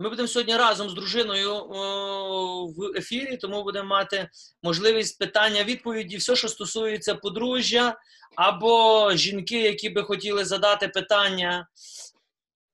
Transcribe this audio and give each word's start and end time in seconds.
Ми 0.00 0.08
будемо 0.08 0.28
сьогодні 0.28 0.56
разом 0.56 0.90
з 0.90 0.94
дружиною 0.94 1.54
о, 1.54 2.66
в 2.66 2.96
ефірі, 2.96 3.36
тому 3.36 3.62
будемо 3.62 3.88
мати 3.88 4.28
можливість 4.62 5.18
питання-відповіді, 5.18 6.16
все, 6.16 6.36
що 6.36 6.48
стосується 6.48 7.14
подружжя, 7.14 7.98
або 8.36 9.12
жінки, 9.14 9.62
які 9.62 9.88
би 9.88 10.02
хотіли 10.02 10.44
задати 10.44 10.88
питання 10.88 11.68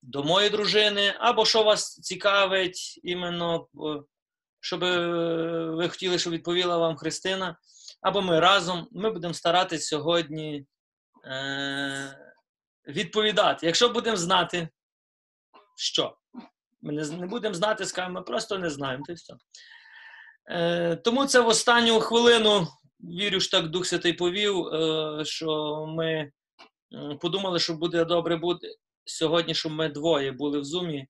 до 0.02 0.24
моєї 0.24 0.50
дружини, 0.50 1.15
або 1.19 1.45
що 1.45 1.63
вас 1.63 1.95
цікавить, 1.95 3.01
іменно, 3.03 3.67
щоб 4.61 4.81
ви 5.77 5.88
хотіли, 5.88 6.19
щоб 6.19 6.33
відповіла 6.33 6.79
вам 6.79 6.97
Христина, 6.97 7.56
або 8.01 8.22
ми 8.22 8.41
разом. 8.41 8.88
Ми 8.93 9.11
будемо 9.11 9.35
старатися 9.35 9.87
сьогодні 9.87 10.67
е- 11.27 12.19
відповідати. 12.88 13.67
Якщо 13.67 13.88
будемо 13.88 14.17
знати, 14.17 14.69
що. 15.77 16.16
Ми 16.84 16.92
не, 16.92 17.05
не 17.05 17.27
будемо 17.27 17.54
знати, 17.54 17.86
скажемо, 17.86 18.14
ми 18.14 18.22
просто 18.22 18.59
не 18.59 18.70
знаємо. 18.70 19.04
То 19.06 19.14
все. 19.14 19.34
Е, 20.50 20.96
Тому 20.96 21.26
це 21.26 21.40
в 21.40 21.48
останню 21.48 22.00
хвилину, 22.00 22.68
вірю, 23.00 23.40
що 23.40 23.60
так 23.60 23.70
Дух 23.70 23.86
Святий 23.86 24.12
повів, 24.12 24.66
е, 24.66 25.24
що 25.24 25.84
ми 25.88 26.32
подумали, 27.20 27.59
що 27.59 27.74
буде 27.74 28.04
добре 28.04 28.36
буде 28.36 28.68
сьогодні, 29.04 29.54
щоб 29.54 29.73
ми 29.73 29.88
двоє 29.88 30.32
були 30.32 30.60
в 30.60 30.64
зумі 30.64 31.06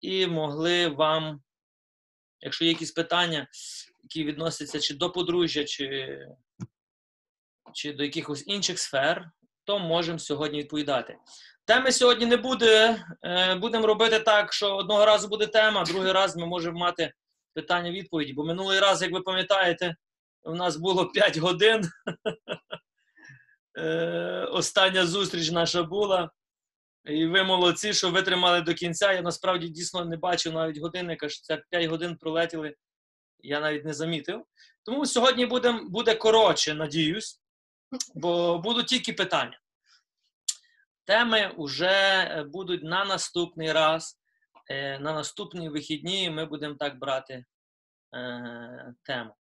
і 0.00 0.26
могли 0.26 0.88
вам, 0.88 1.42
якщо 2.40 2.64
є 2.64 2.70
якісь 2.70 2.92
питання, 2.92 3.48
які 4.02 4.24
відносяться 4.24 4.80
чи 4.80 4.94
до 4.94 5.10
подружжя, 5.10 5.64
чи, 5.64 6.18
чи 7.74 7.92
до 7.92 8.04
якихось 8.04 8.44
інших 8.46 8.78
сфер, 8.78 9.30
то 9.64 9.78
можемо 9.78 10.18
сьогодні 10.18 10.58
відповідати. 10.58 11.16
Теми 11.66 11.92
сьогодні 11.92 12.26
не 12.26 12.36
буде. 12.36 13.04
Будемо 13.60 13.86
робити 13.86 14.20
так, 14.20 14.52
що 14.52 14.76
одного 14.76 15.06
разу 15.06 15.28
буде 15.28 15.46
тема, 15.46 15.84
другий 15.84 16.12
раз 16.12 16.36
ми 16.36 16.46
можемо 16.46 16.78
мати 16.78 17.12
питання-відповіді. 17.54 18.32
Бо 18.32 18.44
минулий 18.44 18.80
раз, 18.80 19.02
як 19.02 19.12
ви 19.12 19.20
пам'ятаєте, 19.20 19.96
у 20.42 20.54
нас 20.54 20.76
було 20.76 21.06
5 21.06 21.36
годин. 21.36 21.90
Остання 24.50 25.06
зустріч 25.06 25.50
наша 25.50 25.82
була. 25.82 26.30
І 27.04 27.26
ви 27.26 27.42
молодці, 27.42 27.92
що 27.92 28.10
витримали 28.10 28.60
до 28.60 28.74
кінця. 28.74 29.12
Я 29.12 29.22
насправді 29.22 29.68
дійсно 29.68 30.04
не 30.04 30.16
бачив 30.16 30.52
навіть 30.52 30.78
годинника, 30.78 31.28
що 31.28 31.42
це 31.42 31.62
5 31.70 31.84
годин 31.84 32.16
пролетіли. 32.16 32.74
Я 33.38 33.60
навіть 33.60 33.84
не 33.84 33.94
замітив. 33.94 34.44
Тому 34.82 35.06
сьогодні 35.06 35.46
буде, 35.46 35.72
буде 35.72 36.14
коротше, 36.14 36.74
надіюсь, 36.74 37.40
бо 38.14 38.58
будуть 38.58 38.86
тільки 38.86 39.12
питання. 39.12 39.60
Теми 41.04 41.54
вже 41.58 42.44
будуть 42.52 42.82
на 42.82 43.04
наступний 43.04 43.72
раз, 43.72 44.18
на 44.70 45.12
наступні 45.12 45.68
вихідні 45.68 46.30
ми 46.30 46.44
будемо 46.44 46.74
так 46.74 46.98
брати 46.98 47.44
е, 48.14 48.94
тему. 49.02 49.34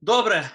Добре. 0.00 0.50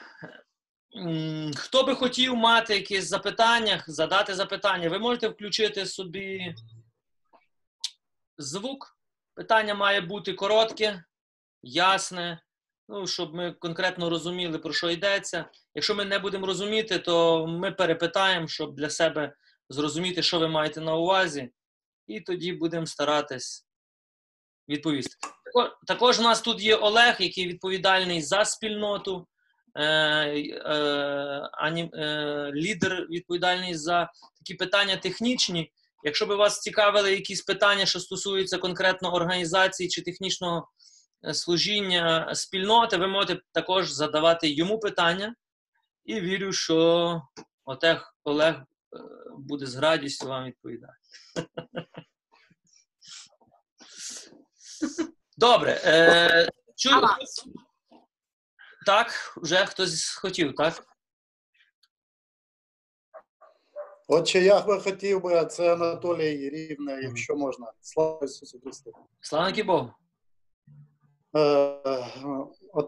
Хто 1.55 1.83
би 1.83 1.95
хотів 1.95 2.35
мати 2.35 2.75
якісь 2.75 3.07
запитання, 3.07 3.83
задати 3.87 4.35
запитання, 4.35 4.89
ви 4.89 4.99
можете 4.99 5.27
включити 5.27 5.85
собі 5.85 6.55
звук. 8.37 8.97
Питання 9.35 9.75
має 9.75 10.01
бути 10.01 10.33
коротке, 10.33 11.03
ясне, 11.61 12.41
ну, 12.89 13.07
щоб 13.07 13.35
ми 13.35 13.51
конкретно 13.51 14.09
розуміли, 14.09 14.59
про 14.59 14.73
що 14.73 14.89
йдеться. 14.89 15.45
Якщо 15.75 15.95
ми 15.95 16.05
не 16.05 16.19
будемо 16.19 16.47
розуміти, 16.47 16.99
то 16.99 17.47
ми 17.47 17.71
перепитаємо, 17.71 18.47
щоб 18.47 18.75
для 18.75 18.89
себе 18.89 19.33
зрозуміти, 19.69 20.23
що 20.23 20.39
ви 20.39 20.47
маєте 20.47 20.81
на 20.81 20.95
увазі, 20.95 21.49
і 22.07 22.21
тоді 22.21 22.53
будемо 22.53 22.85
старатись 22.85 23.65
відповісти. 24.69 25.15
Також 25.87 26.19
у 26.19 26.23
нас 26.23 26.41
тут 26.41 26.61
є 26.61 26.75
Олег, 26.75 27.15
який 27.19 27.47
відповідальний 27.47 28.21
за 28.21 28.45
спільноту, 28.45 29.27
е, 29.75 29.83
е, 29.85 30.79
е, 31.93 32.51
лідер 32.55 33.07
відповідальний 33.09 33.75
за 33.75 34.11
такі 34.37 34.53
питання 34.53 34.97
технічні. 34.97 35.71
Якщо 36.03 36.25
би 36.25 36.35
вас 36.35 36.59
цікавили 36.59 37.11
якісь 37.11 37.41
питання, 37.41 37.85
що 37.85 37.99
стосуються 37.99 38.57
конкретно 38.57 39.13
організації 39.13 39.89
чи 39.89 40.01
технічного 40.01 40.67
служіння 41.33 42.35
спільноти, 42.35 42.97
ви 42.97 43.07
можете 43.07 43.41
також 43.51 43.91
задавати 43.91 44.49
йому 44.49 44.79
питання. 44.79 45.35
І 46.05 46.21
вірю, 46.21 46.53
що 46.53 47.21
Олег, 47.65 48.13
Олег 48.23 48.63
буде 49.37 49.65
з 49.65 49.75
радістю 49.75 50.27
вам 50.27 50.45
відповідати. 50.45 50.93
Добре. 55.37 55.81
Е, 55.85 56.49
чую... 56.75 57.01
Так, 58.85 59.33
вже 59.37 59.65
хтось 59.65 60.09
хотів, 60.09 60.55
так? 60.55 60.83
Отже, 64.07 64.39
я 64.39 64.61
би 64.61 64.79
хотів 64.79 65.21
би, 65.21 65.45
це 65.45 65.73
Анатолій 65.73 66.49
Рівне, 66.49 67.01
якщо 67.01 67.35
можна. 67.35 67.71
Слава 67.81 68.19
Ісусу 68.23 68.59
Христу. 68.59 68.91
Слава 69.21 69.63
Богу. 69.63 69.93
Е, 71.37 72.05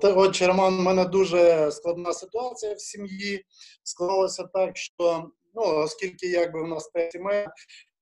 Отже, 0.01 0.47
Роман, 0.47 0.79
у 0.79 0.81
мене 0.81 1.05
дуже 1.05 1.71
складна 1.71 2.13
ситуація 2.13 2.73
в 2.73 2.79
сім'ї. 2.79 3.45
Склалося 3.83 4.43
так, 4.43 4.77
що 4.77 5.31
ну, 5.55 5.61
оскільки 5.61 6.27
якби 6.27 6.63
в 6.63 6.67
нас 6.67 6.89
п'ять 6.89 7.11
сімей, 7.11 7.47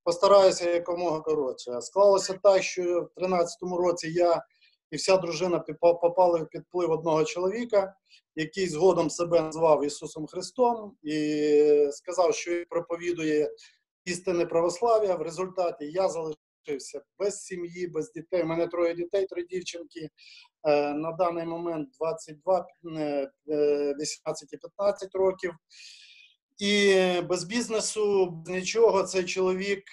постараюся 0.03 0.69
якомога 0.69 1.19
коротше. 1.19 1.81
Склалося 1.81 2.39
так, 2.43 2.63
що 2.63 3.09
в 3.15 3.21
13-му 3.21 3.77
році 3.77 4.11
я 4.11 4.43
і 4.91 4.95
вся 4.95 5.17
дружина 5.17 5.59
попали 5.79 6.45
під 6.45 6.61
вплив 6.61 6.91
одного 6.91 7.23
чоловіка, 7.23 7.95
який 8.35 8.67
згодом 8.67 9.09
себе 9.09 9.41
назвав 9.41 9.85
Ісусом 9.85 10.27
Христом 10.27 10.97
і 11.03 11.87
сказав, 11.91 12.35
що 12.35 12.51
він 12.51 12.65
проповідує 12.69 13.51
істинне 14.05 14.45
православ'я. 14.45 15.15
В 15.15 15.21
результаті 15.21 15.85
я 15.85 16.09
залишився 16.09 17.01
без 17.19 17.41
сім'ї, 17.41 17.87
без 17.87 18.11
дітей. 18.11 18.43
У 18.43 18.45
мене 18.45 18.67
троє 18.67 18.93
дітей, 18.93 19.25
три 19.25 19.43
дівчинки. 19.43 20.09
На 20.95 21.11
даний 21.11 21.45
момент 21.45 21.89
22, 21.99 22.65
18 23.45 24.53
і 24.53 24.57
15 24.57 25.15
років. 25.15 25.53
І 26.63 27.21
без 27.21 27.43
бізнесу, 27.43 28.25
без 28.25 28.55
нічого, 28.55 29.03
цей 29.03 29.25
чоловік 29.25 29.83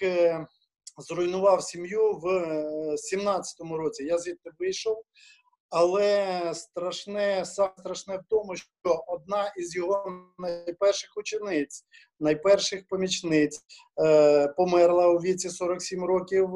зруйнував 0.98 1.62
сім'ю 1.62 2.12
в 2.12 2.26
17-му 3.14 3.76
році. 3.76 4.04
Я 4.04 4.19
звідти 4.19 4.50
вийшов, 4.58 5.03
але 5.70 6.53
страшне, 6.54 7.44
саме 7.44 7.72
страшне 7.78 8.16
в 8.16 8.22
тому, 8.28 8.56
що 8.56 9.04
одна 9.06 9.53
із 9.56 9.76
його 9.76 10.12
найперших 10.38 11.10
учениць, 11.16 11.84
найперших 12.20 12.87
помічниць, 12.88 13.60
померла 14.56 15.06
у 15.06 15.19
віці 15.19 15.50
47 15.50 16.04
років 16.04 16.50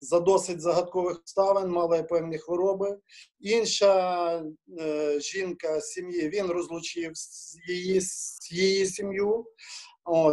за 0.00 0.20
досить 0.20 0.60
загадкових 0.60 1.16
обставин, 1.16 1.70
мала 1.70 2.02
певні 2.02 2.38
хвороби. 2.38 2.98
Інша 3.40 4.42
е, 4.78 5.20
жінка 5.20 5.80
сім'ї 5.80 6.28
він 6.28 6.46
розлучив 6.46 7.12
її 7.68 8.00
її 8.50 8.86
сім'ю, 8.86 9.46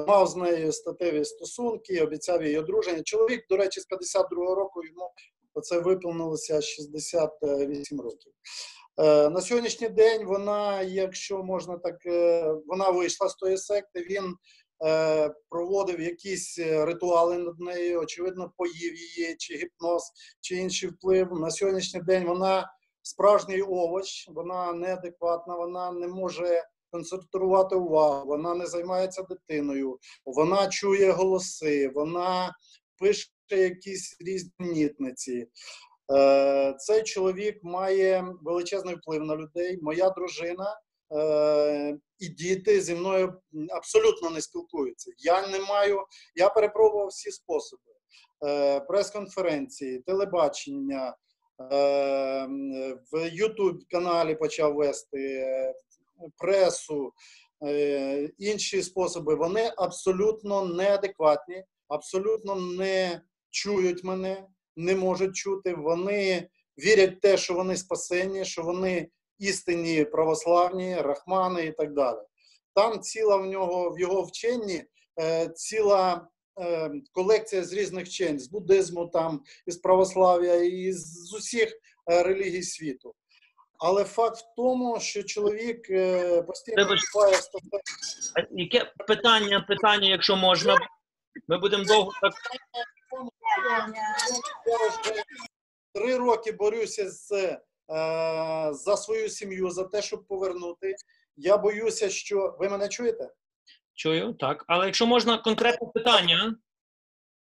мав 0.07 0.27
з 0.27 0.35
нею 0.35 0.71
статеві 0.71 1.25
стосунки, 1.25 2.01
обіцяв 2.01 2.43
її 2.43 2.59
одруження. 2.59 3.03
Чоловік, 3.03 3.45
до 3.49 3.57
речі, 3.57 3.81
з 3.81 3.87
52-го 3.87 4.55
року 4.55 4.83
йому 4.85 5.11
це 5.61 5.79
виповнилося 5.79 6.61
68 6.61 8.01
років. 8.01 8.33
Е, 8.97 9.29
на 9.29 9.41
сьогоднішній 9.41 9.89
день 9.89 10.25
вона, 10.25 10.81
якщо 10.81 11.43
можна 11.43 11.77
так, 11.77 12.05
е, 12.05 12.53
вона 12.67 12.89
вийшла 12.89 13.29
з 13.29 13.35
тої 13.35 13.57
секти. 13.57 14.01
Він 14.09 14.35
проводив 15.49 16.01
якісь 16.01 16.59
е, 16.59 16.85
ритуали 16.85 17.37
над 17.37 17.59
нею, 17.59 17.99
очевидно, 17.99 18.51
поїв 18.57 18.95
її, 18.95 19.35
чи 19.35 19.55
гіпноз, 19.55 20.11
чи 20.41 20.55
інший 20.55 20.89
вплив. 20.89 21.31
На 21.31 21.51
сьогоднішній 21.51 22.01
день 22.01 22.25
вона 22.25 22.71
справжній 23.01 23.61
овоч, 23.61 24.27
вона 24.29 24.73
неадекватна, 24.73 25.55
вона 25.55 25.91
не 25.91 26.07
може 26.07 26.63
концентрувати 26.91 27.75
увагу, 27.75 28.27
вона 28.27 28.55
не 28.55 28.65
займається 28.65 29.23
дитиною, 29.23 29.99
вона 30.25 30.67
чує 30.67 31.11
голоси, 31.11 31.91
вона 31.95 32.55
пише 32.99 33.29
якісь 33.49 34.17
різні 34.19 34.51
нітниці. 34.59 35.47
Е, 36.13 36.75
цей 36.79 37.03
чоловік 37.03 37.63
має 37.63 38.25
величезний 38.41 38.95
вплив 38.95 39.23
на 39.23 39.35
людей. 39.35 39.79
Моя 39.81 40.09
дружина 40.09 40.65
Е, 40.65 40.84
і 42.19 42.27
діти 42.27 42.81
зі 42.81 42.95
мною 42.95 43.41
абсолютно 43.69 44.29
не 44.29 44.41
спілкуються. 44.41 45.11
Я 45.17 45.47
не 45.47 45.59
маю, 45.59 46.05
я 46.35 46.49
перепробував 46.49 47.07
всі 47.07 47.31
способи: 47.31 47.81
е, 48.45 48.79
прес-конференції, 48.79 49.99
телебачення, 49.99 51.15
е, 51.61 52.47
в 53.11 53.29
Ютуб 53.31 53.79
каналі 53.91 54.35
почав 54.35 54.75
вести 54.75 55.45
пресу, 56.37 57.13
інші 58.37 58.83
способи. 58.83 59.35
Вони 59.35 59.71
абсолютно 59.77 60.65
неадекватні, 60.65 61.63
абсолютно 61.87 62.55
не 62.55 63.21
чують 63.49 64.03
мене. 64.03 64.47
не 64.77 64.95
можуть 64.95 65.35
чути. 65.35 65.75
Вони 65.75 66.49
вірять 66.77 67.17
в 67.17 67.19
те, 67.19 67.37
що 67.37 67.53
вони 67.53 67.77
спасені, 67.77 68.45
що 68.45 68.63
вони 68.63 69.09
істинні 69.39 70.05
православні, 70.05 70.95
рахмани 70.95 71.65
і 71.65 71.71
так 71.71 71.93
далі. 71.93 72.17
Там 72.73 72.99
ціла 72.99 73.37
в 73.37 73.45
нього 73.45 73.89
в 73.89 73.99
його 73.99 74.21
вченні 74.21 74.83
е, 75.21 75.47
ціла 75.47 76.27
е, 76.61 76.91
колекція 77.11 77.63
з 77.63 77.73
різних 77.73 78.05
вчень, 78.07 78.39
з 78.39 78.47
буддизму, 78.47 79.07
там, 79.07 79.41
із 79.65 79.77
православ'я, 79.77 80.55
і 80.55 80.91
з 80.91 81.33
усіх 81.33 81.73
е, 82.11 82.23
релігій 82.23 82.63
світу. 82.63 83.15
Але 83.79 84.03
факт 84.03 84.37
в 84.37 84.55
тому, 84.55 84.99
що 84.99 85.23
чоловік 85.23 85.89
е, 85.89 86.41
постійно 86.41 86.95
вступає 86.95 87.35
в 87.35 88.59
Яке 88.59 88.93
питання, 89.07 89.65
питання, 89.67 90.09
якщо 90.09 90.35
можна? 90.35 90.77
Ми 91.47 91.57
будемо 91.57 91.83
довго 91.83 92.11
так. 92.21 92.33
Я 94.65 94.77
вже 94.77 95.23
три 95.93 96.17
роки 96.17 96.51
борюся 96.51 97.09
з, 97.09 97.57
за 98.71 98.97
свою 98.97 99.29
сім'ю, 99.29 99.69
за 99.69 99.83
те, 99.83 100.01
щоб 100.01 100.27
повернути. 100.27 100.95
Я 101.37 101.57
боюся, 101.57 102.09
що 102.09 102.55
ви 102.59 102.69
мене 102.69 102.89
чуєте? 102.89 103.29
Чую, 103.93 104.33
так. 104.33 104.65
Але 104.67 104.85
якщо 104.85 105.05
можна 105.05 105.37
конкретне 105.37 105.87
питання, 105.93 106.55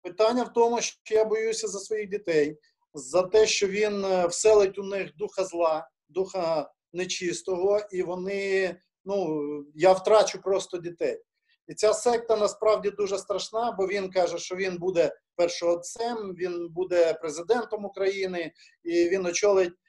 Питання 0.05 0.43
в 0.43 0.53
тому, 0.53 0.81
що 0.81 1.15
я 1.15 1.25
боюся 1.25 1.67
за 1.67 1.79
своїх 1.79 2.09
дітей, 2.09 2.57
за 2.93 3.21
те, 3.21 3.47
що 3.47 3.67
він 3.67 4.05
е, 4.05 4.27
вселить 4.27 4.79
у 4.79 4.83
них 4.83 5.15
духа 5.15 5.43
зла, 5.43 5.87
духа 6.09 6.71
нечистого, 6.93 7.79
і 7.91 8.03
вони, 8.03 8.75
ну, 9.05 9.41
я 9.75 9.91
втрачу 9.91 10.41
просто 10.41 10.77
дітей. 10.77 11.21
І 11.67 11.73
ця 11.73 11.93
секта 11.93 12.37
насправді 12.37 12.89
дуже 12.89 13.17
страшна, 13.17 13.71
бо 13.71 13.87
він 13.87 14.11
каже, 14.11 14.37
що 14.37 14.55
він 14.55 14.77
буде 14.77 15.11
першоотцем, 15.35 16.35
він 16.35 16.67
буде 16.69 17.13
президентом 17.13 17.85
України, 17.85 18.51
і 18.83 19.09
він 19.09 19.25
очолить 19.25 19.73
е, 19.73 19.73
е, 19.73 19.84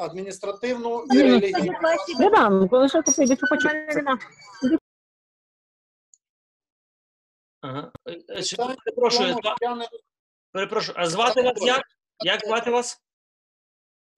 адміністративну 0.00 1.04
і 1.12 1.22
релігійну. 1.22 1.72
Коли 1.80 2.88
що 2.88 3.02
ага. 7.60 7.92
Е, 8.08 8.18
е, 8.28 8.42
ще- 8.42 8.56
Питання 8.56 8.74
в 8.74 8.84
перепрошую, 8.84 9.28
тому, 9.28 9.40
зва- 9.40 9.56
що 9.56 9.64
я 9.70 9.74
не 9.74 9.88
перепрошую, 10.52 10.96
а 10.98 11.06
звати 11.06 11.42
вас 11.42 11.62
як? 11.62 11.82
Як 12.24 12.40
звати 12.46 12.70
вас? 12.70 13.02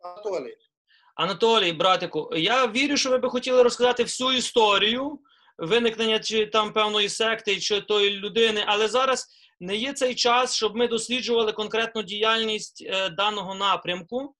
Анатолій. 0.00 0.56
Анатолій, 1.14 1.72
братику, 1.72 2.30
я 2.36 2.66
вірю, 2.66 2.96
що 2.96 3.10
ви 3.10 3.18
би 3.18 3.28
хотіли 3.30 3.62
розказати 3.62 4.02
всю 4.02 4.32
історію 4.32 5.20
виникнення 5.58 6.18
чи 6.18 6.46
там 6.46 6.72
певної 6.72 7.08
секти, 7.08 7.60
чи 7.60 7.80
тої 7.80 8.10
людини, 8.10 8.64
але 8.66 8.88
зараз 8.88 9.28
не 9.60 9.76
є 9.76 9.92
цей 9.92 10.14
час, 10.14 10.54
щоб 10.54 10.76
ми 10.76 10.88
досліджували 10.88 11.52
конкретну 11.52 12.02
діяльність 12.02 12.84
е, 12.86 13.08
даного 13.08 13.54
напрямку. 13.54 14.34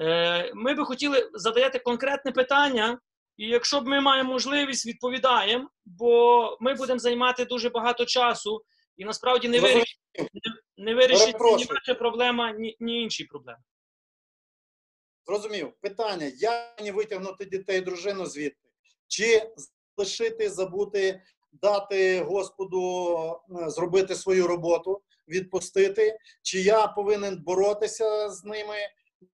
Е, 0.00 0.52
ми 0.54 0.74
би 0.74 0.84
хотіли 0.84 1.30
задати 1.34 1.78
конкретне 1.78 2.32
питання, 2.32 2.98
і 3.36 3.46
якщо 3.48 3.80
б 3.80 3.86
ми 3.86 4.00
маємо 4.00 4.32
можливість, 4.32 4.86
відповідаємо, 4.86 5.70
бо 5.84 6.56
ми 6.60 6.74
будемо 6.74 6.98
займати 6.98 7.44
дуже 7.44 7.70
багато 7.70 8.04
часу, 8.04 8.62
і 8.96 9.04
насправді 9.04 9.48
не 9.48 9.60
вирішить, 9.60 10.00
не, 10.18 10.84
не 10.84 10.94
вирішить 10.94 11.40
ні 11.40 11.66
наша 11.70 11.94
проблема, 11.94 12.52
ні, 12.52 12.76
ні 12.80 13.02
інші 13.02 13.24
проблеми. 13.24 13.62
Зрозумів. 15.26 15.72
Питання: 15.80 16.32
як 16.36 16.74
мені 16.78 16.90
витягнути 16.90 17.44
дітей, 17.44 17.80
дружину 17.80 18.26
звідти? 18.26 18.68
Чи 19.08 19.50
лишити, 19.96 20.50
забути, 20.50 21.22
дати 21.52 22.20
Господу 22.20 23.16
е, 23.16 23.70
зробити 23.70 24.14
свою 24.14 24.46
роботу, 24.46 25.02
відпустити? 25.28 26.18
Чи 26.42 26.60
я 26.60 26.86
повинен 26.86 27.42
боротися 27.46 28.30
з 28.30 28.44
ними? 28.44 28.76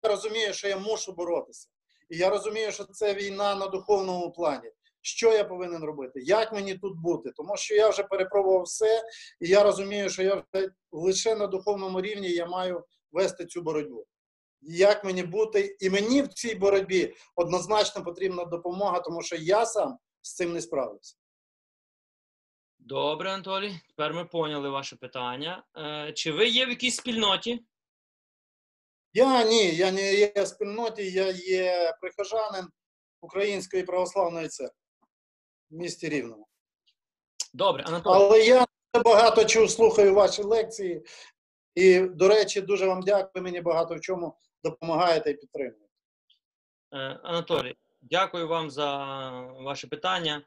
Я 0.03 0.11
розумію, 0.11 0.53
що 0.53 0.69
я 0.69 0.79
мушу 0.79 1.13
боротися. 1.13 1.69
І 2.11 2.17
я 2.17 2.31
розумію, 2.31 2.73
що 2.73 2.85
це 2.85 3.15
війна 3.15 3.55
на 3.55 3.67
духовному 3.67 4.33
плані. 4.33 4.71
Що 5.01 5.33
я 5.33 5.45
повинен 5.45 5.85
робити? 5.85 6.21
Як 6.21 6.53
мені 6.53 6.75
тут 6.75 6.99
бути? 6.99 7.31
Тому 7.37 7.57
що 7.57 7.75
я 7.75 7.89
вже 7.89 8.03
перепробував 8.03 8.63
все, 8.63 9.03
і 9.41 9.49
я 9.49 9.63
розумію, 9.63 10.11
що 10.11 10.23
я 10.23 10.35
вже 10.35 10.69
лише 10.93 11.37
на 11.37 11.47
духовному 11.47 12.01
рівні 12.01 12.31
я 12.31 12.47
маю 12.47 12.85
вести 13.13 13.47
цю 13.47 13.63
боротьбу 13.63 14.07
як 14.67 15.05
мені 15.05 15.23
бути, 15.23 15.77
і 15.81 15.91
мені 15.91 16.23
в 16.23 16.29
цій 16.29 16.55
боротьбі 16.55 17.15
однозначно 17.37 18.05
потрібна 18.05 18.45
допомога, 18.45 19.01
тому 19.01 19.23
що 19.23 19.37
я 19.37 19.67
сам 19.67 19.99
з 20.23 20.35
цим 20.35 20.53
не 20.53 20.61
справлюся. 20.61 21.17
Добре, 22.89 23.31
Анатолій. 23.31 23.81
Тепер 23.89 24.15
ми 24.15 24.25
поняли 24.25 24.69
ваше 24.69 24.97
питання. 24.97 25.65
Е, 25.77 26.13
чи 26.13 26.33
ви 26.33 26.49
є 26.49 26.67
в 26.67 26.69
якійсь 26.69 26.97
спільноті? 26.97 27.65
Я 29.13 29.45
ні, 29.45 29.75
я 29.75 29.93
не 29.93 30.15
є 30.15 30.33
в 30.37 30.47
спільноті, 30.47 31.13
я 31.13 31.31
є 31.31 31.97
прихожанин 32.01 32.69
Української 33.21 33.83
православної 33.83 34.49
церкви 34.49 34.77
в 35.71 35.75
місті 35.75 36.09
Рівному. 36.09 36.49
Добре, 37.55 37.85
Анатолій. 37.87 38.15
Але 38.15 38.41
я 38.45 38.67
багато 39.05 39.45
чого 39.45 39.69
слухаю 39.69 40.15
ваші 40.15 40.43
лекції, 40.43 41.03
і, 41.75 42.01
до 42.01 42.29
речі, 42.29 42.61
дуже 42.61 42.87
вам 42.87 43.03
дякую. 43.03 43.45
Мені 43.45 43.61
багато 43.61 43.95
в 43.95 44.01
чому 44.01 44.39
допомагаєте 44.65 45.31
і 45.31 45.35
підтримуєте. 45.35 45.87
Е, 46.93 46.99
Анатолій, 47.23 47.75
дякую 48.01 48.49
вам 48.49 48.71
за 48.71 48.97
ваше 49.41 49.87
питання. 49.87 50.43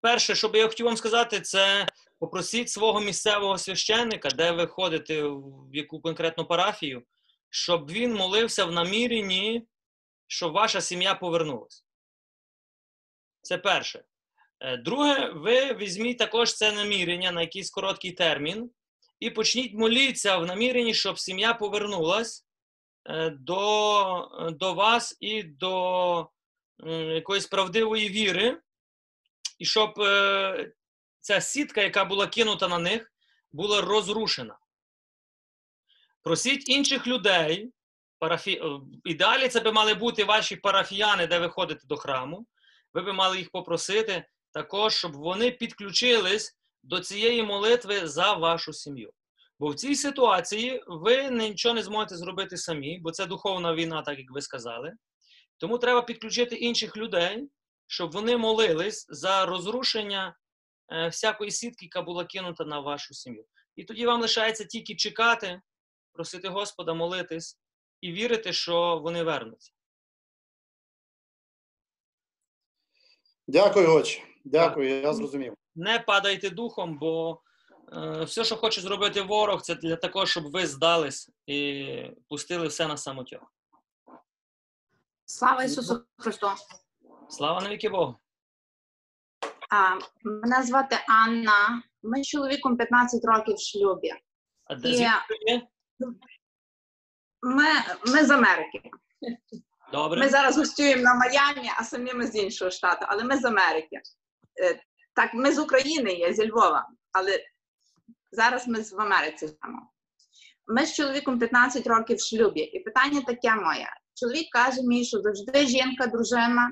Перше, 0.00 0.34
що 0.34 0.48
би 0.48 0.58
я 0.58 0.68
хотів 0.68 0.86
вам 0.86 0.96
сказати, 0.96 1.40
це 1.40 1.86
попросіть 2.18 2.70
свого 2.70 3.00
місцевого 3.00 3.58
священника, 3.58 4.28
де 4.28 4.52
ви 4.52 4.66
ходите, 4.66 5.22
в 5.22 5.70
яку 5.72 6.00
конкретну 6.00 6.46
парафію, 6.46 7.02
щоб 7.50 7.90
він 7.90 8.14
молився 8.14 8.64
в 8.64 8.72
наміренні, 8.72 9.66
щоб 10.26 10.52
ваша 10.52 10.80
сім'я 10.80 11.14
повернулася. 11.14 11.82
Це 13.42 13.58
перше. 13.58 14.04
Е, 14.60 14.76
Друге, 14.76 15.30
ви 15.34 15.74
візьміть 15.74 16.18
також 16.18 16.54
це 16.54 16.72
намірення 16.72 17.32
на 17.32 17.40
якийсь 17.40 17.70
короткий 17.70 18.12
термін 18.12 18.70
і 19.20 19.30
почніть 19.30 19.74
молитися 19.74 20.36
в 20.36 20.46
наміренні, 20.46 20.94
щоб 20.94 21.18
сім'я 21.18 21.54
повернулась 21.54 22.46
е, 23.04 23.30
до, 23.30 24.54
до 24.58 24.74
вас 24.74 25.16
і 25.20 25.42
до 25.42 26.28
якоїсь 27.14 27.46
правдивої 27.46 28.08
віри, 28.08 28.60
і 29.58 29.64
щоб 29.64 30.00
е, 30.00 30.72
ця 31.20 31.40
сітка, 31.40 31.82
яка 31.82 32.04
була 32.04 32.26
кинута 32.26 32.68
на 32.68 32.78
них, 32.78 33.12
була 33.52 33.80
розрушена. 33.80 34.58
Просіть 36.22 36.68
інших 36.68 37.06
людей, 37.06 37.72
парафі... 38.18 38.52
е, 38.52 38.64
в 38.68 39.08
ідеалі 39.08 39.48
це 39.48 39.60
би 39.60 39.72
мали 39.72 39.94
бути 39.94 40.24
ваші 40.24 40.56
парафіяни, 40.56 41.26
де 41.26 41.38
ви 41.38 41.48
ходите 41.48 41.86
до 41.86 41.96
храму. 41.96 42.46
Ви 42.94 43.02
би 43.02 43.12
мали 43.12 43.38
їх 43.38 43.50
попросити 43.50 44.24
також, 44.52 44.94
щоб 44.94 45.12
вони 45.12 45.50
підключились 45.50 46.56
до 46.82 47.00
цієї 47.00 47.42
молитви 47.42 48.08
за 48.08 48.32
вашу 48.32 48.72
сім'ю. 48.72 49.10
Бо 49.58 49.68
в 49.68 49.74
цій 49.74 49.94
ситуації 49.94 50.82
ви 50.86 51.30
нічого 51.30 51.74
не 51.74 51.82
зможете 51.82 52.16
зробити 52.16 52.56
самі, 52.56 52.98
бо 52.98 53.10
це 53.10 53.26
духовна 53.26 53.74
війна, 53.74 54.02
так 54.02 54.18
як 54.18 54.30
ви 54.30 54.42
сказали. 54.42 54.92
Тому 55.58 55.78
треба 55.78 56.02
підключити 56.02 56.56
інших 56.56 56.96
людей, 56.96 57.48
щоб 57.88 58.12
вони 58.12 58.36
молились 58.36 59.06
за 59.08 59.46
розрушення 59.46 60.36
е, 60.92 61.08
всякої 61.08 61.50
сітки, 61.50 61.86
яка 61.86 62.02
була 62.02 62.24
кинута 62.24 62.64
на 62.64 62.80
вашу 62.80 63.14
сім'ю. 63.14 63.44
І 63.76 63.84
тоді 63.84 64.06
вам 64.06 64.20
лишається 64.20 64.64
тільки 64.64 64.96
чекати, 64.96 65.60
просити 66.12 66.48
Господа 66.48 66.94
молитись 66.94 67.58
і 68.00 68.12
вірити, 68.12 68.52
що 68.52 69.00
вони 69.04 69.22
вернуться. 69.22 69.72
Дякую, 73.46 73.94
отче. 73.94 74.22
Дякую, 74.44 75.00
я 75.00 75.14
зрозумів. 75.14 75.54
Не 75.74 75.98
падайте 75.98 76.50
духом, 76.50 76.98
бо 76.98 77.40
е, 77.92 78.24
все, 78.24 78.44
що 78.44 78.56
хоче 78.56 78.80
зробити 78.80 79.22
ворог, 79.22 79.62
це 79.62 79.74
для 79.74 79.96
того, 79.96 80.26
щоб 80.26 80.50
ви 80.50 80.66
здались 80.66 81.30
і 81.46 81.86
пустили 82.28 82.66
все 82.66 82.86
на 82.86 82.96
самотьох. 82.96 83.54
Слава 85.24 85.64
Ісусу 85.64 86.04
Христу! 86.16 86.48
Слава 87.30 87.60
навіки 87.60 87.88
Богу! 87.88 88.16
А, 89.70 89.98
мене 90.24 90.62
звати 90.62 90.96
Анна. 91.08 91.82
Ми 92.02 92.24
з 92.24 92.26
чоловіком 92.26 92.76
15 92.76 93.24
років 93.24 93.54
в 93.54 93.60
шлюбі. 93.60 94.12
А 94.64 94.74
де 94.74 94.90
І 94.90 94.98
ви 94.98 95.62
ми, 97.42 97.64
ми 98.06 98.24
з 98.24 98.30
Америки. 98.30 98.82
Добре. 99.92 100.20
Ми 100.20 100.28
зараз 100.28 100.58
гостюємо 100.58 101.02
на 101.02 101.14
Майамі, 101.14 101.70
а 101.76 101.84
самі 101.84 102.14
ми 102.14 102.26
з 102.26 102.36
іншого 102.36 102.70
штату, 102.70 103.06
але 103.08 103.24
ми 103.24 103.38
з 103.38 103.44
Америки. 103.44 104.00
Е, 104.62 104.80
Так, 105.14 105.34
ми 105.34 105.52
з 105.52 105.58
України 105.58 106.12
є, 106.12 106.32
зі 106.32 106.50
Львова, 106.50 106.88
але 107.12 107.44
зараз 108.32 108.68
ми 108.68 108.80
в 108.80 109.00
Америці 109.00 109.46
живемо. 109.46 109.90
Ми 110.66 110.86
з 110.86 110.94
чоловіком 110.94 111.38
15 111.38 111.86
років 111.86 112.16
в 112.16 112.20
шлюбі. 112.20 112.60
І 112.60 112.80
питання 112.80 113.22
таке 113.22 113.54
моє. 113.54 113.88
Чоловік 114.14 114.52
каже 114.52 114.82
мені, 114.82 115.04
що 115.04 115.20
завжди 115.20 115.66
жінка, 115.66 116.06
дружина 116.06 116.70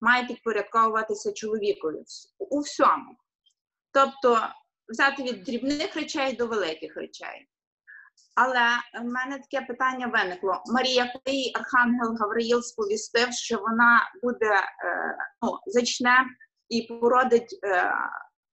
має 0.00 0.26
підпорядковуватися 0.26 1.32
чоловікові 1.32 2.04
у 2.38 2.60
всьому. 2.60 3.16
Тобто 3.92 4.48
взяти 4.88 5.22
від 5.22 5.42
дрібних 5.42 5.96
речей 5.96 6.36
до 6.36 6.46
великих 6.46 6.96
речей. 6.96 7.48
Але 8.34 8.68
в 9.02 9.04
мене 9.04 9.38
таке 9.38 9.66
питання 9.66 10.06
виникло. 10.06 10.62
Марія, 10.66 11.12
коли 11.12 11.52
Архангел 11.54 12.16
Гавриїл 12.20 12.62
сповістив, 12.62 13.32
що 13.32 13.58
вона 13.58 14.10
буде 14.22 14.54
е, 14.54 15.16
ну, 15.42 15.58
зачне 15.66 16.24
і 16.68 16.82
породить 16.82 17.58
е, 17.64 17.92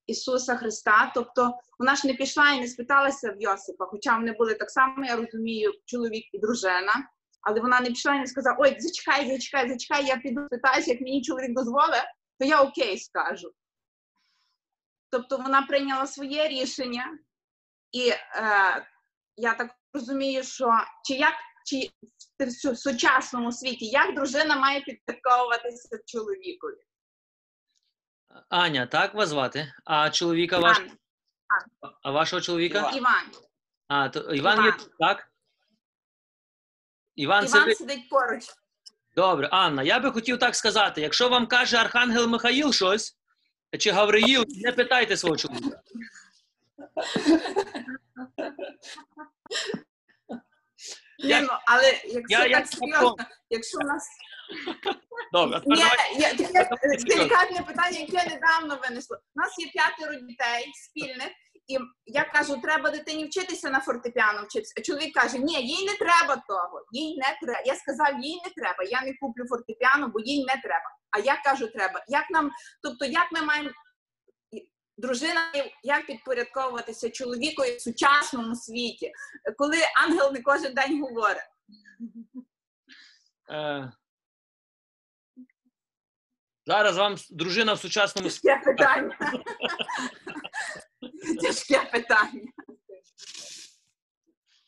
Ісуса 0.05 0.55
Христа. 0.55 1.11
Тобто 1.15 1.57
вона 1.79 1.95
ж 1.95 2.07
не 2.07 2.13
пішла 2.13 2.49
і 2.49 2.59
не 2.59 2.67
спиталася 2.67 3.31
в 3.31 3.41
Йосипа, 3.41 3.85
хоча 3.85 4.17
вони 4.17 4.31
були 4.31 4.53
так 4.53 4.71
само, 4.71 5.05
я 5.05 5.15
розумію, 5.15 5.73
чоловік 5.85 6.25
і 6.33 6.39
дружина. 6.39 6.93
Але 7.43 7.61
вона 7.61 7.79
не 7.79 7.87
пішла 7.89 8.15
і 8.15 8.19
не 8.19 8.27
сказала: 8.27 8.57
Ой, 8.59 8.75
зачекай, 8.79 9.29
зачекай, 9.31 9.69
зачекай, 9.69 10.05
я 10.05 10.17
піду 10.17 10.45
спитаюся, 10.45 10.91
як 10.91 11.01
мені 11.01 11.21
чоловік 11.21 11.53
дозволить, 11.53 12.03
то 12.39 12.45
я 12.45 12.61
окей 12.61 12.99
скажу. 12.99 13.51
Тобто 15.09 15.37
вона 15.37 15.61
прийняла 15.61 16.07
своє 16.07 16.47
рішення, 16.47 17.19
і 17.91 18.09
е, 18.09 18.17
я 19.35 19.53
так 19.53 19.71
розумію, 19.93 20.43
що 20.43 20.71
чи 21.05 21.13
як 21.13 21.33
чи 21.65 21.89
в 22.69 22.75
сучасному 22.77 23.51
світі 23.51 23.85
як 23.85 24.15
дружина 24.15 24.55
має 24.55 24.81
підпорядковуватися 24.81 25.99
чоловікові? 26.05 26.83
Аня, 28.49 28.87
так 28.87 29.13
вас 29.13 29.29
звати? 29.29 29.73
А 29.85 30.09
чоловіка 30.09 30.59
ваш, 30.59 30.77
Іван, 30.77 30.97
а 32.03 32.11
вашого 32.11 32.41
чоловіка? 32.41 32.91
Іван, 32.95 33.25
А, 33.87 34.09
то 34.09 34.19
Іван 34.19 34.57
є 34.57 34.67
Іван. 34.67 34.79
так? 34.99 35.32
Іван, 37.15 37.45
Іван 37.45 37.65
ви? 37.65 37.75
сидить 37.75 38.09
поруч. 38.09 38.43
Добре, 39.15 39.47
Анна, 39.51 39.83
я 39.83 39.99
би 39.99 40.11
хотів 40.11 40.39
так 40.39 40.55
сказати: 40.55 41.01
якщо 41.01 41.29
вам 41.29 41.47
каже 41.47 41.77
Архангел 41.77 42.27
Михаїл 42.27 42.73
щось, 42.73 43.17
чи 43.79 43.91
Гавриїл, 43.91 44.45
не 44.47 44.71
питайте 44.71 45.17
свого 45.17 45.37
чоловіка. 45.37 45.81
Я- 51.17 51.41
ну, 51.41 51.47
але 51.65 52.01
якщо 52.05 52.45
я- 52.47 52.59
так 52.59 52.67
серйозно, 52.67 53.15
якщо 53.49 53.77
у 53.77 53.81
нас 53.87 54.07
Добре, 55.33 55.61
Ні, 55.65 55.81
я, 56.17 56.33
таке 56.33 56.97
делікатне 57.07 57.61
питання, 57.61 57.99
яке 57.99 58.29
недавно 58.29 58.79
винесло. 58.83 59.17
У 59.35 59.39
нас 59.39 59.59
є 59.59 59.67
п'ятеро 59.67 60.15
дітей 60.27 60.71
спільних, 60.75 61.29
і 61.67 61.77
я 62.05 62.23
кажу, 62.23 62.61
треба 62.61 62.91
дитині 62.91 63.25
вчитися 63.25 63.69
на 63.69 63.79
фортепіано 63.79 64.43
вчитися. 64.43 64.73
А 64.77 64.81
чоловік 64.81 65.13
каже, 65.13 65.37
ні, 65.37 65.67
їй 65.67 65.85
не 65.85 65.97
треба 65.97 66.43
того, 66.47 66.85
їй 66.91 67.17
не 67.17 67.37
треба. 67.41 67.61
Я 67.65 67.75
сказав, 67.75 68.19
їй 68.19 68.41
не 68.45 68.51
треба. 68.63 68.83
Я 68.83 69.01
не 69.01 69.13
куплю 69.21 69.47
фортепіано, 69.49 70.07
бо 70.07 70.19
їй 70.19 70.45
не 70.45 70.61
треба. 70.61 70.97
А 71.11 71.19
я 71.19 71.41
кажу, 71.43 71.67
треба. 71.67 72.05
Як 72.07 72.29
нам, 72.29 72.51
тобто, 72.83 73.05
як 73.05 73.31
ми 73.31 73.41
маємо 73.41 73.69
дружина, 74.97 75.41
як 75.83 76.05
підпорядковуватися 76.05 77.09
чоловікові 77.09 77.75
в 77.75 77.81
сучасному 77.81 78.55
світі, 78.55 79.11
коли 79.57 79.77
ангел 80.03 80.33
не 80.33 80.41
кожен 80.41 80.73
день 80.73 81.01
говорить. 81.01 81.43
Е, 83.49 83.91
Зараз 86.65 86.97
вам 86.97 87.15
дружина 87.29 87.73
в 87.73 87.79
сучасному 87.79 88.29
світі. 88.29 88.59
Питання. 88.65 89.17
Тяжке 91.41 91.89
питання. 91.91 92.51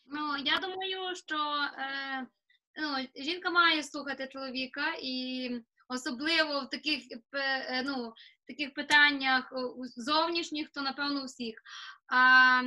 Ну, 0.05 0.37
я 0.45 0.57
думаю, 0.57 1.15
що 1.15 1.35
е, 1.77 2.27
ну, 2.81 3.23
жінка 3.23 3.49
має 3.49 3.83
слухати 3.83 4.29
чоловіка, 4.31 4.95
і 5.01 5.49
особливо 5.87 6.61
в 6.61 6.69
таких, 6.69 7.03
е, 7.33 7.83
ну, 7.83 8.13
таких 8.47 8.73
питаннях 8.73 9.53
зовнішніх, 9.97 10.69
то 10.69 10.81
напевно 10.81 11.25
всіх. 11.25 11.61
А 12.07 12.61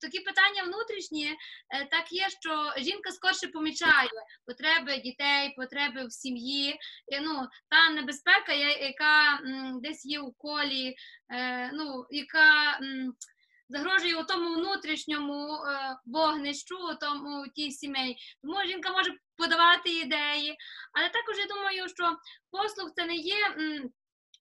такі 0.00 0.20
питання 0.20 0.62
внутрішні, 0.62 1.26
е, 1.70 1.84
так 1.90 2.12
є, 2.12 2.28
що 2.28 2.72
жінка 2.78 3.10
скорше 3.10 3.48
помічає 3.48 4.10
потреби 4.46 4.98
дітей, 4.98 5.54
потреби 5.56 6.06
в 6.06 6.12
сім'ї. 6.12 6.78
Ну, 7.22 7.48
та 7.68 7.90
небезпека, 7.90 8.52
яка 8.80 9.40
десь 9.82 10.06
є 10.06 10.20
у 10.20 10.32
колі, 10.32 10.94
е, 11.32 11.70
ну, 11.72 12.06
яка. 12.10 12.78
загрожує 13.70 14.16
у 14.16 14.24
тому 14.24 14.54
внутрішньому 14.54 15.54
е, 15.54 15.96
вогнищу, 16.06 16.76
у 16.76 16.94
тому 16.94 17.48
тій 17.54 17.70
сімей. 17.70 18.16
Тому 18.42 18.64
жінка 18.66 18.90
може 18.90 19.14
подавати 19.36 19.90
ідеї, 19.90 20.56
але 20.92 21.08
також 21.08 21.38
я 21.38 21.46
думаю, 21.46 21.88
що 21.88 22.16
послуг 22.50 22.90
це 22.96 23.06
не 23.06 23.14
є, 23.14 23.56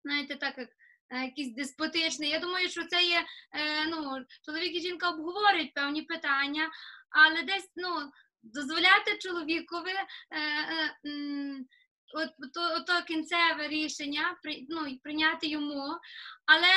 знаєте, 0.04 0.36
так 0.36 0.58
як. 0.58 0.70
Е, 1.10 1.24
Якийсь 1.26 1.56
деспотичний. 1.56 2.30
Я 2.30 2.40
думаю, 2.40 2.70
що 2.70 2.84
це 2.84 3.04
є 3.04 3.20
е, 3.20 3.86
ну, 3.86 4.26
чоловік 4.46 4.76
і 4.76 4.82
жінка 4.82 5.10
обговорюють 5.10 5.74
певні 5.74 6.02
питання, 6.02 6.70
але 7.10 7.44
десь 7.44 7.72
ну, 7.76 8.12
дозволяти 8.44 9.18
чоловікові 9.20 9.94
е, 9.94 10.06
от, 12.14 12.30
то, 12.54 12.80
то 12.80 13.04
кінцеве 13.04 13.68
рішення 13.68 14.38
ну, 14.70 14.98
прийняти 15.04 15.48
йому, 15.48 15.98
але 16.46 16.68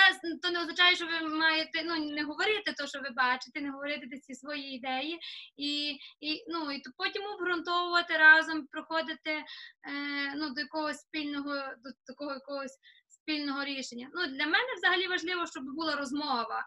то 0.43 0.51
не 0.51 0.61
означає, 0.61 0.97
що 0.97 1.07
ви 1.07 1.29
маєте 1.29 1.83
ну, 1.85 2.11
не 2.11 2.25
говорити 2.25 2.73
те, 2.73 2.87
що 2.87 3.01
ви 3.01 3.11
бачите, 3.11 3.61
не 3.61 3.71
говорити 3.71 4.19
ці 4.19 4.35
свої 4.35 4.75
ідеї, 4.75 5.19
і, 5.57 5.91
і, 6.21 6.45
ну, 6.49 6.73
і 6.73 6.81
то 6.81 6.91
потім 6.97 7.23
обґрунтовувати 7.23 8.17
разом, 8.17 8.67
проходити 8.67 9.31
е, 9.31 9.45
ну, 10.37 10.55
до 10.55 10.61
якогось 10.61 11.01
спільного, 11.01 11.55
до 11.55 11.91
такого 12.07 12.33
якогось 12.33 12.79
спільного 13.23 13.65
рішення. 13.65 14.11
Ну, 14.15 14.27
для 14.27 14.47
мене 14.47 14.75
взагалі 14.77 15.07
важливо, 15.09 15.47
щоб 15.47 15.65
була 15.65 15.97
розмова. 15.97 16.67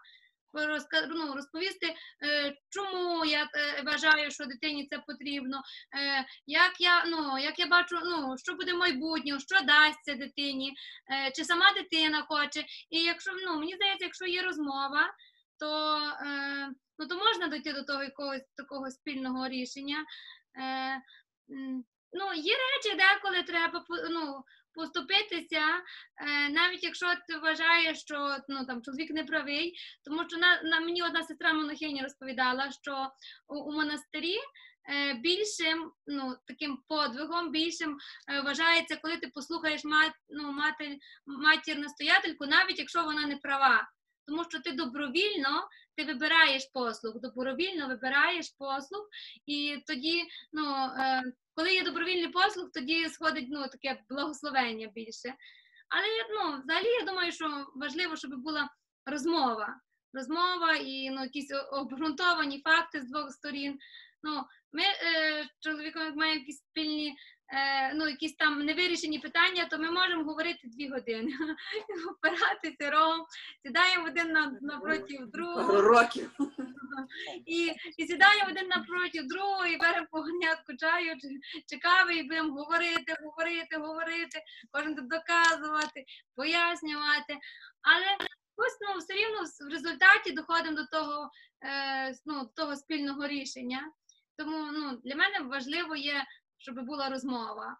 Ну, 1.08 1.34
розповісти, 1.34 1.94
е, 2.24 2.56
чому 2.68 3.24
я 3.24 3.42
е, 3.54 3.82
вважаю, 3.82 4.30
що 4.30 4.44
дитині 4.44 4.86
це 4.86 4.98
потрібно, 4.98 5.62
е, 5.98 6.26
як 6.46 6.80
я 6.80 7.04
ну 7.04 7.38
як 7.38 7.58
я 7.58 7.66
бачу, 7.66 7.96
ну 8.04 8.38
що 8.38 8.54
буде 8.54 8.72
в 8.74 8.78
майбутньому, 8.78 9.40
що 9.40 9.60
дасться 9.60 10.14
дитині, 10.14 10.74
чи 11.36 11.44
сама 11.44 11.72
дитина 11.72 12.22
хоче. 12.22 12.64
І 12.90 13.02
якщо 13.02 13.32
ну 13.46 13.58
мені 13.58 13.74
здається, 13.74 14.04
якщо 14.04 14.24
є 14.24 14.42
розмова, 14.42 15.14
то, 15.58 15.98
ну, 16.98 17.06
то 17.06 17.16
можна 17.16 17.48
дойти 17.48 17.72
до 17.72 17.82
того 17.82 18.02
якогось 18.02 18.42
такого 18.56 18.90
спільного 18.90 19.48
рішення. 19.48 20.04
Ну, 22.12 22.34
є 22.34 22.54
речі, 22.54 22.96
деколи 22.96 23.42
треба 23.42 23.84
ну, 24.10 24.44
поступитися, 24.74 25.62
е, 26.16 26.48
навіть 26.48 26.84
якщо 26.84 27.06
ти 27.28 27.38
вважаєш, 27.38 28.00
що 28.00 28.36
ну, 28.48 28.66
там, 28.66 28.82
чоловік 28.82 29.10
не 29.10 29.24
правий, 29.24 29.74
тому 30.04 30.24
що 30.28 30.36
на, 30.36 30.62
на 30.62 30.80
мені 30.80 31.02
одна 31.02 31.22
сестра 31.22 31.52
монахиня 31.52 32.02
розповідала, 32.02 32.70
що 32.70 33.08
у, 33.48 33.56
у 33.58 33.72
монастирі 33.72 34.36
е, 34.36 35.14
більшим 35.14 35.92
ну, 36.06 36.36
таким 36.46 36.78
подвигом, 36.88 37.50
більшим 37.50 37.98
е, 38.28 38.40
вважається, 38.40 38.96
коли 38.96 39.16
ти 39.16 39.28
послухаєш 39.34 39.84
мат, 39.84 40.12
ну, 40.28 40.52
матір, 40.52 40.96
матір 41.26 41.78
настоятельку, 41.78 42.46
навіть 42.46 42.78
якщо 42.78 43.04
вона 43.04 43.26
не 43.26 43.36
права. 43.36 43.88
Тому 44.26 44.44
що 44.44 44.60
ти 44.60 44.72
добровільно 44.72 45.68
ти 45.96 46.04
вибираєш 46.04 46.64
послуг, 46.72 47.20
добровільно 47.20 47.88
вибираєш 47.88 48.50
послуг, 48.58 49.08
і 49.46 49.78
тоді, 49.86 50.24
ну, 50.52 50.90
коли 51.54 51.74
є 51.74 51.82
добровільний 51.82 52.28
послуг, 52.28 52.70
тоді 52.74 53.08
сходить 53.08 53.46
ну, 53.50 53.68
таке 53.68 54.02
благословення 54.10 54.90
більше. 54.94 55.34
Але 55.88 56.06
ну, 56.30 56.62
взагалі 56.62 56.88
я 56.88 57.04
думаю, 57.04 57.32
що 57.32 57.66
важливо, 57.74 58.16
щоб 58.16 58.30
була 58.30 58.68
розмова. 59.06 59.80
Розмова 60.12 60.74
і 60.74 61.10
ну, 61.10 61.22
якісь 61.22 61.52
обґрунтовані 61.72 62.60
факти 62.60 63.00
з 63.00 63.10
двох 63.10 63.32
сторін. 63.32 63.78
Ну, 64.22 64.44
ми 64.72 64.82
е, 64.82 65.48
чоловіком 65.60 66.02
маємо 66.02 66.40
якісь 66.40 66.58
спільні, 66.58 67.16
ну, 67.94 68.08
якісь 68.08 68.34
там 68.34 68.58
невирішені 68.58 69.18
питання, 69.18 69.66
то 69.70 69.78
ми 69.78 69.90
можемо 69.90 70.24
говорити 70.24 70.60
дві 70.64 70.88
години, 70.88 71.32
опиратися 72.10 72.90
рогом, 72.90 73.26
сідаємо 73.62 74.06
один 74.06 74.32
на, 74.32 74.58
напроти 74.60 75.18
другого. 75.32 75.80
Років. 75.80 76.30
І, 77.46 77.72
і 77.96 78.06
сідаємо 78.06 78.50
один 78.50 78.68
напроти 78.68 79.22
другого, 79.22 79.66
і 79.66 79.76
беремо 79.76 80.06
погонятку 80.10 80.76
чаю 80.76 81.16
чи, 81.20 81.28
чи 81.66 81.78
кави, 81.78 82.14
і 82.14 82.22
будемо 82.22 82.54
говорити, 82.54 83.16
говорити, 83.22 83.76
говорити, 83.76 84.42
кожен 84.70 84.94
доказувати, 84.94 86.04
пояснювати. 86.36 87.38
Але 87.82 88.16
ось 88.56 88.78
ну, 88.80 88.98
все 88.98 89.14
рівно 89.14 89.38
в 89.68 89.72
результаті 89.72 90.32
доходимо 90.32 90.76
до 90.76 90.86
того, 90.86 91.30
е, 91.64 92.14
ну, 92.26 92.50
того 92.56 92.76
спільного 92.76 93.26
рішення. 93.26 93.92
Тому 94.36 94.72
ну, 94.72 95.00
для 95.04 95.16
мене 95.16 95.38
важливо 95.38 95.96
є, 95.96 96.24
щоб 96.64 96.86
була 96.86 97.08
розмова. 97.08 97.76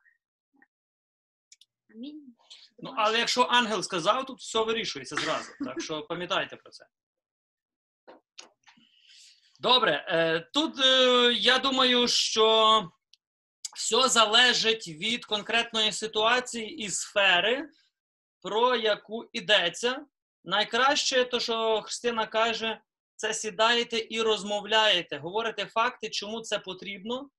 Амінь. 1.90 2.34
Ну, 2.78 2.94
але 2.96 3.18
якщо 3.18 3.42
ангел 3.42 3.82
сказав, 3.82 4.26
тут 4.26 4.38
все 4.38 4.64
вирішується 4.64 5.16
зразу. 5.16 5.52
Так 5.64 5.82
що 5.82 6.02
пам'ятайте 6.02 6.56
про 6.56 6.70
це. 6.70 6.86
Добре, 9.60 10.06
е, 10.08 10.40
тут 10.40 10.80
е, 10.80 11.32
я 11.32 11.58
думаю, 11.58 12.08
що 12.08 12.88
все 13.76 14.08
залежить 14.08 14.88
від 14.88 15.24
конкретної 15.24 15.92
ситуації 15.92 16.76
і 16.76 16.90
сфери, 16.90 17.68
про 18.42 18.76
яку 18.76 19.28
йдеться. 19.32 20.06
найкраще, 20.44 21.24
то 21.24 21.40
що 21.40 21.82
Христина 21.82 22.26
каже, 22.26 22.80
це 23.16 23.34
сідаєте 23.34 24.06
і 24.10 24.22
розмовляєте, 24.22 25.18
говорите 25.18 25.66
факти, 25.66 26.10
чому 26.10 26.40
це 26.40 26.58
потрібно, 26.58 27.30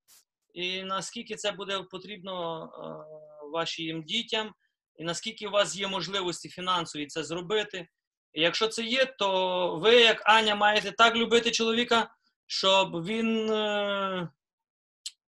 і 0.56 0.82
наскільки 0.82 1.34
це 1.34 1.52
буде 1.52 1.82
потрібно 1.90 2.64
е, 2.64 3.48
вашим 3.52 4.02
дітям, 4.02 4.54
і 4.96 5.04
наскільки 5.04 5.48
у 5.48 5.50
вас 5.50 5.76
є 5.76 5.88
можливості 5.88 6.48
фінансові 6.48 7.06
це 7.06 7.24
зробити. 7.24 7.88
І 8.32 8.42
якщо 8.42 8.68
це 8.68 8.82
є, 8.82 9.04
то 9.04 9.76
ви, 9.76 9.94
як 9.94 10.22
Аня, 10.28 10.54
маєте 10.54 10.92
так 10.92 11.16
любити 11.16 11.50
чоловіка, 11.50 12.10
щоб 12.46 13.04
він. 13.04 13.50
Е, 13.50 14.28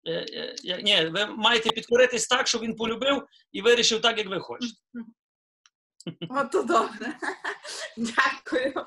е, 0.06 0.82
ні, 0.82 1.06
ви 1.06 1.26
маєте 1.26 1.70
підкоритись 1.70 2.26
так, 2.26 2.46
щоб 2.46 2.62
він 2.62 2.76
полюбив 2.76 3.26
і 3.52 3.62
вирішив 3.62 4.00
так, 4.00 4.18
як 4.18 4.28
ви 4.28 4.40
хочете. 4.40 4.74
От 6.30 6.50
то 6.50 6.62
добре. 6.62 7.18
Дякую. 7.96 8.86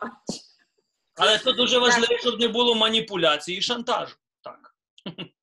Але 1.15 1.37
це 1.37 1.53
дуже 1.53 1.79
важливо, 1.79 2.17
щоб 2.17 2.39
не 2.39 2.47
було 2.47 2.75
маніпуляції 2.75 3.57
і 3.57 3.61
шантажу. 3.61 4.15
Так. 4.43 4.75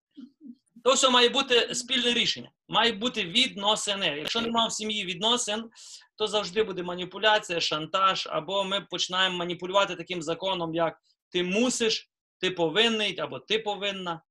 То 0.84 0.92
все 0.92 1.10
має 1.10 1.28
бути 1.28 1.74
спільне 1.74 2.12
рішення. 2.12 2.50
Має 2.68 2.92
бути 2.92 3.24
відносини. 3.24 4.06
Якщо 4.06 4.40
немає 4.40 4.68
в 4.68 4.72
сім'ї 4.72 5.04
відносин, 5.04 5.70
то 6.16 6.26
завжди 6.26 6.62
буде 6.62 6.82
маніпуляція, 6.82 7.60
шантаж, 7.60 8.28
або 8.30 8.64
ми 8.64 8.80
починаємо 8.80 9.36
маніпулювати 9.36 9.96
таким 9.96 10.22
законом, 10.22 10.74
як 10.74 11.02
ти 11.28 11.42
мусиш, 11.42 12.10
ти 12.38 12.50
повинний, 12.50 13.18
або 13.20 13.38
ти 13.38 13.58
повинна. 13.58 14.22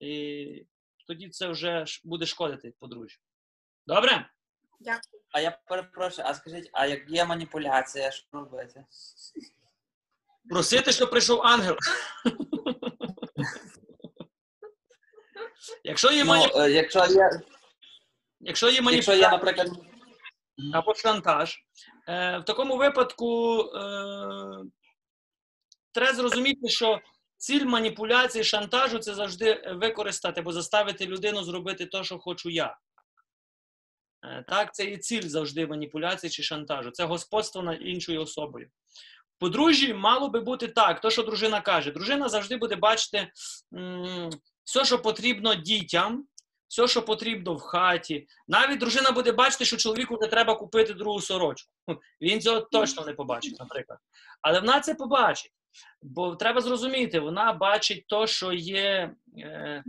І 0.00 0.66
тоді 1.06 1.28
це 1.28 1.48
вже 1.48 1.84
буде 2.04 2.26
шкодити 2.26 2.74
подружжю. 2.80 3.18
Добре? 3.86 4.30
Дякую. 4.80 5.22
А 5.32 5.40
я 5.40 5.58
перепрошую, 5.66 6.28
а 6.28 6.34
скажіть, 6.34 6.70
а 6.72 6.86
як 6.86 7.10
є 7.10 7.24
маніпуляція, 7.24 8.10
що 8.10 8.26
робити? 8.32 8.84
Просити, 10.48 10.92
щоб 10.92 11.10
прийшов 11.10 11.42
ангел. 11.42 11.76
Якщо 15.84 16.12
є, 16.12 16.24
Ну, 16.24 16.30
мані... 16.30 16.52
е, 16.56 16.70
якщо 16.70 16.98
є, 17.06 17.30
Якщо 18.40 18.66
є 18.66 18.72
якщо 18.72 18.82
маніпуляція, 18.82 19.16
є, 19.16 19.30
наприклад, 19.30 19.68
або 20.72 20.94
шантаж. 20.94 21.58
Е, 22.08 22.38
в 22.38 22.44
такому 22.44 22.76
випадку 22.76 23.60
е, 23.60 23.78
треба 25.92 26.14
зрозуміти, 26.14 26.68
що 26.68 27.00
ціль 27.36 27.64
маніпуляції, 27.64 28.44
шантажу 28.44 28.98
це 28.98 29.14
завжди 29.14 29.74
використати 29.80 30.40
або 30.40 30.52
заставити 30.52 31.06
людину 31.06 31.44
зробити 31.44 31.86
те, 31.86 32.04
що 32.04 32.18
хочу 32.18 32.50
я. 32.50 32.76
Е, 34.24 34.44
так, 34.48 34.74
це 34.74 34.84
і 34.84 34.98
ціль 34.98 35.22
завжди 35.22 35.66
маніпуляції 35.66 36.30
чи 36.30 36.42
шантажу. 36.42 36.90
Це 36.90 37.04
господство 37.04 37.62
над 37.62 37.78
іншою 37.80 38.22
особою. 38.22 38.68
Подружжі 39.38 39.94
мало 39.94 40.28
би 40.28 40.40
бути 40.40 40.68
так, 40.68 41.00
то, 41.00 41.10
що 41.10 41.22
дружина 41.22 41.60
каже. 41.60 41.90
Дружина 41.90 42.28
завжди 42.28 42.56
буде 42.56 42.76
бачити 42.76 43.32
все, 44.66 44.84
що 44.84 44.98
потрібно 44.98 45.54
дітям, 45.54 46.26
все, 46.68 46.88
що 46.88 47.02
потрібно 47.02 47.54
в 47.54 47.60
хаті, 47.60 48.26
навіть 48.48 48.78
дружина 48.78 49.10
буде 49.10 49.32
бачити, 49.32 49.64
що 49.64 49.76
чоловіку 49.76 50.18
не 50.20 50.26
треба 50.26 50.54
купити 50.54 50.94
другу 50.94 51.20
сорочку. 51.20 51.72
Він 52.20 52.40
цього 52.40 52.60
точно 52.60 53.04
не 53.04 53.12
побачить, 53.12 53.58
наприклад. 53.60 53.98
Але 54.42 54.60
вона 54.60 54.80
це 54.80 54.94
побачить. 54.94 55.52
Бо 56.02 56.36
треба 56.36 56.60
зрозуміти, 56.60 57.20
вона 57.20 57.52
бачить 57.52 58.04
то, 58.06 58.26
що 58.26 58.52
є 58.52 59.14
е, 59.38 59.84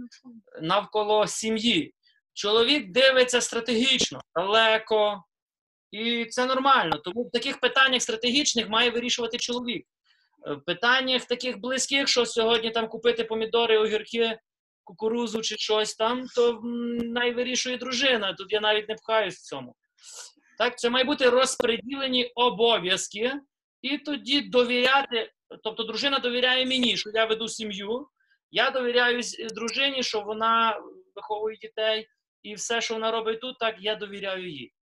навколо 0.61 1.27
сім'ї. 1.27 1.93
Чоловік 2.33 2.91
дивиться 2.91 3.41
стратегічно, 3.41 4.21
далеко, 4.35 5.23
і 5.91 6.25
це 6.25 6.45
нормально. 6.45 6.97
Тому 6.97 7.23
в 7.23 7.31
таких 7.31 7.59
питаннях 7.59 8.01
стратегічних 8.01 8.69
має 8.69 8.89
вирішувати 8.89 9.37
чоловік. 9.37 9.87
Е, 10.47 10.53
В 10.53 10.65
питаннях 10.65 11.25
таких 11.25 11.59
близьких, 11.59 12.07
що 12.07 12.25
сьогодні 12.25 12.71
там 12.71 12.87
купити 12.87 13.23
помідори, 13.23 13.77
огірки, 13.77 14.39
кукурузу 14.87 15.41
чи 15.41 15.57
щось 15.57 15.95
там, 15.95 16.25
то 16.35 16.49
м, 16.49 16.97
най 16.97 17.33
вирішує 17.33 17.77
дружина. 17.77 18.33
Тут 18.33 18.53
я 18.53 18.59
навіть 18.59 18.89
не 18.89 18.95
пхаюсь 18.95 19.35
в 19.35 19.41
цьому. 19.41 19.75
Так, 20.57 20.79
це 20.79 20.89
має 20.89 21.05
бути 21.05 21.29
розподілені 21.29 22.31
обов'язки, 22.35 23.33
і 23.81 23.97
тоді 23.97 24.41
довіряти. 24.41 25.31
Тобто, 25.63 25.83
дружина 25.83 26.19
довіряє 26.19 26.65
мені, 26.65 26.97
що 26.97 27.09
я 27.13 27.25
веду 27.25 27.47
сім'ю. 27.47 28.07
Я 28.51 28.71
довіряю 28.71 29.21
дружині, 29.55 30.03
що 30.03 30.21
вона 30.21 30.79
виховує 31.15 31.57
дітей, 31.57 32.07
і 32.43 32.53
все, 32.55 32.81
що 32.81 32.93
вона 32.93 33.11
робить 33.11 33.41
тут, 33.41 33.59
так 33.59 33.75
я 33.79 33.95
довіряю 33.95 34.49
їй. 34.49 34.73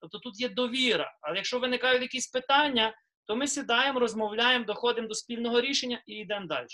Тобто 0.00 0.18
тут 0.18 0.40
є 0.40 0.48
довіра. 0.48 1.12
Але 1.20 1.36
якщо 1.36 1.58
виникають 1.58 2.02
якісь 2.02 2.26
питання, 2.26 2.94
то 3.26 3.36
ми 3.36 3.46
сідаємо, 3.46 4.00
розмовляємо, 4.00 4.64
доходимо 4.64 5.08
до 5.08 5.14
спільного 5.14 5.60
рішення 5.60 6.02
і 6.06 6.14
йдемо 6.14 6.46
далі. 6.46 6.66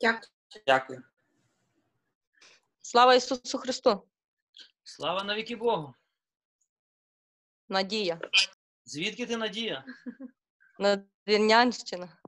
Дякую. 0.00 0.30
дякую. 0.66 1.02
Слава 2.80 3.14
Ісусу 3.14 3.58
Христу! 3.58 4.08
Слава 4.84 5.24
навіки 5.24 5.56
Богу! 5.56 5.94
Надія, 7.68 8.20
Звідки 8.84 9.26
ти 9.26 9.36
Надія? 9.36 9.84
Надвірнянщина. 10.78 12.18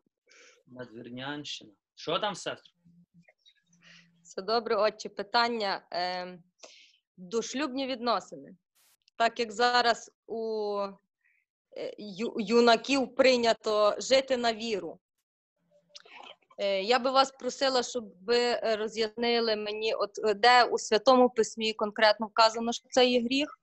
Надвірнянщина. 0.67 1.73
Що 1.95 2.19
там, 2.19 2.35
сестра? 2.35 2.73
Все 4.23 4.43
добре, 4.43 4.77
отче. 4.77 5.09
Питання 5.09 5.87
е, 5.93 6.39
дошлюбні 7.17 7.87
відносини. 7.87 8.57
Так 9.17 9.41
як 9.41 9.53
зараз 9.53 10.11
у 10.27 10.79
е, 11.77 11.95
ю, 11.99 12.35
юнаків 12.39 13.15
прийнято 13.15 13.97
жити 13.99 14.37
на 14.37 14.55
віру. 14.55 15.01
Е, 16.59 16.83
я 16.83 16.99
би 16.99 17.11
вас 17.11 17.31
просила, 17.31 17.83
щоб 17.83 18.05
ви 18.27 18.39
е, 18.39 18.77
роз'яснили 18.77 19.57
мені, 19.57 19.95
от 19.95 20.11
е, 20.25 20.35
де 20.35 20.65
у 20.65 20.79
Святому 20.79 21.31
Письмі 21.31 21.73
конкретно 21.73 22.27
вказано, 22.27 22.73
що 22.73 22.85
це 22.91 23.07
є 23.07 23.23
гріх, 23.23 23.59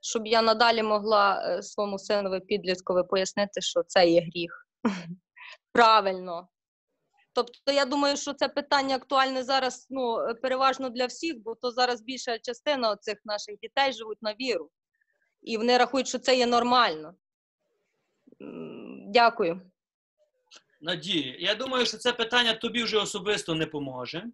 щоб 0.00 0.26
я 0.26 0.42
надалі 0.42 0.82
могла 0.82 1.62
своєму 1.62 1.98
синові 1.98 2.40
підліткові 2.40 3.06
пояснити, 3.08 3.60
що 3.60 3.82
це 3.82 4.08
є 4.08 4.20
гріх. 4.20 4.66
Правильно. 5.72 6.48
Тобто, 7.32 7.72
я 7.72 7.84
думаю, 7.84 8.16
що 8.16 8.34
це 8.34 8.48
питання 8.48 8.96
актуальне 8.96 9.44
зараз 9.44 9.86
ну, 9.90 10.18
переважно 10.42 10.90
для 10.90 11.06
всіх, 11.06 11.42
бо 11.42 11.54
то 11.54 11.70
зараз 11.70 12.02
більша 12.02 12.38
частина 12.38 12.96
цих 12.96 13.18
наших 13.24 13.58
дітей 13.58 13.92
живуть 13.92 14.22
на 14.22 14.34
віру. 14.34 14.70
І 15.42 15.56
вони 15.56 15.78
рахують, 15.78 16.08
що 16.08 16.18
це 16.18 16.36
є 16.36 16.46
нормально. 16.46 17.14
Дякую. 19.06 19.60
Надія, 20.80 21.36
я 21.38 21.54
думаю, 21.54 21.86
що 21.86 21.96
це 21.96 22.12
питання 22.12 22.54
тобі 22.54 22.82
вже 22.82 22.98
особисто 22.98 23.54
не 23.54 23.66
поможе. 23.66 24.24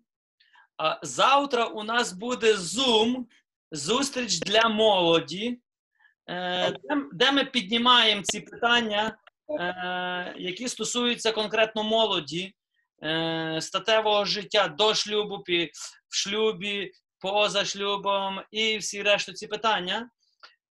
А 0.76 0.98
завтра 1.02 1.64
у 1.64 1.82
нас 1.82 2.12
буде 2.12 2.54
Zoom, 2.54 3.24
зустріч 3.70 4.38
для 4.38 4.68
молоді, 4.68 5.58
е, 6.28 6.70
де, 6.70 6.96
де 7.12 7.32
ми 7.32 7.44
піднімаємо 7.44 8.22
ці 8.22 8.40
питання, 8.40 9.18
е, 9.60 10.34
які 10.38 10.68
стосуються 10.68 11.32
конкретно 11.32 11.82
молоді, 11.82 12.54
е, 13.02 13.58
статевого 13.60 14.24
життя 14.24 14.68
до 14.68 14.94
шлюбу, 14.94 15.44
в 16.08 16.16
шлюбі, 16.16 16.92
поза 17.18 17.64
шлюбом 17.64 18.40
і 18.50 18.78
всі 18.78 19.02
решту 19.02 19.32
ці 19.32 19.46
питання. 19.46 20.10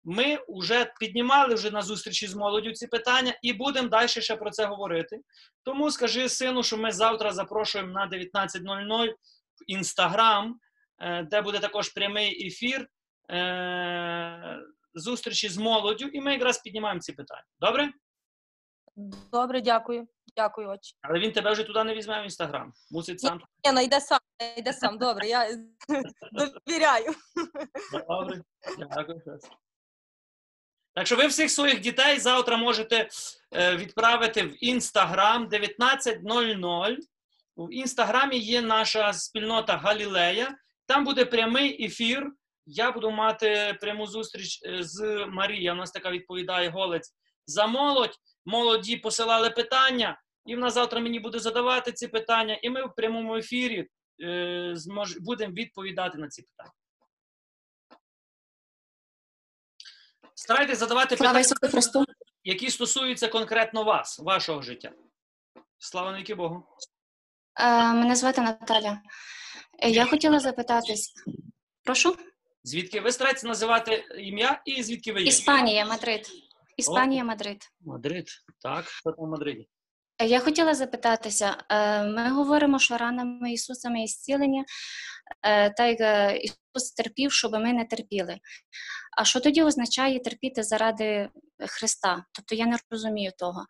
Ми 0.04 0.40
вже 0.48 0.94
піднімали 1.00 1.56
вже 1.56 1.72
на 1.72 1.82
зустрічі 1.82 2.28
з 2.28 2.36
молоддю 2.36 2.72
ці 2.72 2.88
питання 2.88 3.34
і 3.42 3.54
будемо 3.54 3.88
далі 3.90 4.08
ще 4.08 4.36
про 4.36 4.52
це 4.52 4.66
говорити. 4.66 5.22
Тому 5.64 5.92
скажи 5.92 6.30
сину, 6.30 6.64
що 6.64 6.78
ми 6.78 6.92
завтра 6.92 7.32
запрошуємо 7.32 7.92
на 7.92 8.10
19.00 8.10 9.10
в 9.10 9.14
Інстаграм, 9.68 10.60
е, 11.00 11.24
де 11.24 11.42
буде 11.42 11.60
також 11.60 11.90
прямий 11.90 12.48
ефір 12.48 12.88
е, 13.32 14.60
зустрічі 14.94 15.50
з 15.50 15.58
молоддю, 15.58 16.08
і 16.08 16.22
ми 16.22 16.34
якраз 16.34 16.58
піднімаємо 16.58 17.00
ці 17.00 17.14
питання. 17.14 17.46
Добре? 17.60 17.92
Добре, 19.32 19.62
дякую. 19.62 20.08
Дякую, 20.36 20.70
отче. 20.70 20.96
Але 21.02 21.20
він 21.20 21.32
тебе 21.32 21.52
вже 21.52 21.64
туди 21.64 21.84
не 21.84 21.96
візьме 21.96 22.22
в 22.22 22.24
Інстаграм. 22.24 22.74
Мусить 22.92 23.20
сам. 23.20 23.42
Ні, 23.66 23.72
ну 23.72 23.82
йде 23.82 24.00
сам, 24.00 24.20
йде 24.58 24.74
сам. 24.74 24.98
Добре, 24.98 25.28
я 25.28 25.48
довіряю. 26.66 27.14
Добре. 28.08 28.42
Дякую. 28.78 29.22
Так 30.96 31.08
що 31.08 31.16
ви 31.16 31.28
всіх 31.28 31.52
своїх 31.52 31.80
дітей 31.80 32.20
завтра 32.20 32.58
можете 32.58 33.10
е, 33.56 33.76
відправити 33.76 34.44
в 34.44 34.64
Інстаграм 34.64 35.50
19.00. 35.50 36.98
В 37.58 37.74
Інстаграмі 37.74 38.38
є 38.38 38.62
наша 38.62 39.14
спільнота 39.14 39.78
Галілея. 39.78 40.56
Там 40.86 41.06
буде 41.06 41.26
прямий 41.26 41.86
ефір. 41.86 42.32
Я 42.66 42.92
буду 42.92 43.12
мати 43.12 43.78
пряму 43.82 44.08
зустріч 44.08 44.60
е, 44.66 44.84
з 44.84 45.26
Марією. 45.30 45.72
У 45.72 45.76
нас 45.76 45.92
така 45.92 46.12
відповідає 46.12 46.70
голець 46.70 47.14
за 47.46 47.68
молодь. 47.68 48.16
Молоді 48.46 48.98
посилали 48.98 49.50
питання, 49.50 50.22
і 50.46 50.56
вона 50.56 50.70
завтра 50.70 51.00
мені 51.00 51.20
буде 51.20 51.40
задавати 51.40 51.92
ці 51.92 52.08
питання, 52.08 52.60
і 52.62 52.70
ми 52.70 52.86
в 52.86 52.94
прямому 52.96 53.36
ефірі 53.36 53.88
е, 54.24 54.76
будемо 55.20 55.54
відповідати 55.54 56.18
на 56.18 56.28
ці 56.28 56.42
питання. 56.42 56.74
Старайтесь 60.44 60.78
задавати 60.80 61.18
Слава 61.18 61.40
питання. 61.40 61.72
Христу! 61.72 62.06
які 62.44 62.70
стосуються 62.70 63.28
конкретно 63.28 63.84
вас, 63.84 64.20
вашого 64.20 64.62
життя. 64.62 64.92
Слава 65.78 66.12
навіки 66.12 66.36
Богу. 66.36 66.64
Е, 67.60 67.94
Мене 67.94 68.16
звати 68.16 68.42
Наталя. 68.42 69.02
Е, 69.80 69.90
Я 69.90 70.06
хотіла 70.06 70.40
запитатись. 70.40 71.14
Прошу? 71.84 72.18
Звідки 72.64 73.02
ви 73.02 73.12
стараєтеся 73.12 73.48
називати 73.48 74.06
ім'я 74.18 74.62
і 74.66 74.84
звідки 74.84 75.14
ви 75.14 75.22
є? 75.22 75.28
Іспанія, 75.28 75.86
Мадрид. 75.86 76.30
Іспанія, 76.78 77.24
Мадрид. 77.24 77.70
Мадрид. 77.82 78.28
Так, 78.60 78.86
хто 78.86 79.12
там 79.12 79.26
в 79.26 79.30
Мадриді? 79.30 79.68
Е, 80.20 80.26
Я 80.28 80.40
хотіла 80.40 80.76
запитатися. 80.76 81.58
е, 81.70 82.04
Ми 82.04 82.30
говоримо, 82.30 82.80
що 82.80 82.98
ранами 82.98 83.52
Ісуса 83.54 83.90
ми 83.90 84.08
зцілені, 84.08 84.66
е, 85.46 85.70
та 85.70 85.86
як 85.86 86.00
Ісус 86.44 86.92
терпів, 86.98 87.32
щоб 87.32 87.52
ми 87.54 87.74
не 87.74 87.86
терпіли. 87.86 88.38
А 89.18 89.24
що 89.26 89.40
тоді 89.40 89.64
означає 89.64 90.20
терпіти 90.20 90.64
заради 90.64 91.30
Христа? 91.68 92.26
Тобто 92.32 92.56
я 92.56 92.66
не 92.66 92.78
розумію 92.92 93.32
того. 93.38 93.66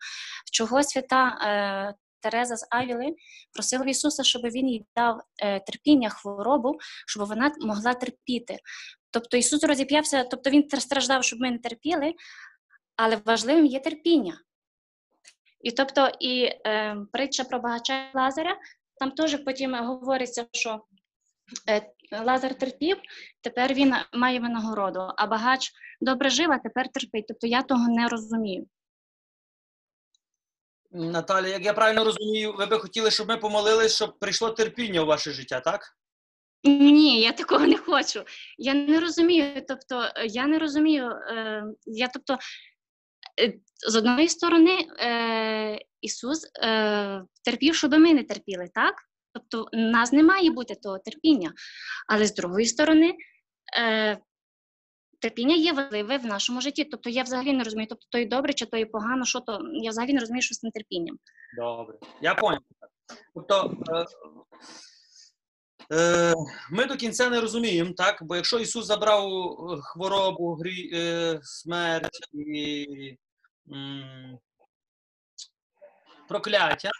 Чого 0.52 0.82
свята 0.82 1.94
Тереза 2.20 2.56
з 2.56 2.66
Авіли 2.70 3.14
просила 3.52 3.84
Ісуса, 3.84 4.22
щоб 4.24 4.42
він 4.42 4.68
їй 4.68 4.84
дав 4.96 5.20
терпіння, 5.66 6.08
хворобу, 6.08 6.78
щоб 7.06 7.28
вона 7.28 7.52
могла 7.60 7.94
терпіти. 7.94 8.58
Тобто 9.10 9.36
Ісус 9.36 9.64
розіп'явся, 9.64 10.24
тобто 10.24 10.50
Він 10.50 10.70
страждав, 10.80 11.24
щоб 11.24 11.40
ми 11.40 11.50
не 11.50 11.58
терпіли, 11.58 12.14
але 12.96 13.16
важливим 13.24 13.66
є 13.66 13.80
терпіння. 13.80 14.40
І 15.64 15.70
тобто, 15.70 16.10
і 16.20 16.42
е, 16.66 16.96
притча 17.12 17.44
про 17.44 17.58
багача 17.58 18.10
Лазаря, 18.14 18.56
там 18.98 19.10
теж 19.10 19.44
потім 19.44 19.74
говориться, 19.74 20.46
що 20.52 20.84
е, 21.68 21.92
Лазар 22.24 22.54
терпів, 22.54 22.96
тепер 23.40 23.74
він 23.74 23.94
має 24.12 24.40
винагороду, 24.40 25.08
а 25.16 25.26
багач 25.26 25.72
добре 26.00 26.30
жив, 26.30 26.52
а 26.52 26.58
тепер 26.58 26.88
терпить. 26.88 27.24
Тобто 27.28 27.46
я 27.46 27.62
того 27.62 27.88
не 27.88 28.08
розумію. 28.08 28.66
Наталя, 30.90 31.48
як 31.48 31.64
я 31.64 31.72
правильно 31.72 32.04
розумію, 32.04 32.52
ви 32.52 32.66
би 32.66 32.78
хотіли, 32.78 33.10
щоб 33.10 33.28
ми 33.28 33.36
помолились, 33.36 33.96
щоб 33.96 34.18
прийшло 34.18 34.50
терпіння 34.50 35.00
у 35.00 35.06
ваше 35.06 35.30
життя, 35.30 35.60
так? 35.60 35.96
Ні, 36.64 37.20
я 37.20 37.32
такого 37.32 37.66
не 37.66 37.78
хочу. 37.78 38.24
Я 38.58 38.74
не 38.74 39.00
розумію. 39.00 39.64
Тобто, 39.68 40.08
я 40.26 40.46
не 40.46 40.58
розумію. 40.58 41.10
Е, 41.10 41.64
я, 41.86 42.08
тобто, 42.08 42.38
з 43.88 43.96
одної 43.96 44.28
сторони, 44.28 44.86
е, 44.98 45.78
Ісус 46.00 46.50
е, 46.62 47.24
терпів, 47.44 47.74
щоб 47.74 47.92
ми 47.92 48.14
не 48.14 48.24
терпіли, 48.24 48.68
так? 48.74 48.94
Тобто, 49.32 49.68
у 49.72 49.76
нас 49.76 50.12
не 50.12 50.22
має 50.22 50.50
бути 50.50 50.74
того 50.74 50.98
терпіння. 50.98 51.52
Але 52.08 52.26
з 52.26 52.34
другої 52.34 52.66
сторони, 52.66 53.14
е, 53.78 54.18
терпіння 55.20 55.54
є 55.54 55.72
важливе 55.72 56.18
в 56.18 56.26
нашому 56.26 56.60
житті. 56.60 56.84
Тобто, 56.84 57.10
я 57.10 57.22
взагалі 57.22 57.52
не 57.52 57.64
розумію, 57.64 57.86
тобто 57.88 58.06
то 58.10 58.18
і 58.18 58.26
добре, 58.26 58.52
чи 58.52 58.66
то 58.66 58.76
і 58.76 58.84
погано, 58.84 59.24
що 59.24 59.40
то. 59.40 59.58
Я 59.72 59.90
взагалі 59.90 60.12
не 60.12 60.20
розумію, 60.20 60.42
що 60.42 60.54
з 60.54 60.58
цим 60.58 60.70
терпінням. 60.70 61.18
Добре. 61.58 61.98
Я 62.20 62.34
понял. 62.34 62.60
Тобто 63.34 63.76
е, 63.90 64.06
е, 65.96 66.34
ми 66.70 66.84
до 66.84 66.96
кінця 66.96 67.30
не 67.30 67.40
розуміємо, 67.40 67.92
так? 67.96 68.18
Бо 68.22 68.36
якщо 68.36 68.58
Ісус 68.58 68.86
забрав 68.86 69.28
е, 69.28 69.78
хворобу, 69.82 70.54
грі, 70.54 70.90
е, 70.94 71.40
смерть 71.42 72.28
і 72.32 73.16
прокляття, 76.28 76.90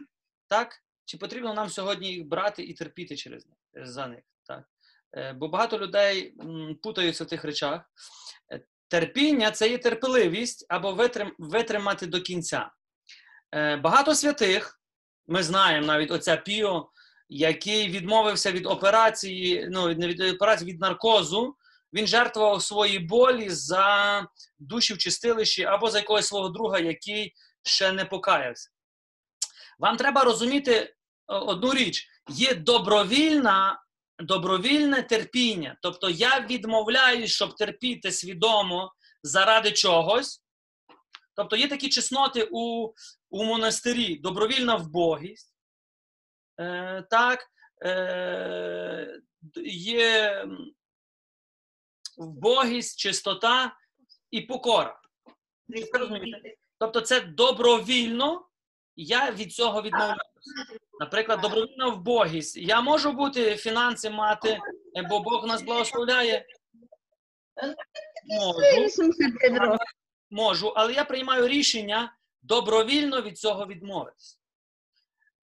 так? 0.48 0.84
Чи 1.04 1.18
потрібно 1.18 1.54
нам 1.54 1.68
сьогодні 1.68 2.12
їх 2.12 2.26
брати 2.26 2.62
і 2.62 2.74
терпіти 2.74 3.16
через 3.16 3.46
них, 3.46 3.56
е, 3.76 3.86
за 3.86 4.06
них? 4.06 4.20
Так? 4.46 4.64
Е, 5.16 5.32
бо 5.32 5.48
багато 5.48 5.78
людей 5.78 6.34
путаються 6.82 7.24
в 7.24 7.26
тих 7.26 7.44
речах. 7.44 7.90
Е, 8.52 8.60
Терпіння 8.88 9.50
це 9.50 9.68
є 9.68 9.78
терпеливість 9.78 10.66
або 10.68 10.92
витрим, 10.92 11.34
витримати 11.38 12.06
до 12.06 12.20
кінця. 12.20 12.70
Багато 13.82 14.14
святих, 14.14 14.80
ми 15.26 15.42
знаємо 15.42 15.86
навіть 15.86 16.10
оця 16.10 16.36
Піо, 16.36 16.90
який 17.28 17.88
відмовився 17.88 18.52
від 18.52 18.66
операції, 18.66 19.68
ну 19.70 19.94
не 19.94 20.08
від 20.08 20.20
операції, 20.20 20.72
від 20.72 20.80
наркозу. 20.80 21.56
Він 21.94 22.06
жертвував 22.06 22.62
свої 22.62 22.98
болі 22.98 23.50
за 23.50 24.26
душі 24.58 24.94
в 24.94 24.98
чистилищі 24.98 25.64
або 25.64 25.90
за 25.90 25.98
якогось 25.98 26.26
свого 26.26 26.48
друга, 26.48 26.78
який 26.78 27.34
ще 27.62 27.92
не 27.92 28.04
покаявся. 28.04 28.70
Вам 29.78 29.96
треба 29.96 30.24
розуміти 30.24 30.72
е, 30.72 30.92
одну 31.26 31.74
річ: 31.74 32.08
є 32.28 32.54
добровільна, 32.54 33.82
добровільне 34.18 35.02
терпіння. 35.02 35.76
Тобто 35.82 36.10
я 36.10 36.40
відмовляюсь, 36.40 37.30
щоб 37.30 37.54
терпіти 37.56 38.12
свідомо 38.12 38.92
заради 39.22 39.72
чогось. 39.72 40.40
Тобто 41.36 41.56
є 41.56 41.68
такі 41.68 41.88
чесноти 41.88 42.48
у, 42.50 42.92
у 43.30 43.44
монастирі, 43.44 44.16
добровільна 44.16 44.76
вбогість. 44.76 45.54
Е, 46.60 47.04
так, 47.10 47.46
е, 47.84 49.20
є 49.66 50.44
вбогість, 52.18 52.98
чистота 52.98 53.76
і 54.30 54.40
покора. 54.40 55.00
Тобто 56.78 57.00
це 57.00 57.20
добровільно, 57.20 58.46
я 58.96 59.30
від 59.30 59.52
цього 59.52 59.82
відмовляюся. 59.82 60.20
Наприклад, 61.00 61.40
добровільна 61.40 61.88
вбогість. 61.88 62.56
Я 62.56 62.80
можу 62.80 63.12
бути 63.12 63.56
фінанси 63.56 64.10
мати, 64.10 64.58
е, 64.96 65.02
бо 65.10 65.20
Бог 65.20 65.46
нас 65.46 65.62
благословляє. 65.62 66.46
Можу, 68.26 69.78
можу, 70.30 70.68
але 70.68 70.92
я 70.92 71.04
приймаю 71.04 71.48
рішення 71.48 72.16
добровільно 72.42 73.22
від 73.22 73.38
цього 73.38 73.66
відмовитися. 73.66 74.38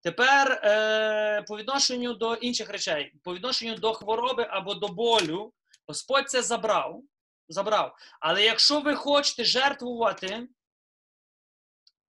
Тепер 0.04 0.52
е, 0.64 1.42
по 1.48 1.58
відношенню 1.58 2.14
до 2.14 2.36
інших 2.36 2.70
речей, 2.70 3.14
по 3.24 3.36
відношенню 3.36 3.76
до 3.76 3.94
хвороби 3.94 4.48
або 4.50 4.74
до 4.74 4.88
болю, 4.88 5.54
Господь 5.92 6.30
це 6.30 6.42
забрав. 6.42 7.04
забрав. 7.50 7.98
Але 8.20 8.44
якщо 8.44 8.80
ви 8.80 8.96
хочете 8.96 9.44
жертвувати 9.44 10.48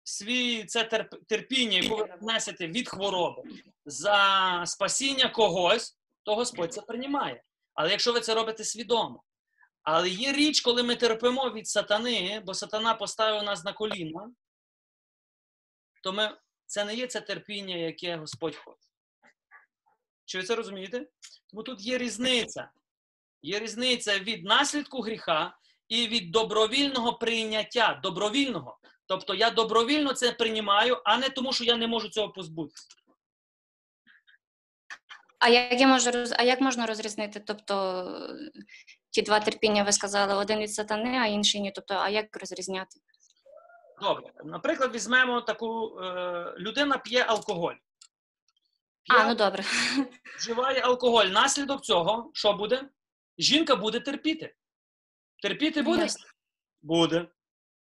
свій 0.04 0.64
це 0.64 0.82
терп- 0.82 1.24
терпіння, 1.24 1.78
яке 1.78 1.94
ви 1.94 2.18
несете 2.20 2.66
від 2.66 2.88
хвороби 2.88 3.42
за 3.84 4.62
спасіння 4.66 5.28
когось, 5.28 5.98
то 6.22 6.34
Господь 6.34 6.74
це 6.74 6.80
приймає. 6.80 7.42
Але 7.74 7.90
якщо 7.90 8.12
ви 8.12 8.20
це 8.20 8.34
робите 8.34 8.64
свідомо. 8.64 9.22
Але 9.82 10.08
є 10.08 10.32
річ, 10.32 10.60
коли 10.60 10.82
ми 10.82 10.96
терпимо 10.96 11.50
від 11.50 11.68
сатани, 11.68 12.42
бо 12.46 12.54
сатана 12.54 12.94
поставив 12.94 13.42
нас 13.42 13.64
на 13.64 13.72
коліна, 13.72 14.30
то 16.02 16.12
ми, 16.12 16.38
це 16.66 16.84
не 16.84 16.94
є 16.94 17.06
це 17.06 17.20
терпіння, 17.20 17.76
яке 17.76 18.16
Господь 18.16 18.56
хоче. 18.56 18.88
Чи 20.24 20.38
ви 20.38 20.44
це 20.44 20.54
розумієте? 20.54 21.06
Тому 21.50 21.62
тут 21.62 21.80
є 21.80 21.98
різниця. 21.98 22.70
Є 23.42 23.58
різниця 23.58 24.18
від 24.18 24.44
наслідку 24.44 25.00
гріха 25.00 25.56
і 25.88 26.08
від 26.08 26.30
добровільного 26.30 27.12
прийняття. 27.12 28.00
Добровільного. 28.02 28.78
Тобто 29.06 29.34
я 29.34 29.50
добровільно 29.50 30.12
це 30.12 30.32
приймаю, 30.32 31.02
а 31.04 31.16
не 31.16 31.28
тому, 31.28 31.52
що 31.52 31.64
я 31.64 31.76
не 31.76 31.86
можу 31.86 32.08
цього 32.08 32.28
позбутися. 32.32 32.86
А 35.38 35.48
як 35.48 35.80
я 35.80 35.86
можу 35.86 36.10
а 36.38 36.42
як 36.42 36.60
можна 36.60 36.86
розрізнити? 36.86 37.40
Тобто 37.40 38.06
ті 39.10 39.22
два 39.22 39.40
терпіння 39.40 39.82
ви 39.82 39.92
сказали, 39.92 40.34
один 40.34 40.58
від 40.58 40.74
сатани, 40.74 41.18
а 41.18 41.26
інший 41.26 41.60
ні. 41.60 41.72
Тобто, 41.74 41.94
а 41.94 42.08
як 42.08 42.36
розрізняти? 42.36 43.00
Добре. 44.02 44.32
Наприклад, 44.44 44.94
візьмемо 44.94 45.40
таку 45.40 46.00
е, 46.00 46.54
людина 46.58 46.98
п'є 46.98 47.22
алкоголь. 47.24 47.74
П'є, 49.02 49.18
А, 49.18 49.28
ну 49.28 49.34
добре. 49.34 49.64
вживає 50.38 50.80
алкоголь. 50.80 51.26
Наслідок 51.26 51.84
цього, 51.84 52.30
що 52.34 52.52
буде? 52.52 52.82
Жінка 53.38 53.76
буде 53.76 54.00
терпіти. 54.00 54.54
Терпіти 55.42 55.82
буде? 55.82 56.02
Ясно. 56.02 56.24
Буде. 56.82 57.28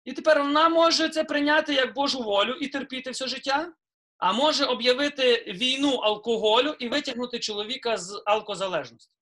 І 0.04 0.12
тепер 0.12 0.42
вона 0.42 0.68
може 0.68 1.08
це 1.08 1.24
прийняти 1.24 1.74
як 1.74 1.94
Божу 1.94 2.22
волю 2.22 2.52
і 2.52 2.68
терпіти 2.68 3.10
все 3.10 3.28
життя, 3.28 3.72
а 4.18 4.32
може 4.32 4.64
об'явити 4.64 5.44
війну 5.48 5.94
алкоголю 5.94 6.76
і 6.78 6.88
витягнути 6.88 7.38
чоловіка 7.38 7.96
з 7.96 8.22
алкозалежності. 8.26 9.12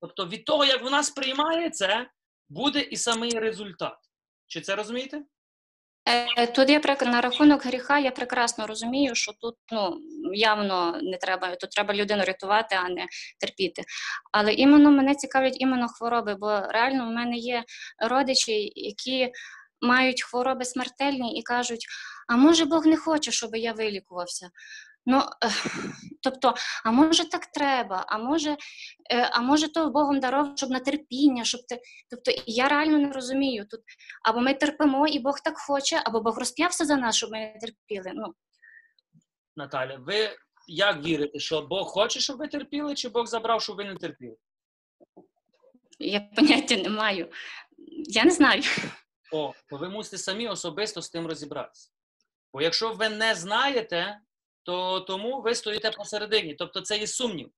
Тобто 0.00 0.26
від 0.26 0.44
того, 0.44 0.64
як 0.64 0.82
вона 0.82 1.02
сприймає 1.02 1.70
це, 1.70 2.10
буде 2.48 2.80
і 2.80 2.96
самий 2.96 3.30
результат. 3.30 3.98
Чи 4.46 4.60
це 4.60 4.76
розумієте? 4.76 5.24
Е, 6.08 6.46
Тут 6.46 6.70
я 6.70 6.80
на 7.06 7.20
рахунок 7.20 7.66
гріха 7.66 7.98
я 7.98 8.10
прекрасно 8.10 8.66
розумію, 8.66 9.14
що 9.14 9.32
тут 9.32 9.54
ну 9.72 9.98
явно 10.34 10.98
не 11.02 11.16
треба, 11.16 11.56
тут 11.56 11.70
треба 11.70 11.94
людину 11.94 12.24
рятувати, 12.24 12.76
а 12.84 12.88
не 12.88 13.06
терпіти. 13.40 13.82
Але 14.32 14.52
іменно 14.52 14.90
мене 14.90 15.14
цікавлять 15.14 15.60
іменно 15.60 15.88
хвороби, 15.88 16.34
бо 16.34 16.60
реально 16.60 17.06
в 17.06 17.10
мене 17.10 17.36
є 17.36 17.64
родичі, 18.08 18.72
які 18.76 19.32
мають 19.80 20.22
хвороби 20.22 20.64
смертельні 20.64 21.38
і 21.38 21.42
кажуть: 21.42 21.86
а 22.28 22.36
може 22.36 22.64
Бог 22.64 22.86
не 22.86 22.96
хоче, 22.96 23.30
щоб 23.32 23.54
я 23.54 23.72
вилікувався. 23.72 24.50
Ну, 25.06 25.22
тобто, 26.22 26.54
а 26.84 26.90
може 26.90 27.30
так 27.30 27.46
треба, 27.46 28.04
а 28.08 28.18
може, 28.18 28.56
е, 29.10 29.30
а 29.32 29.40
може 29.40 29.72
то 29.72 29.90
Богом 29.90 30.20
даров, 30.20 30.52
щоб 30.56 30.70
на 30.70 30.80
терпіння, 30.80 31.44
щоб 31.44 31.60
ти. 31.68 31.80
Тобто 32.10 32.42
я 32.46 32.68
реально 32.68 32.98
не 32.98 33.12
розумію. 33.12 33.66
Тут 33.70 33.80
або 34.24 34.40
ми 34.40 34.54
терпимо, 34.54 35.06
і 35.06 35.18
Бог 35.18 35.40
так 35.40 35.58
хоче, 35.58 36.02
або 36.04 36.20
Бог 36.20 36.38
розп'явся 36.38 36.84
за 36.84 36.96
нас, 36.96 37.16
щоб 37.16 37.30
ми 37.30 37.38
не 37.38 37.58
терпіли. 37.60 38.12
Ну, 38.14 38.34
Наталя, 39.56 39.96
ви 39.96 40.30
як 40.66 41.04
вірите, 41.04 41.38
що 41.38 41.62
Бог 41.62 41.86
хоче, 41.86 42.20
щоб 42.20 42.38
ви 42.38 42.48
терпіли, 42.48 42.94
чи 42.94 43.08
Бог 43.08 43.26
забрав, 43.26 43.62
щоб 43.62 43.76
ви 43.76 43.84
не 43.84 43.94
терпіли? 43.94 44.36
я 45.98 46.20
поняття 46.20 46.76
не 46.76 46.88
маю. 46.88 47.28
Я 48.06 48.24
не 48.24 48.30
знаю. 48.30 48.62
О, 49.32 49.52
то 49.70 49.76
ви 49.76 49.88
мусите 49.88 50.18
самі 50.18 50.48
особисто 50.48 51.02
з 51.02 51.10
тим 51.10 51.26
розібратися. 51.26 51.90
Бо 52.52 52.62
якщо 52.62 52.92
ви 52.92 53.08
не 53.08 53.34
знаєте, 53.34 54.20
то 54.62 55.00
тому 55.00 55.40
ви 55.40 55.54
стоїте 55.54 55.90
посередині. 55.90 56.54
Тобто 56.54 56.80
це 56.80 56.98
є 56.98 57.06
сумнів. 57.06 57.50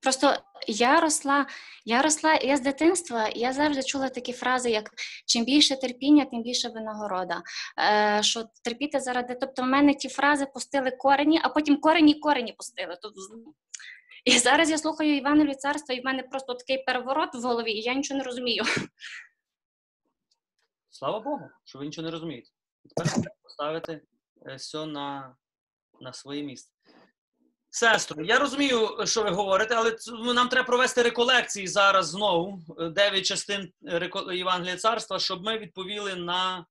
Просто 0.00 0.36
я 0.68 1.00
росла, 1.00 1.46
я 1.84 2.02
росла, 2.02 2.34
я 2.34 2.56
з 2.56 2.60
дитинства, 2.60 3.28
я 3.28 3.52
завжди 3.52 3.82
чула 3.82 4.08
такі 4.08 4.32
фрази, 4.32 4.70
як 4.70 4.90
чим 5.26 5.44
більше 5.44 5.76
терпіння, 5.76 6.24
тим 6.24 6.42
більше 6.42 6.68
винагорода. 6.68 7.42
Е, 7.78 8.22
що 8.22 8.44
терпіти 8.64 9.00
заради. 9.00 9.34
Тобто, 9.40 9.62
в 9.62 9.66
мене 9.66 9.94
ті 9.94 10.08
фрази 10.08 10.46
пустили 10.46 10.90
корені, 10.90 11.40
а 11.42 11.48
потім 11.48 11.80
корені 11.80 12.14
корені 12.14 12.52
пустили. 12.52 12.98
Тобто, 13.02 13.20
і 14.24 14.38
зараз 14.38 14.70
я 14.70 14.78
слухаю 14.78 15.16
Іванові 15.16 15.54
царство, 15.54 15.94
і 15.94 16.00
в 16.00 16.04
мене 16.04 16.22
просто 16.22 16.54
такий 16.54 16.84
переворот 16.84 17.34
в 17.34 17.46
голові, 17.46 17.72
і 17.72 17.82
я 17.82 17.94
нічого 17.94 18.18
не 18.18 18.24
розумію. 18.24 18.64
Слава 20.90 21.20
Богу, 21.20 21.48
що 21.64 21.78
ви 21.78 21.84
нічого 21.84 22.04
не 22.04 22.10
розумієте. 22.10 22.48
Тепер 22.96 23.32
поставити 23.42 24.00
все 24.56 24.86
на, 24.86 25.36
на 26.00 26.12
своє 26.12 26.42
місце. 26.42 26.72
Сестро, 27.70 28.24
я 28.24 28.38
розумію, 28.38 29.06
що 29.06 29.22
ви 29.22 29.30
говорите, 29.30 29.74
але 29.74 29.96
ну, 30.08 30.34
нам 30.34 30.48
треба 30.48 30.66
провести 30.66 31.02
реколекції 31.02 31.66
зараз 31.66 32.08
знову, 32.08 32.60
е, 32.78 32.88
дев'ять 32.88 33.26
частин 33.26 33.72
е, 33.86 34.10
Євангелія 34.32 34.76
царства, 34.76 35.18
щоб 35.18 35.42
ми 35.42 35.58
відповіли 35.58 36.14
на 36.14 36.66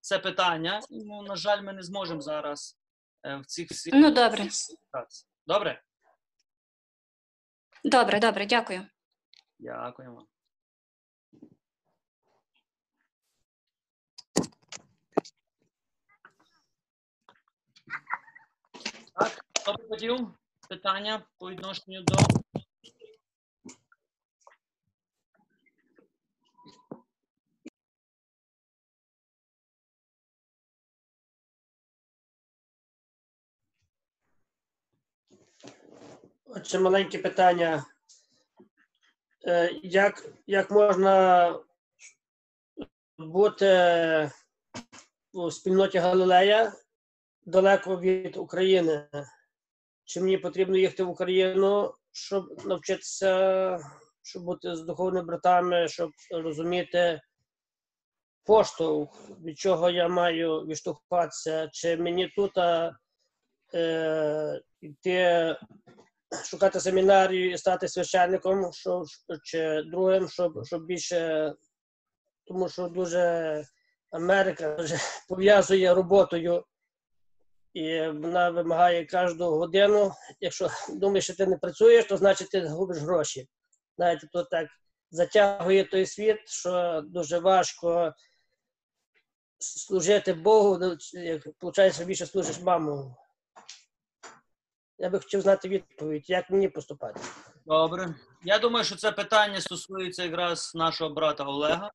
це 0.00 0.18
питання. 0.18 0.80
Ну, 0.90 1.22
на 1.22 1.36
жаль, 1.36 1.62
ми 1.62 1.72
не 1.72 1.82
зможемо 1.82 2.20
зараз 2.20 2.78
е, 3.24 3.36
в 3.36 3.46
цих 3.46 3.70
всіх. 3.70 3.94
Ну, 3.94 4.10
добре. 4.10 4.48
Добре? 5.46 5.82
Добре, 7.84 8.20
добре, 8.20 8.46
дякую. 8.46 8.86
Дякуємо. 9.58 10.26
Так, 19.18 19.44
хто 19.60 19.72
би 19.72 19.88
хотів 19.88 20.34
питання 20.68 21.22
по 21.38 21.50
відношенню 21.50 22.02
до. 22.02 22.16
Отже, 36.44 36.78
маленьке 36.78 37.18
питання. 37.18 37.84
Е, 39.46 39.70
Як, 39.82 40.26
як 40.46 40.70
можна 40.70 41.60
бути 43.18 44.30
у 45.32 45.50
спільноті 45.50 45.98
Галилея 45.98 46.72
далеко 47.48 48.00
від 48.00 48.36
України? 48.36 49.08
Чи 50.04 50.20
мені 50.20 50.38
потрібно 50.38 50.76
їхати 50.76 51.02
в 51.02 51.10
Україну, 51.10 51.94
щоб 52.12 52.66
навчитися, 52.66 53.78
щоб 54.22 54.44
бути 54.44 54.76
з 54.76 54.82
духовними 54.82 55.26
братами, 55.26 55.88
щоб 55.88 56.10
розуміти 56.30 57.20
поштовх, 58.44 59.30
від 59.44 59.58
чого 59.58 59.90
я 59.90 60.08
маю 60.08 60.60
відштовхуватися? 60.60 61.68
Чи 61.72 61.96
мені 61.96 62.28
тут 62.28 62.52
е, 63.74 64.62
йти 64.80 65.56
шукати 66.44 66.80
семінарію 66.80 67.50
і 67.50 67.58
стати 67.58 67.88
священником, 67.88 68.72
що, 68.72 69.04
чи 69.42 69.82
другим, 69.82 70.28
щоб, 70.28 70.66
щоб 70.66 70.84
більше, 70.84 71.52
тому 72.46 72.68
що 72.68 72.88
дуже 72.88 73.64
Америка 74.10 74.76
дуже 74.76 74.96
пов'язує 75.28 75.94
роботою, 75.94 76.64
і 77.78 78.10
вона 78.10 78.50
вимагає 78.50 79.06
кожну 79.06 79.50
годину. 79.50 80.12
Якщо 80.40 80.70
думаєш, 80.88 81.24
що 81.24 81.34
ти 81.34 81.46
не 81.46 81.56
працюєш, 81.56 82.04
то 82.04 82.16
значить 82.16 82.50
ти 82.50 82.66
губиш 82.66 82.98
гроші. 82.98 83.48
Знаєте, 83.96 84.28
то 84.32 84.42
так 84.42 84.68
затягує 85.10 85.84
той 85.84 86.06
світ, 86.06 86.48
що 86.48 87.02
дуже 87.06 87.38
важко 87.38 88.12
служити 89.58 90.32
Богу, 90.32 90.78
ну, 90.80 90.96
як 91.12 91.46
виходить, 91.62 92.06
більше 92.06 92.26
служиш 92.26 92.60
маму. 92.60 93.16
Я 94.98 95.10
би 95.10 95.18
хотів 95.18 95.40
знати 95.40 95.68
відповідь, 95.68 96.30
як 96.30 96.50
мені 96.50 96.68
поступати. 96.68 97.20
Добре. 97.66 98.14
Я 98.44 98.58
думаю, 98.58 98.84
що 98.84 98.96
це 98.96 99.12
питання 99.12 99.60
стосується 99.60 100.24
якраз 100.24 100.72
нашого 100.74 101.14
брата 101.14 101.44
Олега. 101.44 101.90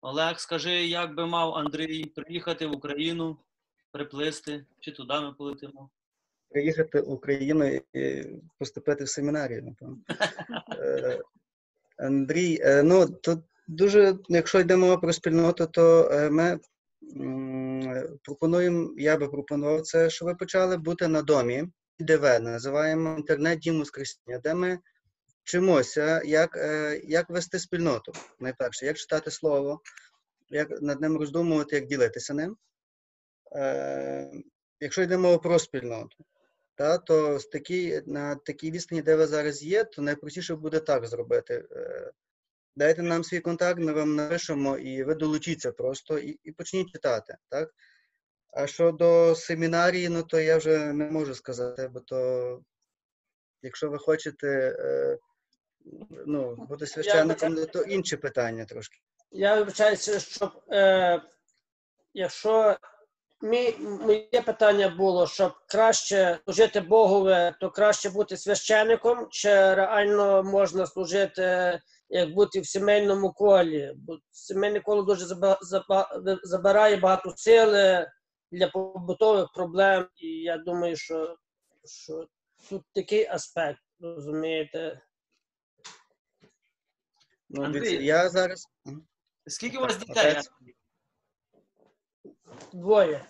Олег, 0.00 0.40
скажи, 0.40 0.86
як 0.86 1.14
би 1.14 1.26
мав 1.26 1.54
Андрій 1.54 2.04
приїхати 2.04 2.66
в 2.66 2.72
Україну, 2.76 3.38
приплисти, 3.92 4.66
чи 4.80 4.92
туди 4.92 5.20
ми 5.20 5.32
полетимо? 5.32 5.90
приїхати 6.50 7.00
в 7.00 7.10
Україну 7.10 7.80
і 7.94 8.26
поступити 8.58 9.04
в 9.04 9.08
семінарію, 9.08 9.62
напевно. 9.62 9.98
Е, 10.78 11.20
Андрій, 11.98 12.58
е, 12.62 12.82
ну 12.82 13.06
тут 13.06 13.40
дуже, 13.68 14.18
якщо 14.28 14.60
йде 14.60 14.76
мова 14.76 14.96
про 14.96 15.12
спільноту, 15.12 15.66
то 15.66 16.10
е, 16.12 16.30
ми 16.30 16.58
пропонуємо, 18.22 18.90
я 18.96 19.16
би 19.16 19.28
пропонував 19.28 19.82
це, 19.82 20.10
щоб 20.10 20.28
ви 20.28 20.34
почали 20.34 20.76
бути 20.76 21.08
на 21.08 21.22
домі, 21.22 21.64
ДВ, 21.98 22.40
називаємо 22.40 23.16
інтернет-дім 23.16 23.78
Воскресіння, 23.78 24.38
де 24.38 24.54
ми 24.54 24.78
вчимося, 25.44 26.22
як, 26.24 26.58
як 27.04 27.30
вести 27.30 27.58
спільноту. 27.58 28.12
Найперше, 28.40 28.86
як 28.86 28.96
читати 28.96 29.30
слово, 29.30 29.80
як 30.50 30.82
над 30.82 31.00
ним 31.00 31.16
роздумувати, 31.16 31.76
як 31.76 31.86
ділитися 31.86 32.34
ним. 32.34 32.56
Е, 33.54 34.30
Якщо 34.80 35.02
йде 35.02 35.16
мова 35.16 35.38
про 35.38 35.58
спільноту, 35.58 36.24
та, 36.74 36.98
то 36.98 37.38
з 37.38 37.46
такій, 37.46 38.02
на 38.06 38.34
такій 38.34 38.70
відстані, 38.70 39.02
де 39.02 39.16
ви 39.16 39.26
зараз 39.26 39.62
є, 39.62 39.84
то 39.84 40.02
найпростіше 40.02 40.54
буде 40.54 40.80
так 40.80 41.06
зробити. 41.06 41.68
Е, 41.72 42.12
Дайте 42.76 43.02
нам 43.02 43.24
свій 43.24 43.40
контакт, 43.40 43.80
ми 43.80 43.92
вам 43.92 44.16
напишемо, 44.16 44.78
і 44.78 45.04
ви 45.04 45.14
долучіться 45.14 45.72
просто 45.72 46.18
і, 46.18 46.38
і 46.44 46.52
почніть 46.52 46.90
читати. 46.90 47.36
Так? 47.48 47.74
А 48.52 48.66
щодо 48.66 49.34
семінарії, 49.34 50.08
ну 50.08 50.22
то 50.22 50.40
я 50.40 50.56
вже 50.56 50.92
не 50.92 51.10
можу 51.10 51.34
сказати, 51.34 51.88
бо 51.88 52.00
то, 52.00 52.62
якщо 53.62 53.90
ви 53.90 53.98
хочете 53.98 54.76
е, 54.78 55.18
ну, 56.26 56.56
бути 56.56 56.86
священником, 56.86 57.54
ну, 57.54 57.66
то 57.66 57.82
інші 57.82 58.16
питання 58.16 58.64
трошки. 58.64 58.98
Я 59.30 59.56
вибачаюся, 59.56 60.20
щоб 60.20 60.62
е, 60.72 61.22
якщо 62.14 62.76
мій, 63.42 63.76
моє 63.78 64.42
питання 64.46 64.88
було, 64.88 65.26
щоб 65.26 65.52
краще 65.66 66.38
служити 66.44 66.80
Богові, 66.80 67.54
то 67.60 67.70
краще 67.70 68.10
бути 68.10 68.36
священником, 68.36 69.28
чи 69.30 69.48
реально 69.74 70.42
можна 70.42 70.86
служити, 70.86 71.80
як 72.08 72.34
бути 72.34 72.60
в 72.60 72.66
сімейному 72.66 73.32
колі? 73.32 73.92
Бо 73.96 74.18
сімейне 74.30 74.80
коло 74.80 75.02
дуже 75.02 75.26
забирає 76.42 76.96
багато 76.96 77.34
сили 77.36 78.10
для 78.52 78.68
побутових 78.68 79.52
проблем, 79.54 80.08
і 80.16 80.26
я 80.26 80.58
думаю, 80.58 80.96
що, 80.96 81.36
що 81.84 82.26
тут 82.68 82.82
такий 82.94 83.26
аспект, 83.26 83.80
розумієте? 84.00 85.00
Ну, 87.48 87.64
Андрій. 87.64 88.04
я 88.04 88.28
зараз. 88.28 88.66
Скільки 89.46 89.78
у 89.78 89.80
вас 89.80 89.98
дітей? 89.98 90.36
Двоє. 92.72 93.24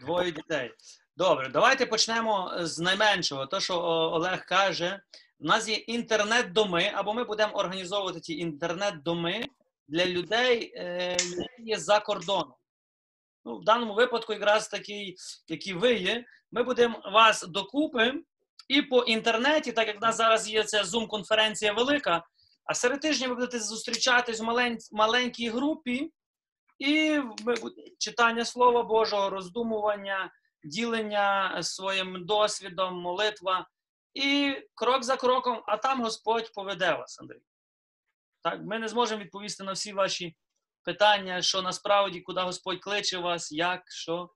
Двоє 0.00 0.30
дітей. 0.32 0.74
Добре, 1.16 1.48
давайте 1.48 1.86
почнемо 1.86 2.52
з 2.58 2.78
найменшого. 2.78 3.46
То, 3.46 3.60
що 3.60 3.74
Олег 3.84 4.46
каже, 4.46 5.00
у 5.40 5.44
нас 5.44 5.68
є 5.68 5.74
інтернет-доми, 5.74 6.90
або 6.94 7.14
ми 7.14 7.24
будемо 7.24 7.54
організовувати 7.56 8.20
ті 8.20 8.38
інтернет-доми 8.38 9.44
для 9.88 10.06
людей, 10.06 10.72
е, 10.76 11.10
які 11.12 11.62
є 11.62 11.78
за 11.78 12.00
кордоном. 12.00 12.54
Ну, 13.44 13.58
в 13.58 13.64
даному 13.64 13.94
випадку, 13.94 14.32
якраз 14.32 14.68
такий, 14.68 15.16
які 15.48 15.74
ви 15.74 15.94
є, 15.94 16.24
ми 16.52 16.62
будемо 16.62 17.02
вас 17.12 17.42
докупи 17.42 18.14
і 18.68 18.82
по 18.82 18.98
інтернеті, 19.02 19.72
так 19.72 19.88
як 19.88 20.00
в 20.00 20.02
нас 20.02 20.16
зараз 20.16 20.50
є 20.50 20.64
ця 20.64 20.82
Zoom-конференція 20.82 21.72
велика, 21.72 22.24
а 22.64 22.74
серед 22.74 23.00
тижня 23.00 23.28
ви 23.28 23.34
будете 23.34 23.60
зустрічатись 23.60 24.40
в 24.40 24.44
малень- 24.44 24.88
маленькій 24.92 25.48
групі 25.50 26.10
І 26.80 27.22
читання 27.98 28.44
Слова 28.44 28.82
Божого, 28.82 29.30
роздумування, 29.30 30.32
ділення 30.64 31.58
своїм 31.62 32.26
досвідом, 32.26 33.00
молитва. 33.00 33.66
І 34.14 34.56
крок 34.74 35.02
за 35.04 35.16
кроком, 35.16 35.62
а 35.66 35.76
там 35.76 36.02
Господь 36.02 36.52
поведе 36.54 36.92
вас, 36.92 37.20
Андрій. 37.20 37.42
Так, 38.42 38.60
ми 38.62 38.78
не 38.78 38.88
зможемо 38.88 39.22
відповісти 39.22 39.64
на 39.64 39.72
всі 39.72 39.92
ваші 39.92 40.36
питання, 40.84 41.42
що 41.42 41.62
насправді, 41.62 42.20
куди 42.20 42.40
Господь 42.40 42.80
кличе 42.80 43.18
вас, 43.18 43.52
як, 43.52 43.82
що. 43.90 44.30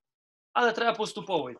Але 0.53 0.73
треба 0.73 0.97
поступово. 0.99 1.51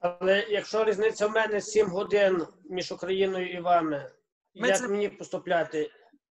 Але 0.00 0.46
якщо 0.50 0.84
різниця 0.84 1.26
в 1.26 1.30
мене 1.30 1.60
7 1.60 1.86
годин 1.88 2.46
між 2.64 2.92
Україною 2.92 3.50
і 3.52 3.60
вами, 3.60 4.12
Ми 4.54 4.68
як 4.68 4.78
це- 4.78 4.88
мені 4.88 5.08
поступляти? 5.08 5.90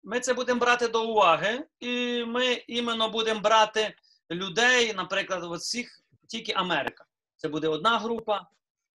Ми 0.09 0.21
це 0.21 0.35
будемо 0.35 0.61
брати 0.61 0.89
до 0.89 1.09
уваги, 1.11 1.65
і 1.81 2.25
ми 2.25 2.53
іменно 2.53 3.11
будемо 3.11 3.41
брати 3.41 3.95
людей, 4.31 4.93
наприклад, 4.93 5.45
от 5.45 5.61
всіх 5.61 6.01
тільки 6.27 6.53
Америка. 6.53 7.05
Це 7.37 7.49
буде 7.49 7.69
одна 7.69 7.99
група, 7.99 8.47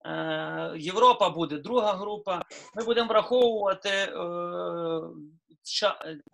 е, 0.06 0.74
Європа 0.76 1.30
буде 1.30 1.58
друга 1.58 1.92
група. 1.92 2.42
Ми 2.74 2.84
будемо 2.84 3.08
враховувати 3.08 3.88
е, 3.88 4.10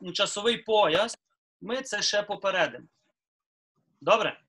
ну, 0.00 0.12
часовий 0.12 0.58
пояс. 0.58 1.18
Ми 1.60 1.82
це 1.82 2.02
ще 2.02 2.22
попередимо. 2.22 2.86
Добре? 4.00 4.40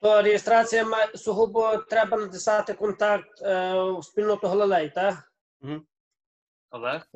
То 0.00 0.22
реєстрація 0.22 0.84
має- 0.84 1.16
сугубо 1.16 1.76
треба 1.76 2.16
надіслати 2.16 2.74
контакт 2.74 3.42
е, 3.42 3.74
у 3.74 4.02
спільноту 4.02 4.48
Галилей, 4.48 4.90
так? 4.90 5.32
Олег? 6.70 7.06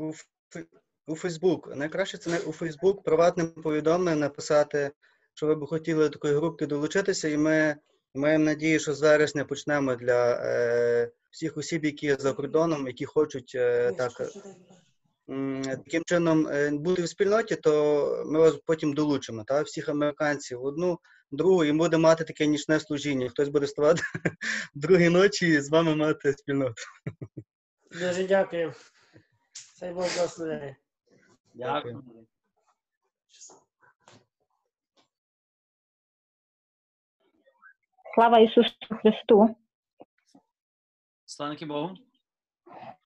У, 1.06 1.16
Фейсбук. 1.16 1.76
Найкраще 1.76 2.18
це 2.18 2.38
у 2.38 2.52
Фейсбук 2.52 3.02
приватним 3.02 3.46
повідомленням 3.48 4.20
написати, 4.20 4.90
що 5.34 5.46
ви 5.46 5.54
б 5.54 5.66
хотіли 5.66 6.04
до 6.04 6.10
такої 6.10 6.34
групки 6.34 6.66
долучитися, 6.66 7.28
і 7.28 7.36
ми 7.36 7.76
маємо 8.14 8.44
надію, 8.44 8.80
що 8.80 8.94
з 8.94 9.00
вересня 9.00 9.44
почнемо 9.44 9.94
для 9.94 10.32
е, 10.32 11.10
всіх 11.30 11.56
осіб, 11.56 11.84
які 11.84 12.06
є 12.06 12.16
за 12.16 12.32
кордоном, 12.32 12.86
які 12.86 13.04
хочуть 13.04 13.52
е, 13.54 13.92
так. 13.92 14.12
Таким 15.64 16.02
чином 16.06 16.48
е, 16.48 16.70
бути 16.70 17.02
в 17.02 17.08
спільноті, 17.08 17.56
то 17.56 18.24
ми 18.26 18.38
вас 18.38 18.54
потім 18.66 18.92
долучимо, 18.92 19.44
та? 19.44 19.62
всіх 19.62 19.88
американців 19.88 20.64
одну, 20.64 20.98
другу, 21.30 21.64
і 21.64 21.72
буде 21.72 21.98
мати 21.98 22.24
таке 22.24 22.46
нічне 22.46 22.80
служіння. 22.80 23.28
Хтось 23.28 23.48
буде 23.48 23.66
ставати 23.66 24.02
в 24.74 24.78
другій 24.80 25.08
ночі 25.08 25.48
і 25.48 25.60
з 25.60 25.70
вами 25.70 25.96
мати 25.96 26.32
спільноту. 26.32 26.82
Дуже 27.90 28.24
дякую. 28.24 28.72
Цей 29.78 29.92
Бог 29.92 30.06
благословляє. 30.16 30.76
Дякую. 31.54 32.04
Слава 38.14 38.38
Ісусу 38.38 38.70
Христу. 39.02 39.56
Слава 41.24 41.66
Богу. 41.66 41.96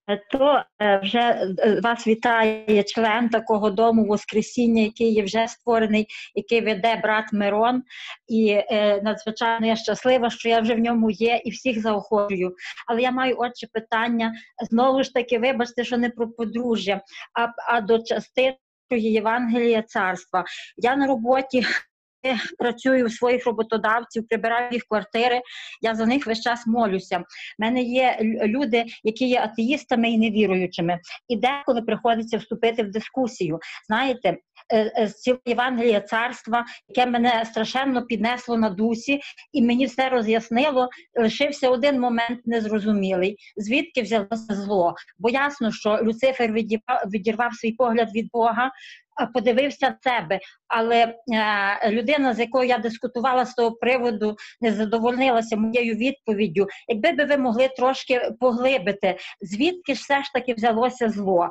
Е, 0.09 0.21
То 0.31 0.63
е, 0.83 0.99
вже 1.03 1.19
е, 1.19 1.81
вас 1.83 2.07
вітає 2.07 2.83
член 2.83 3.29
такого 3.29 3.71
дому 3.71 4.05
Воскресіння, 4.05 4.83
який 4.83 5.13
є 5.13 5.23
вже 5.23 5.49
створений, 5.49 6.07
який 6.35 6.61
веде 6.61 7.01
брат 7.03 7.33
Мирон. 7.33 7.83
І 8.29 8.61
надзвичайно 9.03 9.67
я 9.67 9.77
щаслива, 9.77 10.31
що 10.31 10.49
я 10.49 10.61
вже 10.61 10.75
в 10.75 10.79
ньому 10.79 11.11
є 11.11 11.41
і 11.45 11.51
всіх 11.51 11.81
заохочую. 11.83 12.55
Але 12.87 13.03
я 13.03 13.11
маю 13.11 13.37
отче 13.39 13.67
питання 13.73 14.35
знову 14.71 15.03
ж 15.03 15.15
таки, 15.15 15.39
вибачте, 15.39 15.85
що 15.85 15.97
не 15.97 16.11
про 16.11 16.29
подружжя, 16.29 17.01
а, 17.35 17.75
а 17.75 17.81
до 17.81 17.99
частини 17.99 18.57
Євангелія 18.91 19.83
царства. 19.83 20.45
Я 20.77 20.97
на 20.97 21.07
роботі. 21.07 21.65
Працюю 22.59 23.07
у 23.07 23.11
своїх 23.11 23.47
роботодавців, 23.47 24.29
прибираю 24.29 24.69
їх 24.73 24.83
квартири. 24.89 25.41
Я 25.83 25.95
за 25.95 26.07
них 26.07 26.27
весь 26.27 26.41
час 26.41 26.67
молюся. 26.67 27.19
У 27.19 27.23
мене 27.59 27.83
є 27.83 28.19
люди, 28.47 28.85
які 29.05 29.29
є 29.29 29.41
атеїстами 29.41 30.11
і 30.11 30.19
невіруючими, 30.19 30.99
і 31.29 31.37
деколи 31.37 31.83
приходиться 31.83 32.37
вступити 32.37 32.83
в 32.83 32.91
дискусію. 32.91 33.59
Знаєте, 33.87 34.29
е, 34.29 34.33
е, 34.33 34.39
з 35.07 35.13
цього 35.13 35.39
Євангелія 35.47 36.01
царства, 36.01 36.65
яке 36.89 37.11
мене 37.11 37.45
страшенно 37.45 38.03
піднесло 38.07 38.57
на 38.57 38.71
дусі, 38.71 39.21
і 39.53 39.63
мені 39.63 39.87
все 39.87 40.09
роз'яснило. 40.09 40.89
Лишився 41.15 41.71
один 41.71 42.01
момент 42.01 42.41
незрозумілий, 42.47 43.37
звідки 43.57 44.03
взялося 44.03 44.55
зло. 44.55 44.95
Бо 45.19 45.31
ясно, 45.31 45.73
що 45.73 45.99
Люцифер 46.03 46.53
відірвав, 46.53 47.03
відірвав 47.13 47.55
свій 47.55 47.73
погляд 47.73 48.09
від 48.15 48.29
Бога. 48.33 48.71
Подивився 49.35 49.97
себе, 50.03 50.41
але 50.69 51.15
е, 51.33 51.91
людина, 51.91 52.35
з 52.35 52.39
якою 52.39 52.69
я 52.69 52.79
дискутувала 52.79 53.45
з 53.45 53.55
того 53.55 53.73
приводу, 53.73 54.37
не 54.61 54.73
задовольнилася 54.73 55.57
моєю 55.57 55.95
відповіддю. 55.95 56.67
Якби 56.89 57.13
би 57.13 57.25
ви 57.25 57.37
могли 57.37 57.69
трошки 57.69 58.31
поглибити, 58.41 59.19
звідки 59.41 59.95
ж 59.95 60.01
все 60.01 60.23
ж 60.23 60.33
таки 60.33 60.55
взялося 60.55 61.09
зло? 61.09 61.51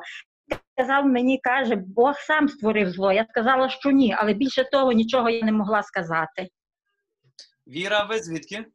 Сказав 0.78 1.06
мені, 1.06 1.40
каже, 1.44 1.76
Бог 1.76 2.16
сам 2.20 2.50
створив 2.50 2.90
зло. 2.90 3.12
Я 3.12 3.26
сказала, 3.30 3.70
що 3.70 3.92
ні, 3.92 4.16
але 4.18 4.34
більше 4.34 4.64
того 4.64 4.92
нічого 4.92 5.30
я 5.30 5.46
не 5.46 5.52
могла 5.52 5.84
сказати. 5.84 6.50
Віра, 7.68 8.04
ви 8.04 8.20
звідки? 8.20 8.66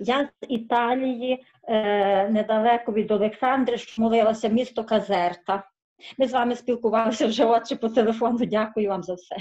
Я 0.00 0.24
з 0.24 0.46
Італії, 0.48 1.44
е, 1.64 2.28
недалеко 2.28 2.92
від 2.92 3.10
Олександри, 3.10 3.78
що 3.78 4.02
молилася 4.02 4.48
місто 4.48 4.84
Казерта. 4.84 5.70
Ми 6.18 6.28
з 6.28 6.32
вами 6.32 6.56
спілкувалися 6.56 7.26
вже 7.26 7.44
отче 7.44 7.76
по 7.76 7.88
телефону. 7.88 8.46
Дякую 8.46 8.88
вам 8.88 9.02
за 9.02 9.14
все. 9.14 9.36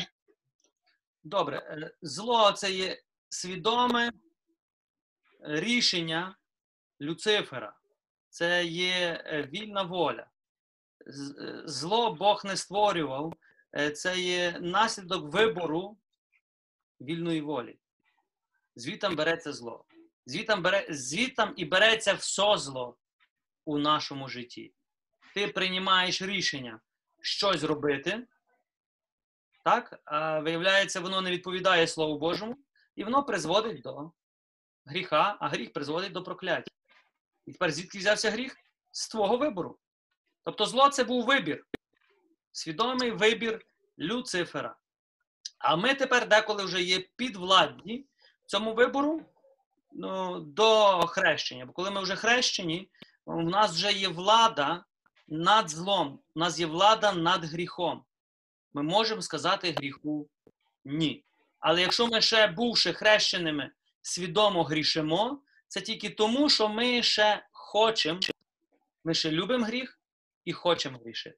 Добре, 1.24 1.58
е, 1.58 1.92
зло 2.02 2.52
це 2.52 2.72
є 2.72 2.98
свідоме 3.30 4.12
рішення 5.42 6.36
Люцифера. 7.02 7.74
Це 8.30 8.66
є 8.66 9.24
е, 9.26 9.50
вільна 9.54 9.84
воля. 9.84 10.28
Зло 11.66 12.16
Бог 12.16 12.46
не 12.46 12.58
створював, 12.58 13.34
е, 13.78 13.92
це 13.92 14.20
є 14.20 14.60
наслідок 14.62 15.34
вибору 15.34 15.98
вільної 17.02 17.42
волі. 17.42 17.80
Звітам 18.76 19.16
береться 19.16 19.54
зло. 19.54 19.86
Звітам, 20.26 20.62
бере, 20.62 20.88
звітам 20.90 21.54
і 21.58 21.66
береться 21.66 22.14
все 22.14 22.58
зло 22.58 22.98
у 23.66 23.78
нашому 23.78 24.28
житті. 24.28 24.74
Ти 25.34 25.48
приймаєш 25.48 26.22
рішення 26.22 26.80
щось 27.22 27.64
робити, 27.64 28.28
так? 29.66 30.02
А 30.06 30.40
виявляється, 30.40 31.00
воно 31.00 31.22
не 31.22 31.32
відповідає 31.32 31.88
Слову 31.88 32.20
Божому, 32.20 32.58
і 32.96 33.04
воно 33.04 33.24
призводить 33.24 33.82
до 33.82 34.12
гріха, 34.86 35.38
а 35.40 35.50
гріх 35.50 35.74
призводить 35.74 36.12
до 36.12 36.24
прокляття. 36.24 36.72
І 37.46 37.52
тепер 37.52 37.72
звідки 37.72 37.98
взявся 37.98 38.32
гріх? 38.32 38.58
З 38.92 39.08
твого 39.08 39.38
вибору. 39.38 39.80
Тобто 40.48 40.66
зло 40.66 40.90
це 40.90 41.04
був 41.04 41.26
вибір, 41.26 41.66
свідомий 42.52 43.12
вибір 43.12 43.66
Люцифера. 44.00 44.76
А 45.60 45.76
ми 45.76 45.94
тепер 45.94 46.28
деколи 46.28 46.64
вже 46.64 46.82
є 46.82 47.00
підвладні 47.16 48.06
цьому 48.46 48.74
вибору 48.74 49.22
ну, 49.92 50.40
до 50.40 51.00
хрещення. 51.08 51.66
Бо 51.66 51.74
коли 51.74 51.92
ми 51.92 52.02
вже 52.02 52.16
хрещені, 52.16 52.90
у 53.26 53.42
нас 53.42 53.72
вже 53.72 53.92
є 53.92 54.08
влада 54.08 54.86
над 55.28 55.70
злом, 55.70 56.20
у 56.36 56.40
нас 56.40 56.60
є 56.60 56.66
влада 56.66 57.12
над 57.12 57.46
гріхом. 57.46 58.04
Ми 58.74 58.84
можемо 58.84 59.22
сказати 59.22 59.72
гріху 59.72 60.30
ні. 60.86 61.26
Але 61.60 61.82
якщо 61.82 62.08
ми 62.08 62.22
ще, 62.22 62.48
бувши 62.48 62.94
хрещеними, 62.94 63.72
свідомо 64.02 64.64
грішимо, 64.64 65.42
це 65.68 65.82
тільки 65.82 66.10
тому, 66.10 66.50
що 66.50 66.70
ми 66.70 67.04
ще 67.04 67.48
хочемо, 67.52 68.20
ми 69.04 69.14
ще 69.14 69.32
любимо 69.32 69.66
гріх 69.66 69.97
і 70.48 70.54
хочемо 70.54 70.98
грішити. 71.06 71.38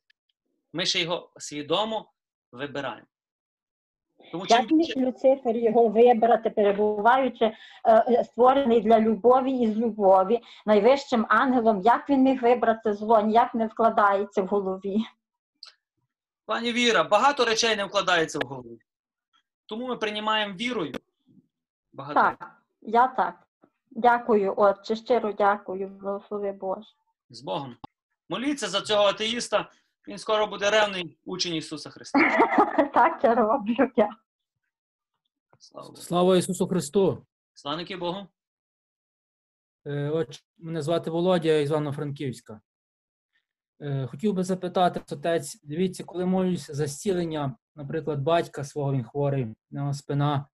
Ми 0.73 0.85
ще 0.85 0.99
його 0.99 1.29
свідомо 1.37 2.11
вибираємо. 2.51 3.07
Тому 4.31 4.47
чим 4.47 4.57
Як 4.57 4.71
міг 4.71 4.93
Люцифер 4.97 5.55
його 5.55 5.87
вибрати, 5.87 6.49
перебуваючи 6.49 7.45
е, 7.45 7.55
е, 7.85 8.23
створений 8.23 8.81
для 8.81 8.99
любові 8.99 9.51
і 9.51 9.71
з 9.71 9.77
любові, 9.77 10.39
найвищим 10.65 11.25
ангелом, 11.29 11.81
як 11.81 12.09
він 12.09 12.23
міг 12.23 12.41
вибрати 12.41 12.93
зло, 12.93 13.21
ніяк 13.21 13.55
не 13.55 13.67
вкладається 13.67 14.41
в 14.41 14.47
голові. 14.47 14.97
Пані 16.45 16.71
Віра, 16.71 17.03
багато 17.03 17.45
речей 17.45 17.75
не 17.75 17.85
вкладається 17.85 18.39
в 18.39 18.47
голову. 18.47 18.79
Тому 19.65 19.87
ми 19.87 19.95
приймаємо 19.95 20.53
вірою. 20.53 20.93
Багато. 21.93 22.19
Так, 22.19 22.61
я 22.81 23.07
так. 23.07 23.47
Дякую, 23.91 24.53
отче, 24.57 24.95
щиро 24.95 25.33
дякую, 25.33 25.87
благослови 25.87 26.51
Боже. 26.51 26.87
з 27.29 27.41
Богом. 27.41 27.75
Моліться 28.29 28.67
за 28.67 28.81
цього 28.81 29.03
атеїста, 29.03 29.71
він 30.07 30.17
скоро 30.17 30.47
буде 30.47 30.69
ревний 30.69 31.19
учень 31.25 31.55
Ісуса 31.55 31.89
Христа. 31.89 32.19
Так 32.93 33.23
я 33.23 33.35
роблю. 33.35 33.75
Дякую. 33.77 34.07
Слава 35.59 35.95
Слава 35.95 36.37
Ісусу 36.37 36.67
Христу! 36.67 37.25
Славники 37.53 37.97
Богу. 37.97 38.27
Е, 39.85 40.09
От 40.09 40.43
мене 40.57 40.81
звати 40.81 41.09
Володя 41.09 41.49
я 41.49 41.59
із 41.61 41.69
Івано-Франківська. 41.69 42.61
Е, 43.81 44.07
Хотів 44.07 44.33
би 44.33 44.43
запитати, 44.43 45.01
отець, 45.11 45.61
дивіться, 45.63 46.03
коли 46.03 46.25
молюся 46.25 46.73
за 46.73 46.87
зцілення 46.87 47.55
наприклад, 47.79 48.21
батька 48.21 48.63
свого 48.63 48.93
він 48.93 49.03
хворий, 49.03 49.47
нього 49.71 49.93
спина, 49.93 50.47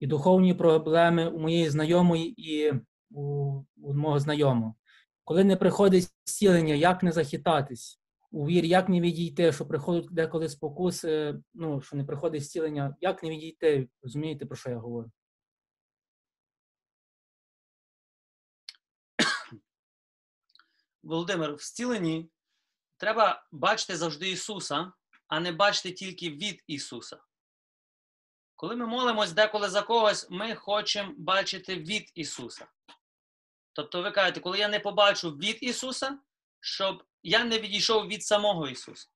і 0.00 0.06
духовні 0.06 0.54
проблеми 0.54 1.28
у 1.28 1.38
моєї 1.38 1.70
знайомої 1.70 2.34
і 2.52 2.72
у, 3.10 3.22
у 3.82 3.94
мого 3.94 4.18
знайомого. 4.18 4.74
Коли 5.26 5.44
не 5.44 5.56
приходить 5.56 6.12
зцілення, 6.24 6.74
як 6.74 7.02
не 7.02 7.12
захитатись? 7.12 8.00
У 8.30 8.46
вірі, 8.46 8.68
як 8.68 8.88
не 8.88 9.00
відійти, 9.00 9.52
що 9.52 9.66
приходить 9.66 10.10
деколи 10.10 10.48
спокуси, 10.48 11.40
ну, 11.54 11.80
що 11.80 11.96
не 11.96 12.04
приходить 12.04 12.44
зцілення, 12.44 12.96
як 13.00 13.22
не 13.22 13.30
відійти? 13.30 13.88
Розумієте, 14.02 14.46
про 14.46 14.56
що 14.56 14.70
я 14.70 14.78
говорю? 14.78 15.10
Володимир, 21.02 21.54
в 21.54 21.60
зціленні 21.60 22.30
треба 22.96 23.46
бачити 23.52 23.96
завжди 23.96 24.30
Ісуса, 24.30 24.92
а 25.28 25.40
не 25.40 25.52
бачити 25.52 25.92
тільки 25.92 26.30
від 26.30 26.64
Ісуса. 26.66 27.18
Коли 28.56 28.76
ми 28.76 28.86
молимось 28.86 29.32
деколи 29.32 29.68
за 29.68 29.82
когось, 29.82 30.30
ми 30.30 30.54
хочемо 30.54 31.14
бачити 31.16 31.76
від 31.76 32.12
Ісуса. 32.14 32.66
Тобто 33.76 34.02
ви 34.02 34.10
кажете, 34.10 34.40
коли 34.40 34.58
я 34.58 34.68
не 34.68 34.80
побачу 34.80 35.30
від 35.30 35.58
Ісуса, 35.60 36.18
щоб 36.60 37.02
я 37.22 37.44
не 37.44 37.58
відійшов 37.58 38.06
від 38.06 38.24
самого 38.24 38.68
Ісуса. 38.68 39.08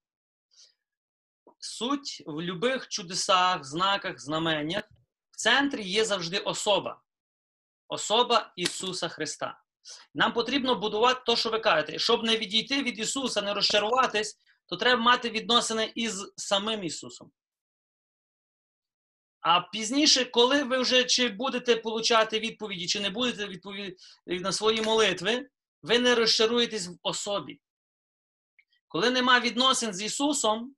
Суть 1.59 2.23
в 2.27 2.43
любих 2.43 2.89
чудесах, 2.89 3.65
знаках, 3.65 4.21
знаменнях 4.21 4.85
в 5.31 5.37
центрі 5.37 5.83
є 5.83 6.05
завжди 6.05 6.39
особа. 6.39 7.01
Особа 7.89 8.53
Ісуса 8.57 9.09
Христа. 9.09 9.61
Нам 10.15 10.33
потрібно 10.33 10.75
будувати 10.75 11.21
те, 11.27 11.37
що 11.37 11.51
ви 11.51 11.61
кажете. 11.61 11.99
Щоб 11.99 12.25
не 12.25 12.37
відійти 12.37 12.83
від 12.83 12.99
Ісуса, 12.99 13.43
не 13.43 13.55
розчаруватись, 13.55 14.39
то 14.67 14.77
треба 14.77 15.03
мати 15.03 15.31
відносини 15.31 15.93
із 15.95 16.33
самим 16.37 16.85
Ісусом. 16.85 17.33
А 19.41 19.61
пізніше, 19.61 20.25
коли 20.25 20.63
ви 20.63 20.79
вже 20.79 21.05
чи 21.05 21.29
будете 21.29 21.77
получати 21.77 22.41
відповіді, 22.41 22.87
чи 22.87 23.01
не 23.01 23.11
будете 23.11 23.47
відповіді 23.47 23.97
на 24.27 24.53
свої 24.53 24.83
молитви, 24.83 25.49
ви 25.83 25.99
не 25.99 26.15
розчаруєтесь 26.15 26.87
в 26.87 26.99
особі. 27.03 27.61
Коли 28.89 29.11
нема 29.11 29.41
відносин 29.41 29.95
з 29.95 30.03
Ісусом, 30.03 30.75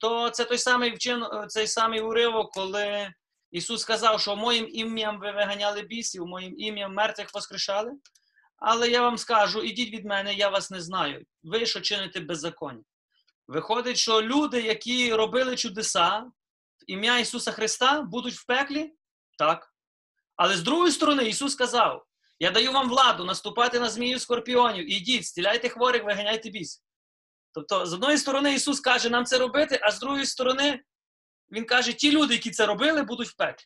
то 0.00 0.30
це 0.30 0.44
той 0.44 0.58
самий 0.58 0.94
вчин, 0.94 1.24
цей 1.48 1.66
самий 1.66 2.00
уривок, 2.00 2.52
коли 2.52 3.12
Ісус 3.50 3.80
сказав, 3.80 4.20
що 4.20 4.36
моїм 4.36 4.68
ім'ям 4.72 5.20
ви 5.20 5.32
виганяли 5.32 5.82
бісів, 5.82 6.26
моїм 6.26 6.54
ім'ям 6.58 6.94
мертвих 6.94 7.34
воскрешали. 7.34 7.92
Але 8.56 8.90
я 8.90 9.02
вам 9.02 9.18
скажу: 9.18 9.62
ідіть 9.62 9.92
від 9.92 10.04
мене, 10.04 10.34
я 10.34 10.48
вас 10.48 10.70
не 10.70 10.80
знаю. 10.80 11.24
Ви 11.42 11.66
що 11.66 11.80
чините 11.80 12.20
беззаконня. 12.20 12.82
Виходить, 13.48 13.96
що 13.96 14.22
люди, 14.22 14.62
які 14.62 15.14
робили 15.14 15.56
чудеса 15.56 16.30
ім'я 16.86 17.18
Ісуса 17.18 17.52
Христа, 17.52 18.02
будуть 18.02 18.34
в 18.34 18.46
пеклі? 18.46 18.94
Так. 19.38 19.72
Але 20.36 20.56
з 20.56 20.62
другої 20.62 20.92
сторони, 20.92 21.28
Ісус 21.28 21.52
сказав: 21.52 22.06
Я 22.38 22.50
даю 22.50 22.72
вам 22.72 22.88
владу 22.88 23.24
наступати 23.24 23.80
на 23.80 23.90
змію 23.90 24.18
скорпіонів. 24.18 24.92
Ідіть, 24.92 25.26
стіляйте 25.26 25.68
хворих, 25.68 26.04
виганяйте 26.04 26.50
біс. 26.50 26.82
Тобто, 27.54 27.86
з 27.86 27.92
одної 27.92 28.18
сторони, 28.18 28.54
Ісус 28.54 28.80
каже 28.80 29.10
нам 29.10 29.24
це 29.24 29.38
робити, 29.38 29.80
а 29.82 29.90
з 29.90 30.00
другої 30.00 30.26
сторони, 30.26 30.82
Він 31.52 31.64
каже, 31.64 31.92
ті 31.92 32.12
люди, 32.12 32.34
які 32.34 32.50
це 32.50 32.66
робили, 32.66 33.02
будуть 33.02 33.28
в 33.28 33.36
пеклі. 33.36 33.64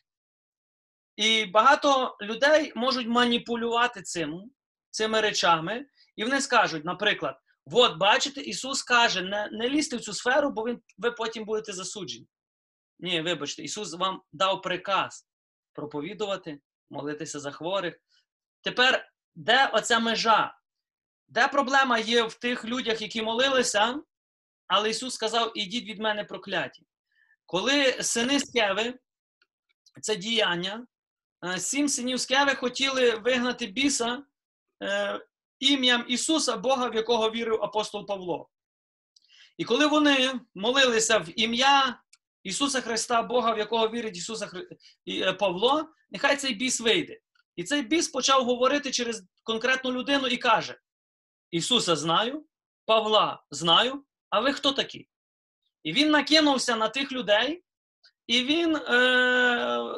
І 1.15 1.45
багато 1.45 2.17
людей 2.21 2.71
можуть 2.75 3.07
маніпулювати 3.07 4.01
цим, 4.01 4.51
цими 4.89 5.21
речами, 5.21 5.85
і 6.15 6.23
вони 6.23 6.41
скажуть, 6.41 6.85
наприклад, 6.85 7.39
от 7.71 7.97
бачите, 7.97 8.41
Ісус 8.41 8.83
каже, 8.83 9.21
не, 9.21 9.49
не 9.51 9.69
лізьте 9.69 9.97
в 9.97 10.01
цю 10.01 10.13
сферу, 10.13 10.49
бо 10.49 10.63
він, 10.63 10.81
ви 10.97 11.11
потім 11.11 11.45
будете 11.45 11.73
засуджені. 11.73 12.27
Ні, 12.99 13.21
вибачте, 13.21 13.63
Ісус 13.63 13.93
вам 13.93 14.21
дав 14.31 14.61
приказ 14.61 15.27
проповідувати, 15.73 16.59
молитися 16.89 17.39
за 17.39 17.51
хворих. 17.51 17.99
Тепер, 18.61 19.11
де 19.35 19.67
оця 19.67 19.99
межа? 19.99 20.57
Де 21.27 21.47
проблема 21.47 21.99
є 21.99 22.23
в 22.23 22.33
тих 22.33 22.65
людях, 22.65 23.01
які 23.01 23.21
молилися, 23.21 24.01
але 24.67 24.89
Ісус 24.89 25.13
сказав: 25.13 25.51
ідіть 25.55 25.85
від 25.85 25.99
мене 25.99 26.23
прокляті. 26.23 26.85
Коли 27.45 28.03
сини 28.03 28.39
Скеви, 28.39 28.99
це 30.01 30.15
діяння, 30.15 30.87
е, 31.45 31.59
сім 31.59 31.89
синів 31.89 32.19
Скеви 32.19 32.55
хотіли 32.55 33.15
вигнати 33.15 33.65
біса 33.67 34.23
е, 34.83 35.19
ім'ям 35.59 36.05
Ісуса, 36.07 36.57
Бога, 36.57 36.89
в 36.89 36.95
якого 36.95 37.31
вірив 37.31 37.63
апостол 37.63 38.05
Павло. 38.05 38.49
І 39.57 39.65
коли 39.65 39.87
вони 39.87 40.39
молилися 40.55 41.17
в 41.17 41.39
ім'я 41.39 42.01
Ісуса 42.43 42.81
Христа, 42.81 43.21
Бога, 43.21 43.53
в 43.53 43.57
якого 43.57 43.89
вірить 43.89 44.17
Ісуса 44.17 44.47
Хри... 44.47 44.67
Павло, 45.39 45.89
нехай 46.09 46.37
цей 46.37 46.53
біс 46.53 46.81
вийде. 46.81 47.19
І 47.55 47.63
цей 47.63 47.81
біс 47.81 48.07
почав 48.07 48.45
говорити 48.45 48.91
через 48.91 49.23
конкретну 49.43 49.91
людину 49.91 50.27
і 50.27 50.37
каже: 50.37 50.77
Ісуса 51.51 51.95
знаю, 51.95 52.45
Павла 52.85 53.43
знаю, 53.51 54.03
а 54.29 54.39
ви 54.39 54.53
хто 54.53 54.71
такі? 54.71 55.07
І 55.83 55.93
він 55.93 56.11
накинувся 56.11 56.75
на 56.75 56.89
тих 56.89 57.11
людей, 57.11 57.63
і 58.27 58.43
він 58.43 58.75
е, 58.75 58.81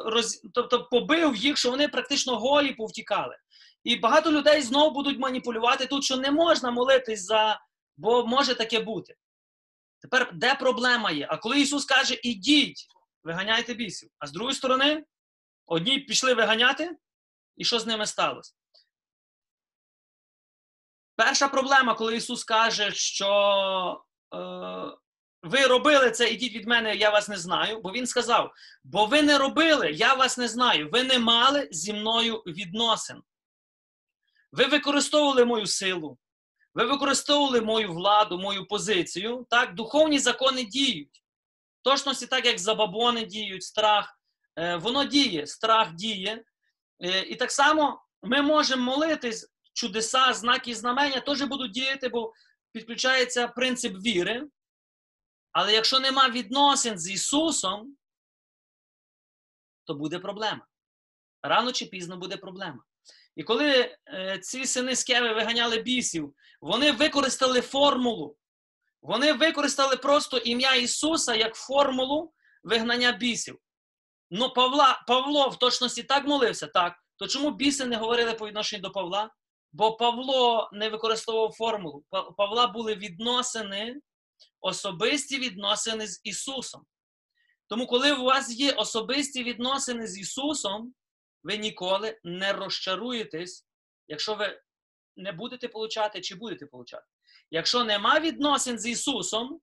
роз, 0.04 0.42
тобто 0.54 0.84
побив 0.84 1.36
їх, 1.36 1.56
що 1.56 1.70
вони 1.70 1.88
практично 1.88 2.38
голі 2.38 2.72
повтікали. 2.72 3.36
І 3.84 3.96
багато 3.96 4.32
людей 4.32 4.62
знову 4.62 4.90
будуть 4.90 5.18
маніпулювати 5.18 5.86
тут, 5.86 6.04
що 6.04 6.16
не 6.16 6.30
можна 6.30 6.70
молитись 6.70 7.24
за, 7.24 7.60
бо 7.96 8.26
може 8.26 8.54
таке 8.54 8.80
бути. 8.80 9.16
Тепер 10.00 10.30
де 10.34 10.54
проблема 10.54 11.10
є? 11.10 11.26
А 11.30 11.36
коли 11.36 11.60
Ісус 11.60 11.84
каже, 11.84 12.20
ідіть, 12.22 12.86
виганяйте 13.24 13.74
бісів. 13.74 14.10
А 14.18 14.26
з 14.26 14.32
другої 14.32 14.54
сторони, 14.54 15.04
одні 15.66 15.98
пішли 15.98 16.34
виганяти, 16.34 16.96
і 17.56 17.64
що 17.64 17.78
з 17.78 17.86
ними 17.86 18.06
сталося? 18.06 18.54
Перша 21.16 21.48
проблема, 21.48 21.94
коли 21.94 22.16
Ісус 22.16 22.44
каже, 22.44 22.90
що 22.90 24.04
е, 24.34 24.38
ви 25.42 25.66
робили 25.66 26.10
це, 26.10 26.30
ідіть 26.30 26.54
від 26.54 26.66
мене, 26.66 26.96
я 26.96 27.10
вас 27.10 27.28
не 27.28 27.36
знаю. 27.36 27.80
Бо 27.80 27.92
Він 27.92 28.06
сказав: 28.06 28.52
бо 28.84 29.06
ви 29.06 29.22
не 29.22 29.38
робили, 29.38 29.92
я 29.92 30.14
вас 30.14 30.38
не 30.38 30.48
знаю. 30.48 30.90
Ви 30.92 31.04
не 31.04 31.18
мали 31.18 31.68
зі 31.70 31.92
мною 31.92 32.36
відносин. 32.36 33.22
Ви 34.52 34.64
використовували 34.64 35.44
мою 35.44 35.66
силу, 35.66 36.18
ви 36.74 36.84
використовували 36.84 37.60
мою 37.60 37.92
владу, 37.92 38.38
мою 38.38 38.66
позицію. 38.66 39.46
Так, 39.50 39.74
Духовні 39.74 40.18
закони 40.18 40.64
діють. 40.64 41.22
Точності 41.82 42.26
так, 42.26 42.46
як 42.46 42.58
забабони 42.58 43.24
діють, 43.26 43.62
страх. 43.62 44.20
Е, 44.56 44.76
воно 44.76 45.04
діє, 45.04 45.46
страх 45.46 45.94
діє. 45.94 46.44
Е, 47.02 47.22
і 47.22 47.36
так 47.36 47.50
само 47.50 48.02
ми 48.22 48.42
можемо 48.42 48.84
молитись, 48.84 49.52
чудеса, 49.72 50.32
знаки, 50.32 50.74
знамення 50.74 51.20
теж 51.20 51.42
будуть 51.42 51.72
діяти, 51.72 52.08
бо 52.08 52.32
підключається 52.72 53.48
принцип 53.48 53.96
віри. 53.96 54.48
Але 55.52 55.72
якщо 55.72 56.00
нема 56.00 56.28
відносин 56.28 56.98
з 56.98 57.10
Ісусом, 57.10 57.96
то 59.84 59.94
буде 59.94 60.18
проблема. 60.18 60.66
Рано 61.42 61.72
чи 61.72 61.86
пізно 61.86 62.16
буде 62.16 62.36
проблема. 62.36 62.84
І 63.36 63.42
коли 63.42 63.96
е, 64.08 64.38
ці 64.42 64.66
сини 64.66 64.96
Скеви 64.96 65.32
виганяли 65.32 65.78
бісів, 65.78 66.34
вони 66.60 66.92
використали 66.92 67.60
формулу. 67.60 68.36
Вони 69.02 69.32
використали 69.32 69.96
просто 69.96 70.38
ім'я 70.38 70.74
Ісуса 70.74 71.34
як 71.34 71.54
формулу 71.54 72.32
вигнання 72.62 73.12
бісів. 73.12 73.58
Ну, 74.30 74.52
Павла, 74.52 75.04
Павло 75.06 75.48
в 75.48 75.58
точності 75.58 76.02
так 76.02 76.26
молився, 76.26 76.66
так. 76.66 76.94
То 77.16 77.26
чому 77.26 77.50
біси 77.50 77.86
не 77.86 77.96
говорили 77.96 78.34
по 78.34 78.48
відношенню 78.48 78.82
до 78.82 78.90
Павла? 78.90 79.30
Бо 79.72 79.96
Павло 79.96 80.70
не 80.72 80.88
використовував 80.88 81.52
формулу. 81.52 82.04
У 82.30 82.32
Павла 82.32 82.66
були 82.66 82.94
відносини, 82.94 84.00
особисті 84.60 85.38
відносини 85.38 86.06
з 86.06 86.20
Ісусом. 86.24 86.82
Тому, 87.68 87.86
коли 87.86 88.12
у 88.12 88.24
вас 88.24 88.50
є 88.50 88.72
особисті 88.72 89.44
відносини 89.44 90.06
з 90.06 90.18
Ісусом, 90.18 90.94
ви 91.42 91.56
ніколи 91.56 92.20
не 92.24 92.52
розчаруєтесь, 92.52 93.66
якщо 94.08 94.34
ви 94.34 94.62
не 95.16 95.32
будете 95.32 95.68
получати 95.68 96.20
чи 96.20 96.34
будете 96.34 96.66
получати. 96.66 97.06
Якщо 97.50 97.84
нема 97.84 98.20
відносин 98.20 98.78
з 98.78 98.86
Ісусом, 98.86 99.60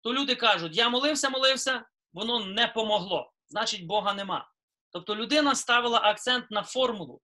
то 0.00 0.14
люди 0.14 0.34
кажуть: 0.34 0.76
я 0.76 0.88
молився, 0.88 1.30
молився, 1.30 1.86
воно 2.12 2.46
не 2.46 2.68
помогло. 2.68 3.32
Значить, 3.48 3.86
Бога 3.86 4.14
нема. 4.14 4.50
Тобто 4.90 5.16
людина 5.16 5.54
ставила 5.54 6.00
акцент 6.00 6.50
на 6.50 6.62
формулу, 6.62 7.22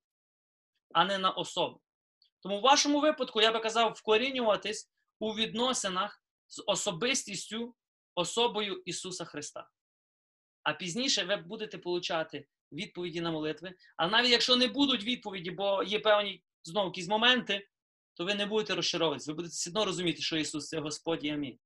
а 0.92 1.04
не 1.04 1.18
на 1.18 1.30
особу. 1.30 1.80
Тому 2.40 2.58
в 2.58 2.62
вашому 2.62 3.00
випадку 3.00 3.40
я 3.40 3.52
би 3.52 3.60
казав 3.60 3.92
вкорінюватись 3.92 4.90
у 5.18 5.34
відносинах 5.34 6.22
з 6.46 6.62
особистістю, 6.66 7.74
особою 8.14 8.82
Ісуса 8.84 9.24
Христа. 9.24 9.70
А 10.62 10.72
пізніше 10.72 11.24
ви 11.24 11.36
будете 11.36 11.78
получати 11.78 12.48
відповіді 12.72 13.20
на 13.20 13.30
молитви. 13.30 13.74
А 13.96 14.08
навіть 14.08 14.30
якщо 14.30 14.56
не 14.56 14.66
будуть 14.66 15.04
відповіді, 15.04 15.50
бо 15.50 15.82
є 15.82 16.00
певні 16.00 16.42
знову 16.64 16.86
якісь 16.86 17.08
моменти, 17.08 17.68
то 18.14 18.24
ви 18.24 18.34
не 18.34 18.46
будете 18.46 18.74
розчаровуватися. 18.74 19.30
Ви 19.30 19.36
будете 19.36 19.52
все 19.52 19.70
одно 19.70 19.84
розуміти, 19.84 20.22
що 20.22 20.36
Ісус 20.36 20.68
це 20.68 20.80
Господь 20.80 21.24
і 21.24 21.30
Амінь. 21.30 21.58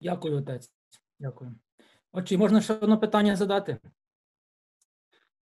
Дякую, 0.00 0.38
отець. 0.38 0.72
Дякую. 1.18 1.54
Отже, 2.12 2.36
можна 2.36 2.60
ще 2.60 2.74
одне 2.74 2.96
питання 2.96 3.36
задати? 3.36 3.78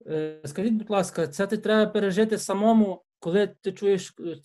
Е, 0.07 0.43
Скажіть, 0.45 0.75
будь 0.75 0.91
ласка, 0.91 1.29
це 1.29 1.47
ти 1.47 1.59
треба 1.59 1.93
пережити 1.93 2.39
самому, 2.39 3.05
коли 3.19 3.47
ти 3.47 3.73
чуєш, 3.73 4.15
е, 4.21 4.37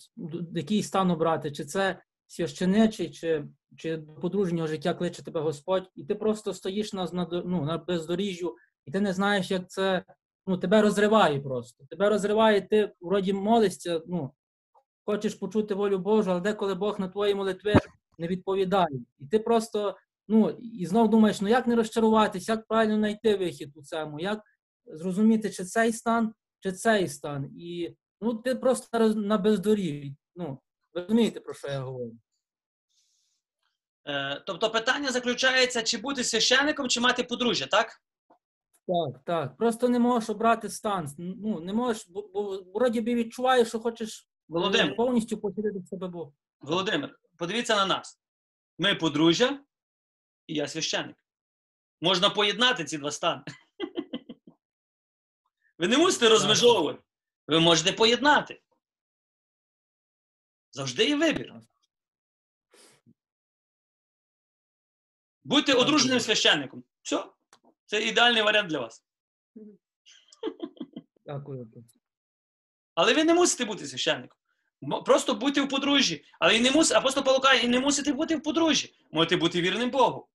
який 0.54 0.82
стан 0.82 1.10
обрати? 1.10 1.52
Чи 1.52 1.64
це 1.64 2.02
священичий, 2.26 3.10
чи, 3.10 3.44
чи 3.76 3.96
до 3.96 4.12
подружнього 4.12 4.66
життя 4.66 4.94
кличе 4.94 5.24
тебе 5.24 5.40
Господь, 5.40 5.90
і 5.94 6.04
ти 6.04 6.14
просто 6.14 6.54
стоїш 6.54 6.92
на, 6.92 7.08
ну, 7.44 7.64
на 7.64 7.78
бездоріжжю, 7.78 8.56
і 8.86 8.90
ти 8.90 9.00
не 9.00 9.12
знаєш, 9.12 9.50
як 9.50 9.70
це. 9.70 10.04
Ну, 10.48 10.58
тебе 10.58 10.82
розриває 10.82 11.40
просто. 11.40 11.84
Тебе 11.90 12.08
розриває, 12.08 12.60
ти 12.60 12.92
вроді 13.00 13.32
молишся, 13.32 14.02
ну, 14.06 14.32
хочеш 15.04 15.34
почути 15.34 15.74
волю 15.74 15.98
Божу, 15.98 16.30
але 16.30 16.40
деколи 16.40 16.74
Бог 16.74 17.00
на 17.00 17.08
твої 17.08 17.34
молитви 17.34 17.74
не 18.18 18.26
відповідає. 18.26 19.00
І 19.18 19.26
ти 19.26 19.38
просто, 19.38 19.96
ну, 20.28 20.50
і 20.50 20.86
знов 20.86 21.10
думаєш, 21.10 21.40
ну 21.40 21.48
як 21.48 21.66
не 21.66 21.76
розчаруватись, 21.76 22.48
як 22.48 22.66
правильно 22.66 22.96
знайти 22.96 23.36
вихід 23.36 23.72
у 23.76 23.82
цьому, 23.82 24.20
як 24.20 24.42
зрозуміти, 24.86 25.50
чи 25.50 25.64
цей 25.64 25.92
стан, 25.92 26.32
чи 26.60 26.72
цей 26.72 27.08
стан. 27.08 27.50
І 27.56 27.96
ну, 28.20 28.34
ти 28.34 28.54
просто 28.54 29.08
на 29.08 29.38
бездоріжжі. 29.38 30.16
Ну, 30.36 30.58
розумієте, 31.00 31.40
про 31.40 31.54
що 31.54 31.68
я 31.68 31.80
говорю? 31.80 32.12
Е, 34.08 34.42
тобто 34.46 34.70
питання 34.70 35.12
заключається, 35.12 35.82
чи 35.82 35.98
бути 35.98 36.24
священником, 36.24 36.88
чи 36.88 37.00
мати 37.00 37.22
подружжя, 37.22 37.66
так? 37.66 38.02
Так, 38.86 39.24
так. 39.24 39.56
Просто 39.56 39.88
не 39.88 39.98
можеш 39.98 40.30
обрати 40.30 40.68
стан. 40.68 41.08
Ну, 41.18 41.60
не 41.60 41.72
можеш, 41.72 42.08
бо, 42.08 42.22
бо 42.22 42.62
вроді 42.74 43.00
би 43.00 43.14
відчуваєш, 43.14 43.68
що 43.68 43.80
хочеш 43.80 44.20
е, 44.20 44.24
Володимир. 44.48 44.96
повністю 44.96 45.38
поділити 45.38 45.86
себе 45.86 46.08
Бог. 46.08 46.32
Володимир, 46.60 47.18
подивіться 47.38 47.76
на 47.76 47.86
нас. 47.86 48.20
Ми 48.78 48.94
подружжя, 48.94 49.60
і 50.46 50.54
я 50.54 50.68
священник. 50.68 51.16
Можна 52.00 52.30
поєднати 52.30 52.84
ці 52.84 52.98
два 52.98 53.10
стани. 53.10 53.42
Ви 55.78 55.88
не 55.88 55.98
мусите 55.98 56.28
розмежовувати. 56.28 57.00
Ви 57.46 57.60
можете 57.60 57.92
поєднати. 57.92 58.60
Завжди 60.76 61.04
є 61.04 61.16
вибір. 61.16 61.54
Будьте 65.44 65.72
одруженим 65.72 66.20
священником. 66.20 66.84
Все. 67.02 67.24
Це 67.86 68.02
ідеальний 68.06 68.42
варіант 68.42 68.68
для 68.68 68.78
вас. 68.78 69.04
Дякую. 71.26 71.68
Але 72.94 73.14
ви 73.14 73.24
не 73.24 73.34
мусите 73.34 73.64
бути 73.64 73.86
священником. 73.86 74.38
Просто 75.04 75.34
будьте 75.34 75.62
в 75.62 75.68
подружжі. 75.68 76.24
Але 76.38 76.56
і 76.56 76.60
не 76.60 76.70
мус... 76.70 76.92
апостол 76.92 77.24
Павло 77.24 77.40
каже, 77.40 77.64
і 77.64 77.68
не 77.68 77.80
мусите 77.80 78.12
бути 78.12 78.36
в 78.36 78.42
подружжі. 78.42 78.94
Можете 79.10 79.36
бути 79.36 79.60
вірним 79.60 79.90
Богу. 79.90 80.28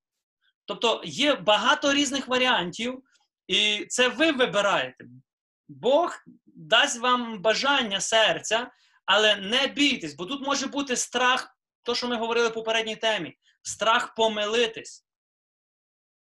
Тобто 0.65 1.01
є 1.05 1.35
багато 1.35 1.93
різних 1.93 2.27
варіантів, 2.27 3.03
і 3.47 3.85
це 3.89 4.09
ви 4.09 4.31
вибираєте. 4.31 5.05
Бог 5.67 6.23
дасть 6.45 6.99
вам 6.99 7.41
бажання 7.41 7.99
серця, 7.99 8.71
але 9.13 9.35
не 9.35 9.67
бійтесь, 9.67 10.15
бо 10.15 10.25
тут 10.25 10.47
може 10.47 10.67
бути 10.67 10.95
страх, 10.95 11.57
то, 11.83 11.95
що 11.95 12.07
ми 12.07 12.15
говорили 12.15 12.47
в 12.47 12.53
попередній 12.53 12.95
темі, 12.95 13.37
страх 13.61 14.15
помилитись. 14.15 15.05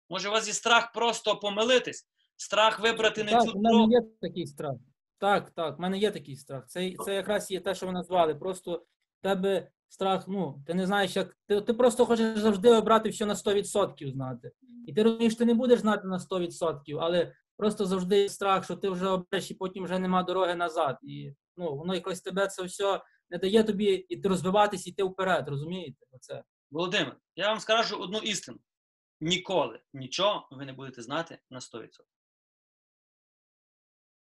Може, 0.09 0.29
у 0.29 0.31
вас 0.31 0.47
є 0.47 0.53
страх 0.53 0.91
просто 0.93 1.35
помилитись, 1.35 2.07
страх 2.37 2.79
вибрати 2.79 3.23
не 3.23 3.31
Так, 3.31 3.43
цю 3.43 3.51
у 3.51 3.55
мене 3.61 3.69
дорогу. 3.69 3.91
є 3.91 4.01
такий 4.21 4.47
страх. 4.47 4.75
Так, 5.17 5.51
так, 5.51 5.77
в 5.77 5.81
мене 5.81 5.97
є 5.97 6.11
такий 6.11 6.35
страх. 6.35 6.67
Це, 6.67 6.93
це 7.05 7.15
якраз 7.15 7.51
є 7.51 7.59
те, 7.59 7.75
що 7.75 7.85
ви 7.85 7.91
назвали. 7.91 8.35
Просто 8.35 8.71
в 9.19 9.23
тебе 9.23 9.71
страх, 9.89 10.27
ну, 10.27 10.63
ти 10.67 10.73
не 10.73 10.85
знаєш, 10.85 11.15
як. 11.15 11.37
Ти, 11.47 11.61
ти 11.61 11.73
просто 11.73 12.05
хочеш 12.05 12.37
завжди 12.37 12.71
обрати 12.71 13.09
все 13.09 13.25
на 13.25 13.33
100% 13.33 14.11
знати. 14.11 14.51
І 14.87 14.93
ти 14.93 15.03
розумієш, 15.03 15.35
ти 15.35 15.45
не 15.45 15.53
будеш 15.53 15.79
знати 15.79 16.07
на 16.07 16.17
100%, 16.17 16.97
але 17.01 17.33
просто 17.57 17.85
завжди 17.85 18.21
є 18.21 18.29
страх, 18.29 18.63
що 18.63 18.75
ти 18.75 18.89
вже 18.89 19.07
обереш 19.07 19.51
і 19.51 19.53
потім 19.53 19.83
вже 19.83 19.99
нема 19.99 20.23
дороги 20.23 20.55
назад. 20.55 20.97
І 21.03 21.33
ну, 21.59 21.75
воно 21.75 21.95
якось 21.95 22.21
тебе 22.21 22.47
це 22.47 22.63
все 22.63 23.01
не 23.29 23.37
дає 23.37 23.63
тобі 23.63 23.85
і 23.85 24.27
розвиватись, 24.27 24.87
і 24.87 24.89
йти 24.89 25.03
вперед, 25.03 25.49
розумієте? 25.49 26.05
Оце. 26.11 26.43
Володимир, 26.71 27.17
я 27.35 27.47
вам 27.47 27.59
скажу 27.59 27.97
одну 27.97 28.19
істину. 28.19 28.59
Ніколи 29.21 29.79
нічого 29.93 30.47
ви 30.51 30.65
не 30.65 30.73
будете 30.73 31.01
знати 31.01 31.39
на 31.49 31.59
100%. 31.59 31.87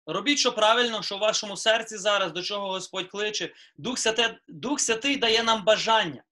Робіть, 0.06 0.38
що 0.38 0.52
правильно, 0.52 1.02
що 1.02 1.16
в 1.16 1.20
вашому 1.20 1.56
серці 1.56 1.96
зараз, 1.96 2.32
до 2.32 2.42
чого 2.42 2.68
Господь 2.68 3.08
кличе. 3.08 3.54
Дух, 3.76 3.98
Святе, 3.98 4.40
Дух 4.48 4.80
Святий 4.80 5.16
дає 5.16 5.42
нам 5.42 5.64
бажання. 5.64 6.24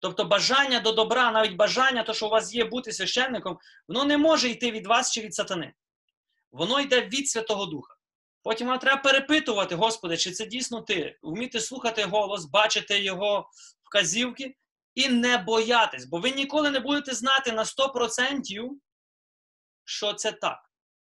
Тобто 0.00 0.24
бажання 0.24 0.80
до 0.80 0.92
добра, 0.92 1.30
навіть 1.32 1.56
бажання, 1.56 2.02
то, 2.02 2.14
що 2.14 2.26
у 2.26 2.30
вас 2.30 2.54
є 2.54 2.64
бути 2.64 2.92
священником, 2.92 3.58
воно 3.88 4.04
не 4.04 4.18
може 4.18 4.48
йти 4.48 4.70
від 4.70 4.86
вас 4.86 5.12
чи 5.12 5.20
від 5.20 5.34
сатани. 5.34 5.74
Воно 6.52 6.80
йде 6.80 7.00
від 7.00 7.28
Святого 7.28 7.66
Духа. 7.66 7.97
Потім 8.42 8.68
вам 8.68 8.78
треба 8.78 9.02
перепитувати, 9.02 9.74
Господи, 9.74 10.16
чи 10.16 10.30
це 10.30 10.46
дійсно 10.46 10.80
ти? 10.80 11.18
Вміти 11.22 11.60
слухати 11.60 12.04
голос, 12.04 12.44
бачити 12.44 13.02
його 13.02 13.50
вказівки 13.82 14.56
і 14.94 15.08
не 15.08 15.38
боятись, 15.38 16.04
бо 16.04 16.18
ви 16.18 16.30
ніколи 16.30 16.70
не 16.70 16.80
будете 16.80 17.14
знати 17.14 17.52
на 17.52 17.64
100%, 17.64 18.70
що 19.84 20.14
це 20.14 20.32
так. 20.32 20.58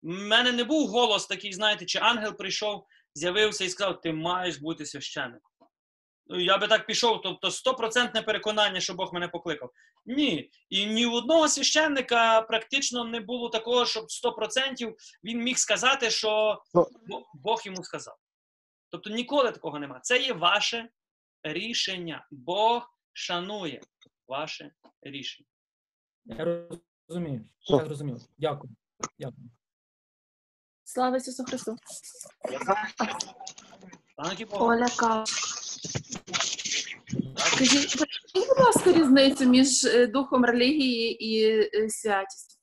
У 0.03 0.09
мене 0.13 0.53
не 0.53 0.65
був 0.65 0.89
голос 0.89 1.27
такий, 1.27 1.53
знаєте, 1.53 1.87
чи 1.87 1.99
ангел 1.99 2.37
прийшов, 2.37 2.87
з'явився 3.15 3.65
і 3.65 3.69
сказав, 3.69 4.01
ти 4.01 4.13
маєш 4.13 4.57
бути 4.57 4.87
священником. 4.87 5.50
Ну, 6.31 6.41
Я 6.41 6.59
би 6.59 6.69
так 6.69 6.87
пішов, 6.87 7.21
тобто 7.23 7.51
стопроцентне 7.51 8.23
переконання, 8.23 8.81
що 8.81 8.95
Бог 8.95 9.13
мене 9.15 9.29
покликав. 9.29 9.71
Ні. 10.07 10.51
І 10.69 10.87
ні 10.87 11.07
у 11.07 11.13
одного 11.13 11.49
священника 11.49 12.43
практично 12.43 13.05
не 13.05 13.21
було 13.21 13.49
такого, 13.49 13.87
щоб 13.87 14.05
100% 14.05 14.95
він 15.25 15.43
міг 15.43 15.59
сказати, 15.59 16.11
що 16.11 16.63
Бог 17.35 17.63
йому 17.65 17.85
сказав. 17.85 18.17
Тобто 18.91 19.11
ніколи 19.11 19.53
такого 19.53 19.79
нема. 19.79 20.01
Це 20.01 20.19
є 20.19 20.33
ваше 20.33 20.89
рішення. 21.43 22.27
Бог 22.31 22.95
шанує 23.13 23.81
ваше 24.29 24.71
рішення. 25.03 25.49
Я 26.25 26.67
розумію. 27.09 27.45
Я 27.61 27.79
зрозумів. 27.79 28.17
Дякую. 28.39 28.73
Дякую. 29.19 29.51
Слава 30.85 31.17
Ісусу 31.17 31.45
Христу! 31.45 31.77
Оля 34.51 34.89
Кал. 34.99 35.25
Скажіть, 37.47 37.97
будь 38.35 38.59
ласка, 38.59 38.93
різницю 38.93 39.49
між 39.49 39.85
е, 39.85 40.07
духом 40.07 40.45
релігії 40.45 41.25
і 41.25 41.45
е, 41.75 41.91
святістю. 41.91 42.59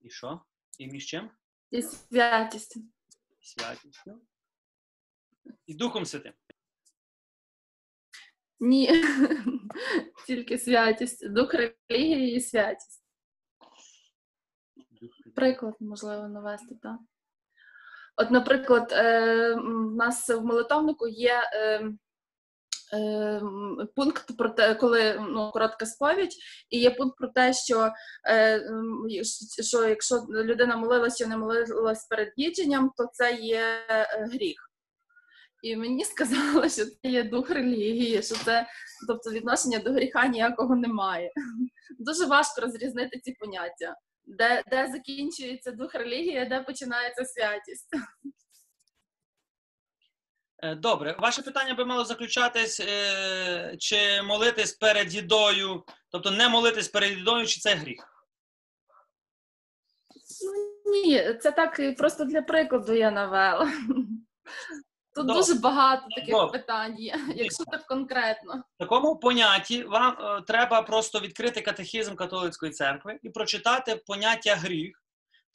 І 0.00 0.10
що? 0.10 0.40
І 0.78 0.86
між 0.86 1.06
чим? 1.06 1.30
І 1.70 1.82
святістю. 1.82 2.80
Святістю. 3.40 4.20
І 5.66 5.74
Духом 5.74 6.06
Святим. 6.06 6.32
Ні, 8.60 9.04
тільки 10.26 10.58
святість. 10.58 11.30
Дух 11.30 11.54
релігії 11.54 12.36
і 12.36 12.40
святість. 12.40 13.04
Приклад, 15.34 15.74
можливо, 15.80 16.28
навести, 16.28 16.74
так. 16.82 16.98
От, 18.16 18.30
наприклад, 18.30 18.92
е, 18.92 19.54
в 19.54 19.94
нас 19.94 20.28
в 20.28 20.40
молитовнику 20.40 21.08
є 21.08 21.42
е, 22.94 23.40
пункт 23.96 24.36
про 24.36 24.48
те, 24.48 24.74
коли 24.74 25.26
ну, 25.28 25.50
коротка 25.50 25.86
сповідь, 25.86 26.34
і 26.70 26.78
є 26.80 26.90
пункт 26.90 27.18
про 27.18 27.28
те, 27.28 27.52
що, 27.52 27.90
е, 28.28 28.62
що 29.62 29.88
якщо 29.88 30.16
людина 30.30 30.76
молилась 30.76 31.16
чи 31.16 31.26
не 31.26 31.36
молилась 31.36 32.06
перед 32.10 32.32
їдженням, 32.36 32.90
то 32.96 33.08
це 33.12 33.34
є 33.34 33.62
е, 33.88 34.28
гріх. 34.32 34.70
І 35.62 35.76
мені 35.76 36.04
сказали, 36.04 36.70
що 36.70 36.84
це 36.84 37.08
є 37.08 37.22
дух 37.22 37.50
релігії, 37.50 38.22
що 38.22 38.34
це, 38.34 38.66
тобто 39.08 39.30
відношення 39.30 39.78
до 39.78 39.92
гріха 39.92 40.26
ніякого 40.26 40.76
немає. 40.76 41.30
Дуже 41.98 42.26
важко 42.26 42.60
розрізнити 42.60 43.20
ці 43.20 43.32
поняття. 43.32 43.96
Де, 44.26 44.62
де 44.70 44.88
закінчується 44.92 45.70
дух 45.70 45.94
релігії, 45.94 46.46
де 46.50 46.60
починається 46.60 47.24
святість. 47.24 47.88
Е, 50.62 50.74
Добре, 50.74 51.16
ваше 51.18 51.42
питання 51.42 51.74
би 51.74 51.84
мало 51.84 52.04
заключатись, 52.04 52.80
е, 52.80 53.76
чи 53.78 54.22
молитись 54.22 54.72
перед 54.72 55.14
їдою, 55.14 55.84
тобто 56.10 56.30
не 56.30 56.48
молитись 56.48 56.88
перед 56.88 57.18
їдою, 57.18 57.46
чи 57.46 57.60
це 57.60 57.74
гріх? 57.74 58.12
Ну, 60.84 60.92
ні, 60.92 61.34
це 61.42 61.52
так 61.52 61.78
і 61.78 61.92
просто 61.92 62.24
для 62.24 62.42
прикладу 62.42 62.92
я 62.94 63.10
навела. 63.10 63.72
Тут 65.14 65.26
Добре. 65.26 65.42
дуже 65.42 65.54
багато 65.54 66.06
таких 66.16 66.34
Добре. 66.34 66.58
питань 66.58 66.94
є, 66.98 67.16
якщо 67.34 67.64
так 67.64 67.86
конкретно. 67.86 68.64
В 68.76 68.78
такому 68.78 69.16
понятті 69.16 69.82
вам 69.84 70.16
е, 70.20 70.42
треба 70.46 70.82
просто 70.82 71.20
відкрити 71.20 71.60
катехізм 71.60 72.14
католицької 72.14 72.72
церкви 72.72 73.18
і 73.22 73.30
прочитати 73.30 74.02
поняття 74.06 74.54
гріх, 74.54 75.02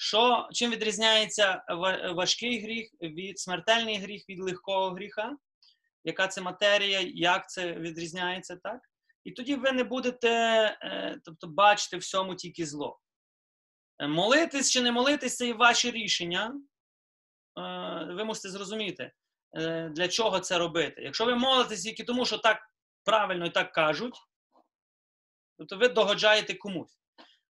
що 0.01 0.47
чим 0.51 0.71
відрізняється 0.71 1.63
важкий 2.15 2.63
гріх 2.63 2.89
від 3.01 3.39
смертельний 3.39 3.97
гріх 3.97 4.29
від 4.29 4.39
легкого 4.39 4.89
гріха, 4.89 5.37
яка 6.03 6.27
це 6.27 6.41
матерія, 6.41 6.99
як 7.13 7.49
це 7.49 7.73
відрізняється, 7.73 8.55
так? 8.55 8.79
і 9.23 9.31
тоді 9.31 9.55
ви 9.55 9.71
не 9.71 9.83
будете 9.83 10.29
е, 10.81 11.19
тобто, 11.25 11.47
бачити 11.47 11.97
всьому 11.97 12.35
тільки 12.35 12.65
зло. 12.65 12.99
Е, 13.99 14.07
Молитись 14.07 14.71
чи 14.71 14.81
не 14.81 14.91
молитись 14.91 15.37
це 15.37 15.47
і 15.47 15.53
ваші 15.53 15.91
рішення. 15.91 16.53
Е, 17.59 18.13
Ви 18.13 18.23
мусите 18.23 18.49
зрозуміти, 18.49 19.11
для 19.91 20.07
чого 20.07 20.39
це 20.39 20.57
робити. 20.57 21.01
Якщо 21.01 21.25
ви 21.25 21.35
молитесь 21.35 21.83
тільки 21.83 22.03
тому, 22.03 22.25
що 22.25 22.37
так 22.37 22.61
правильно 23.03 23.45
і 23.45 23.49
так 23.49 23.71
кажуть, 23.71 24.15
то 25.69 25.77
ви 25.77 25.87
догоджаєте 25.87 26.53
комусь. 26.53 26.99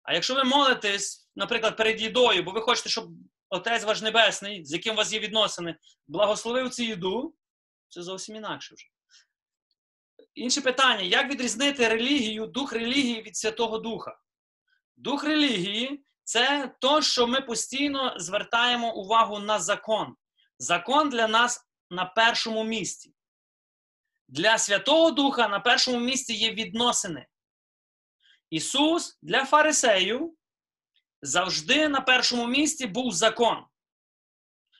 А 0.04 0.14
якщо 0.14 0.36
ви 0.36 0.43
молитесь, 0.43 1.21
наприклад, 1.36 1.78
перед 1.78 2.02
їдою, 2.02 2.44
бо 2.44 2.52
ви 2.52 2.62
хочете, 2.62 2.90
щоб 2.90 3.10
Отець 3.50 3.84
ваш 3.84 4.02
Небесний, 4.02 4.66
з 4.66 4.74
яким 4.74 4.94
у 4.94 4.98
вас 4.98 5.14
є 5.14 5.20
відносини, 5.20 5.76
благословив 6.08 6.70
цю 6.70 6.84
їду, 6.84 7.36
це 7.90 8.02
зовсім 8.02 8.36
інакше 8.36 8.76
вже. 8.76 8.88
Інше 10.34 10.62
питання: 10.62 11.02
як 11.02 11.30
відрізнити 11.30 11.88
релігію, 11.88 12.48
дух 12.48 12.74
релігії 12.74 13.22
від 13.22 13.38
Святого 13.38 13.78
Духа? 13.78 14.20
Дух 14.98 15.24
релігії 15.24 16.04
це 16.24 16.76
то, 16.80 17.02
що 17.02 17.28
ми 17.28 17.42
постійно 17.42 18.14
звертаємо 18.18 18.96
увагу 18.96 19.40
на 19.40 19.60
закон. 19.60 20.16
Закон 20.58 21.10
для 21.10 21.28
нас 21.28 21.68
на 21.90 22.06
першому 22.06 22.64
місці. 22.64 23.14
Для 24.28 24.58
Святого 24.58 25.12
Духа 25.12 25.48
на 25.48 25.60
першому 25.60 26.00
місці 26.00 26.34
є 26.34 26.52
відносини. 26.52 27.28
Ісус 28.50 29.20
для 29.22 29.46
фарисеїв 29.46 30.38
завжди 31.22 31.90
на 31.90 32.02
першому 32.02 32.48
місці 32.48 32.88
був 32.88 33.14
закон. 33.14 33.66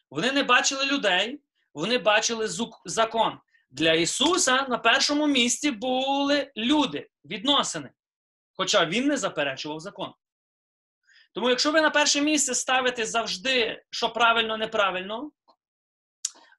Вони 0.10 0.32
не 0.32 0.44
бачили 0.44 0.86
людей, 0.86 1.42
вони 1.74 1.98
бачили 1.98 2.48
закон. 2.86 3.40
Для 3.70 3.94
Ісуса 3.94 4.68
на 4.68 4.78
першому 4.78 5.28
місці 5.28 5.72
були 5.72 6.52
люди, 6.58 7.10
відносини. 7.26 7.92
Хоча 8.54 8.86
Він 8.86 9.08
не 9.08 9.18
заперечував 9.18 9.80
закон. 9.80 10.14
Тому, 11.34 11.50
якщо 11.50 11.72
ви 11.72 11.82
на 11.82 11.90
перше 11.90 12.22
місце 12.22 12.56
ставите 12.56 13.06
завжди, 13.06 13.84
що 13.90 14.10
правильно, 14.10 14.58
неправильно, 14.58 15.32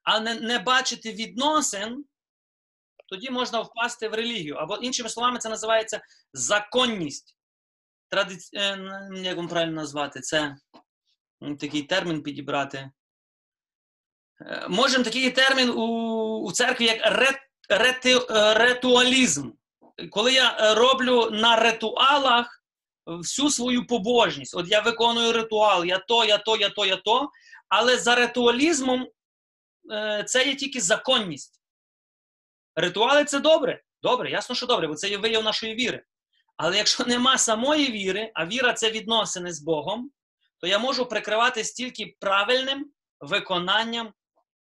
а 0.03 0.19
не, 0.19 0.35
не 0.35 0.59
бачите 0.59 1.13
відносин, 1.13 2.05
тоді 3.07 3.29
можна 3.29 3.61
впасти 3.61 4.07
в 4.07 4.13
релігію. 4.13 4.55
Або, 4.55 4.75
іншими 4.75 5.09
словами, 5.09 5.39
це 5.39 5.49
називається 5.49 6.01
законність. 6.33 7.32
Традиці... 8.13 8.57
е, 8.57 8.77
Як 9.15 9.37
вам 9.37 9.47
правильно 9.47 9.73
назвати? 9.73 10.21
Це 10.21 10.55
такий 11.59 11.81
термін 11.81 12.23
підібрати. 12.23 12.91
Е, 14.41 14.67
Можемо 14.69 15.03
такий 15.03 15.31
термін 15.31 15.69
у, 15.69 15.85
у 16.43 16.51
церкві 16.51 16.85
як 16.85 16.99
рет, 17.01 17.35
рети, 17.69 18.17
е, 18.29 18.53
ретуалізм. 18.53 19.51
Коли 20.11 20.33
я 20.33 20.73
роблю 20.75 21.29
на 21.31 21.55
ритуалах 21.55 22.63
всю 23.05 23.49
свою 23.49 23.87
побожність. 23.87 24.55
От 24.55 24.67
я 24.67 24.81
виконую 24.81 25.33
ритуал, 25.33 25.85
я 25.85 25.97
то, 25.97 26.25
я 26.25 26.37
то, 26.37 26.57
я 26.57 26.69
то, 26.69 26.85
я 26.85 26.95
то. 26.95 27.29
Але 27.69 27.97
за 27.97 28.15
ритуалізмом 28.15 29.07
це 30.25 30.47
є 30.47 30.55
тільки 30.55 30.81
законність. 30.81 31.61
Ритуали 32.75 33.25
це 33.25 33.39
добре. 33.39 33.83
Добре, 34.03 34.31
ясно, 34.31 34.55
що 34.55 34.65
добре, 34.65 34.87
бо 34.87 34.95
це 34.95 35.09
є 35.09 35.17
вияв 35.17 35.43
нашої 35.43 35.75
віри. 35.75 36.03
Але 36.57 36.77
якщо 36.77 37.05
нема 37.05 37.37
самої 37.37 37.91
віри, 37.91 38.31
а 38.33 38.45
віра 38.45 38.73
це 38.73 38.91
відносини 38.91 39.53
з 39.53 39.61
Богом, 39.61 40.11
то 40.57 40.67
я 40.67 40.79
можу 40.79 41.05
прикриватись 41.05 41.73
тільки 41.73 42.15
правильним 42.19 42.91
виконанням 43.19 44.13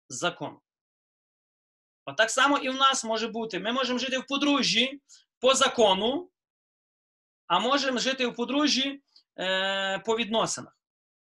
закону. 0.09 0.61
Отак 2.05 2.31
само 2.31 2.57
і 2.57 2.69
в 2.69 2.75
нас 2.75 3.05
може 3.05 3.27
бути. 3.27 3.59
Ми 3.59 3.71
можемо 3.71 3.99
жити 3.99 4.17
в 4.17 4.25
подружжі 4.27 5.01
по 5.39 5.53
закону, 5.53 6.29
а 7.47 7.59
можемо 7.59 7.99
жити 7.99 8.27
в 8.27 8.35
подружжі 8.35 9.01
е, 9.39 9.99
по 9.99 10.17
відносинах. 10.17 10.77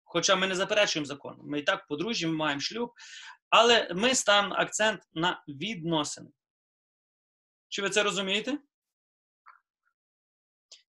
Хоча 0.04 0.36
ми 0.36 0.46
не 0.46 0.54
заперечуємо 0.54 1.06
закон. 1.06 1.38
Ми 1.42 1.58
і 1.58 1.62
так 1.62 1.86
подружжі, 1.86 2.26
ми 2.26 2.32
маємо 2.32 2.60
шлюб, 2.60 2.92
але 3.50 3.90
ми 3.94 4.14
ставимо 4.14 4.54
акцент 4.54 5.00
на 5.12 5.44
відносини. 5.48 6.30
Чи 7.68 7.82
ви 7.82 7.90
це 7.90 8.02
розумієте? 8.02 8.58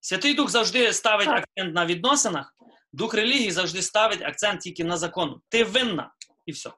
Святий 0.05 0.33
Дух 0.33 0.49
завжди 0.49 0.93
ставить 0.93 1.27
акцент 1.27 1.75
на 1.75 1.85
відносинах, 1.85 2.55
дух 2.93 3.13
релігії 3.13 3.51
завжди 3.51 3.81
ставить 3.81 4.21
акцент 4.21 4.61
тільки 4.61 4.83
на 4.83 4.97
закону. 4.97 5.41
Ти 5.49 5.63
винна 5.63 6.13
і 6.45 6.51
все. 6.51 6.71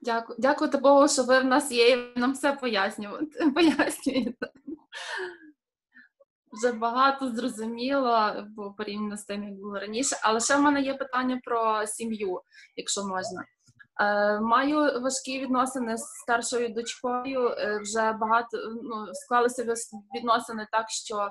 Дякую, 0.00 0.38
дякувати 0.38 0.78
Богу, 0.78 1.08
що 1.08 1.24
ви 1.24 1.40
в 1.40 1.44
нас 1.44 1.72
є, 1.72 1.88
і 1.88 2.18
нам 2.18 2.32
все 2.32 2.52
пояснюєте. 2.52 3.50
пояснюєте. 3.54 4.50
Вже 6.52 6.72
багато 6.72 7.30
зрозуміло, 7.30 8.46
бо 8.48 8.72
порівняно 8.72 9.16
з 9.16 9.24
тим, 9.24 9.44
як 9.44 9.54
було 9.54 9.78
раніше. 9.78 10.16
Але 10.22 10.40
ще 10.40 10.56
в 10.56 10.60
мене 10.60 10.82
є 10.82 10.94
питання 10.94 11.40
про 11.44 11.86
сім'ю, 11.86 12.40
якщо 12.76 13.04
можна. 13.04 13.44
Е, 14.00 14.40
маю 14.40 15.00
важкі 15.00 15.40
відносини 15.40 15.96
з 15.96 16.02
старшою 16.02 16.68
дочкою. 16.68 17.48
Е, 17.48 17.78
вже 17.82 18.12
багато 18.12 18.58
ну, 18.82 19.14
склалися 19.14 19.74
відносини 20.14 20.66
так, 20.72 20.90
що 20.90 21.28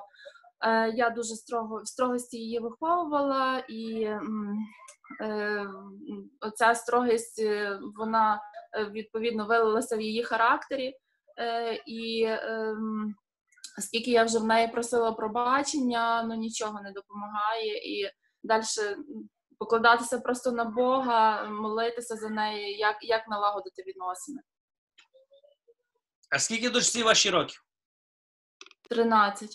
е, 0.60 0.90
я 0.90 1.10
дуже 1.10 1.34
строго 1.34 1.82
в 1.82 1.88
строгості 1.88 2.36
її 2.36 2.58
виховувала, 2.58 3.64
і 3.68 4.08
оця 6.40 6.74
строгість 6.74 7.42
вона 7.96 8.40
відповідно 8.90 9.46
вилилася 9.46 9.96
в 9.96 10.00
її 10.00 10.22
характері. 10.24 10.94
І 11.86 12.26
ем, 12.28 13.14
скільки 13.78 14.10
я 14.10 14.24
вже 14.24 14.38
в 14.38 14.44
неї 14.44 14.68
просила 14.68 15.12
пробачення, 15.12 16.22
ну 16.22 16.34
нічого 16.34 16.82
не 16.82 16.92
допомагає. 16.92 17.98
І 17.98 18.10
далі 18.42 18.62
покладатися 19.58 20.18
просто 20.18 20.52
на 20.52 20.64
Бога, 20.64 21.44
молитися 21.44 22.16
за 22.16 22.28
неї, 22.28 22.78
як, 22.78 22.96
як 23.00 23.28
налагодити 23.28 23.82
відносини. 23.82 24.40
А 26.30 26.38
скільки 26.38 26.70
дочці 26.70 27.02
ваші 27.02 27.30
років? 27.30 27.64
13. 28.90 29.50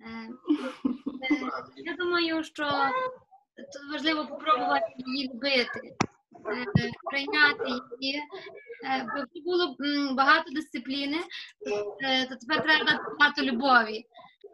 Е, 0.00 0.06
е, 0.06 1.50
Я 1.76 1.96
думаю, 1.96 2.44
що 2.44 2.64
тут 3.56 3.92
важливо 3.92 4.26
попробувати 4.26 4.86
її 4.96 5.28
любити, 5.28 5.80
е, 5.80 6.90
прийняти 7.10 7.64
її. 8.00 8.22
Е, 8.84 9.06
було 9.44 9.76
багато 10.14 10.50
дисципліни, 10.50 11.18
то, 11.64 11.96
то 12.28 12.36
тепер 12.36 12.62
треба 12.62 12.84
дати 12.84 13.02
багато 13.18 13.42
любові. 13.42 14.06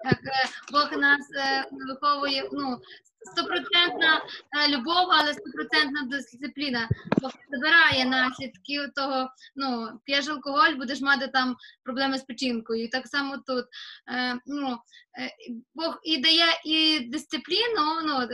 Так, 0.04 0.18
е, 0.24 0.48
Бог 0.72 0.92
нас 0.92 1.20
е, 1.36 1.64
виховує 1.88 2.48
ну, 2.52 2.78
стопроцентна 3.32 4.22
е, 4.56 4.68
любов, 4.68 5.08
але 5.10 5.34
стопроцентна 5.34 6.02
дисципліна. 6.02 6.88
Бог 7.22 7.32
забирає 7.50 8.04
наслідки 8.04 8.88
того, 8.94 9.30
ну, 9.56 10.00
п'єш 10.04 10.28
алкоголь, 10.28 10.74
будеш 10.76 11.00
мати 11.00 11.28
там 11.28 11.56
проблеми 11.84 12.18
з 12.18 12.22
печінкою. 12.22 12.84
І 12.84 12.88
так 12.88 13.06
само 13.06 13.38
тут. 13.46 13.64
Е, 14.08 14.38
ну, 14.46 14.78
е, 15.18 15.30
Бог 15.74 15.98
і 16.02 16.18
дає 16.18 16.46
і 16.64 17.00
дисципліну, 17.00 18.00
ну, 18.04 18.28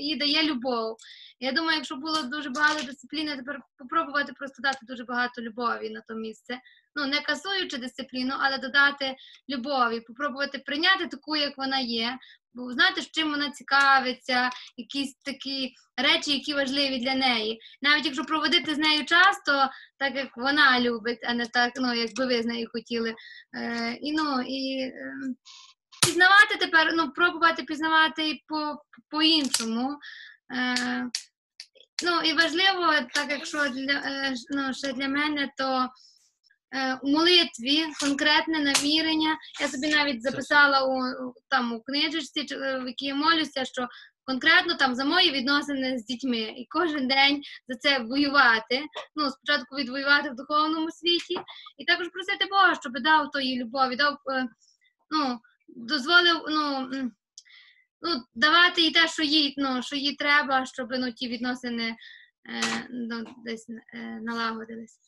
і 0.00 0.16
дає 0.16 0.42
любов. 0.42 0.96
Я 1.40 1.52
думаю, 1.52 1.76
якщо 1.76 1.96
було 1.96 2.22
дуже 2.22 2.50
багато 2.50 2.86
дисципліни, 2.86 3.36
тепер 3.36 3.60
попробувати 3.78 4.32
просто 4.32 4.62
дати 4.62 4.78
дуже 4.82 5.04
багато 5.04 5.42
любові 5.42 5.90
на 5.90 6.00
то 6.08 6.14
місце. 6.14 6.60
Ну, 6.94 7.06
не 7.06 7.20
касуючи 7.20 7.78
дисципліну, 7.78 8.34
але 8.38 8.58
додати 8.58 9.16
любові, 9.48 10.00
попробувати 10.00 10.58
прийняти 10.58 11.06
таку, 11.06 11.36
як 11.36 11.58
вона 11.58 11.78
є, 11.78 12.18
бо 12.58 12.72
знати, 12.72 13.02
з 13.02 13.10
чим 13.10 13.30
вона 13.30 13.50
цікавиться, 13.50 14.50
якісь 14.76 15.14
такі 15.14 15.72
речі, 15.96 16.32
які 16.32 16.54
важливі 16.54 16.98
для 16.98 17.14
неї. 17.14 17.60
Навіть 17.82 18.04
якщо 18.04 18.24
проводити 18.24 18.74
з 18.74 18.78
нею 18.78 19.04
час, 19.04 19.42
то 19.46 19.70
так 19.98 20.16
як 20.16 20.36
вона 20.36 20.80
любить, 20.80 21.18
а 21.22 21.34
не 21.34 21.46
так, 21.46 21.72
ну, 21.76 21.94
якби 21.94 22.26
ви 22.26 22.42
з 22.42 22.46
нею 22.46 22.68
хотіли. 22.72 23.14
Е, 23.56 23.92
і, 24.00 24.12
ну, 24.12 24.40
і, 24.40 24.80
е, 24.80 25.14
пізнавати 26.06 26.56
тепер, 26.60 26.92
ну, 26.94 27.10
пробувати 27.10 27.62
пізнавати 27.62 28.30
і 28.30 28.44
по, 28.46 28.76
по-іншому. 29.10 29.98
Е, 30.54 31.10
ну, 32.04 32.20
і 32.24 32.32
важливо, 32.32 32.94
так 33.14 33.26
якщо 33.30 33.68
для, 33.68 33.92
е, 33.92 34.34
ну, 34.50 34.74
ще 34.74 34.92
для 34.92 35.08
мене, 35.08 35.50
то 35.56 35.88
у 37.02 37.10
молитві 37.10 37.86
конкретне 38.00 38.58
намірення. 38.58 39.38
Я 39.60 39.68
собі 39.68 39.88
навіть 39.88 40.22
записала 40.22 40.84
у, 40.84 41.00
там 41.48 41.72
у 41.72 41.82
книжечці, 41.82 42.46
е, 42.54 42.80
в 42.84 42.86
якій 42.86 43.06
я 43.06 43.14
молюся, 43.14 43.64
що 43.64 43.88
конкретно 44.24 44.74
там 44.74 44.94
за 44.94 45.04
мої 45.04 45.30
відносини 45.30 45.98
з 45.98 46.04
дітьми. 46.04 46.38
І 46.38 46.66
кожен 46.70 47.08
день 47.08 47.42
за 47.68 47.78
це 47.78 47.98
воювати. 47.98 48.82
Ну, 49.16 49.30
спочатку 49.30 49.76
відвоювати 49.76 50.30
в 50.30 50.34
духовному 50.34 50.90
світі, 50.90 51.40
і 51.78 51.84
також 51.84 52.08
просити 52.08 52.46
Бога, 52.50 52.74
щоб 52.74 52.92
дав 52.92 53.30
тої 53.30 53.62
любові, 53.62 53.96
дав 53.96 54.18
е, 54.32 54.48
ну, 55.10 55.38
дозволив 55.68 56.36
ну, 56.48 56.88
ну, 58.02 58.22
давати 58.34 58.82
їй 58.82 58.90
те, 58.90 59.08
що 59.08 59.22
їй, 59.22 59.54
ну, 59.56 59.82
що 59.82 59.96
їй 59.96 60.16
треба, 60.16 60.66
щоб 60.66 60.88
ну, 60.90 61.12
ті 61.12 61.28
відносини 61.28 61.96
ну, 62.90 63.24
десь 63.44 63.66
е, 63.94 63.98
налагодились. 64.22 64.98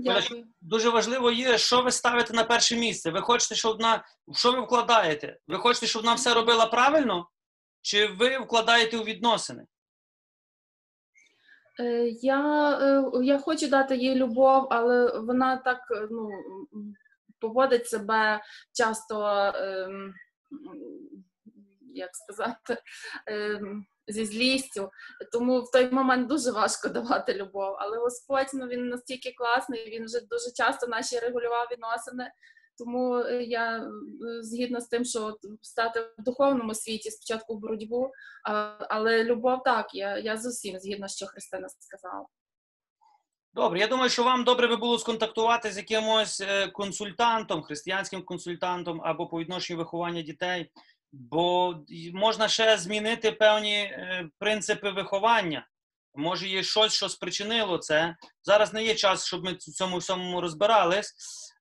Дякую. 0.00 0.44
Дуже 0.60 0.90
важливо 0.90 1.30
є, 1.30 1.58
що 1.58 1.82
ви 1.82 1.90
ставите 1.92 2.34
на 2.34 2.44
перше 2.44 2.76
місце. 2.76 3.10
Ви 3.10 3.20
хочете, 3.20 3.54
щоб 3.54 3.76
вона. 3.76 4.04
Що 4.34 4.52
ви 4.52 4.60
вкладаєте? 4.60 5.38
Ви 5.48 5.58
хочете, 5.58 5.86
щоб 5.86 6.02
вона 6.02 6.14
все 6.14 6.34
робила 6.34 6.66
правильно? 6.66 7.28
Чи 7.82 8.06
ви 8.06 8.38
вкладаєте 8.38 8.98
у 8.98 9.02
відносини? 9.04 9.66
Е, 11.80 12.08
Я, 12.22 12.70
е, 12.82 13.24
я 13.24 13.38
хочу 13.38 13.68
дати 13.68 13.96
їй 13.96 14.14
любов, 14.14 14.66
але 14.70 15.20
вона 15.20 15.56
так 15.56 15.78
е, 15.90 16.08
ну, 16.10 16.30
поводить 17.40 17.86
себе 17.86 18.40
часто, 18.72 19.24
ем, 19.54 20.14
як 21.98 22.10
сказати, 22.16 22.82
ем, 23.26 23.86
зі 24.08 24.24
злістю. 24.24 24.90
Тому 25.32 25.60
в 25.60 25.70
той 25.70 25.90
момент 25.90 26.28
дуже 26.28 26.50
важко 26.50 26.88
давати 26.98 27.34
любов. 27.34 27.76
Але 27.78 27.98
Господь 27.98 28.50
ну, 28.54 28.66
він 28.66 28.88
настільки 28.88 29.32
класний, 29.32 29.90
він 29.90 30.04
вже 30.04 30.20
дуже 30.20 30.52
часто 30.56 30.86
наші 30.86 31.18
регулював 31.18 31.68
відносини. 31.72 32.30
Тому 32.78 33.16
е, 33.16 33.42
я 33.42 33.78
е, 33.78 33.88
згідна 34.42 34.80
з 34.80 34.88
тим, 34.88 35.04
що 35.04 35.36
стати 35.62 36.00
в 36.18 36.22
духовному 36.22 36.74
світі 36.74 37.10
спочатку 37.10 37.56
в 37.56 37.60
боротьбу, 37.60 38.10
але 38.90 39.24
любов 39.24 39.62
так, 39.62 39.94
я, 39.94 40.18
я 40.18 40.36
з 40.36 40.46
усім 40.46 40.78
згідна, 40.78 41.08
що 41.08 41.26
Христина 41.26 41.68
сказала. 41.68 42.26
Добре, 43.54 43.78
я 43.78 43.86
думаю, 43.86 44.10
що 44.10 44.24
вам 44.24 44.44
добре 44.44 44.66
би 44.66 44.76
було 44.76 44.98
сконтактувати 44.98 45.70
з 45.70 45.76
якимось 45.76 46.40
е, 46.40 46.68
консультантом, 46.68 47.62
християнським 47.62 48.22
консультантом 48.22 49.00
або 49.04 49.26
по 49.26 49.40
відношенню 49.40 49.78
виховання 49.78 50.22
дітей, 50.22 50.70
бо 51.12 51.74
можна 52.14 52.48
ще 52.48 52.78
змінити 52.78 53.32
певні 53.32 53.76
е, 53.76 54.28
принципи 54.38 54.90
виховання. 54.90 55.66
Може, 56.14 56.48
є 56.48 56.62
щось, 56.62 56.92
що 56.92 57.08
спричинило 57.08 57.78
це. 57.78 58.16
Зараз 58.42 58.72
не 58.72 58.84
є 58.84 58.94
час, 58.94 59.26
щоб 59.26 59.44
ми 59.44 59.52
в 59.52 59.58
цьому 59.58 59.98
всьому 59.98 60.40
розбирались, 60.40 61.14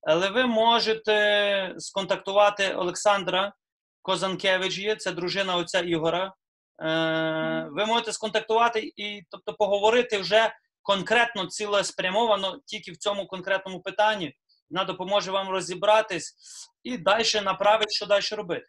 але 0.08 0.30
ви 0.30 0.46
можете 0.46 1.76
сконтактувати 1.78 2.74
Олександра 2.74 3.54
Козанкевич 4.02 4.78
є, 4.78 4.96
це 4.96 5.12
дружина 5.12 5.56
отця 5.56 5.80
Ігора. 5.80 6.34
Е, 6.82 7.68
ви 7.72 7.86
можете 7.86 8.14
сконтактувати 8.14 8.94
і 8.96 9.22
тобто 9.30 9.54
поговорити 9.54 10.18
вже 10.18 10.54
конкретно 10.82 11.46
цілеспрямовано 11.46 12.60
тільки 12.66 12.92
в 12.92 12.98
цьому 12.98 13.28
конкретному 13.28 13.82
питанні. 13.82 14.36
Вона 14.70 14.84
допоможе 14.84 15.32
вам 15.32 15.50
розібратись 15.50 16.36
і 16.84 16.98
далі 16.98 17.42
направить, 17.44 17.92
що 17.92 18.06
далі 18.06 18.24
робити. 18.32 18.68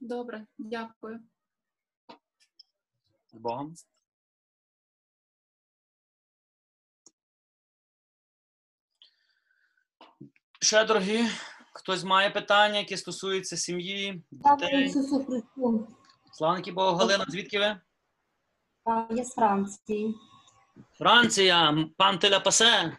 Добре, 0.00 0.46
дякую. 0.58 1.20
З 3.32 3.34
Богом. 3.34 3.74
Ще, 10.62 10.84
дорогі, 10.84 11.24
хтось 11.72 12.04
має 12.04 12.30
питання, 12.30 12.78
які 12.78 12.96
стосуються 12.96 13.56
сім'ї, 13.56 14.24
дітей. 14.30 14.94
Славники 16.32 16.72
Богу, 16.72 16.96
Галина, 16.96 17.24
звідки 17.28 17.58
ви? 17.58 17.80
Я 19.10 19.24
з 19.24 19.34
Франції. 19.34 20.14
Франція, 20.98 21.88
пан 21.96 22.18
теля 22.18 22.40
пасе. 22.40 22.98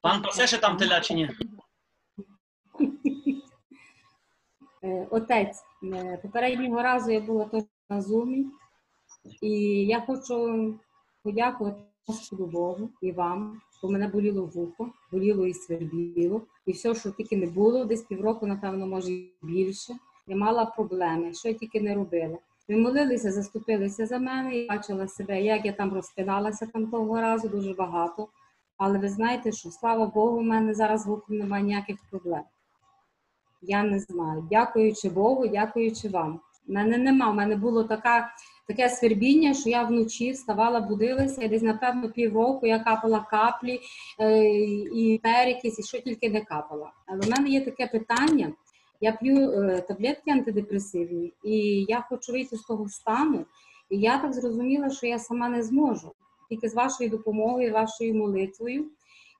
Пан 0.00 0.22
пасе 0.22 0.46
ще 0.46 0.58
там 0.58 0.76
теля 0.76 1.00
чи 1.00 1.14
ні? 1.14 1.24
Е, 1.24 1.34
Отець, 5.10 5.62
е, 5.82 6.18
попереднього 6.22 6.82
разу 6.82 7.10
я 7.10 7.20
була 7.20 7.44
теж 7.44 7.62
на 7.90 8.02
зумі, 8.02 8.46
і 9.42 9.50
я 9.86 10.00
хочу 10.00 10.74
подякувати 11.22 11.82
Господу 12.06 12.46
Богу 12.46 12.90
і 13.02 13.12
вам, 13.12 13.60
бо 13.82 13.90
мене 13.90 14.08
боліло 14.08 14.46
вухо, 14.54 14.92
боліло 15.12 15.46
і 15.46 15.54
свербіло, 15.54 16.42
і 16.66 16.72
все, 16.72 16.94
що 16.94 17.10
тільки 17.10 17.36
не 17.36 17.46
було, 17.46 17.84
десь 17.84 18.02
півроку, 18.02 18.46
напевно, 18.46 18.86
може 18.86 19.22
більше. 19.42 19.94
Я 20.26 20.36
мала 20.36 20.64
проблеми, 20.64 21.34
що 21.34 21.48
я 21.48 21.54
тільки 21.54 21.80
не 21.80 21.94
робила. 21.94 22.38
Ви 22.68 22.76
молилися, 22.76 23.32
заступилися 23.32 24.06
за 24.06 24.18
мене, 24.18 24.56
і 24.56 24.68
бачила 24.68 25.08
себе, 25.08 25.42
як 25.42 25.64
я 25.66 25.72
там 25.72 25.92
розпиналася 25.92 26.66
там 26.66 26.86
того 26.86 27.20
разу, 27.20 27.48
дуже 27.48 27.74
багато. 27.74 28.28
Але 28.76 28.98
ви 28.98 29.08
знаєте, 29.08 29.52
що 29.52 29.70
слава 29.70 30.06
Богу, 30.06 30.38
в 30.38 30.42
мене 30.42 30.74
зараз 30.74 31.06
вухом 31.06 31.36
немає 31.36 31.64
ніяких 31.64 31.96
проблем. 32.10 32.42
Я 33.62 33.82
не 33.82 33.98
знаю. 33.98 34.48
Дякуючи 34.50 35.08
Богу, 35.08 35.46
дякуючи 35.46 36.08
вам. 36.08 36.40
У 36.68 36.72
мене 36.72 36.98
нема. 36.98 37.30
У 37.30 37.34
мене 37.34 37.56
було 37.56 37.84
така, 37.84 38.30
таке 38.66 38.88
свербіння, 38.88 39.54
що 39.54 39.70
я 39.70 39.82
вночі 39.82 40.30
вставала, 40.30 40.80
будилася, 40.80 41.42
і 41.42 41.48
десь, 41.48 41.62
напевно, 41.62 42.10
півроку 42.10 42.66
я 42.66 42.78
капала 42.78 43.26
каплі 43.30 43.80
е, 44.20 44.44
і 44.94 45.20
перекись, 45.22 45.78
і 45.78 45.82
що 45.82 45.98
тільки 46.00 46.30
не 46.30 46.40
капала. 46.40 46.92
Але 47.06 47.20
в 47.20 47.30
мене 47.30 47.48
є 47.48 47.60
таке 47.60 47.86
питання. 47.86 48.52
Я 49.00 49.12
п'ю 49.12 49.50
е, 49.50 49.80
таблетки 49.80 50.30
антидепресивні, 50.30 51.32
і 51.44 51.84
я 51.88 52.06
хочу 52.08 52.32
вийти 52.32 52.56
з 52.56 52.62
того 52.62 52.88
стану. 52.88 53.44
І 53.90 53.98
я 53.98 54.18
так 54.18 54.32
зрозуміла, 54.32 54.90
що 54.90 55.06
я 55.06 55.18
сама 55.18 55.48
не 55.48 55.62
зможу. 55.62 56.12
Тільки 56.48 56.68
з 56.68 56.74
вашою 56.74 57.10
допомогою, 57.10 57.72
вашою 57.72 58.14
молитвою. 58.14 58.86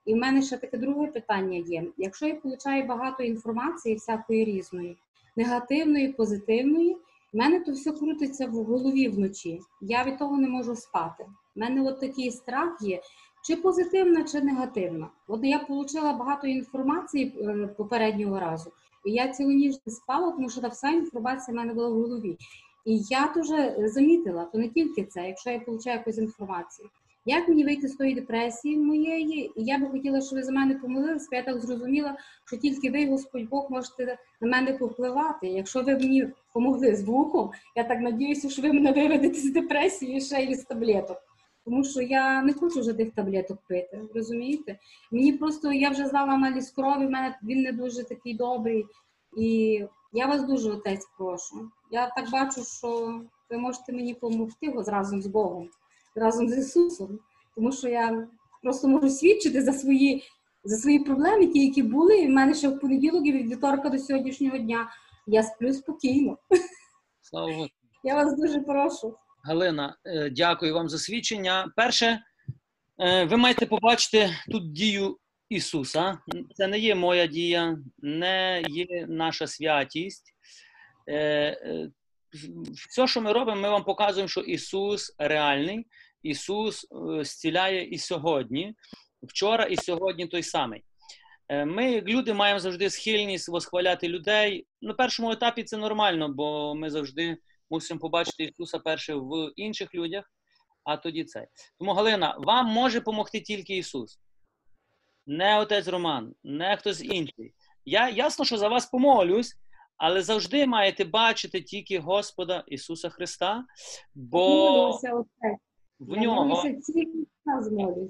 І 0.04 0.14
в 0.14 0.16
мене 0.16 0.42
ще 0.42 0.56
таке 0.56 0.78
друге 0.78 1.06
питання 1.06 1.58
є. 1.58 1.84
Якщо 1.96 2.26
я 2.26 2.34
получаю 2.34 2.86
багато 2.86 3.22
інформації 3.22 3.94
всякої 3.94 4.44
різної, 4.44 4.96
негативної, 5.36 6.12
позитивної, 6.12 6.96
в 7.32 7.36
мене 7.36 7.60
то 7.60 7.72
все 7.72 7.92
крутиться 7.92 8.46
в 8.46 8.52
голові 8.52 9.08
вночі. 9.08 9.60
Я 9.80 10.04
від 10.04 10.18
того 10.18 10.36
не 10.36 10.48
можу 10.48 10.76
спати. 10.76 11.26
У 11.56 11.60
мене 11.60 11.82
от 11.82 12.00
такий 12.00 12.30
страх 12.30 12.76
є, 12.80 13.00
чи 13.42 13.56
позитивна, 13.56 14.24
чи 14.24 14.40
негативна. 14.40 15.08
От 15.28 15.40
я 15.44 15.58
отримала 15.58 16.12
багато 16.12 16.46
інформації 16.46 17.34
е, 17.40 17.66
попереднього 17.66 18.40
разу, 18.40 18.72
і 19.04 19.12
я 19.12 19.28
цілу 19.28 19.50
ніч 19.50 19.76
не 19.86 19.92
спала, 19.92 20.30
тому 20.30 20.50
що 20.50 20.60
та 20.60 20.68
вся 20.68 20.88
інформація 20.88 21.54
в 21.54 21.56
мене 21.56 21.74
була 21.74 21.88
в 21.88 21.92
голові. 21.92 22.36
І 22.84 22.98
я 22.98 23.32
дуже 23.36 23.88
замітила, 23.88 24.44
то 24.44 24.58
не 24.58 24.68
тільки 24.68 25.04
це, 25.04 25.28
якщо 25.28 25.50
я 25.50 25.60
получаю 25.60 25.98
якусь 25.98 26.18
інформацію. 26.18 26.88
Як 27.24 27.48
мені 27.48 27.64
вийти 27.64 27.88
з 27.88 27.96
тої 27.96 28.14
депресії 28.14 28.76
моєї? 28.76 29.52
І 29.56 29.64
я 29.64 29.78
би 29.78 29.86
хотіла, 29.86 30.20
щоб 30.20 30.34
ви 30.34 30.42
за 30.42 30.52
мене 30.52 30.74
помолилися, 30.74 31.28
я 31.32 31.42
так 31.42 31.60
зрозуміла, 31.60 32.16
що 32.46 32.56
тільки 32.56 32.90
ви, 32.90 33.06
Господь 33.06 33.48
Бог, 33.48 33.70
можете 33.70 34.18
на 34.40 34.48
мене 34.48 34.72
повпливати. 34.72 35.48
Якщо 35.48 35.82
ви 35.82 35.94
мені 35.94 36.28
помогли 36.54 36.96
з 36.96 37.04
вухом, 37.04 37.50
я 37.76 37.84
так 37.84 38.00
надіюся, 38.00 38.50
що 38.50 38.62
ви 38.62 38.72
мене 38.72 38.92
виведете 38.92 39.40
з 39.40 39.52
депресії 39.52 40.20
ще 40.20 40.42
й 40.42 40.54
з 40.54 40.64
таблеток. 40.64 41.16
Тому 41.64 41.84
що 41.84 42.00
я 42.00 42.42
не 42.42 42.52
хочу 42.52 42.80
вже 42.80 42.92
тих 42.92 43.10
таблеток 43.10 43.58
пити, 43.68 44.00
розумієте? 44.14 44.78
Мені 45.12 45.32
просто 45.32 45.72
я 45.72 45.90
вже 45.90 46.06
здала 46.06 46.32
аналіз 46.32 46.70
крові, 46.70 47.06
в 47.06 47.10
мене 47.10 47.38
він 47.42 47.62
не 47.62 47.72
дуже 47.72 48.04
такий 48.04 48.34
добрий. 48.34 48.86
І 49.36 49.80
я 50.12 50.26
вас 50.26 50.44
дуже 50.44 50.70
отець 50.70 51.06
прошу. 51.18 51.70
Я 51.90 52.06
так 52.16 52.30
бачу, 52.30 52.64
що 52.64 53.20
ви 53.50 53.58
можете 53.58 53.92
мені 53.92 54.14
допомогти 54.14 54.72
разом 54.86 55.22
з 55.22 55.26
Богом, 55.26 55.68
разом 56.16 56.48
з 56.48 56.58
Ісусом. 56.58 57.18
Тому 57.54 57.72
що 57.72 57.88
я 57.88 58.28
просто 58.62 58.88
можу 58.88 59.10
свідчити 59.10 59.62
за 59.62 59.72
свої, 59.72 60.22
за 60.64 60.76
свої 60.76 60.98
проблеми, 60.98 61.46
ті, 61.46 61.66
які 61.66 61.82
були. 61.82 62.18
І 62.18 62.26
в 62.26 62.30
мене 62.30 62.54
ще 62.54 62.68
в 62.68 62.80
понеділок 62.80 63.26
і 63.26 63.32
від 63.32 63.50
вівторка 63.50 63.88
до 63.88 63.98
сьогоднішнього 63.98 64.58
дня 64.58 64.90
я 65.26 65.42
сплю 65.42 65.72
спокійно. 65.72 66.38
Слава 67.20 67.52
Богу. 67.52 67.68
Я 68.04 68.14
вас 68.14 68.36
дуже 68.36 68.60
прошу. 68.60 69.16
Галина, 69.44 69.96
е, 70.04 70.30
дякую 70.30 70.74
вам 70.74 70.88
за 70.88 70.98
свідчення. 70.98 71.72
Перше, 71.76 72.22
е, 72.98 73.24
ви 73.24 73.36
маєте 73.36 73.66
побачити 73.66 74.30
тут 74.50 74.72
дію 74.72 75.16
Ісуса. 75.48 76.18
Це 76.54 76.66
не 76.66 76.78
є 76.78 76.94
моя 76.94 77.26
дія, 77.26 77.78
не 77.98 78.62
є 78.68 79.06
наша 79.08 79.46
святість. 79.46 80.34
Все, 82.88 83.06
що 83.06 83.20
ми 83.20 83.32
робимо, 83.32 83.60
ми 83.60 83.70
вам 83.70 83.84
показуємо, 83.84 84.28
що 84.28 84.40
Ісус 84.40 85.14
реальний, 85.18 85.86
Ісус 86.22 86.86
е, 86.92 87.24
зціляє 87.24 87.84
і 87.84 87.98
сьогодні, 87.98 88.74
вчора 89.22 89.64
і 89.64 89.76
сьогодні 89.76 90.26
той 90.26 90.42
самий. 90.42 90.84
Е, 91.48 91.64
Ми, 91.64 91.92
як 91.92 92.08
люди, 92.08 92.34
маємо 92.34 92.60
завжди 92.60 92.90
схильність 92.90 93.48
восхваляти 93.48 94.08
людей. 94.08 94.66
На 94.80 94.94
першому 94.94 95.30
етапі 95.30 95.64
це 95.64 95.76
нормально, 95.76 96.28
бо 96.28 96.74
ми 96.74 96.90
завжди 96.90 97.36
мусимо 97.70 98.00
побачити 98.00 98.44
Ісуса 98.44 98.78
перше 98.78 99.14
в 99.14 99.52
інших 99.56 99.94
людях, 99.94 100.24
а 100.84 100.96
тоді 100.96 101.24
це. 101.24 101.46
Тому, 101.78 101.92
Галина, 101.92 102.36
вам 102.38 102.66
може 102.66 102.98
допомогти 102.98 103.40
тільки 103.40 103.76
Ісус. 103.76 104.20
Не 105.26 105.58
отець 105.58 105.88
Роман, 105.88 106.34
не 106.44 106.76
хтось 106.76 107.02
інший. 107.04 107.54
Я 107.84 108.08
ясно, 108.08 108.44
що 108.44 108.58
за 108.58 108.68
вас 108.68 108.86
помолюсь, 108.86 109.56
але 110.00 110.22
завжди 110.22 110.66
маєте 110.66 111.04
бачити 111.04 111.60
тільки 111.60 111.98
Господа 111.98 112.64
Ісуса 112.66 113.08
Христа, 113.08 113.64
бо 114.14 114.90
в 115.98 116.16
нього. 116.16 116.62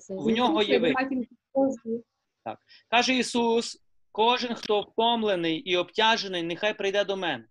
В 0.09 0.31
нього 0.31 0.63
є 0.63 0.79
ви. 0.79 0.95
Так. 2.45 2.59
Каже 2.91 3.15
Ісус: 3.15 3.83
кожен, 4.13 4.55
хто 4.55 4.81
втомлений 4.81 5.59
і 5.59 5.77
обтяжений, 5.77 6.43
нехай 6.43 6.75
прийде 6.75 7.05
до 7.05 7.17
мене. 7.17 7.45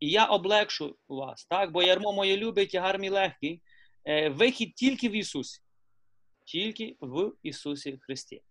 І 0.00 0.10
я 0.10 0.24
облегшу 0.24 0.96
вас, 1.08 1.44
так? 1.44 1.72
бо 1.72 1.82
ярмо 1.82 2.12
моє 2.12 2.36
любить, 2.36 2.70
тягар 2.70 2.98
мій 2.98 3.10
легкий. 3.10 3.62
Е, 4.04 4.28
Вихід 4.28 4.74
тільки 4.74 5.08
в 5.08 5.12
Ісусі. 5.12 5.60
Тільки 6.44 6.96
в 7.00 7.32
Ісусі 7.42 7.98
Христі. 8.02 8.42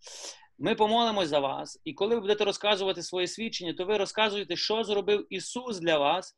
Ми 0.64 0.76
помолимось 0.76 1.30
за 1.30 1.39
вас, 1.39 1.82
і 1.84 1.93
коли 1.93 2.16
ви 2.16 2.22
будете 2.22 2.45
розказувати 2.45 3.01
своє 3.01 3.28
свідчення, 3.28 3.74
то 3.74 3.86
ви 3.86 3.97
розказуєте, 3.97 4.55
що 4.55 4.84
зробив 4.84 5.28
Ісус 5.30 5.80
для 5.80 5.97
вас, 5.97 6.36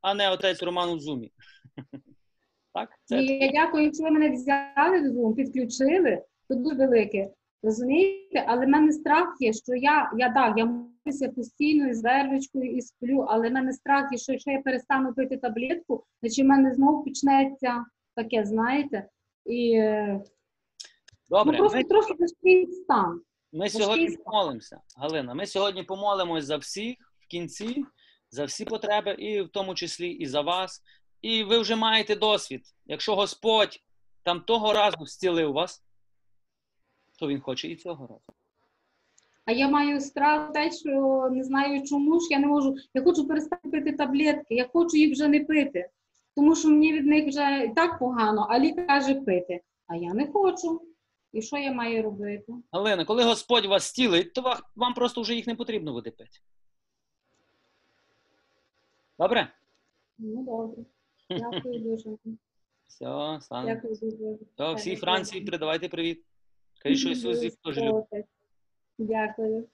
а 0.00 0.14
не 0.14 0.30
отець 0.30 0.62
Роман 0.62 0.90
у 0.90 0.98
Зумі. 0.98 1.32
Так? 2.74 2.88
Це 3.04 3.22
я 3.22 3.52
дякую, 3.52 3.94
що 3.94 4.04
ви 4.04 4.10
мене 4.10 4.30
взяли 4.30 5.00
в 5.00 5.04
Zoom, 5.04 5.34
підключили. 5.34 6.22
Це 6.48 6.54
дуже 6.54 6.76
велике. 6.76 7.30
Розумієте? 7.62 8.44
Але 8.48 8.66
в 8.66 8.68
мене 8.68 8.92
страх 8.92 9.36
є, 9.40 9.52
що 9.52 9.74
я, 9.74 10.12
я 10.18 10.32
так, 10.32 10.58
я 10.58 10.64
молюся 10.64 11.28
постійно 11.28 11.88
із 11.88 12.02
вервичкою 12.02 12.76
і 12.76 12.80
сплю, 12.80 13.26
але 13.28 13.48
в 13.48 13.52
мене 13.52 13.72
страх 13.72 14.08
є, 14.12 14.18
що 14.18 14.32
якщо 14.32 14.50
я 14.50 14.60
перестану 14.60 15.14
пити 15.14 15.36
таблетку, 15.36 16.04
значить 16.22 16.44
в 16.44 16.48
мене 16.48 16.74
знову 16.74 17.04
почнеться 17.04 17.84
таке, 18.14 18.44
знаєте, 18.44 19.08
і 19.46 19.72
е, 19.72 20.20
Добре, 21.30 21.52
ну, 21.52 21.58
просто 21.58 21.78
ми- 21.78 21.84
трохи 21.84 22.14
важкий 22.18 22.66
стан. 22.66 23.20
Ми 23.52 23.70
сьогодні 23.70 24.16
помолимося, 24.16 24.80
Галина. 24.96 25.34
Ми 25.34 25.46
сьогодні 25.46 25.82
помолимось 25.82 26.44
за 26.44 26.56
всіх 26.56 26.96
в 27.20 27.26
кінці, 27.26 27.84
за 28.30 28.44
всі 28.44 28.64
потреби, 28.64 29.12
і 29.12 29.40
в 29.40 29.48
тому 29.48 29.74
числі 29.74 30.10
і 30.10 30.26
за 30.26 30.40
вас. 30.40 30.82
І 31.22 31.44
ви 31.44 31.58
вже 31.58 31.76
маєте 31.76 32.16
досвід. 32.16 32.62
Якщо 32.86 33.14
Господь 33.14 33.80
там 34.22 34.40
того 34.40 34.72
разу 34.72 35.06
зцілив 35.06 35.52
вас, 35.52 35.84
то 37.18 37.28
він 37.28 37.40
хоче 37.40 37.68
і 37.68 37.76
цього 37.76 38.06
разу. 38.06 38.22
А 39.44 39.52
я 39.52 39.68
маю 39.68 40.00
страх 40.00 40.52
те, 40.52 40.70
що 40.72 41.28
не 41.32 41.44
знаю 41.44 41.84
чому 41.84 42.20
ж 42.20 42.26
я 42.30 42.38
не 42.38 42.46
можу. 42.46 42.76
Я 42.94 43.02
хочу 43.02 43.28
перестати 43.28 43.68
пити 43.68 43.92
таблетки, 43.92 44.54
я 44.54 44.68
хочу 44.72 44.96
їх 44.96 45.12
вже 45.12 45.28
не 45.28 45.40
пити, 45.40 45.88
тому 46.36 46.56
що 46.56 46.68
мені 46.68 46.92
від 46.92 47.06
них 47.06 47.28
вже 47.28 47.64
і 47.70 47.74
так 47.74 47.98
погано, 47.98 48.46
а 48.50 48.58
лікар 48.58 48.86
каже 48.86 49.14
пити. 49.14 49.60
А 49.86 49.96
я 49.96 50.14
не 50.14 50.26
хочу. 50.26 50.80
І 51.38 51.42
що 51.42 51.56
я 51.56 51.72
маю 51.72 52.02
робити? 52.02 52.52
Галина, 52.72 53.04
коли 53.04 53.24
Господь 53.24 53.66
вас 53.66 53.88
зцілить, 53.88 54.32
то 54.34 54.56
вам 54.76 54.94
просто 54.94 55.20
вже 55.20 55.34
їх 55.34 55.46
не 55.46 55.54
потрібно 55.54 55.92
буде 55.92 56.10
пити. 56.10 56.38
Добре? 59.18 59.52
Ну 60.18 60.44
добре. 60.44 60.84
Дякую 61.30 61.78
дуже. 61.78 62.10
Все, 62.86 63.04
слава. 63.42 63.64
Дякую 63.74 63.94
дуже. 63.94 64.38
Все, 64.54 64.74
всій 64.74 64.96
Франції 64.96 65.44
передавайте 65.44 65.88
привіт. 65.88 66.24
Кажіть, 66.82 66.98
що 66.98 67.08
Ісус 67.08 67.42
їх 67.42 67.56
теж 67.56 67.76
любить. 67.78 68.26
Дякую. 68.98 69.68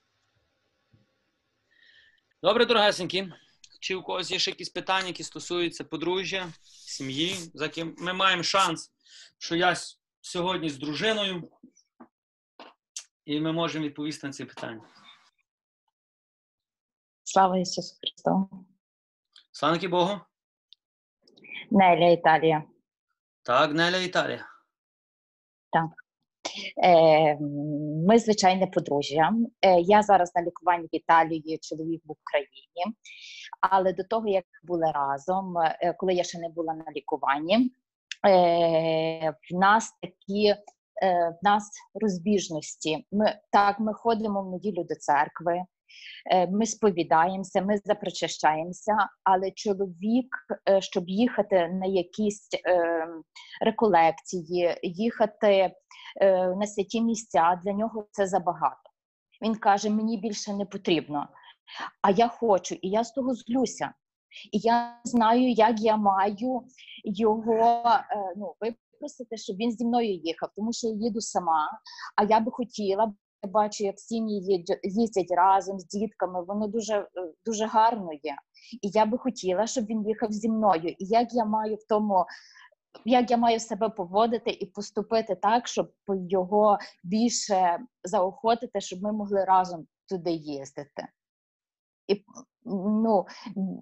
Добре, 2.43 2.65
дорогесенькі. 2.65 3.33
Чи 3.79 3.95
у 3.95 4.01
когось 4.03 4.31
є 4.31 4.39
ще 4.39 4.51
якісь 4.51 4.69
питання, 4.69 5.07
які 5.07 5.23
стосуються 5.23 5.83
подружжя, 5.83 6.47
сім'ї, 6.63 7.35
за 7.53 7.69
ким 7.69 7.95
ми 7.97 8.13
маємо 8.13 8.43
шанс, 8.43 8.91
що 9.37 9.55
я 9.55 9.71
с- 9.75 9.99
сьогодні 10.25 10.69
з 10.69 10.77
дружиною, 10.77 11.49
і 13.25 13.39
ми 13.39 13.51
можемо 13.51 13.85
відповісти 13.85 14.27
на 14.27 14.33
ці 14.33 14.45
питання. 14.45 14.81
Слава 17.23 17.57
Ісусу 17.57 17.95
Христу! 18.01 18.49
Слава 19.51 19.87
Богу. 19.87 20.19
Неля 21.71 22.09
Італія. 22.09 22.63
Так, 23.43 23.73
Неля 23.73 23.97
Італія. 23.97 24.45
Так. 25.71 25.89
Е, 26.83 27.37
ми 28.07 28.19
звичайне 28.19 28.67
подружжя. 28.67 29.33
Е, 29.61 29.81
я 29.81 30.03
зараз 30.03 30.35
на 30.35 30.41
лікуванні 30.41 30.85
в 30.85 30.95
Італії, 30.95 31.59
чоловік 31.61 32.01
в 32.05 32.11
Україні. 32.11 32.97
Але 33.61 33.93
до 33.93 34.03
того, 34.03 34.27
як 34.27 34.45
були 34.63 34.91
разом, 34.91 35.57
е, 35.57 35.93
коли 35.97 36.13
я 36.13 36.23
ще 36.23 36.39
не 36.39 36.49
була 36.49 36.73
на 36.73 36.85
лікуванні, 36.91 37.71
в 38.31 39.55
нас 39.59 39.93
такі 40.01 40.47
е, 40.47 41.29
в 41.29 41.37
нас 41.41 41.71
розбіжності. 42.01 43.05
Ми 43.11 43.39
так, 43.51 43.79
ми 43.79 43.93
ходимо 43.93 44.41
в 44.41 44.51
неділю 44.51 44.83
до 44.83 44.95
церкви. 44.95 45.61
Е, 46.31 46.47
Ми 46.47 46.65
сповідаємося, 46.65 47.61
ми 47.61 47.77
запричащаємося, 47.85 48.97
але 49.23 49.51
чоловік, 49.51 50.27
е, 50.69 50.81
щоб 50.81 51.09
їхати 51.09 51.67
на 51.67 51.85
якісь 51.85 52.47
е, 52.67 53.07
реколекції, 53.61 54.77
їхати 54.83 55.71
е, 56.21 56.47
на 56.47 56.67
святі 56.67 57.01
місця, 57.01 57.61
для 57.65 57.73
нього 57.73 58.07
це 58.11 58.27
забагато. 58.27 58.89
Він 59.41 59.55
каже: 59.55 59.89
мені 59.89 60.17
більше 60.17 60.53
не 60.53 60.65
потрібно. 60.65 61.27
А 62.01 62.11
я 62.11 62.27
хочу, 62.27 62.75
і 62.75 62.89
я 62.89 63.03
з 63.03 63.11
того 63.11 63.33
злюся. 63.33 63.93
І 64.51 64.57
я 64.57 65.01
знаю, 65.03 65.51
як 65.51 65.79
я 65.79 65.97
маю 65.97 66.61
його 67.03 67.53
е, 67.53 68.33
ну, 68.37 68.55
випросити, 68.61 69.37
щоб 69.37 69.55
він 69.55 69.71
зі 69.71 69.85
мною 69.85 70.13
їхав, 70.13 70.49
тому 70.55 70.73
що 70.73 70.87
я 70.87 70.93
їду 70.93 71.21
сама, 71.21 71.79
а 72.15 72.23
я 72.23 72.39
би 72.39 72.51
хотіла. 72.51 73.13
Я 73.43 73.51
бачу, 73.51 73.83
як 73.83 73.99
сім'ї 73.99 74.65
їздять 74.83 75.31
разом 75.31 75.79
з 75.79 75.87
дітками, 75.87 76.43
воно 76.43 76.67
дуже, 76.67 76.95
е, 76.95 77.07
дуже 77.45 77.65
гарно 77.65 78.13
є. 78.13 78.35
І 78.81 78.89
я 78.89 79.05
би 79.05 79.17
хотіла, 79.17 79.67
щоб 79.67 79.85
він 79.85 80.07
їхав 80.07 80.31
зі 80.31 80.49
мною. 80.49 80.89
І 80.89 81.05
як 81.05 81.33
я 81.33 81.45
маю 81.45 81.75
в 81.75 81.87
тому, 81.89 82.25
як 83.05 83.31
я 83.31 83.37
маю 83.37 83.59
себе 83.59 83.89
поводити 83.89 84.51
і 84.51 84.65
поступити 84.65 85.35
так, 85.35 85.67
щоб 85.67 85.91
його 86.29 86.77
більше 87.03 87.79
заохотити, 88.03 88.81
щоб 88.81 89.01
ми 89.01 89.11
могли 89.11 89.45
разом 89.45 89.87
туди 90.09 90.31
їздити. 90.31 91.07
І 92.07 92.25
ну, 92.65 93.25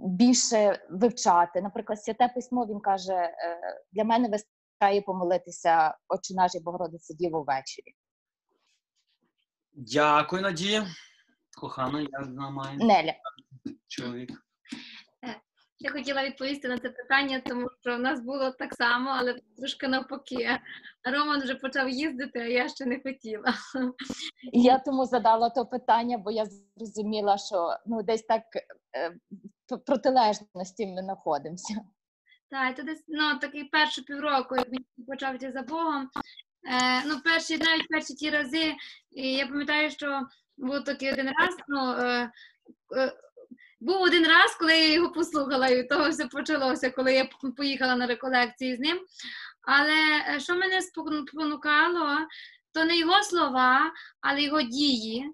більше 0.05 0.88
вивчати. 0.89 1.61
Наприклад, 1.61 2.03
святе 2.03 2.27
письмо 2.27 2.65
він 2.65 2.79
каже: 2.79 3.13
е, 3.13 3.59
для 3.91 4.03
мене 4.03 4.29
вистачає 4.29 5.01
помолитися 5.01 5.97
Отче 6.07 6.34
наш 6.34 6.55
і 6.55 6.59
Богородице 6.59 7.13
Діву 7.13 7.43
ввечері. 7.43 7.95
Дякую, 9.73 10.41
Надія. 10.41 10.88
Кохана, 11.57 12.01
я 12.01 12.23
знаю. 12.23 12.79
Неля. 12.79 13.13
чоловік. 13.88 14.31
Я 15.84 15.91
хотіла 15.91 16.23
відповісти 16.23 16.67
на 16.67 16.77
це 16.77 16.89
питання, 16.89 17.41
тому 17.45 17.69
що 17.81 17.95
в 17.95 17.99
нас 17.99 18.21
було 18.21 18.51
так 18.51 18.73
само, 18.73 19.09
але 19.09 19.39
трошки 19.57 19.88
навпаки. 19.88 20.59
Роман 21.03 21.41
вже 21.41 21.55
почав 21.55 21.89
їздити, 21.89 22.39
а 22.39 22.45
я 22.45 22.69
ще 22.69 22.86
не 22.86 23.01
хотіла. 23.01 23.53
Я 24.53 24.79
тому 24.79 25.05
задала 25.05 25.49
то 25.49 25.65
питання, 25.65 26.17
бо 26.17 26.31
я 26.31 26.45
зрозуміла, 26.75 27.38
що 27.38 27.77
ну 27.86 28.03
десь 28.03 28.21
так 28.21 28.43
е, 28.97 29.17
в 29.69 29.77
протилежності 29.77 30.88
ми 30.88 31.01
знаходимося. 31.01 31.73
Так, 32.49 32.75
це 32.75 32.84
десь 32.84 33.03
ну, 33.07 33.39
такий 33.41 33.63
перший 33.63 34.03
півроку, 34.03 34.55
як 34.55 34.69
він 34.69 34.86
почав 35.07 35.36
йти 35.36 35.51
за 35.51 35.61
Богом. 35.61 36.09
Е, 36.71 37.03
ну, 37.05 37.19
перші, 37.23 37.57
навіть 37.57 37.88
перші 37.89 38.13
ті 38.13 38.29
рази, 38.29 38.73
і 39.11 39.34
я 39.34 39.47
пам'ятаю, 39.47 39.91
що 39.91 40.21
був 40.57 40.84
такий 40.84 41.13
один 41.13 41.25
раз, 41.25 41.57
ну, 41.67 41.91
е, 41.91 42.31
е, 42.97 43.13
був 43.84 44.01
один 44.01 44.23
раз, 44.27 44.55
коли 44.59 44.71
я 44.73 44.93
його 44.93 45.11
послухала, 45.11 45.67
і 45.67 45.88
того 45.88 46.09
все 46.09 46.25
почалося, 46.27 46.89
коли 46.89 47.13
я 47.13 47.29
поїхала 47.57 47.95
на 47.95 48.07
реколекції 48.07 48.75
з 48.75 48.79
ним. 48.79 48.99
Але 49.61 50.36
е, 50.36 50.39
що 50.39 50.55
мене 50.55 50.81
спонукало, 50.81 52.17
то 52.73 52.86
не 52.86 52.97
його 52.97 53.23
слова, 53.23 53.91
але 54.21 54.41
його 54.41 54.61
дії. 54.61 55.25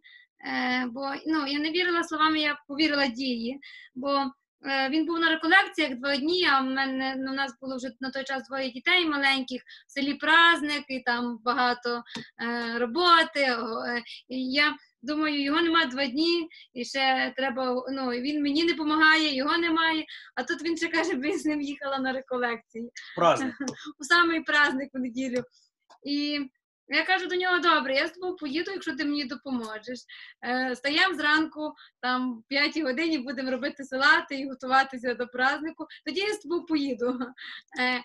Е, 0.47 0.85
бо 0.91 1.13
ну, 1.27 1.47
я 1.47 1.59
не 1.59 1.71
вірила 1.71 2.03
словами, 2.03 2.39
я 2.39 2.59
повірила 2.67 3.07
дії. 3.07 3.59
Бо 3.95 4.31
Е, 4.65 4.89
Він 4.89 5.05
був 5.05 5.19
на 5.19 5.29
реколекціях 5.29 5.95
два 5.95 6.17
дні, 6.17 6.45
а 6.45 6.61
в 6.61 6.65
мене 6.65 7.15
ну, 7.17 7.31
у 7.31 7.35
нас 7.35 7.53
було 7.61 7.77
вже 7.77 7.91
на 7.99 8.11
той 8.11 8.23
час 8.23 8.47
двоє 8.47 8.71
дітей 8.71 9.05
маленьких, 9.05 9.61
в 9.87 9.91
селі 9.91 10.13
праздник, 10.13 10.83
і 10.87 10.99
там 10.99 11.39
багато 11.43 12.03
е, 12.41 12.79
роботи. 12.79 13.41
е, 13.41 14.03
я 14.29 14.75
думаю, 15.01 15.43
його 15.43 15.61
немає 15.61 15.87
два 15.87 16.05
дні, 16.05 16.49
і 16.73 16.85
ще 16.85 17.33
треба. 17.37 17.83
Ну, 17.91 18.09
він 18.09 18.43
мені 18.43 18.63
не 18.63 18.71
допомагає, 18.71 19.35
його 19.35 19.57
немає. 19.57 20.05
А 20.35 20.43
тут 20.43 20.63
він 20.63 20.77
ще 20.77 20.87
каже, 20.87 21.13
бо 21.13 21.27
я 21.27 21.37
з 21.37 21.45
ним 21.45 21.61
їхала 21.61 21.99
на 21.99 22.13
реколекції. 22.13 22.91
Праздник. 23.15 23.55
У 23.99 24.03
самий 24.03 24.41
праздник 24.41 24.89
у 24.93 24.99
неділю. 24.99 25.43
І 26.03 26.39
я 26.87 27.05
кажу 27.05 27.27
до 27.27 27.35
нього: 27.35 27.59
добре, 27.59 27.95
я 27.95 28.07
з 28.07 28.11
тобою 28.11 28.35
поїду, 28.35 28.71
якщо 28.71 28.95
ти 28.95 29.05
мені 29.05 29.25
допоможеш. 29.25 29.99
Е, 30.45 30.75
стаємо 30.75 31.15
зранку, 31.15 31.73
там 32.01 32.39
в 32.39 32.43
5 32.47 32.81
годині 32.81 33.17
будемо 33.17 33.51
робити 33.51 33.83
салати 33.83 34.35
і 34.39 34.49
готуватися 34.49 35.13
до 35.13 35.27
празднику. 35.27 35.87
Тоді 36.05 36.19
я 36.19 36.33
з 36.33 36.39
тобою 36.39 36.65
поїду. 36.65 37.19
Е, 37.81 38.03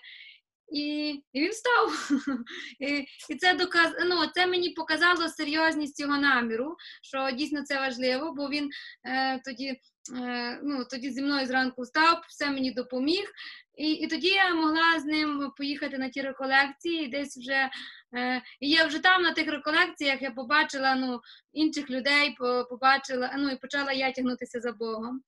і, 0.71 1.09
і 1.33 1.41
він 1.41 1.53
став. 1.53 2.09
І, 2.79 3.05
і 3.29 3.35
це 3.35 3.53
доказ... 3.53 3.93
ну, 4.05 4.27
це 4.33 4.47
мені 4.47 4.69
показало 4.69 5.29
серйозність 5.29 5.99
його 5.99 6.17
наміру, 6.17 6.75
що 7.01 7.31
дійсно 7.31 7.63
це 7.63 7.79
важливо, 7.79 8.33
бо 8.33 8.49
він 8.49 8.69
е, 9.07 9.39
тоді, 9.45 9.79
е, 10.15 10.59
ну, 10.63 10.85
тоді 10.85 11.11
зі 11.11 11.21
мною 11.21 11.47
зранку 11.47 11.81
встав, 11.81 12.21
все 12.27 12.49
мені 12.49 12.71
допоміг. 12.71 13.31
І, 13.77 13.91
і 13.91 14.07
тоді 14.07 14.27
я 14.27 14.53
могла 14.53 14.99
з 14.99 15.05
ним 15.05 15.51
поїхати 15.57 15.97
на 15.97 16.09
ті 16.09 16.21
реколекції, 16.21 17.07
десь 17.07 17.37
вже 17.37 17.69
е, 18.17 18.41
я 18.59 18.85
вже 18.85 18.99
там 18.99 19.21
на 19.21 19.33
тих 19.33 19.47
реколекціях 19.47 20.21
я 20.21 20.31
побачила 20.31 20.95
ну, 20.95 21.19
інших 21.53 21.89
людей, 21.89 22.35
побачила, 22.69 23.35
ну 23.37 23.49
і 23.49 23.55
почала 23.55 23.91
я 23.91 24.11
тягнутися 24.11 24.59
за 24.59 24.71
Богом. 24.71 25.21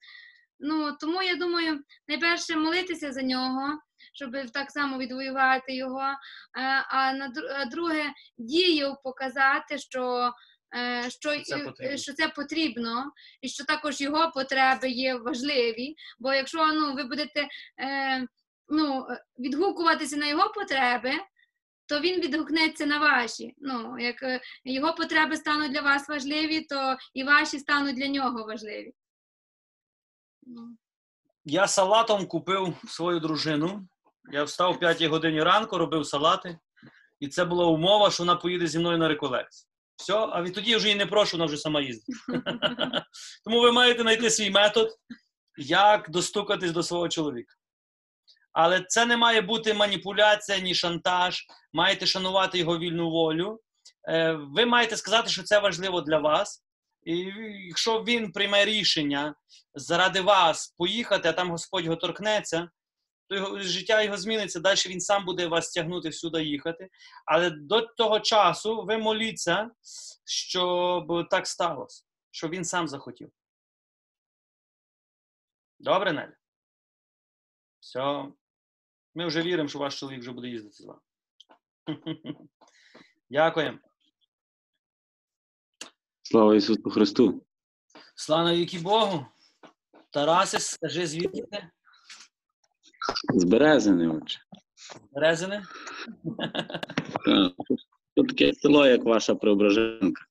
Ну 0.59 0.97
тому 0.99 1.21
я 1.21 1.35
думаю, 1.35 1.79
найперше 2.07 2.55
молитися 2.55 3.11
за 3.11 3.21
нього, 3.21 3.79
щоб 4.17 4.51
так 4.53 4.71
само 4.71 4.97
відвоювати 4.97 5.75
його. 5.75 6.01
Е, 6.01 6.15
А 6.89 7.13
на 7.13 7.31
друге, 7.71 8.03
дією 8.37 8.95
показати, 9.03 9.77
що. 9.77 10.31
е, 10.75 11.09
Що, 11.09 11.41
Це 11.41 11.57
потрібно. 11.57 11.97
що 11.97 12.13
це 12.13 12.27
потрібно, 12.27 13.11
і 13.41 13.47
що 13.49 13.65
також 13.65 14.01
його 14.01 14.31
потреби 14.31 14.89
є 14.89 15.15
важливі. 15.15 15.95
Бо 16.19 16.33
якщо 16.33 16.73
ну, 16.73 16.93
ви 16.93 17.03
будете 17.03 17.47
е, 17.79 18.27
ну, 18.69 19.07
відгукуватися 19.39 20.17
на 20.17 20.27
його 20.27 20.49
потреби, 20.53 21.11
то 21.85 21.99
він 21.99 22.21
відгукнеться 22.21 22.85
на 22.85 22.99
ваші. 22.99 23.53
Ну, 23.57 23.99
як 23.99 24.15
його 24.65 24.93
потреби 24.95 25.35
стануть 25.35 25.71
для 25.71 25.81
вас 25.81 26.09
важливі, 26.09 26.61
то 26.61 26.97
і 27.13 27.23
ваші 27.23 27.59
стануть 27.59 27.95
для 27.95 28.07
нього 28.07 28.45
важливі. 28.45 28.93
Ну. 30.43 30.77
Я 31.45 31.67
салатом 31.67 32.27
купив 32.27 32.73
свою 32.87 33.19
дружину. 33.19 33.87
Я 34.31 34.43
встав 34.43 34.71
о 34.71 34.75
5 34.75 35.01
годині 35.03 35.43
ранку, 35.43 35.77
робив 35.77 36.05
салати. 36.05 36.57
І 37.19 37.27
це 37.27 37.45
була 37.45 37.65
умова, 37.65 38.11
що 38.11 38.23
вона 38.23 38.35
поїде 38.35 38.67
зі 38.67 38.79
мною 38.79 38.97
на 38.97 39.07
реколекцію. 39.07 39.67
Все, 39.95 40.13
а 40.13 40.41
відтоді 40.41 40.71
я 40.71 40.77
вже 40.77 40.87
її 40.87 40.97
не 40.97 41.05
прошу, 41.05 41.37
вона 41.37 41.45
вже 41.45 41.57
сама 41.57 41.81
їздить. 41.81 42.15
Тому 43.45 43.61
ви 43.61 43.71
маєте 43.71 44.01
знайти 44.01 44.29
свій 44.29 44.49
метод, 44.49 44.89
як 45.57 46.09
достукатись 46.09 46.71
до 46.71 46.83
свого 46.83 47.09
чоловіка. 47.09 47.55
Але 48.53 48.85
це 48.87 49.05
не 49.05 49.17
має 49.17 49.41
бути 49.41 49.73
маніпуляція, 49.73 50.59
ні 50.59 50.75
шантаж. 50.75 51.45
Маєте 51.73 52.05
шанувати 52.05 52.57
його 52.57 52.77
вільну 52.77 53.09
волю. 53.09 53.59
Е, 54.09 54.31
Ви 54.33 54.65
маєте 54.65 54.97
сказати, 54.97 55.29
що 55.29 55.43
це 55.43 55.59
важливо 55.59 56.01
для 56.01 56.17
вас. 56.17 56.63
І 57.03 57.17
якщо 57.67 58.03
він 58.03 58.31
прийме 58.31 58.65
рішення 58.65 59.35
заради 59.73 60.21
вас 60.21 60.75
поїхати, 60.77 61.29
а 61.29 61.33
там 61.33 61.51
Господь 61.51 61.85
його 61.85 61.95
торкнеться, 61.95 62.69
то 63.29 63.35
його, 63.35 63.59
життя 63.59 64.01
його 64.01 64.17
зміниться, 64.17 64.59
далі 64.59 64.77
він 64.87 65.01
сам 65.01 65.25
буде 65.25 65.47
вас 65.47 65.71
тягнути 65.71 66.09
всюди 66.09 66.43
їхати. 66.43 66.89
Але 67.25 67.49
до 67.49 67.81
того 67.81 68.19
часу 68.19 68.83
ви 68.85 68.97
моліться, 68.97 69.71
щоб 70.25 71.29
так 71.29 71.47
сталося, 71.47 72.03
щоб 72.31 72.51
він 72.51 72.65
сам 72.65 72.87
захотів. 72.87 73.31
Добре, 75.79 76.13
Нелі? 76.13 76.33
Все. 77.79 78.25
Ми 79.15 79.27
вже 79.27 79.41
віримо, 79.41 79.69
що 79.69 79.79
ваш 79.79 79.99
чоловік 79.99 80.19
вже 80.19 80.31
буде 80.31 80.47
їздити 80.47 80.75
з 80.75 80.85
вами. 80.85 81.01
Дякуємо. 83.29 83.79
Слава 86.23 86.55
Ісусу 86.55 86.89
Христу! 86.89 87.45
Слава 88.15 88.53
віки 88.53 88.79
Богу. 88.79 89.25
Тарасе, 90.09 90.59
скажи, 90.59 91.07
звідки 91.07 91.41
ти? 91.41 91.69
З 93.33 93.43
Березини, 93.43 94.07
отче. 94.07 94.39
Резини? 95.13 95.63
Так. 97.25 97.51
Тут 98.15 98.27
таке 98.27 98.53
село, 98.53 98.87
як 98.87 99.03
ваша 99.03 99.35
Преображенка. 99.35 100.21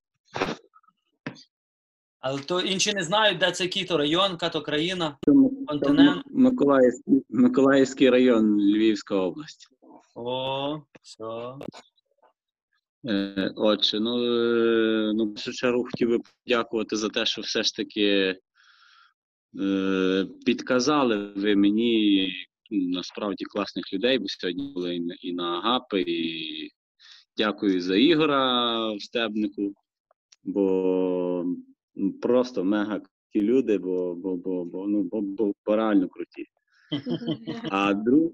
Але 2.20 2.40
то 2.40 2.60
інші 2.60 2.92
не 2.92 3.02
знають, 3.02 3.38
де 3.38 3.52
це 3.52 3.64
який 3.64 3.84
то 3.84 3.98
район, 3.98 4.30
яка 4.30 4.48
то 4.48 4.62
країна, 4.62 5.18
континент. 5.66 6.22
Миколаївський, 6.26 7.24
Миколаївський 7.28 8.10
район, 8.10 8.60
Львівська 8.60 9.14
область. 9.14 9.68
О, 10.14 10.82
все. 11.02 11.54
Е, 13.08 13.52
Отже, 13.56 14.00
ну, 14.00 14.24
е, 14.24 15.12
ну, 15.14 15.24
в 15.24 15.34
першу 15.34 15.52
чергу 15.52 15.84
хотів 15.84 16.08
би 16.08 16.18
подякувати 16.18 16.96
за 16.96 17.08
те, 17.08 17.26
що 17.26 17.42
все 17.42 17.62
ж 17.62 17.76
таки 17.76 18.38
е, 19.60 20.26
підказали 20.46 21.32
ви 21.36 21.56
мені 21.56 22.32
насправді 22.70 23.44
класних 23.44 23.92
людей, 23.92 24.18
бо 24.18 24.24
сьогодні 24.28 24.72
були 24.74 25.00
і 25.20 25.32
на, 25.32 25.58
Агапи, 25.58 26.04
і 26.06 26.70
дякую 27.36 27.80
за 27.80 27.96
Ігора 27.96 28.92
в 28.92 29.02
Стебнику, 29.02 29.74
бо 30.44 31.44
просто 32.20 32.64
мега 32.64 33.00
круті 33.36 33.46
люди, 33.46 33.78
бо, 33.78 34.14
бо, 34.14 34.36
бо, 34.36 34.64
бо, 34.64 34.86
ну, 34.86 35.02
бо, 35.02 35.20
бо, 35.20 35.52
бо 35.66 35.76
реально 35.76 36.08
круті. 36.08 36.46
А, 37.70 37.94
друг, 37.94 38.32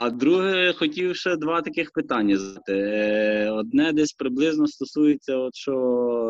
а 0.00 0.10
друге, 0.10 0.72
хотів 0.72 1.16
ще 1.16 1.36
два 1.36 1.62
таких 1.62 1.90
питання 1.92 2.36
задати. 2.36 2.72
Е, 2.72 3.50
Одне 3.50 3.92
десь 3.92 4.12
приблизно 4.12 4.66
стосується, 4.66 5.36
от 5.36 5.54
що 5.54 5.74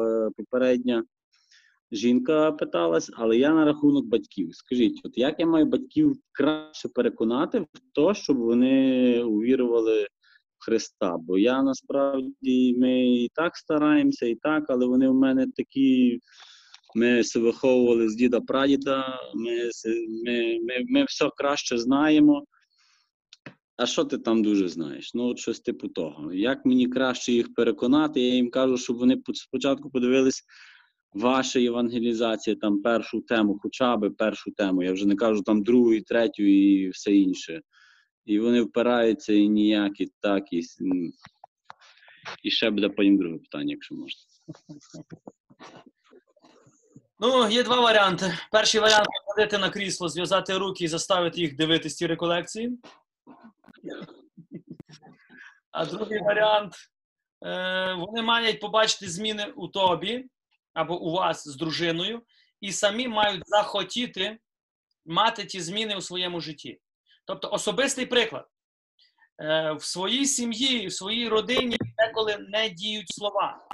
е, 0.06 0.30
попередня 0.36 1.04
жінка 1.92 2.52
питалась, 2.52 3.10
але 3.14 3.36
я 3.36 3.52
на 3.52 3.64
рахунок 3.64 4.06
батьків. 4.06 4.48
Скажіть, 4.52 5.00
от 5.04 5.18
як 5.18 5.40
я 5.40 5.46
маю 5.46 5.66
батьків 5.66 6.16
краще 6.32 6.88
переконати 6.88 7.60
в 7.60 7.66
те, 7.94 8.14
щоб 8.14 8.36
вони 8.36 9.22
увірували 9.22 10.02
в 10.58 10.64
Христа? 10.64 11.16
Бо 11.18 11.38
я 11.38 11.62
насправді 11.62 12.76
ми 12.78 13.06
і 13.06 13.28
так 13.34 13.56
стараємося, 13.56 14.26
і 14.26 14.34
так, 14.34 14.64
але 14.68 14.86
вони 14.86 15.08
в 15.08 15.14
мене 15.14 15.46
такі. 15.56 16.20
Ми 16.94 17.24
се 17.24 17.40
виховували 17.40 18.08
з 18.08 18.14
діда 18.14 18.40
прадіда, 18.40 19.18
ми, 19.34 19.70
ми, 20.24 20.58
ми, 20.62 20.84
ми 20.88 21.04
все 21.04 21.30
краще 21.36 21.78
знаємо. 21.78 22.44
А 23.76 23.86
що 23.86 24.04
ти 24.04 24.18
там 24.18 24.42
дуже 24.42 24.68
знаєш? 24.68 25.14
Ну, 25.14 25.24
от 25.24 25.38
щось 25.38 25.60
типу 25.60 25.88
того. 25.88 26.32
Як 26.32 26.66
мені 26.66 26.86
краще 26.86 27.32
їх 27.32 27.54
переконати? 27.54 28.20
Я 28.20 28.34
їм 28.34 28.50
кажу, 28.50 28.76
щоб 28.76 28.96
вони 28.96 29.22
спочатку 29.34 29.90
подивились 29.90 30.44
ваша 31.14 31.58
євангелізація, 31.58 32.56
там 32.56 32.82
першу 32.82 33.20
тему, 33.20 33.58
хоча 33.62 33.96
б 33.96 34.10
першу 34.10 34.50
тему. 34.50 34.82
Я 34.82 34.92
вже 34.92 35.06
не 35.06 35.16
кажу 35.16 35.42
там 35.42 35.62
другу, 35.62 35.92
і 35.92 36.00
третю 36.00 36.42
і 36.42 36.88
все 36.88 37.12
інше. 37.12 37.60
І 38.24 38.38
вони 38.38 38.62
впираються 38.62 39.32
і 39.32 39.48
ніяк, 39.48 40.00
і 40.00 40.12
так, 40.20 40.52
і, 40.52 40.62
і 42.42 42.50
ще 42.50 42.70
буде 42.70 42.88
потім 42.88 43.18
друге 43.18 43.38
питання, 43.38 43.72
якщо 43.72 43.94
можна. 43.94 44.20
Ну, 47.18 47.48
є 47.48 47.62
два 47.62 47.80
варіанти. 47.80 48.38
Перший 48.52 48.80
варіант 48.80 49.06
посадити 49.26 49.58
на 49.58 49.70
крісло, 49.70 50.08
зв'язати 50.08 50.58
руки 50.58 50.84
і 50.84 50.88
заставити 50.88 51.40
їх 51.40 51.56
дивитись 51.56 51.96
ці 51.96 52.06
реколекції. 52.06 52.78
А 55.70 55.86
другий 55.86 56.20
варіант 56.20 56.74
е, 57.46 57.94
вони 57.94 58.22
мають 58.22 58.60
побачити 58.60 59.08
зміни 59.08 59.52
у 59.56 59.68
тобі 59.68 60.28
або 60.74 61.00
у 61.00 61.12
вас 61.12 61.48
з 61.48 61.56
дружиною, 61.56 62.22
і 62.60 62.72
самі 62.72 63.08
мають 63.08 63.42
захотіти 63.46 64.38
мати 65.06 65.44
ті 65.44 65.60
зміни 65.60 65.96
у 65.96 66.00
своєму 66.00 66.40
житті. 66.40 66.80
Тобто 67.24 67.50
особистий 67.50 68.06
приклад. 68.06 68.46
Е, 69.40 69.72
в 69.72 69.84
своїй 69.84 70.26
сім'ї, 70.26 70.86
в 70.86 70.92
своїй 70.92 71.28
родині 71.28 71.76
деколи 71.98 72.36
не 72.38 72.68
діють 72.68 73.14
слова. 73.14 73.68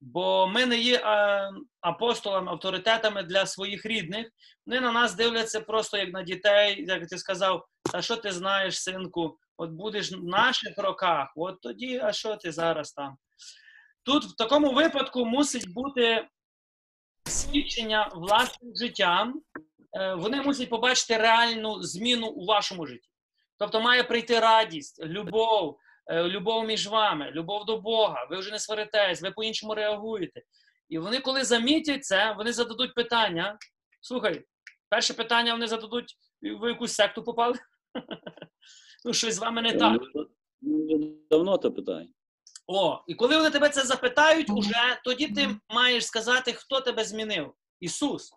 Бо 0.00 0.46
ми 0.46 0.66
не 0.66 0.78
є 0.78 0.96
е, 0.96 1.50
апостолами, 1.80 2.52
авторитетами 2.52 3.22
для 3.22 3.46
своїх 3.46 3.86
рідних. 3.86 4.26
Вони 4.66 4.80
на 4.80 4.92
нас 4.92 5.14
дивляться 5.14 5.60
просто 5.60 5.96
як 5.96 6.12
на 6.12 6.22
дітей, 6.22 6.84
як 6.88 7.06
ти 7.06 7.18
сказав, 7.18 7.66
а 7.92 8.02
що 8.02 8.16
ти 8.16 8.32
знаєш, 8.32 8.82
синку, 8.82 9.38
от 9.56 9.70
будеш 9.70 10.12
в 10.12 10.24
наших 10.24 10.78
роках, 10.78 11.32
от 11.36 11.60
тоді, 11.60 12.00
а 12.04 12.12
що 12.12 12.36
ти 12.36 12.52
зараз 12.52 12.92
там? 12.92 13.16
Тут 14.02 14.24
в 14.24 14.36
такому 14.36 14.72
випадку 14.72 15.24
мусить 15.24 15.72
бути 15.72 16.28
свідчення 17.24 18.10
власним 18.14 18.76
життям. 18.76 19.42
Е, 20.00 20.14
Вони 20.14 20.42
мусять 20.42 20.70
побачити 20.70 21.16
реальну 21.16 21.82
зміну 21.82 22.26
у 22.26 22.44
вашому 22.44 22.86
житті. 22.86 23.08
Тобто 23.58 23.80
має 23.80 24.04
прийти 24.04 24.40
радість, 24.40 25.04
любов, 25.04 25.78
е, 26.06 26.22
любов 26.28 26.64
між 26.66 26.86
вами, 26.88 27.30
любов 27.30 27.64
до 27.64 27.76
Бога. 27.80 28.26
Ви 28.30 28.38
вже 28.38 28.50
не 28.50 28.58
сваритесь, 28.58 29.22
ви 29.22 29.30
по-іншому 29.30 29.74
реагуєте. 29.74 30.42
І 30.88 30.98
вони, 30.98 31.20
коли 31.20 31.44
замітять 31.44 32.04
це, 32.04 32.32
вони 32.32 32.52
зададуть 32.52 32.94
питання. 32.94 33.58
Слухай, 34.00 34.44
перше 34.88 35.14
питання 35.14 35.52
вони 35.52 35.66
зададуть: 35.66 36.16
ви 36.42 36.54
в 36.54 36.68
якусь 36.68 36.92
секту 36.92 37.22
попали? 37.24 37.58
Ну, 39.04 39.12
щось 39.12 39.34
з 39.34 39.38
вами 39.38 39.62
не 39.62 39.72
так. 39.72 40.00
Ну, 40.62 41.16
Давно 41.30 41.58
то 41.58 41.72
питаю. 41.72 42.08
О, 42.72 43.04
і 43.06 43.14
коли 43.14 43.36
вони 43.36 43.50
тебе 43.50 43.68
це 43.68 43.82
запитають, 43.82 44.50
уже 44.50 45.00
тоді 45.04 45.28
ти 45.28 45.56
маєш 45.68 46.06
сказати, 46.06 46.52
хто 46.52 46.80
тебе 46.80 47.04
змінив. 47.04 47.54
Ісус. 47.80 48.32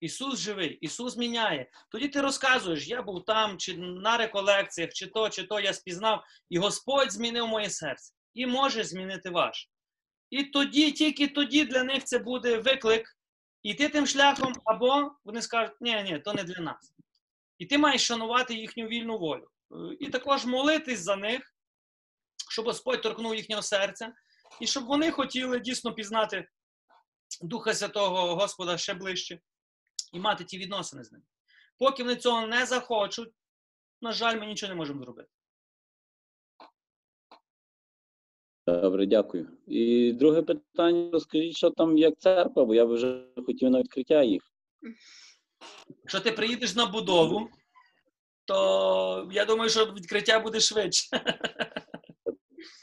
Ісус 0.00 0.38
живий, 0.38 0.70
Ісус 0.70 1.16
міняє. 1.16 1.70
Тоді 1.90 2.08
ти 2.08 2.20
розказуєш, 2.20 2.88
я 2.88 3.02
був 3.02 3.24
там, 3.24 3.58
чи 3.58 3.76
на 3.76 4.16
реколекціях, 4.16 4.92
чи 4.92 5.06
то, 5.06 5.30
чи 5.30 5.42
то 5.42 5.60
я 5.60 5.72
спізнав, 5.72 6.24
і 6.50 6.58
Господь 6.58 7.12
змінив 7.12 7.46
моє 7.46 7.70
серце. 7.70 8.14
І 8.34 8.46
може 8.46 8.84
змінити 8.84 9.30
ваше. 9.30 9.68
І 10.30 10.44
тоді, 10.44 10.92
тільки 10.92 11.28
тоді 11.28 11.64
для 11.64 11.82
них 11.82 12.04
це 12.04 12.18
буде 12.18 12.58
виклик 12.58 13.18
іти 13.62 13.88
тим 13.88 14.06
шляхом, 14.06 14.52
або 14.64 15.10
вони 15.24 15.42
скажуть, 15.42 15.76
ні, 15.80 16.02
ні, 16.02 16.18
то 16.18 16.32
не 16.34 16.44
для 16.44 16.62
нас. 16.62 16.94
І 17.58 17.66
ти 17.66 17.78
маєш 17.78 18.06
шанувати 18.06 18.54
їхню 18.54 18.86
вільну 18.86 19.18
волю. 19.18 19.48
Е, 19.72 19.96
І 20.00 20.10
також 20.10 20.44
молитись 20.44 21.00
за 21.00 21.16
них, 21.16 21.54
щоб 22.58 22.66
Господь 22.66 23.02
торкнув 23.02 23.34
їхнього 23.34 23.62
серця, 23.62 24.12
і 24.60 24.66
щоб 24.66 24.84
вони 24.84 25.10
хотіли 25.10 25.60
дійсно 25.60 25.94
пізнати 25.94 26.48
Духа 27.42 27.74
Святого 27.74 28.34
Господа 28.34 28.78
ще 28.78 28.94
ближче 28.94 29.40
і 30.12 30.20
мати 30.20 30.44
ті 30.44 30.58
відносини 30.58 31.04
з 31.04 31.12
ним. 31.12 31.22
Поки 31.78 32.02
вони 32.02 32.16
цього 32.16 32.46
не 32.46 32.66
захочуть, 32.66 33.32
на 34.02 34.12
жаль, 34.12 34.40
ми 34.40 34.46
нічого 34.46 34.72
не 34.72 34.76
можемо 34.76 35.04
зробити. 35.04 35.28
Добре, 38.66 39.06
дякую. 39.06 39.48
І 39.66 40.12
друге 40.12 40.42
питання: 40.42 41.10
розкажіть, 41.12 41.56
що 41.56 41.70
там 41.70 41.98
як 41.98 42.18
церква, 42.18 42.64
бо 42.64 42.74
я 42.74 42.86
б 42.86 42.88
вже 42.88 43.24
хотів 43.46 43.70
на 43.70 43.78
відкриття 43.78 44.22
їх. 44.22 44.42
Якщо 45.88 46.20
ти 46.20 46.32
приїдеш 46.32 46.74
на 46.74 46.86
будову, 46.86 47.50
то 48.44 49.28
я 49.32 49.44
думаю, 49.44 49.70
що 49.70 49.86
відкриття 49.86 50.40
буде 50.40 50.60
швидше. 50.60 51.06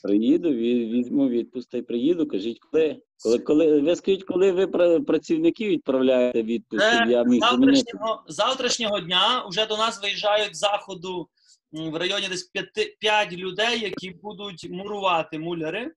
Приїду, 0.03 0.53
візьму 0.53 1.29
відпуск 1.29 1.69
та 1.69 1.77
й 1.77 1.81
приїду. 1.81 2.27
Кажіть, 2.27 2.59
коли? 2.59 3.01
Коли, 3.23 3.39
коли 3.39 3.81
ви 3.81 3.95
скажіть, 3.95 4.23
коли 4.23 4.51
ви 4.51 4.67
пра- 4.67 4.99
працівників 4.99 5.69
відправляєте 5.69 6.43
відпуск, 6.43 6.83
щоб 6.95 7.09
я 7.09 7.23
міг 7.23 7.41
завтрашнього, 7.41 8.23
завтрашнього 8.27 8.99
дня 8.99 9.45
вже 9.49 9.65
до 9.65 9.77
нас 9.77 10.01
виїжджають 10.01 10.55
з 10.55 10.59
заходу 10.59 11.29
в 11.71 11.95
районі 11.95 12.27
десь 12.27 12.51
5, 12.99 13.33
людей, 13.33 13.79
які 13.79 14.09
будуть 14.09 14.69
мурувати 14.69 15.39
муляри 15.39 15.91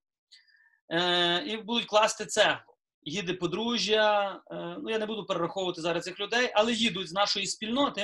е, 0.93 1.45
і 1.47 1.57
будуть 1.57 1.87
класти 1.87 2.27
цеглу. 2.27 2.75
Їде 3.03 3.33
подружжя. 3.33 4.41
Е, 4.51 4.77
ну 4.83 4.91
я 4.91 4.99
не 4.99 5.07
буду 5.07 5.27
перераховувати 5.27 5.81
зараз 5.81 6.05
цих 6.05 6.21
людей, 6.21 6.51
але 6.55 6.73
їдуть 6.73 7.09
з 7.09 7.13
нашої 7.13 7.47
спільноти 7.47 8.01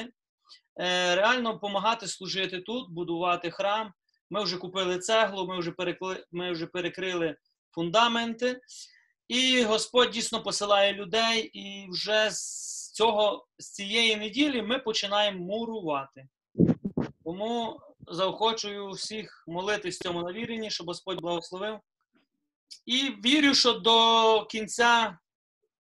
е, 0.80 1.14
реально 1.14 1.52
допомагати 1.52 2.06
служити 2.06 2.60
тут, 2.60 2.90
будувати 2.90 3.50
храм. 3.50 3.92
Ми 4.34 4.44
вже 4.44 4.56
купили 4.56 4.98
цеглу, 4.98 5.46
ми 5.46 5.58
вже 5.58 5.70
перекли, 5.70 6.24
ми 6.32 6.52
вже 6.52 6.66
перекрили 6.66 7.36
фундаменти. 7.70 8.60
І 9.28 9.62
Господь 9.62 10.10
дійсно 10.10 10.42
посилає 10.42 10.92
людей, 10.92 11.40
і 11.40 11.90
вже 11.90 12.30
з 12.30 12.90
цього 12.92 13.46
з 13.58 13.70
цієї 13.70 14.16
неділі 14.16 14.62
ми 14.62 14.78
починаємо 14.78 15.44
мурувати. 15.44 16.28
Тому 17.24 17.80
заохочую 18.06 18.90
всіх 18.90 19.44
молитись 19.46 19.98
цьому 19.98 20.22
навіренні, 20.22 20.70
щоб 20.70 20.86
Господь 20.86 21.20
благословив. 21.20 21.80
І 22.86 23.10
вірю, 23.24 23.54
що 23.54 23.72
до 23.72 24.46
кінця 24.50 25.18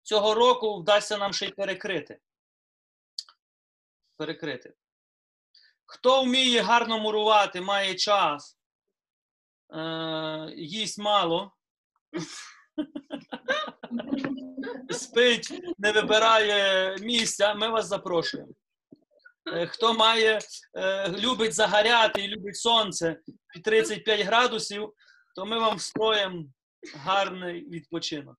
цього 0.01 0.33
року 0.33 0.79
вдасться 0.79 1.17
нам 1.17 1.33
ще 1.33 1.45
й 1.45 1.51
перекрити. 1.51 2.19
Перекрити. 4.17 4.73
Хто 5.85 6.23
вміє 6.23 6.61
гарно 6.61 6.99
мурувати, 6.99 7.61
має 7.61 7.95
час, 7.95 8.57
е, 9.75 10.53
їсть 10.55 10.99
мало, 10.99 11.51
спить, 14.89 15.61
не 15.77 15.91
вибирає 15.91 16.95
місця, 16.97 17.53
ми 17.53 17.69
вас 17.69 17.87
запрошуємо. 17.87 18.51
Е, 19.53 19.67
Хто 19.67 19.93
має, 19.93 20.39
е, 20.77 21.09
любить 21.09 21.53
загоряти 21.53 22.21
і 22.23 22.27
любить 22.27 22.55
сонце 22.55 23.19
під 23.53 23.63
35 23.63 24.21
градусів, 24.21 24.93
то 25.35 25.45
ми 25.45 25.59
вам 25.59 25.77
встроїмо 25.77 26.45
гарний 26.95 27.69
відпочинок. 27.69 28.37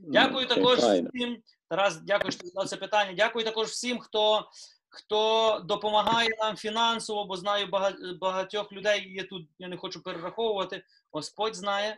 Дякую 0.00 0.46
також 0.46 0.78
всім. 0.78 1.42
Тарас, 1.74 1.96
дякую, 1.96 2.32
що 2.32 2.46
задав 2.46 2.68
це 2.68 2.76
питання. 2.76 3.12
Дякую 3.16 3.44
також 3.44 3.68
всім, 3.68 3.98
хто, 3.98 4.48
хто 4.88 5.60
допомагає 5.64 6.28
нам 6.38 6.56
фінансово, 6.56 7.24
бо 7.24 7.36
знаю 7.36 7.68
багатьох 8.20 8.72
людей 8.72 9.12
є 9.12 9.24
тут, 9.24 9.48
я 9.58 9.68
не 9.68 9.76
хочу 9.76 10.02
перераховувати. 10.02 10.82
Господь 11.12 11.56
знає 11.56 11.96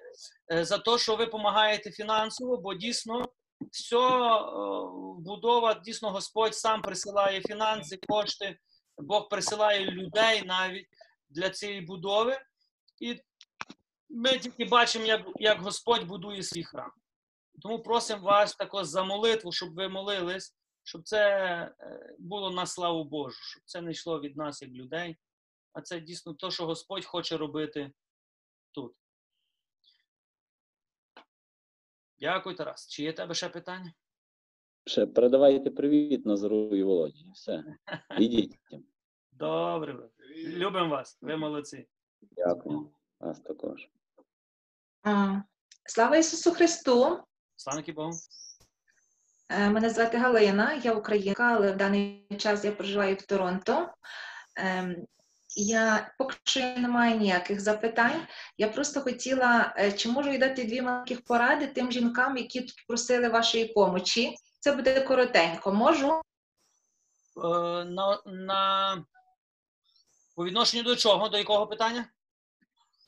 е, 0.53 0.65
за 0.65 0.79
те, 0.79 0.99
що 0.99 1.17
ви 1.17 1.25
допомагаєте 1.25 1.91
фінансово, 1.91 2.57
бо 2.57 2.75
дійсно 2.75 3.25
все 3.71 3.97
будова, 5.19 5.75
дійсно 5.75 6.11
Господь 6.11 6.55
сам 6.55 6.83
присилає 6.83 7.41
фінанси, 7.41 7.99
кошти, 8.09 8.59
Бог 8.99 9.29
присилає 9.29 9.81
людей 9.81 10.43
навіть 10.47 10.87
для 11.29 11.51
цієї 11.51 11.81
будови. 11.81 12.39
І 13.01 13.17
ми 14.11 14.39
тільки 14.39 14.65
бачимо, 14.65 15.05
як, 15.05 15.23
як 15.37 15.63
Господь 15.63 16.05
будує 16.05 16.43
свій 16.43 16.65
храм. 16.65 16.91
Тому 17.63 17.83
просимо 17.83 18.23
вас 18.23 18.57
також 18.57 18.87
за 18.87 19.05
молитву, 19.05 19.53
щоб 19.53 19.75
ви 19.75 19.89
молились, 19.89 20.57
щоб 20.83 21.03
це 21.03 21.29
е, 21.81 22.17
було 22.19 22.51
на 22.51 22.67
славу 22.67 23.05
Божу, 23.05 23.39
щоб 23.43 23.63
це 23.65 23.81
не 23.81 23.91
йшло 23.91 24.21
від 24.21 24.37
нас 24.37 24.63
як 24.63 24.71
людей, 24.71 25.17
а 25.73 25.81
це 25.83 26.01
дійсно 26.01 26.35
те, 26.35 26.51
що 26.51 26.67
Господь 26.67 27.05
хоче 27.05 27.37
робити 27.37 27.93
тут. 28.73 28.95
Дякую, 32.19 32.57
Тарас. 32.57 32.89
Чи 32.89 33.03
є 33.03 33.11
в 33.11 33.15
тебе 33.15 33.35
ще 33.35 33.49
питання? 33.49 33.93
Ще 34.87 35.07
передавайте 35.07 35.71
привіт 35.71 36.27
Назару 36.27 36.77
і 36.77 36.83
Володі. 36.83 37.31
Все. 37.35 37.65
Ідіть. 38.19 38.59
Добре. 39.33 40.09
Любимо 40.37 40.89
вас. 40.89 41.19
Ви 41.21 41.37
молодці. 41.37 41.89
Дякую. 42.23 42.91
Вас 43.21 43.41
також. 43.41 43.89
Слава 45.85 46.17
Ісусу 46.17 46.51
Христу! 46.51 47.19
Слава 47.57 47.83
Богу. 47.97 48.13
Е, 49.49 49.71
Мене 49.71 49.91
звати 49.91 50.19
Галина, 50.19 50.81
я 50.85 50.93
українка, 50.93 51.55
але 51.57 51.73
в 51.73 51.77
даний 51.77 52.27
час 52.39 52.65
я 52.65 52.73
проживаю 52.73 53.17
в 53.17 53.23
Торонто. 53.23 53.95
Ем, 54.57 54.97
Я 55.57 56.15
поки 56.19 56.37
що 56.45 56.61
не 56.61 56.89
маю 56.89 57.17
ніяких 57.19 57.61
запитань. 57.61 58.27
Я 58.59 58.69
просто 58.69 59.01
хотіла, 59.01 59.75
е, 59.79 59.93
чи 59.93 60.09
можу 60.09 60.33
я 60.33 60.39
дати 60.39 60.65
дві 60.65 60.83
маленьких 60.83 61.25
поради 61.25 61.67
тим 61.67 61.93
жінкам, 61.93 62.37
які 62.37 62.61
тут 62.61 62.87
просили 62.89 63.29
вашої 63.29 63.65
помочі. 63.65 64.35
Це 64.61 64.73
буде 64.73 65.01
коротенько. 65.01 65.73
Можу? 65.73 66.13
Е, 67.45 67.85
на, 67.85 68.23
на... 68.27 69.05
По 70.37 70.45
відношенню 70.45 70.83
до 70.83 70.97
чого? 70.97 71.29
До 71.29 71.39
якого 71.39 71.67
питання? 71.67 72.05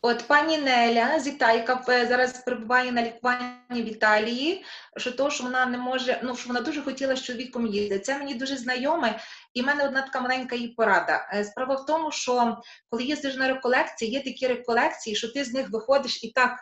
От 0.03 0.25
пані 0.29 0.59
Неля 0.59 1.21
з 1.21 1.27
Італії, 1.27 1.59
яка 1.59 1.85
е, 1.89 2.07
зараз 2.07 2.45
перебуває 2.45 2.93
на 2.93 3.03
лікуванні 3.03 3.83
в 3.83 3.89
Італії, 3.89 4.65
що 4.97 5.13
то, 5.13 5.31
що 5.31 5.45
вона 5.45 5.67
не 5.67 5.79
може, 5.79 6.21
ну 6.23 6.37
що 6.37 6.49
вона 6.49 6.61
дуже 6.61 6.83
хотіла 6.83 7.17
з 7.17 7.23
чоловіком 7.23 7.67
їздити. 7.67 8.05
Це 8.05 8.19
мені 8.19 8.35
дуже 8.35 8.57
знайоме, 8.57 9.21
і 9.55 9.63
в 9.63 9.67
мене 9.67 9.85
одна 9.85 10.03
така 10.03 10.21
маленька 10.21 10.57
їй 10.57 10.69
порада. 10.69 11.29
Е, 11.33 11.45
Справа 11.45 11.75
в 11.75 11.87
тому, 11.87 12.13
що 12.13 12.57
коли 12.91 13.05
їздиш 13.05 13.37
на 13.37 13.49
реколекції, 13.49 14.11
є 14.11 14.23
такі 14.25 14.47
реколекції, 14.47 15.17
що 15.17 15.33
ти 15.33 15.45
з 15.45 15.53
них 15.53 15.71
виходиш 15.71 16.25
і 16.25 16.33
так. 16.33 16.59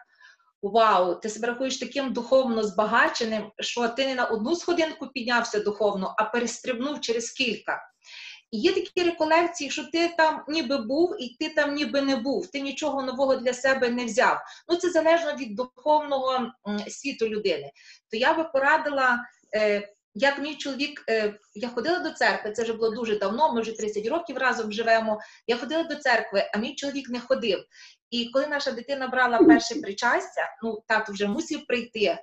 Вау, 0.62 1.14
ти 1.14 1.28
себе 1.28 1.49
рахуєш 1.49 1.78
таким 1.78 2.12
духовно 2.12 2.62
збагаченим, 2.62 3.53
що 3.61 3.89
ти 3.89 4.07
не 4.07 4.14
на 4.14 4.24
одну 4.24 4.57
сходинку 4.57 5.07
піднявся 5.07 5.61
духовно, 5.61 6.14
а 6.18 6.24
перестрибнув 6.24 7.01
через 7.01 7.30
кілька. 7.30 7.80
І 8.51 8.59
є 8.59 8.72
такі 8.72 9.03
реколекції, 9.03 9.70
що 9.70 9.84
ти 9.84 10.09
там 10.09 10.44
ніби 10.49 10.78
був, 10.78 11.16
і 11.22 11.36
ти 11.40 11.49
там 11.49 11.74
ніби 11.74 12.01
не 12.01 12.16
був. 12.16 12.51
Ти 12.51 12.61
нічого 12.61 13.03
нового 13.03 13.36
для 13.36 13.53
себе 13.53 13.90
не 13.90 14.05
взяв. 14.05 14.40
Ну 14.68 14.76
це 14.76 14.90
залежно 14.90 15.32
від 15.32 15.55
духовного 15.55 16.53
світу 16.88 17.28
людини. 17.28 17.72
То 18.11 18.16
я 18.16 18.34
би 18.34 18.44
порадила, 18.44 19.18
е, 19.57 19.88
як 20.14 20.38
мій 20.38 20.55
чоловік, 20.55 21.05
е, 21.09 21.34
я 21.55 21.68
ходила 21.68 21.99
до 21.99 22.11
церкви, 22.11 22.53
це 22.53 22.62
вже 22.62 22.72
було 22.72 22.90
дуже 22.90 23.18
давно. 23.18 23.53
Ми 23.53 23.61
вже 23.61 23.72
30 23.72 24.07
років 24.07 24.36
разом 24.36 24.73
живемо. 24.73 25.20
Я 25.47 25.56
ходила 25.56 25.82
до 25.82 25.94
церкви, 25.94 26.51
а 26.55 26.59
мій 26.59 26.74
чоловік 26.74 27.09
не 27.09 27.20
ходив. 27.20 27.64
І 28.10 28.31
коли 28.32 28.47
наша 28.47 28.70
дитина 28.70 29.09
брала 29.09 29.39
перше 29.39 29.74
причастя, 29.74 30.56
ну 30.62 30.82
тато 30.89 31.12
вже 31.12 31.27
мусив 31.27 31.66
прийти. 31.66 32.18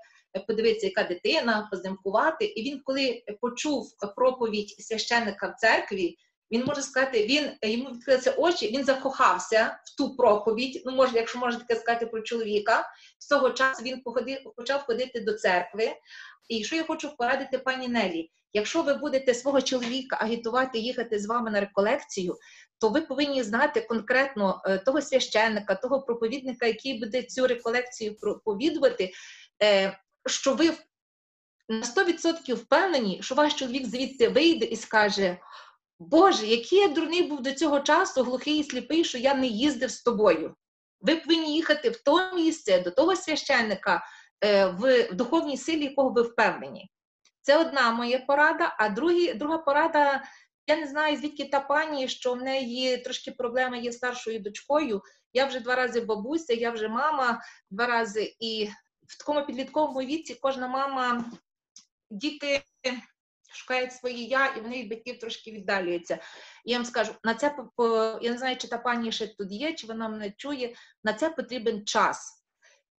Подивитися, 0.48 0.86
яка 0.86 1.04
дитина, 1.04 1.68
позимкувати. 1.72 2.46
І 2.46 2.64
він, 2.64 2.82
коли 2.84 3.24
почув 3.42 3.94
проповідь 4.16 4.76
священника 4.80 5.48
в 5.48 5.56
церкві, 5.60 6.18
він 6.52 6.66
може 6.66 6.82
сказати, 6.82 7.26
він 7.26 7.72
йому 7.72 7.90
відкрилися 7.90 8.32
очі, 8.32 8.68
він 8.68 8.86
закохався 8.86 9.80
в 9.86 9.98
ту 9.98 10.16
проповідь. 10.16 10.82
Ну, 10.86 10.92
може, 10.92 11.16
якщо 11.16 11.40
можна 11.40 11.60
таке 11.60 11.76
сказати 11.76 12.06
про 12.06 12.22
чоловіка, 12.22 12.90
з 13.20 13.28
того 13.28 13.50
часу 13.50 13.84
він 13.84 14.02
походив, 14.02 14.38
почав 14.58 14.84
ходити 14.84 15.20
до 15.20 15.34
церкви. 15.34 15.92
І 16.50 16.64
що 16.64 16.76
я 16.76 16.84
хочу 16.84 17.18
порадити 17.18 17.58
пані 17.58 17.88
Нелі, 17.88 18.32
якщо 18.54 18.84
ви 18.84 18.94
будете 18.94 19.34
свого 19.34 19.62
чоловіка 19.62 20.18
агітувати 20.22 20.80
їхати 20.80 21.20
з 21.20 21.26
вами 21.26 21.52
на 21.52 21.60
реколекцію, 21.60 22.38
то 22.80 22.90
ви 22.90 23.02
повинні 23.02 23.44
знати 23.44 23.82
конкретно 23.82 24.62
е, 24.66 24.78
того 24.78 25.02
священника, 25.02 25.76
того 25.76 26.02
проповідника, 26.02 26.66
який 26.66 27.00
буде 27.00 27.24
цю 27.24 27.48
реколекцію 27.48 28.16
проповідувати, 28.16 29.12
е, 29.64 30.00
що 30.26 30.54
ви 30.54 30.74
на 31.70 31.82
100% 31.82 32.54
впевнені, 32.54 33.20
що 33.22 33.36
ваш 33.36 33.54
чоловік 33.54 33.88
звідти 33.88 34.30
вийде 34.30 34.66
і 34.66 34.76
скаже: 34.76 35.38
Боже, 36.00 36.46
який 36.46 36.80
я 36.80 36.88
дурний 36.88 37.24
був 37.24 37.42
до 37.42 37.52
цього 37.52 37.80
часу, 37.80 38.24
глухий 38.24 38.58
і 38.58 38.64
сліпий, 38.64 39.04
що 39.04 39.18
я 39.18 39.34
не 39.34 39.48
їздив 39.48 39.92
з 39.92 40.02
тобою. 40.02 40.56
Ви 41.02 41.16
повинні 41.16 41.56
їхати 41.56 41.90
в 41.90 42.04
то 42.04 42.36
місце 42.36 42.80
до 42.80 42.92
того 42.92 43.16
священника 43.16 44.04
е, 44.44 44.66
в 44.66 45.10
духовній 45.14 45.58
силі, 45.58 45.84
якого 45.84 46.10
ви 46.10 46.22
впевнені. 46.22 46.92
Це 47.42 47.58
одна 47.58 47.92
моя 47.92 48.20
порада. 48.20 48.76
А 48.80 48.90
другі, 48.90 49.34
друга 49.34 49.58
порада, 49.58 50.24
я 50.68 50.76
не 50.76 50.88
знаю, 50.88 51.18
звідки 51.18 51.46
та 51.46 51.60
пані, 51.60 52.08
що 52.08 52.34
в 52.34 52.42
неї 52.42 52.98
трошки 52.98 53.32
проблеми 53.32 53.80
є 53.80 53.92
старшою 53.92 54.40
дочкою. 54.40 55.02
Я 55.34 55.46
вже 55.46 55.60
два 55.60 55.76
рази 55.76 56.02
бабуся, 56.02 56.54
я 56.54 56.72
вже 56.72 56.88
мама 56.88 57.42
два 57.70 57.86
рази. 57.86 58.36
І 58.40 58.70
в 59.14 59.18
такому 59.18 59.46
підлітковому 59.46 60.00
віці 60.00 60.36
кожна 60.42 60.68
мама, 60.68 61.26
діти 62.12 62.62
шукають 63.54 63.94
свої 63.94 64.26
я, 64.26 64.48
і 64.48 64.62
вони 64.62 64.82
від 64.82 64.90
батьків 64.90 65.20
трошки 65.20 65.52
віддалюються. 65.52 66.20
Я 66.66 66.78
вам 66.78 66.86
скажу, 66.86 67.14
на 67.24 67.34
це 67.34 67.56
я 68.22 68.32
не 68.32 68.38
знаю, 68.38 68.58
чи 68.58 68.68
та 68.68 68.78
пані 68.78 69.12
ще 69.12 69.28
тут 69.28 69.52
є, 69.52 69.74
чи 69.74 69.88
вона 69.88 70.10
мене 70.10 70.34
чує. 70.38 70.76
На 71.04 71.14
це 71.14 71.30
потрібен 71.30 71.86
час. 71.86 72.44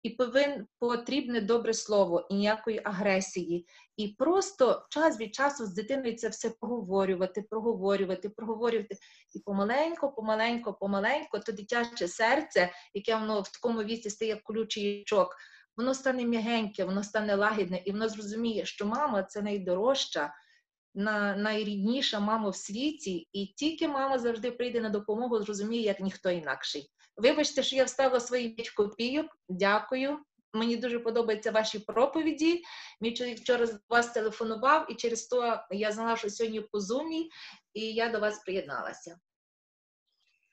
І 0.03 0.09
повин 0.09 0.67
потрібне 0.79 1.41
добре 1.41 1.73
слово 1.73 2.27
і 2.29 2.35
ніякої 2.35 2.81
агресії. 2.83 3.67
І 3.97 4.07
просто 4.07 4.85
час 4.89 5.19
від 5.19 5.35
часу 5.35 5.65
з 5.65 5.73
дитиною 5.73 6.15
це 6.15 6.29
все 6.29 6.49
проговорювати, 6.49 7.41
проговорювати, 7.41 8.29
проговорювати. 8.29 8.97
І 9.33 9.39
помаленько, 9.39 10.11
помаленько, 10.11 10.73
помаленько, 10.73 11.39
то 11.39 11.51
дитяче 11.51 12.07
серце, 12.07 12.71
яке 12.93 13.15
воно 13.15 13.41
в 13.41 13.51
такому 13.51 13.83
віці 13.83 14.09
стає 14.09 14.35
колючий 14.43 14.83
ячок, 14.83 15.35
воно 15.77 15.93
стане 15.93 16.25
м'ягеньке, 16.25 16.85
воно 16.85 17.03
стане 17.03 17.35
лагідне, 17.35 17.81
і 17.85 17.91
воно 17.91 18.09
зрозуміє, 18.09 18.65
що 18.65 18.85
мама 18.85 19.23
це 19.23 19.41
найдорожча, 19.41 20.33
найрідніша 21.37 22.19
мама 22.19 22.49
в 22.49 22.55
світі, 22.55 23.29
і 23.33 23.45
тільки 23.45 23.87
мама 23.87 24.19
завжди 24.19 24.51
прийде 24.51 24.81
на 24.81 24.89
допомогу, 24.89 25.39
зрозуміє, 25.39 25.83
як 25.83 25.99
ніхто 25.99 26.29
інакший. 26.29 26.91
Вибачте, 27.17 27.63
що 27.63 27.75
я 27.75 27.83
вставила 27.83 28.19
свої 28.19 28.49
5 28.49 28.69
копійок. 28.69 29.37
Дякую. 29.49 30.19
Мені 30.53 30.77
дуже 30.77 30.99
подобаються 30.99 31.51
ваші 31.51 31.79
проповіді. 31.79 32.63
Мій 33.01 33.13
чоловік 33.13 33.39
вчора 33.39 33.65
до 33.65 33.73
вас 33.89 34.11
телефонував, 34.11 34.91
і 34.91 34.95
через 34.95 35.27
то 35.27 35.59
я 35.71 35.91
знала, 35.91 36.17
що 36.17 36.29
сьогодні 36.29 36.61
по 36.61 36.79
зумі, 36.79 37.29
і 37.73 37.93
я 37.93 38.09
до 38.09 38.19
вас 38.19 38.39
приєдналася. 38.39 39.19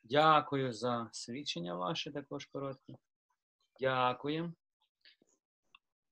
Дякую 0.02 0.72
за 0.72 1.08
свідчення 1.12 1.74
ваше 1.74 2.12
також 2.12 2.46
коротке. 2.46 2.94
Дякую. 3.80 4.52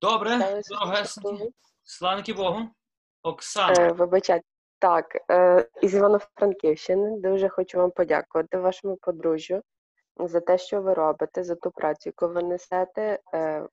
Добре, 0.01 0.61
дорогесенькі. 0.71 1.51
Славки 1.83 2.33
Богу. 2.33 2.59
Оксана. 3.23 3.75
Е, 3.79 3.93
Вибачайте. 3.93 4.45
Так, 4.79 5.31
е, 5.31 5.69
із 5.83 5.95
Івано-Франківщини 5.95 7.19
дуже 7.21 7.49
хочу 7.49 7.79
вам 7.79 7.91
подякувати 7.91 8.59
вашому 8.59 8.97
подружжю 8.97 9.63
за 10.17 10.41
те, 10.41 10.59
що 10.59 10.83
ви 10.83 10.95
робите, 10.95 11.45
за 11.45 11.55
ту 11.55 11.71
працю, 11.71 12.09
яку 12.09 12.35
ви 12.35 12.43
несете. 12.43 13.19
Е, 13.35 13.69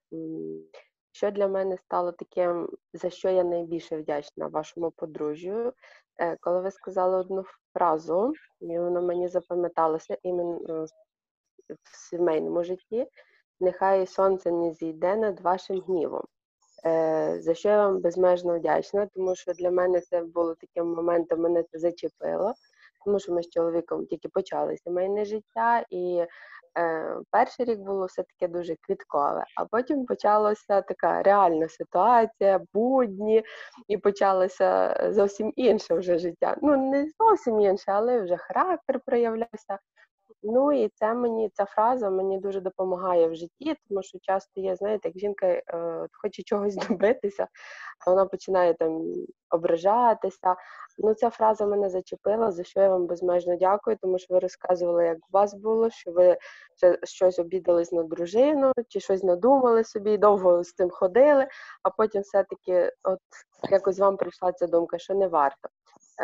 Що 1.12 1.32
для 1.32 1.48
мене 1.48 1.78
стало 1.78 2.12
таким, 2.12 2.70
за 2.94 3.10
що 3.10 3.30
я 3.30 3.44
найбільше 3.44 3.98
вдячна 3.98 4.48
вашому 4.48 4.92
подружжю, 4.92 5.74
Е, 6.20 6.38
коли 6.42 6.62
ви 6.62 6.72
сказали 6.72 7.18
одну 7.18 7.44
фразу, 7.74 8.34
і 8.62 8.80
вона 8.80 9.02
мені 9.02 9.28
запам'яталася 9.28 10.18
іменно 10.24 10.86
в 11.70 12.10
сімейному 12.10 12.64
житті, 12.64 13.08
нехай 13.60 14.08
сонце 14.08 14.52
не 14.52 14.74
зійде 14.74 15.16
над 15.16 15.40
вашим 15.40 15.82
гнівом. 15.82 16.24
Е, 16.86 17.38
за 17.42 17.54
що 17.54 17.70
я 17.70 17.78
вам 17.78 18.02
безмежно 18.02 18.58
вдячна, 18.60 19.08
тому 19.16 19.36
що 19.36 19.54
для 19.54 19.72
мене 19.72 20.02
це 20.02 20.22
було 20.22 20.56
таким 20.56 20.94
моментом, 20.94 21.40
мене 21.42 21.64
це 21.64 21.80
зачепило, 21.80 22.54
тому 23.06 23.20
що 23.20 23.34
ми 23.34 23.44
з 23.44 23.50
чоловіком 23.50 24.06
тільки 24.06 24.30
почали 24.30 24.78
сімейне 24.78 25.26
життя, 25.26 25.86
і 25.90 26.26
е, 26.78 27.18
перший 27.32 27.66
рік 27.66 27.80
було 27.80 28.06
все 28.06 28.24
таке 28.24 28.54
дуже 28.54 28.76
квіткове, 28.82 29.46
а 29.56 29.66
потім 29.66 30.06
почалася 30.06 30.82
така 30.82 31.24
реальна 31.24 31.70
ситуація, 31.70 32.62
будні, 32.74 33.44
і 33.88 33.98
почалося 33.98 34.98
зовсім 35.14 35.54
інше 35.56 35.96
вже 35.96 36.18
життя. 36.18 36.58
Ну, 36.62 36.92
не 36.92 37.08
зовсім 37.20 37.62
інше, 37.62 37.92
але 37.92 38.22
вже 38.22 38.38
характер 38.38 39.02
проявлявся. 39.06 39.80
Ну 40.44 40.72
і 40.72 40.90
це 40.90 41.14
мені 41.14 41.50
ця 41.54 41.66
фраза 41.66 42.10
мені 42.10 42.40
дуже 42.40 42.62
допомагає 42.62 43.28
в 43.28 43.36
житті, 43.36 43.76
тому 43.90 44.04
що 44.04 44.20
часто 44.22 44.62
є, 44.62 44.76
знаєте, 44.76 45.08
як 45.10 45.18
жінка 45.18 45.48
е, 45.48 45.64
хоче 46.12 46.44
чогось 46.44 46.76
добитися, 46.90 47.48
а 48.06 48.10
вона 48.10 48.26
починає 48.26 48.74
там 48.74 49.14
ображатися. 49.50 50.56
Ну, 50.98 51.14
ця 51.14 51.30
фраза 51.30 51.66
мене 51.66 51.90
зачепила, 51.90 52.52
за 52.52 52.64
що 52.64 52.80
я 52.80 52.90
вам 52.90 53.06
безмежно 53.06 53.56
дякую, 53.56 53.98
тому 54.02 54.20
що 54.20 54.34
ви 54.34 54.40
розказували, 54.40 55.06
як 55.06 55.18
у 55.18 55.28
вас 55.32 55.54
було, 55.54 55.90
що 55.90 56.12
ви 56.12 56.38
щось 57.04 57.40
обідались 57.40 57.92
на 57.92 58.04
дружину, 58.04 58.72
чи 58.88 59.00
щось 59.00 59.24
надумали 59.24 59.84
собі, 59.84 60.18
довго 60.18 60.64
з 60.64 60.74
цим 60.74 60.90
ходили, 60.90 61.48
а 61.84 61.90
потім 61.90 62.22
все-таки, 62.22 62.92
от 63.04 63.20
якось 63.72 64.00
вам 64.00 64.18
прийшла 64.18 64.52
ця 64.52 64.68
думка, 64.68 64.98
що 64.98 65.14
не 65.14 65.28
варто. 65.28 65.70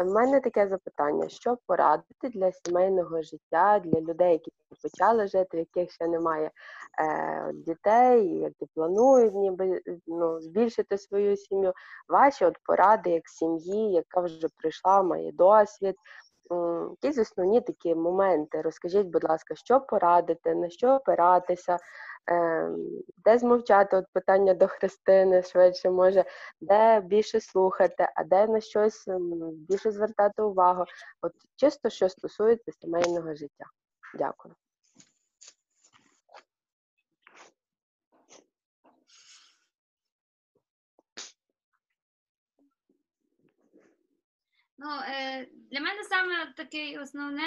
У 0.02 0.06
мене 0.06 0.40
таке 0.40 0.68
запитання: 0.68 1.30
що 1.30 1.58
порадити 1.68 2.30
для 2.30 2.52
сімейного 2.52 3.22
життя, 3.22 3.80
для 3.80 4.02
людей, 4.02 4.32
які 4.32 4.52
почали 4.82 5.28
жити, 5.28 5.58
в 5.58 5.60
яких 5.60 5.92
ще 5.92 6.08
немає 6.08 6.52
е, 7.00 7.52
дітей, 7.54 8.28
які 8.28 8.66
планують 8.76 9.34
ніби 9.34 9.82
ну, 10.08 10.42
збільшити 10.42 10.98
свою 10.98 11.38
сім'ю? 11.38 11.74
Ваші 12.10 12.46
от 12.46 12.58
поради 12.64 13.10
як 13.10 13.30
сім'ї, 13.30 13.92
яка 13.92 14.22
вже 14.22 14.48
прийшла, 14.58 15.04
має 15.04 15.32
досвід. 15.32 15.96
Якісь 17.04 17.18
основні 17.18 17.62
такі 17.62 17.96
моменти. 17.96 18.62
Розкажіть, 18.62 19.08
будь 19.08 19.24
ласка, 19.24 19.56
що 19.56 19.80
порадити, 19.80 20.56
на 20.56 20.70
що 20.70 20.90
опиратися, 20.90 21.74
е, 21.74 21.80
де 23.26 23.38
змовчати 23.38 23.98
от 23.98 24.06
питання 24.14 24.54
до 24.54 24.68
Христини 24.68 25.44
швидше 25.44 25.90
може, 25.90 26.26
де 26.62 27.02
більше 27.02 27.42
слухати, 27.42 28.08
а 28.16 28.24
де 28.24 28.48
на 28.48 28.62
щось 28.62 29.06
більше 29.54 29.92
звертати 29.92 30.42
увагу. 30.42 30.86
От 31.22 31.34
чисто 31.56 31.90
що 31.90 32.10
стосується 32.10 32.72
сімейного 32.72 33.36
життя. 33.36 33.66
Дякую. 34.18 34.56
Ну, 44.78 44.90
е, 44.90 45.48
для 45.72 45.80
мене 45.80 46.04
саме 46.04 46.54
таке 46.58 47.00
основне 47.02 47.44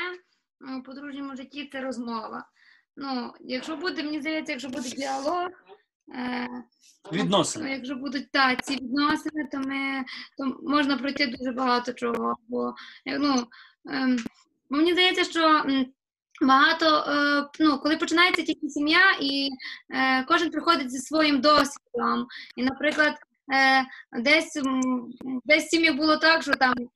у 0.78 0.82
подружньому 0.82 1.36
житті 1.36 1.68
це 1.72 1.80
розмова. 1.80 2.48
Ну, 2.96 3.32
якщо 3.40 3.76
буде, 3.76 4.02
мені 4.02 4.20
здається, 4.20 4.52
якщо 4.52 4.68
буде 4.68 4.88
діалог, 4.88 5.48
е, 6.14 6.48
Відносини. 7.12 7.64
ну, 7.64 7.72
якщо 7.72 7.94
будуть 7.94 8.30
та, 8.30 8.56
ці 8.56 8.74
відносини, 8.74 9.48
то 9.52 9.58
ми 9.58 10.04
то 10.38 10.58
можна 10.62 10.96
пройти 10.96 11.26
дуже 11.26 11.52
багато 11.52 11.92
чого. 11.92 12.36
Бо 12.48 12.74
е, 13.06 13.18
ну, 13.18 13.46
ем, 13.90 14.16
мені 14.70 14.92
здається, 14.92 15.24
що. 15.24 15.64
Багато, 16.42 16.86
е, 16.86 17.48
ну, 17.60 17.78
коли 17.78 17.96
починається 17.96 18.42
тільки 18.42 18.68
сім'я, 18.68 19.16
і 19.20 19.50
е, 19.90 20.24
кожен 20.24 20.50
приходить 20.50 20.90
зі 20.90 20.98
своїм 20.98 21.40
досвідом. 21.40 22.26
І, 22.56 22.64
наприклад, 22.64 23.14
е, 23.54 23.84
десь, 24.20 24.60
десь 25.44 25.64
в 25.64 25.68
сім'ї 25.68 25.90
було 25.90 26.16
так, 26.16 26.42
що 26.42 26.52
там 26.52 26.74
е, 26.78 26.86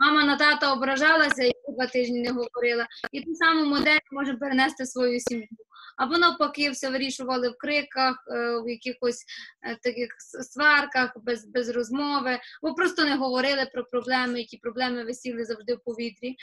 мама 0.00 0.24
на 0.24 0.36
тата 0.36 0.72
ображалася 0.72 1.42
і 1.44 1.52
два 1.68 1.86
тижні 1.86 2.20
не 2.20 2.30
говорила. 2.30 2.86
І 3.12 3.20
ту 3.20 3.34
саму 3.34 3.64
модель 3.64 3.98
можемо 4.12 4.38
перенести 4.38 4.86
свою 4.86 5.20
сім'ю. 5.20 5.48
Або 5.96 6.18
навпаки, 6.18 6.70
все 6.70 6.90
вирішували 6.90 7.48
в 7.48 7.56
криках, 7.58 8.24
е, 8.28 8.60
в 8.60 8.68
якихось 8.68 9.24
е, 9.62 9.76
таких 9.82 10.08
сварках, 10.18 11.12
без, 11.16 11.46
без 11.46 11.68
розмови, 11.68 12.38
або 12.62 12.74
просто 12.74 13.04
не 13.04 13.16
говорили 13.16 13.70
про 13.72 13.84
проблеми, 13.84 14.40
і 14.40 14.44
ті 14.44 14.56
проблеми 14.56 15.04
висіли 15.04 15.44
завжди 15.44 15.74
в 15.74 15.80
повітрі. 15.84 16.36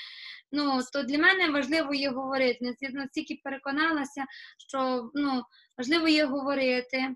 Ну, 0.51 0.79
то 0.93 1.03
для 1.03 1.17
мене 1.17 1.49
важливо 1.49 1.93
є 1.93 2.09
говорити. 2.09 2.75
Я 2.81 2.89
настільки 2.89 3.41
переконалася, 3.43 4.25
що 4.67 5.11
ну, 5.13 5.43
важливо 5.77 6.07
є 6.07 6.25
говорити. 6.25 7.15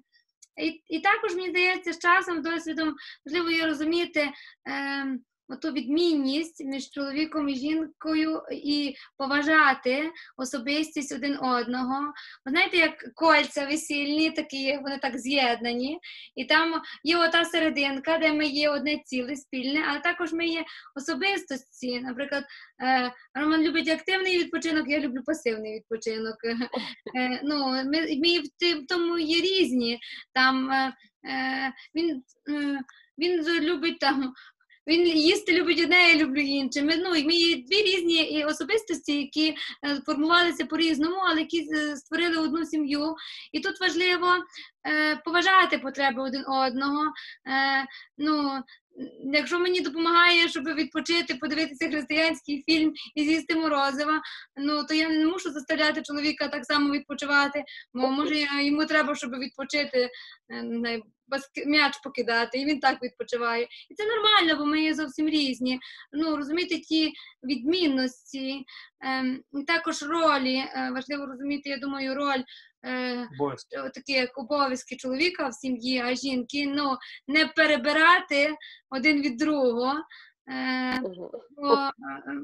І, 0.62 0.82
і 0.88 1.00
також 1.00 1.36
мені 1.36 1.50
здається, 1.50 1.94
з 1.94 2.00
часом, 2.00 2.42
досвідом 2.42 2.96
важливо 3.26 3.52
є 3.52 3.66
розуміти 3.66 4.30
ем, 4.66 5.20
оту 5.50 5.72
відмінність 5.72 6.66
між 6.66 6.90
чоловіком 6.90 7.50
і 7.50 7.56
жінкою 7.56 8.42
і 8.52 8.96
поважати 9.18 10.12
особистість 10.38 11.16
один 11.16 11.38
одного. 11.38 12.14
Ви 12.46 12.52
знаєте, 12.52 12.78
як 12.78 13.14
кольця 13.16 13.66
весільні, 13.66 14.32
такі 14.32 14.80
вони 14.84 14.98
так 14.98 15.18
з'єднані, 15.18 16.00
і 16.36 16.46
там 16.46 16.82
є 17.04 17.18
ота 17.18 17.46
серединка, 17.46 18.18
де 18.18 18.34
ми 18.34 18.46
є 18.46 18.70
одне 18.70 19.00
ціле 19.06 19.36
спільне, 19.36 19.86
але 19.90 20.00
також 20.00 20.34
ми 20.34 20.48
є 20.48 20.66
особистості. 20.96 22.00
Наприклад, 22.00 22.44
е, 22.84 23.12
Роман 23.34 23.62
любить 23.62 23.90
активний 23.90 24.38
відпочинок, 24.38 24.90
я 24.90 25.00
люблю 25.00 25.24
пасивний 25.26 25.76
відпочинок. 25.76 26.36
Е, 27.18 27.42
ну, 27.44 27.68
ми, 27.68 27.84
ми 27.84 28.40
в 28.74 28.88
тому 28.88 29.18
є 29.18 29.42
різні. 29.42 30.00
Там 30.34 30.72
е, 30.72 30.94
він, 31.96 32.24
він 33.18 33.44
любить 33.62 34.00
там. 34.00 34.34
Він 34.88 35.08
їсти 35.08 35.54
любить 35.54 35.82
одне, 35.84 36.12
я 36.12 36.16
люблю 36.16 36.42
інше. 36.42 36.84
Ми, 36.84 36.98
ну, 36.98 37.10
ми 37.10 37.34
є 37.34 37.56
дві 37.56 37.82
різні 37.82 38.46
особистості, 38.46 39.18
які 39.22 39.50
е, 39.50 39.56
формувалися 40.06 40.66
по-різному, 40.66 41.16
але 41.16 41.40
які 41.40 41.70
е, 41.74 41.96
створили 41.96 42.38
одну 42.38 42.66
сім'ю. 42.66 43.16
І 43.52 43.60
тут 43.60 43.80
важливо 43.82 44.28
е, 44.88 45.16
поважати 45.26 45.78
потреби 45.78 46.22
один 46.22 46.46
одного. 46.48 47.04
Е, 47.48 47.86
ну, 48.18 48.64
якщо 49.34 49.60
мені 49.60 49.82
допомагає, 49.82 50.50
щоб 50.50 50.64
відпочити, 50.64 51.36
подивитися 51.36 51.90
християнський 51.90 52.64
фільм 52.68 52.94
і 53.16 53.24
з'їсти 53.24 53.56
морозива, 53.56 54.22
ну 54.58 54.84
то 54.84 54.94
я 54.94 55.10
не 55.10 55.26
мушу 55.26 55.52
заставляти 55.52 56.02
чоловіка 56.02 56.48
так 56.48 56.66
само 56.66 56.94
відпочивати, 56.94 57.64
бо 57.94 58.08
може 58.08 58.46
йому 58.62 58.86
треба, 58.86 59.16
щоб 59.16 59.32
відпочити, 59.32 60.10
м'яч 61.66 61.98
покидати, 62.04 62.58
і 62.62 62.66
він 62.66 62.80
так 62.80 63.04
відпочиває. 63.04 63.64
І 63.90 63.96
це 63.96 64.04
нормально, 64.06 64.56
бо 64.60 64.66
ми 64.66 64.82
є 64.82 64.94
зовсім 64.94 65.30
різні. 65.30 65.80
Ну, 66.14 66.36
розуміти 66.38 66.80
ті 66.80 67.14
відмінності, 67.44 68.66
ем, 69.02 69.42
також 69.68 70.04
ролі. 70.04 70.56
е, 70.56 70.92
Важливо 70.96 71.26
розуміти, 71.26 71.70
я 71.70 71.78
думаю, 71.78 72.16
роль. 72.16 72.44
е, 72.88 73.28
такі 73.94 74.14
як 74.14 74.38
обов'язки 74.38 74.96
чоловіка 74.96 75.48
в 75.48 75.54
сім'ї, 75.54 76.00
а 76.00 76.16
жінки 76.16 76.66
ну 76.68 76.98
не 77.28 77.48
перебирати 77.48 78.56
один 78.90 79.22
від 79.22 79.38
другого. 79.38 79.94
Е, 80.52 81.02
бо, 81.58 81.74
е, 81.74 81.92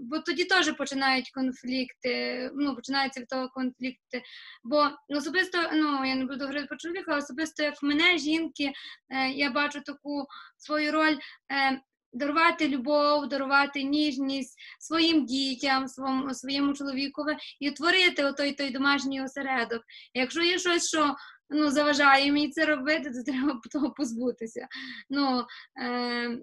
бо 0.01 0.19
тоді 0.19 0.45
теж 0.45 0.71
починають 0.77 1.31
конфлікти. 1.31 2.51
Ну, 2.53 2.75
починаються 2.75 3.19
від 3.19 3.27
того 3.27 3.49
конфлікти. 3.49 4.23
Бо 4.63 4.89
особисто, 5.09 5.57
ну 5.73 6.05
я 6.05 6.15
не 6.15 6.25
буду 6.25 6.39
говорити 6.39 6.65
про 6.65 6.77
чоловіка, 6.77 7.17
особисто 7.17 7.63
як 7.63 7.83
в 7.83 7.85
мене, 7.85 8.17
жінки, 8.17 8.71
е, 9.09 9.29
я 9.29 9.51
бачу 9.51 9.81
таку 9.81 10.25
свою 10.57 10.91
роль. 10.91 11.17
Е, 11.51 11.81
Дарувати 12.13 12.67
любов, 12.67 13.29
дарувати 13.29 13.83
ніжність 13.83 14.59
своїм 14.79 15.25
дітям, 15.25 15.87
своєму, 15.87 16.33
своєму 16.33 16.73
чоловікові 16.73 17.37
і 17.59 17.71
творити 17.71 18.23
отой 18.23 18.51
той 18.51 18.71
домашній 18.71 19.23
осередок. 19.23 19.83
Якщо 20.13 20.41
є 20.41 20.59
щось, 20.59 20.87
що 20.87 21.15
ну, 21.49 21.69
заважає 21.69 22.31
мені 22.31 22.49
це 22.49 22.65
робити, 22.65 23.11
то 23.11 23.31
треба 23.31 23.61
того 23.71 23.91
позбутися. 23.91 24.67
Ну, 25.09 25.45
е, 25.81 26.37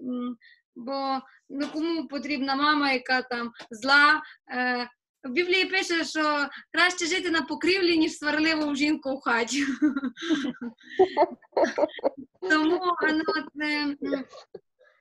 бо 0.78 1.20
ну, 1.48 1.68
кому 1.72 2.08
потрібна 2.08 2.56
мама, 2.56 2.92
яка 2.92 3.22
там 3.22 3.52
зла. 3.70 4.22
Е, 4.50 4.88
в 5.24 5.30
Біблії 5.30 5.64
пише, 5.64 6.04
що 6.04 6.48
краще 6.72 7.06
жити 7.06 7.30
на 7.30 7.42
покрівлі, 7.42 7.98
ніж 7.98 8.12
сварливу 8.12 8.74
жінку 8.74 9.16
в 9.16 9.20
хаті. 9.20 9.64
Тому 12.40 12.64
ну, 12.64 12.80
от, 12.82 12.96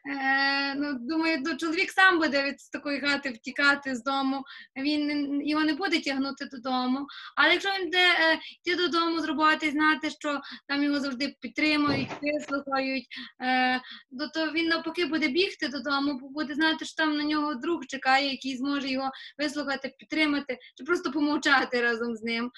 е, 0.08 0.76
ну, 0.76 0.94
думаю, 1.00 1.38
ну, 1.46 1.58
чоловік 1.58 1.92
сам 1.92 2.20
буде 2.20 2.44
від 2.44 2.56
такої 2.72 3.00
хати 3.02 3.30
втікати 3.30 3.96
з 3.96 4.04
дому, 4.04 4.44
він 4.78 5.42
його 5.48 5.64
не 5.64 5.74
буде 5.74 6.00
тягнути 6.00 6.46
додому. 6.46 7.08
Але 7.36 7.52
якщо 7.52 7.70
він 7.70 7.86
буде 7.86 7.98
е, 7.98 8.40
йти 8.64 8.76
додому 8.76 9.20
з 9.20 9.26
роботи, 9.26 9.72
знати, 9.72 10.10
що 10.10 10.42
там 10.68 10.84
його 10.84 11.00
завжди 11.00 11.36
підтримують, 11.42 12.10
вислухають, 12.22 13.08
е, 13.42 13.82
то, 14.20 14.28
то 14.28 14.52
він 14.52 14.68
навпаки 14.68 15.06
буде 15.06 15.28
бігти 15.28 15.68
додому, 15.68 16.20
бо 16.22 16.30
буде 16.30 16.54
знати, 16.54 16.86
що 16.86 16.96
там 16.96 17.18
на 17.18 17.24
нього 17.24 17.56
друг 17.56 17.86
чекає, 17.88 18.32
який 18.32 18.58
зможе 18.58 18.90
його 18.90 19.12
вислухати, 19.38 19.96
підтримати, 20.00 20.58
чи 20.76 20.84
просто 20.84 21.12
помовчати 21.12 21.82
разом 21.82 22.16
з 22.16 22.24
ним. 22.24 22.52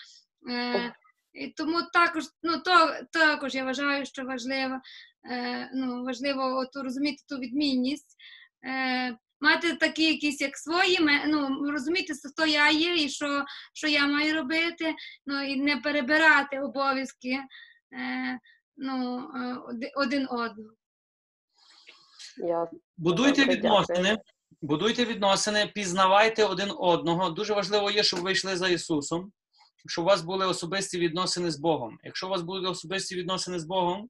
Е, 0.50 0.94
і 1.40 1.48
тому 1.48 1.82
також, 1.94 2.24
ну, 2.44 2.58
то, 2.58 2.94
також 3.12 3.56
я 3.56 3.64
вважаю, 3.64 4.06
що 4.06 4.24
важливо, 4.24 4.80
е, 5.32 5.72
ну, 5.74 6.04
важливо 6.04 6.42
от, 6.44 6.84
розуміти 6.84 7.24
ту 7.28 7.38
відмінність, 7.38 8.16
е, 8.66 9.18
мати 9.42 9.74
такі 9.74 10.04
якісь 10.04 10.42
як 10.42 10.58
свої, 10.58 11.00
ну, 11.28 11.72
розуміти, 11.72 12.14
хто 12.34 12.46
я 12.46 12.70
є 12.70 13.04
і 13.04 13.10
що, 13.10 13.46
що 13.74 13.88
я 13.88 14.08
маю 14.08 14.36
робити, 14.36 14.96
ну, 15.26 15.44
і 15.44 15.62
не 15.62 15.78
перебирати 15.78 16.60
обов'язки 16.60 17.40
е, 17.94 18.40
ну, 18.78 19.20
е, 19.36 19.92
один 19.96 20.28
одного. 20.30 20.72
Я 22.38 22.68
Будуйте 22.98 23.46
відносини, 23.46 24.18
будуйте 24.62 25.06
відносини, 25.06 25.72
пізнавайте 25.76 26.46
один 26.46 26.72
одного. 26.78 27.30
Дуже 27.30 27.54
важливо 27.54 27.92
є, 27.92 28.04
щоб 28.04 28.20
ви 28.20 28.32
йшли 28.32 28.58
за 28.58 28.68
Ісусом, 28.68 29.32
щоб 29.88 30.06
у 30.06 30.08
вас 30.08 30.22
були 30.22 30.46
особисті 30.46 31.00
відносини 31.00 31.52
з 31.52 31.60
Богом. 31.60 31.98
Якщо 32.04 32.28
у 32.28 32.30
вас 32.30 32.42
будуть 32.42 32.70
особисті 32.70 33.16
відносини 33.16 33.60
з 33.60 33.66
Богом, 33.66 34.10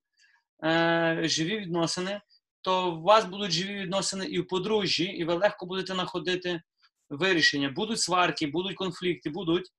е, 0.63 1.19
живі 1.23 1.57
відносини, 1.57 2.21
то 2.61 2.91
у 2.91 3.01
вас 3.01 3.25
будуть 3.25 3.51
живі 3.51 3.73
відносини 3.73 4.25
і 4.25 4.39
в 4.39 4.47
подружжі, 4.47 5.03
і 5.03 5.23
ви 5.23 5.33
легко 5.33 5.65
будете 5.65 5.93
знаходити 5.93 6.61
вирішення. 7.09 7.69
Будуть 7.69 7.99
сварки, 7.99 8.47
будуть 8.47 8.75
конфлікти, 8.75 9.29
будуть, 9.29 9.69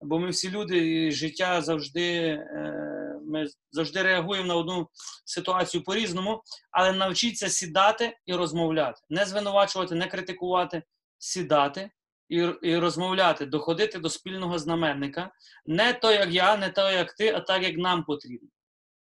бо 0.00 0.18
ми 0.18 0.30
всі 0.30 0.50
люди, 0.50 1.06
і 1.06 1.12
життя 1.12 1.62
завжди, 1.62 2.02
е, 2.02 3.20
ми 3.26 3.46
завжди 3.70 4.02
реагуємо 4.02 4.46
на 4.46 4.54
одну 4.54 4.88
ситуацію 5.24 5.84
по-різному, 5.84 6.42
але 6.70 6.92
навчіться 6.92 7.48
сідати 7.48 8.16
і 8.26 8.34
розмовляти. 8.34 9.00
Не 9.10 9.24
звинувачувати, 9.24 9.94
не 9.94 10.06
критикувати, 10.06 10.82
сідати 11.18 11.90
і, 12.28 12.36
і 12.62 12.76
розмовляти, 12.76 13.46
доходити 13.46 13.98
до 13.98 14.10
спільного 14.10 14.58
знаменника. 14.58 15.30
Не 15.66 15.92
то, 15.92 16.12
як 16.12 16.30
я, 16.30 16.56
не 16.56 16.70
то, 16.70 16.90
як 16.90 17.12
ти, 17.12 17.32
а 17.32 17.40
так, 17.40 17.62
як 17.62 17.76
нам 17.76 18.04
потрібно, 18.04 18.48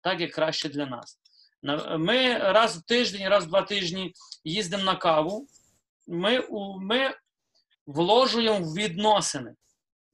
так, 0.01 0.21
як 0.21 0.31
краще 0.31 0.69
для 0.69 0.85
нас. 0.85 1.19
Ми 1.97 2.37
раз 2.37 2.77
в 2.77 2.85
тиждень, 2.85 3.29
раз 3.29 3.45
в 3.45 3.47
два 3.47 3.61
тижні 3.61 4.13
їздимо 4.43 4.83
на 4.83 4.95
каву. 4.95 5.47
Ми, 6.07 6.47
ми 6.79 7.13
вложуємо 7.87 8.59
в 8.59 8.73
відносини 8.73 9.55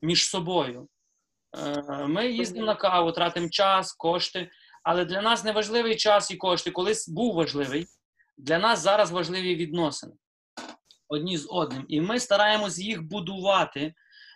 між 0.02 0.30
собою. 0.30 0.88
Е, 1.58 2.08
Ми 2.08 2.32
їздимо 2.32 2.66
на 2.66 2.76
каву, 2.76 3.12
тратимо 3.12 3.50
час, 3.50 3.94
кошти, 3.94 4.50
але 4.84 5.06
для 5.06 5.22
нас 5.22 5.44
не 5.44 5.52
важливий 5.52 5.96
час 5.96 6.32
і 6.32 6.36
кошти. 6.36 6.72
Колись 6.72 7.10
був 7.10 7.36
важливий. 7.36 7.88
Для 8.38 8.60
нас 8.60 8.80
зараз 8.80 9.12
важливі 9.12 9.56
відносини 9.56 10.14
одні 11.12 11.38
з 11.38 11.48
одним. 11.50 11.86
І 11.88 12.02
ми 12.02 12.20
стараємось 12.20 12.80
їх 12.80 13.04
будувати. 13.04 13.94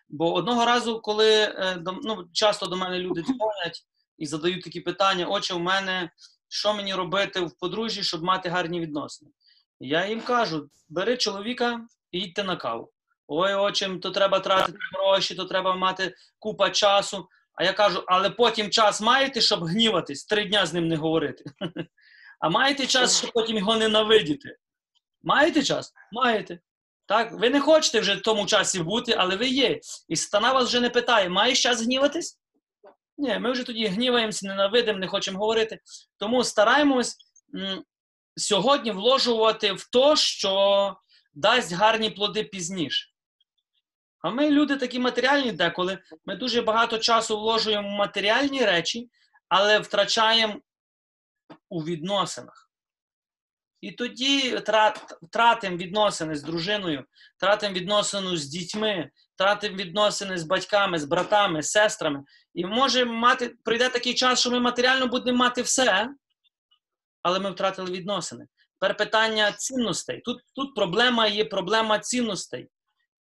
Бо 0.10 0.34
одного 0.34 0.66
разу, 0.66 1.00
коли 1.02 1.32
е, 1.32 1.84
ну, 2.04 2.30
часто 2.34 2.66
до 2.66 2.76
мене 2.76 3.00
люди 3.00 3.22
дзвонять 3.22 3.86
і 4.18 4.26
задають 4.26 4.64
такі 4.64 4.82
питання: 4.82 5.26
Отче, 5.26 5.54
у 5.54 5.60
мене 5.60 6.10
що 6.48 6.74
мені 6.74 6.94
робити 6.94 7.40
в 7.40 7.58
подружжі, 7.60 8.04
щоб 8.04 8.24
мати 8.24 8.50
гарні 8.50 8.80
відносини? 8.80 9.32
Я 9.80 10.08
їм 10.08 10.22
кажу: 10.22 10.70
бери 10.90 11.18
чоловіка 11.18 11.82
і 12.12 12.20
їдьте 12.20 12.44
на 12.44 12.56
каву. 12.56 12.92
Ой, 13.28 13.54
отчим, 13.54 14.00
то 14.00 14.12
треба 14.12 14.40
тратити 14.40 14.78
гроші, 14.94 15.36
то 15.36 15.46
треба 15.46 15.76
мати 15.76 16.16
купа 16.40 16.70
часу. 16.70 17.28
А 17.54 17.64
я 17.64 17.74
кажу, 17.74 18.04
але 18.08 18.30
потім 18.30 18.70
час 18.70 19.02
маєте, 19.02 19.42
щоб 19.42 19.64
гніватись, 19.64 20.26
три 20.26 20.46
дня 20.46 20.66
з 20.66 20.74
ним 20.74 20.88
не 20.88 20.96
говорити. 20.96 21.44
А 22.40 22.50
маєте 22.50 22.88
час, 22.88 23.18
щоб 23.18 23.32
потім 23.32 23.58
його 23.58 23.76
ненавидіти? 23.76 24.58
Маєте 25.26 25.64
час? 25.64 25.94
Маєте. 26.12 26.60
Так, 27.06 27.32
ви 27.32 27.50
не 27.50 27.60
хочете 27.62 28.00
вже 28.00 28.16
в 28.16 28.22
тому 28.22 28.46
часі 28.46 28.84
бути, 28.84 29.16
але 29.18 29.36
ви 29.36 29.48
є. 29.48 29.80
І 30.08 30.16
стана 30.16 30.54
вас 30.54 30.68
вже 30.68 30.80
не 30.80 30.90
питає, 30.90 31.30
маєш 31.30 31.64
час 31.64 31.82
гніватись? 31.82 32.40
Ні, 33.18 33.40
ми 33.40 33.52
вже 33.52 33.64
тоді 33.64 33.88
гніваємося, 33.88 34.48
ненавидимо, 34.48 35.00
не 35.00 35.08
хочемо 35.08 35.40
говорити. 35.40 35.80
Тому 36.18 36.44
стараємось 36.44 37.18
сьогодні 38.38 38.92
вложувати 38.92 39.74
в 39.74 39.90
те, 39.90 40.16
що 40.16 40.96
дасть 41.34 41.74
гарні 41.74 42.10
плоди 42.10 42.44
пізніше. 42.44 43.10
А 44.22 44.30
ми 44.30 44.50
люди 44.50 44.78
такі 44.78 45.00
матеріальні 45.00 45.52
деколи. 45.52 46.00
Ми 46.26 46.36
дуже 46.36 46.62
багато 46.62 46.98
часу 46.98 47.40
вложуємо 47.40 47.90
в 47.90 47.92
матеріальні 47.92 48.66
речі, 48.66 49.10
але 49.50 49.80
втрачаємо 49.80 50.56
у 51.70 51.84
відносинах. 51.84 52.65
І 53.82 53.92
тоді 53.92 54.56
трат- 54.56 55.18
втратимо 55.22 55.78
відносини 55.78 56.36
з 56.36 56.44
дружиною, 56.44 57.06
втратимо 57.38 57.74
відносини 57.74 58.38
з 58.38 58.46
дітьми, 58.46 59.10
втратимо 59.36 59.78
відносини 59.78 60.38
з 60.38 60.44
батьками, 60.44 61.00
з 61.00 61.06
братами, 61.06 61.64
з 61.64 61.72
сестрами. 61.72 62.24
І 62.54 62.66
може 62.66 63.06
мати, 63.06 63.56
прийде 63.64 63.90
такий 63.90 64.14
час, 64.14 64.40
що 64.40 64.52
ми 64.52 64.60
матеріально 64.60 65.08
будемо 65.08 65.38
мати 65.38 65.62
все, 65.62 66.10
але 67.22 67.40
ми 67.40 67.52
втратили 67.52 67.92
відносини. 67.92 68.46
Тепер 68.80 68.98
питання 68.98 69.52
цінностей. 69.52 70.22
Тут, 70.26 70.42
тут 70.56 70.76
проблема 70.76 71.28
є 71.28 71.46
проблема 71.46 72.00
цінностей. 72.00 72.68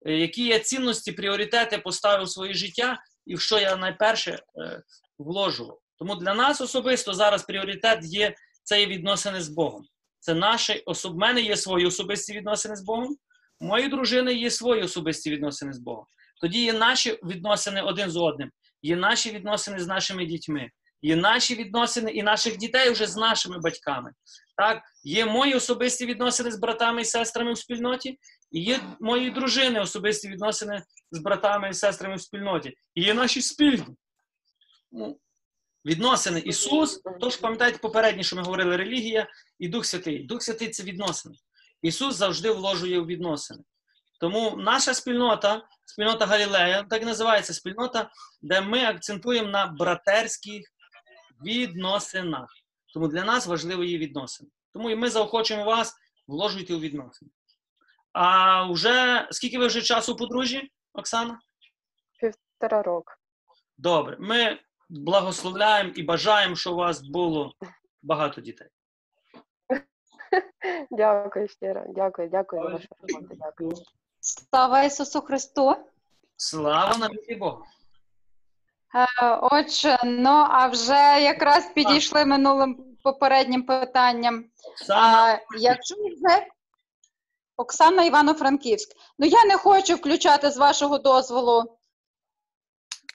Е, 0.07 0.13
Які 0.13 0.45
я 0.47 0.59
цінності, 0.59 1.13
пріоритети 1.13 1.79
поставив 1.79 2.27
в 2.27 2.31
своє 2.31 2.55
життя, 2.55 2.99
і 3.27 3.35
в 3.35 3.41
що 3.41 3.59
я 3.59 3.77
найперше 3.77 4.31
е, 4.31 4.83
вложував. 5.19 5.79
Тому 5.99 6.17
для 6.17 6.35
нас 6.35 6.61
особисто 6.61 7.15
зараз 7.15 7.43
пріоритет 7.43 7.99
є 8.03 8.35
це 8.63 8.87
відносини 8.87 9.41
з 9.41 9.49
Богом. 9.49 9.85
Це 10.25 10.35
наші 10.35 10.83
особ... 10.87 11.19
мене 11.19 11.41
є 11.41 11.57
свої 11.57 11.87
особисті 11.87 12.33
відносини 12.33 12.77
з 12.77 12.83
Богом, 12.83 13.17
у 13.61 13.65
моєї 13.65 13.91
дружини 13.91 14.35
є 14.35 14.51
свої 14.51 14.83
особисті 14.83 15.31
відносини 15.31 15.73
з 15.73 15.79
Богом. 15.79 16.05
Тоді 16.41 16.65
є 16.65 16.73
наші 16.73 17.19
відносини 17.23 17.83
один 17.83 18.11
з 18.11 18.17
одним, 18.17 18.51
є 18.83 18.97
наші 18.97 19.31
відносини 19.31 19.79
з 19.79 19.87
нашими 19.87 20.27
дітьми, 20.27 20.71
є 21.03 21.17
наші 21.17 21.55
відносини 21.55 22.11
і 22.11 22.23
наших 22.23 22.57
дітей 22.57 22.91
вже 22.91 23.07
з 23.07 23.17
нашими 23.17 23.59
батьками. 23.59 24.13
Так, 24.57 24.83
є 25.03 25.27
мої 25.27 25.55
особисті 25.55 26.07
відносини 26.07 26.51
з 26.51 26.59
братами 26.59 27.01
і 27.01 27.05
сестрами 27.05 27.53
в 27.53 27.59
спільноті, 27.59 28.19
і 28.51 28.61
є 28.61 28.81
мої 29.01 29.31
дружини 29.31 29.81
особисті 29.81 30.29
відносини 30.29 30.83
з 31.11 31.19
братами 31.19 31.71
і 31.71 31.75
сестрами 31.75 32.17
в 32.17 32.21
спільноті. 32.21 32.75
І 32.95 33.03
є 33.03 33.15
наші 33.15 33.43
спільні. 33.43 33.97
Ну, 34.93 35.19
Відносини 35.85 36.41
Ісус, 36.41 37.03
тож 37.21 37.37
пам'ятаєте 37.37 37.79
попереднє, 37.79 38.23
що 38.23 38.37
ми 38.37 38.43
говорили, 38.43 38.77
релігія 38.77 39.27
і 39.59 39.69
Дух 39.69 39.87
Святий. 39.87 40.23
Дух 40.23 40.43
Святий 40.43 40.69
це 40.69 40.83
відносини. 40.83 41.35
Ісус 41.83 42.17
завжди 42.17 42.51
вложує 42.51 43.01
у 43.01 43.07
відносини. 43.07 43.65
Тому 44.21 44.57
наша 44.57 44.95
спільнота, 44.95 45.63
спільнота 45.85 46.27
Галілея, 46.27 46.83
так 46.83 47.03
і 47.03 47.05
називається 47.05 47.55
спільнота, 47.55 48.11
де 48.43 48.61
ми 48.61 48.85
акцентуємо 48.85 49.49
на 49.49 49.67
братерських 49.67 50.73
відносинах. 51.45 52.49
Тому 52.95 53.09
для 53.09 53.25
нас 53.25 53.47
важливі 53.47 53.91
є 53.91 53.99
відносини. 53.99 54.51
Тому 54.73 54.91
і 54.91 54.97
ми 54.97 55.11
заохочуємо 55.11 55.65
вас 55.65 55.95
вложуйте 56.27 56.75
у 56.75 56.81
відносини. 56.81 57.31
А 58.13 58.63
вже 58.73 59.29
скільки 59.31 59.59
ви 59.59 59.67
вже 59.67 59.83
часу 59.83 60.13
у 60.13 60.17
подружжі, 60.17 60.71
Оксана? 60.93 61.41
Півтора 62.21 62.83
року. 62.83 63.13
Добре. 63.79 64.17
Ми 64.21 64.59
благословляємо 64.95 65.91
і 65.95 66.03
бажаємо, 66.03 66.57
щоб 66.57 66.73
у 66.73 66.77
вас 66.77 67.03
було 67.03 67.53
багато 68.03 68.41
дітей. 68.41 68.69
Дякую 70.91 71.49
щиро. 71.49 71.85
Дякую, 71.89 72.29
дякую 72.29 72.63
за 72.63 72.69
вашу 72.69 72.89
роботу. 73.01 73.37
Дякую. 73.41 73.73
Слава 74.21 74.83
Ісусу 74.83 75.21
Христу! 75.21 75.77
Слава 76.37 76.97
навіки 76.99 77.37
Богу! 77.37 77.65
Е, 78.95 79.39
Отже, 79.43 79.99
ну 80.05 80.47
а 80.51 80.67
вже 80.67 81.23
якраз 81.23 81.73
підійшли 81.75 82.25
минулим 82.25 82.97
попереднім 83.03 83.63
питанням. 83.63 84.45
А, 84.91 85.37
якщо 85.59 85.95
вже 85.95 86.47
Оксана 87.57 88.05
Івано-Франківськ, 88.05 88.97
ну 89.19 89.27
я 89.27 89.45
не 89.45 89.57
хочу 89.57 89.95
включати 89.95 90.51
з 90.51 90.57
вашого 90.57 90.99
дозволу. 90.99 91.79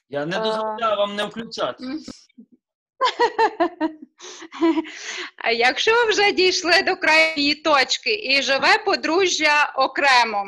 Я 0.10 0.26
не 0.26 0.40
дозволяю 0.40 0.98
вам 0.98 1.16
не 1.16 1.26
включати. 1.26 1.84
А 5.38 5.52
Якщо 5.52 5.92
ви 5.96 6.10
вже 6.10 6.32
дійшли 6.32 6.82
до 6.82 6.96
крайньої 6.96 7.56
точки 7.56 8.14
і 8.24 8.42
живе 8.42 8.78
подружжя 8.86 9.74
окремо, 9.76 10.46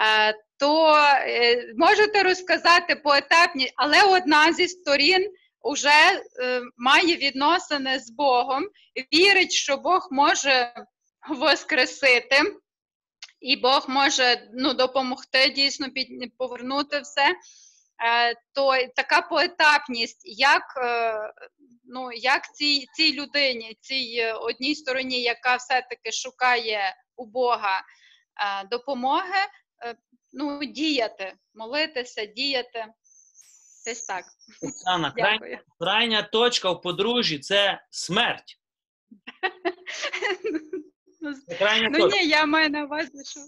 е, 0.00 0.34
то 0.58 0.96
е, 0.96 1.74
можете 1.76 2.22
розказати 2.22 2.96
поетапні, 2.96 3.72
але 3.76 4.02
одна 4.02 4.52
зі 4.52 4.68
сторін 4.68 5.32
вже 5.64 5.88
е, 6.42 6.62
має 6.76 7.16
відносини 7.16 7.98
з 7.98 8.10
Богом, 8.10 8.64
вірить, 9.14 9.52
що 9.52 9.76
Бог 9.76 10.08
може 10.10 10.74
воскресити, 11.28 12.36
і 13.40 13.56
Бог 13.56 13.84
може 13.88 14.48
ну, 14.54 14.74
допомогти 14.74 15.50
дійсно 15.50 15.90
під, 15.90 16.36
повернути 16.38 17.00
все. 17.00 17.34
Е, 18.04 18.34
То 18.54 18.76
така 18.96 19.22
поетапність, 19.22 20.20
як, 20.24 20.62
е, 20.76 21.14
ну, 21.84 22.12
як 22.12 22.54
цій, 22.54 22.86
цій 22.94 23.12
людині, 23.12 23.78
цій 23.80 24.16
е, 24.18 24.32
одній 24.32 24.74
стороні, 24.74 25.22
яка 25.22 25.56
все-таки 25.56 26.12
шукає 26.12 26.96
у 27.16 27.26
Бога 27.26 27.82
допомоги, 28.70 29.38
ну, 30.32 30.64
діяти, 30.64 31.34
молитися, 31.54 32.24
діяти. 32.24 32.86
Десь 33.86 34.06
так. 34.06 34.24
Оксана, 34.62 35.10
крайня, 35.16 35.62
крайня 35.78 36.22
точка 36.22 36.70
в 36.70 36.80
подружжі 36.80 37.38
це 37.38 37.82
смерть. 37.90 38.56
Це 41.46 41.54
крайня 41.54 41.88
Ну 41.92 41.98
точка. 41.98 42.18
ні, 42.20 42.28
я 42.28 42.46
маю 42.46 42.70
на 42.70 42.84
увазі, 42.84 43.24
що 43.24 43.40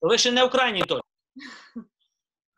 Ви 0.00 0.18
ще 0.18 0.32
не 0.32 0.44
в 0.44 0.50
крайній 0.50 0.82
точці. 0.82 1.08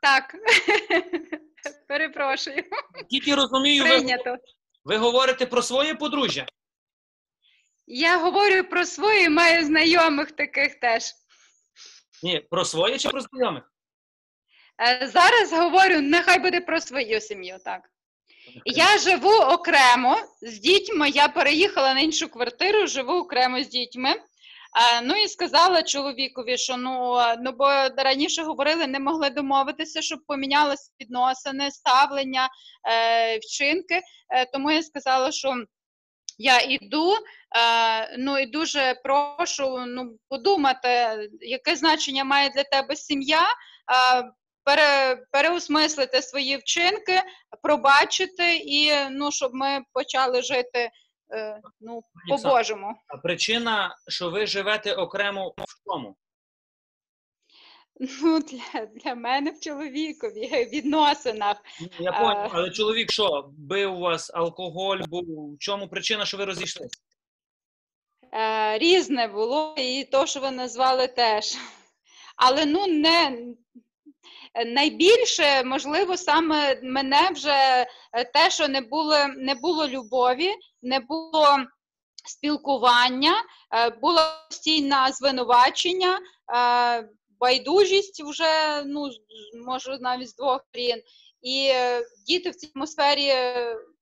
Так. 0.05 0.35
Перепрошую. 1.89 2.65
Тільки 3.11 3.35
розумію, 3.35 3.83
ви, 3.83 3.89
Прийнято. 3.89 4.37
ви 4.85 4.97
говорите 4.97 5.47
про 5.47 5.63
своє 5.63 5.95
подружжя. 5.95 6.47
Я 7.87 8.19
говорю 8.19 8.65
про 8.65 8.85
свої, 8.85 9.29
маю 9.29 9.65
знайомих 9.65 10.33
таких 10.33 10.75
теж. 10.75 11.03
Ні, 12.23 12.41
про 12.51 12.65
своє 12.65 12.99
чи 12.99 13.09
про 13.09 13.21
знайомих? 13.21 13.73
Е, 14.83 15.07
Зараз 15.07 15.53
говорю, 15.53 16.01
нехай 16.01 16.39
буде 16.39 16.61
про 16.61 16.81
свою 16.81 17.21
сім'ю, 17.21 17.59
так. 17.65 17.81
Я 18.65 18.99
живу 18.99 19.33
окремо 19.33 20.19
з 20.43 20.59
дітьми. 20.59 21.11
Я 21.11 21.29
переїхала 21.29 21.95
на 21.95 22.01
іншу 22.01 22.29
квартиру, 22.29 22.87
живу 22.87 23.13
окремо 23.13 23.63
з 23.63 23.69
дітьми. 23.69 24.15
Е, 24.75 25.01
Ну 25.03 25.15
і 25.17 25.29
сказала 25.29 25.83
чоловікові, 25.83 26.59
що 26.59 26.77
ну, 26.77 27.17
ну 27.41 27.53
бо 27.53 27.67
раніше 27.97 28.43
говорили, 28.43 28.87
не 28.87 29.01
могли 29.01 29.31
домовитися, 29.31 30.03
щоб 30.03 30.19
помінялися 30.27 30.91
відносини, 31.01 31.71
ставлення, 31.71 32.49
е, 32.89 33.39
вчинки. 33.39 34.01
Е, 34.31 34.47
Тому 34.53 34.71
я 34.71 34.83
сказала, 34.83 35.33
що 35.33 35.55
я 36.39 36.61
йду, 36.61 37.13
е, 37.13 38.17
ну 38.19 38.39
і 38.39 38.47
дуже 38.47 38.95
прошу 39.05 39.79
ну, 39.87 40.17
подумати, 40.29 41.19
яке 41.41 41.77
значення 41.77 42.25
має 42.25 42.51
для 42.51 42.65
тебе 42.65 42.97
сім'я, 42.97 43.47
пере, 44.65 45.17
переосмислити 45.33 46.23
свої 46.23 46.57
вчинки, 46.57 47.23
пробачити 47.63 48.57
і 48.57 48.93
ну, 49.11 49.33
щоб 49.33 49.55
ми 49.55 49.81
почали 49.93 50.43
жити 50.43 50.91
ну, 51.81 52.03
по-божому. 52.29 52.95
А 53.09 53.17
причина, 53.17 53.97
що 54.09 54.31
ви 54.31 54.47
живете 54.47 54.95
окремо 54.95 55.55
в 55.59 55.85
чому? 55.85 56.17
Ну, 58.01 58.41
для, 58.41 58.87
для 58.87 59.15
мене 59.15 59.51
в 59.51 59.61
чоловікові 59.61 60.69
відносинах. 60.73 61.57
Я 61.99 62.11
Е, 62.11 62.21
понял, 62.21 62.49
але 62.53 62.71
чоловік 62.71 63.13
що, 63.13 63.51
бив 63.59 63.99
вас, 63.99 64.31
алкоголь 64.35 64.99
був. 65.09 65.55
В 65.55 65.59
чому 65.59 65.89
причина, 65.89 66.25
що 66.25 66.37
ви 66.37 66.45
розійшлися? 66.45 66.99
е, 68.33 68.79
різне 68.79 69.29
було, 69.29 69.75
і 69.79 70.05
то, 70.05 70.27
що 70.27 70.41
ви 70.41 70.51
назвали 70.51 71.07
теж. 71.07 71.57
Але 72.37 72.67
ну 72.67 72.87
не 72.87 73.39
найбільше, 74.67 75.65
можливо, 75.65 76.17
саме 76.17 76.81
мене 76.83 77.31
вже 77.33 77.87
е, 78.13 78.25
те, 78.25 78.51
що 78.51 78.69
не 78.69 78.81
було, 78.81 79.17
не 79.37 79.55
було 79.55 79.89
любові, 79.89 80.55
не 80.83 81.01
було 81.01 81.59
спілкування, 82.29 83.33
е, 83.75 83.91
було 83.91 84.21
постійне 84.51 85.09
звинувачення, 85.13 86.19
е, 86.19 87.09
байдужість 87.41 88.23
вже, 88.25 88.83
ну, 88.87 89.11
може, 89.67 89.99
навіть 90.01 90.29
з 90.29 90.37
двох 90.37 90.65
сторін. 90.69 91.03
І 91.43 91.73
діти 92.27 92.51
в 92.51 92.55
цій 92.55 92.71
атмосфері, 92.77 93.33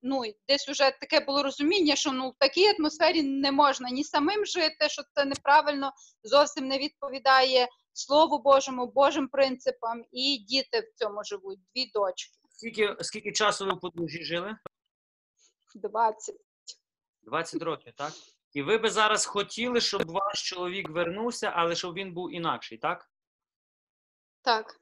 ну, 0.03 0.23
десь 0.49 0.69
вже 0.69 0.91
таке 0.91 1.21
було 1.21 1.43
розуміння, 1.43 1.97
що 1.97 2.13
ну, 2.13 2.31
в 2.31 2.35
такій 2.39 2.67
атмосфері 2.79 3.23
не 3.23 3.53
можна 3.53 3.91
ні 3.91 4.05
самим 4.05 4.47
жити, 4.47 4.89
що 4.89 5.03
це 5.15 5.25
неправильно, 5.25 5.93
зовсім 6.25 6.69
не 6.69 6.79
відповідає 6.79 7.69
Слову 7.93 8.39
Божому, 8.39 8.87
Божим 8.87 9.29
принципам, 9.29 10.05
і 10.13 10.39
діти 10.39 10.81
в 10.81 10.99
цьому 10.99 11.25
живуть, 11.25 11.59
дві 11.75 11.91
дочки. 11.95 12.39
Скільки, 12.51 12.97
скільки 13.01 13.33
часу 13.33 13.67
ви 13.67 13.73
в 13.73 13.81
подружжі 13.81 14.25
жили? 14.25 14.57
20. 15.75 16.37
20 17.23 17.63
років, 17.63 17.93
так? 17.97 18.13
І 18.53 18.63
ви 18.63 18.79
би 18.79 18.91
зараз 18.91 19.27
хотіли, 19.27 19.81
щоб 19.81 20.11
ваш 20.11 20.49
чоловік 20.49 20.91
вернувся, 20.91 21.53
але 21.57 21.75
щоб 21.75 21.95
він 21.95 22.15
був 22.15 22.35
інакший, 22.35 22.79
так? 22.79 23.11
Так. 24.43 24.81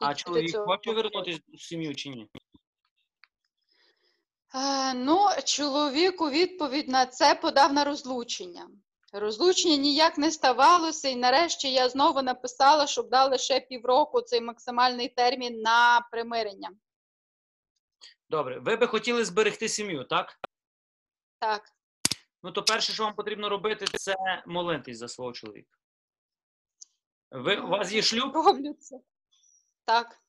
А 0.00 0.12
І 0.12 0.14
чоловік 0.14 0.56
хоче 0.56 0.92
вернутися 0.92 1.40
в 1.54 1.60
сім'ю 1.60 1.94
чи 1.94 2.08
ні? 2.08 2.28
Е, 4.54 4.94
Ну, 4.94 5.18
чоловік 5.44 6.20
у 6.20 6.30
відповідь 6.30 6.88
на 6.88 7.06
це 7.06 7.34
подав 7.34 7.72
на 7.72 7.84
розлучення. 7.84 8.68
Розлучення 9.16 9.76
ніяк 9.76 10.18
не 10.18 10.30
ставалося, 10.30 11.08
і 11.08 11.16
нарешті 11.16 11.72
я 11.72 11.88
знову 11.88 12.22
написала, 12.22 12.86
щоб 12.86 13.08
дали 13.10 13.38
ще 13.38 13.60
півроку 13.60 14.20
цей 14.20 14.40
максимальний 14.40 15.08
термін 15.08 15.60
на 15.60 16.08
примирення. 16.10 16.70
Добре, 18.30 18.58
ви 18.58 18.76
би 18.76 18.86
хотіли 18.86 19.24
зберегти 19.24 19.68
сім'ю, 19.68 20.04
так? 20.04 20.38
Так. 21.38 21.70
Ну, 22.42 22.52
то 22.52 22.62
перше, 22.62 22.92
що 22.92 23.04
вам 23.04 23.14
потрібно 23.14 23.48
робити, 23.48 23.86
це 23.98 24.14
молитись 24.46 24.98
за 24.98 25.08
свого 25.08 25.32
чоловіка. 25.32 25.78
Ви, 27.30 27.56
у 27.56 27.68
вас 27.68 27.92
є 27.92 28.02
шлюб? 28.02 28.34
Роблю 28.34 28.74
це. 28.74 28.96
Так. 29.84 30.23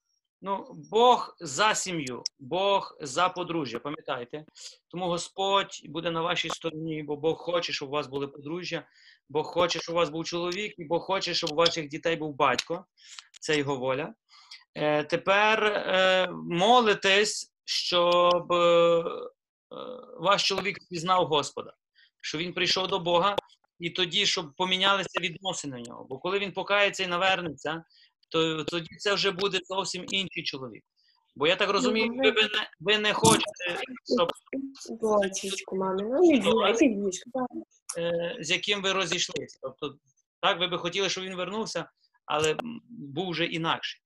Ну, 0.45 0.67
Бог 0.91 1.35
за 1.39 1.75
сім'ю, 1.75 2.23
Бог 2.39 2.97
за 3.01 3.29
подружжя, 3.29 3.79
пам'ятайте. 3.79 4.45
Тому 4.87 5.05
Господь 5.05 5.81
буде 5.85 6.11
на 6.11 6.21
вашій 6.21 6.49
стороні, 6.49 7.03
бо 7.03 7.15
Бог 7.15 7.37
хоче, 7.37 7.73
щоб 7.73 7.89
у 7.89 7.91
вас 7.91 8.07
були 8.07 8.27
подружжя, 8.27 8.87
Бог 9.29 9.45
хоче, 9.45 9.79
щоб 9.79 9.95
у 9.95 9.97
вас 9.97 10.09
був 10.09 10.25
чоловік, 10.25 10.73
і 10.77 10.85
Бог 10.85 11.01
хоче, 11.01 11.33
щоб 11.33 11.51
у 11.51 11.55
ваших 11.55 11.87
дітей 11.87 12.15
був 12.15 12.35
батько. 12.35 12.85
Це 13.41 13.57
його 13.57 13.75
воля. 13.75 14.13
Е, 14.75 15.03
тепер 15.03 15.65
е, 15.65 16.27
молитесь, 16.31 17.53
щоб 17.63 18.51
е, 18.53 18.57
е, 18.57 19.03
ваш 20.19 20.43
чоловік 20.43 20.77
пізнав 20.89 21.27
Господа, 21.27 21.73
що 22.21 22.37
він 22.37 22.53
прийшов 22.53 22.87
до 22.87 22.99
Бога, 22.99 23.35
і 23.79 23.89
тоді, 23.89 24.25
щоб 24.25 24.55
помінялися 24.55 25.19
відносини 25.19 25.81
в 25.81 25.89
нього. 25.89 26.05
Бо 26.09 26.19
коли 26.19 26.39
він 26.39 26.51
покається 26.51 27.03
і 27.03 27.07
навернеться, 27.07 27.83
то 28.29 28.63
тоді 28.63 28.95
це 28.99 29.13
вже 29.13 29.31
буде 29.31 29.59
зовсім 29.63 30.05
інший 30.09 30.43
чоловік. 30.43 30.83
Бо 31.35 31.47
я 31.47 31.55
так 31.55 31.69
розумію, 31.69 32.07
ви, 32.09 32.31
ви, 32.31 32.41
не, 32.41 32.69
ви 32.79 32.97
не 32.97 33.13
хочете, 33.13 33.81
щоб 34.15 34.31
Дочечку, 35.01 35.75
мами, 35.75 36.03
ну 36.03 36.21
більше. 36.87 37.23
е, 37.97 38.37
з 38.39 38.51
яким 38.51 38.81
ви 38.81 38.93
розійшлися. 38.93 39.59
Тобто, 39.61 39.95
так, 40.41 40.59
ви 40.59 40.67
би 40.67 40.77
хотіли, 40.77 41.09
щоб 41.09 41.23
він 41.23 41.35
вернувся, 41.35 41.89
але 42.25 42.55
був 42.89 43.29
вже 43.29 43.45
інакший. 43.45 44.01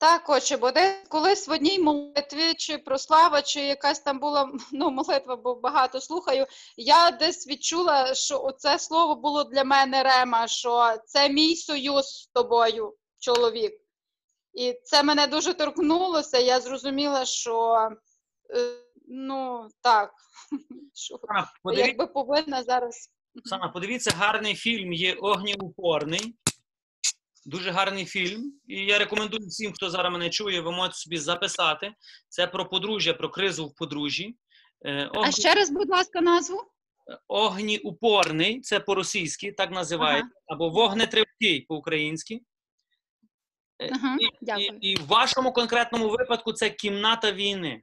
Так, 0.00 0.28
отче, 0.28 0.56
бо 0.56 0.70
десь 0.70 1.08
колись 1.08 1.48
в 1.48 1.52
одній 1.52 1.78
молитві, 1.78 2.54
чи 2.54 2.78
прослава, 2.78 3.42
чи 3.42 3.60
якась 3.60 4.00
там 4.00 4.18
була 4.18 4.52
ну, 4.72 4.90
молитва, 4.90 5.36
бо 5.36 5.54
багато 5.54 6.00
слухаю. 6.00 6.46
Я 6.76 7.10
десь 7.10 7.48
відчула, 7.48 8.14
що 8.14 8.42
оце 8.42 8.78
слово 8.78 9.14
було 9.14 9.44
для 9.44 9.64
мене 9.64 10.02
рема, 10.02 10.48
що 10.48 10.96
це 11.06 11.28
мій 11.28 11.56
союз 11.56 12.06
з 12.06 12.26
тобою, 12.26 12.94
чоловік. 13.18 13.72
І 14.52 14.80
це 14.84 15.02
мене 15.02 15.26
дуже 15.26 15.54
торкнулося. 15.54 16.38
Я 16.38 16.60
зрозуміла, 16.60 17.24
що 17.24 17.88
е, 18.56 18.74
ну 19.08 19.68
так, 19.80 20.14
що 20.94 21.18
якби 21.64 22.06
повинна 22.06 22.62
зараз. 22.62 23.10
Оксана, 23.38 23.68
подивіться, 23.68 24.10
гарний 24.16 24.54
фільм 24.54 24.92
є 24.92 25.14
Огнєупорний. 25.14 26.34
Дуже 27.48 27.70
гарний 27.70 28.04
фільм. 28.04 28.52
І 28.66 28.76
я 28.76 28.98
рекомендую 28.98 29.46
всім, 29.46 29.72
хто 29.72 29.90
зараз 29.90 30.12
мене 30.12 30.30
чує, 30.30 30.60
ви 30.60 30.72
можете 30.72 30.94
собі 30.96 31.18
записати. 31.18 31.92
Це 32.28 32.46
про 32.46 32.68
подружжя, 32.68 33.14
про 33.14 33.28
кризу 33.28 33.66
в 33.66 33.74
подружжі. 33.74 34.36
Е, 34.86 35.10
А 35.14 35.32
ще 35.32 35.54
раз, 35.54 35.70
будь 35.70 35.88
ласка, 35.88 36.20
назву. 36.20 36.62
Огніупорний, 37.28 38.60
це 38.60 38.80
по-російськи, 38.80 39.52
так 39.52 39.70
називається, 39.70 40.34
або 40.46 40.68
вогнетривкий 40.68 41.60
по-українськи. 41.60 42.40
Е, 43.78 43.90
Ага, 43.92 44.16
і, 44.20 44.28
дякую. 44.40 44.78
і, 44.80 44.90
і 44.90 44.96
в 44.96 45.06
вашому 45.06 45.52
конкретному 45.52 46.08
випадку 46.08 46.52
це 46.52 46.70
кімната 46.70 47.32
війни. 47.32 47.82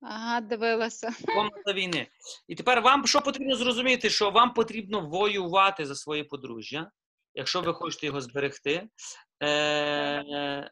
Ага, 0.00 0.40
дивилася. 0.40 1.14
Комната 1.34 1.72
війни. 1.72 2.06
І 2.48 2.54
тепер 2.54 2.80
вам 2.80 3.06
що 3.06 3.20
потрібно 3.20 3.56
зрозуміти, 3.56 4.10
що 4.10 4.30
вам 4.30 4.54
потрібно 4.54 5.00
воювати 5.00 5.86
за 5.86 5.94
своє 5.94 6.24
подружжя, 6.24 6.90
якщо 7.34 7.60
ви 7.60 7.74
хочете 7.74 8.06
його 8.06 8.20
зберегти, 8.20 8.88
е- 9.42 10.70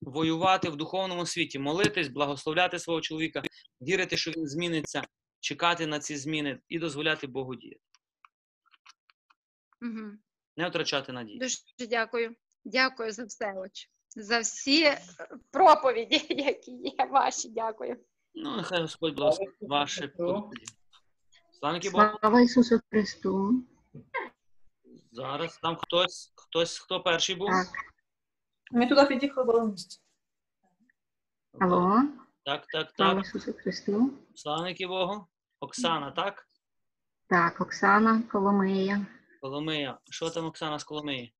воювати 0.00 0.70
в 0.70 0.76
духовному 0.76 1.26
світі, 1.26 1.58
молитись, 1.58 2.08
благословляти 2.08 2.78
свого 2.78 3.00
чоловіка, 3.00 3.42
вірити, 3.80 4.16
що 4.16 4.30
він 4.30 4.48
зміниться, 4.48 5.02
чекати 5.40 5.86
на 5.86 5.98
ці 5.98 6.16
зміни 6.16 6.60
і 6.68 6.78
дозволяти 6.78 7.26
Богу 7.26 7.54
діяти. 7.54 7.80
Угу. 9.82 10.10
Не 10.56 10.68
втрачати 10.68 11.12
надії. 11.12 11.38
Дуже 11.38 11.56
дякую. 11.88 12.36
Дякую 12.64 13.12
за 13.12 13.24
все, 13.24 13.52
отче. 13.52 13.88
За 14.16 14.38
всі 14.38 14.84
е, 14.84 15.00
проповіді, 15.50 16.26
які 16.34 16.70
є 16.70 17.06
ваші. 17.10 17.48
Дякую. 17.48 17.96
Ну, 18.34 18.56
нехай 18.56 18.80
Господь 18.80 19.14
благословить. 19.14 19.58
Славники 21.58 21.90
Богу. 21.90 22.18
Слава 22.20 22.40
Ісусу 22.40 22.80
Христу. 22.90 23.64
Зараз 25.14 25.58
там 25.62 25.76
хтось, 25.76 26.32
хтось, 26.36 26.78
хто 26.78 27.00
перший 27.00 27.34
був? 27.34 27.48
Так. 27.48 27.66
Ми 28.72 28.86
туди 28.86 29.04
під'їхали. 29.04 29.74
Алло. 31.60 32.02
Так, 32.44 32.66
так, 32.66 32.92
Слава 32.96 33.14
так. 33.14 33.24
Ісусу 33.24 33.52
Христу. 33.52 34.10
Славники 34.34 34.86
Богу. 34.86 35.26
Оксана, 35.60 36.10
так? 36.10 36.46
Так, 37.26 37.60
Оксана 37.60 38.22
Коломия. 38.32 39.06
Коломия. 39.40 39.98
Що 40.10 40.30
там 40.30 40.46
Оксана 40.46 40.78
з 40.78 40.84
Коломиї? 40.84 41.34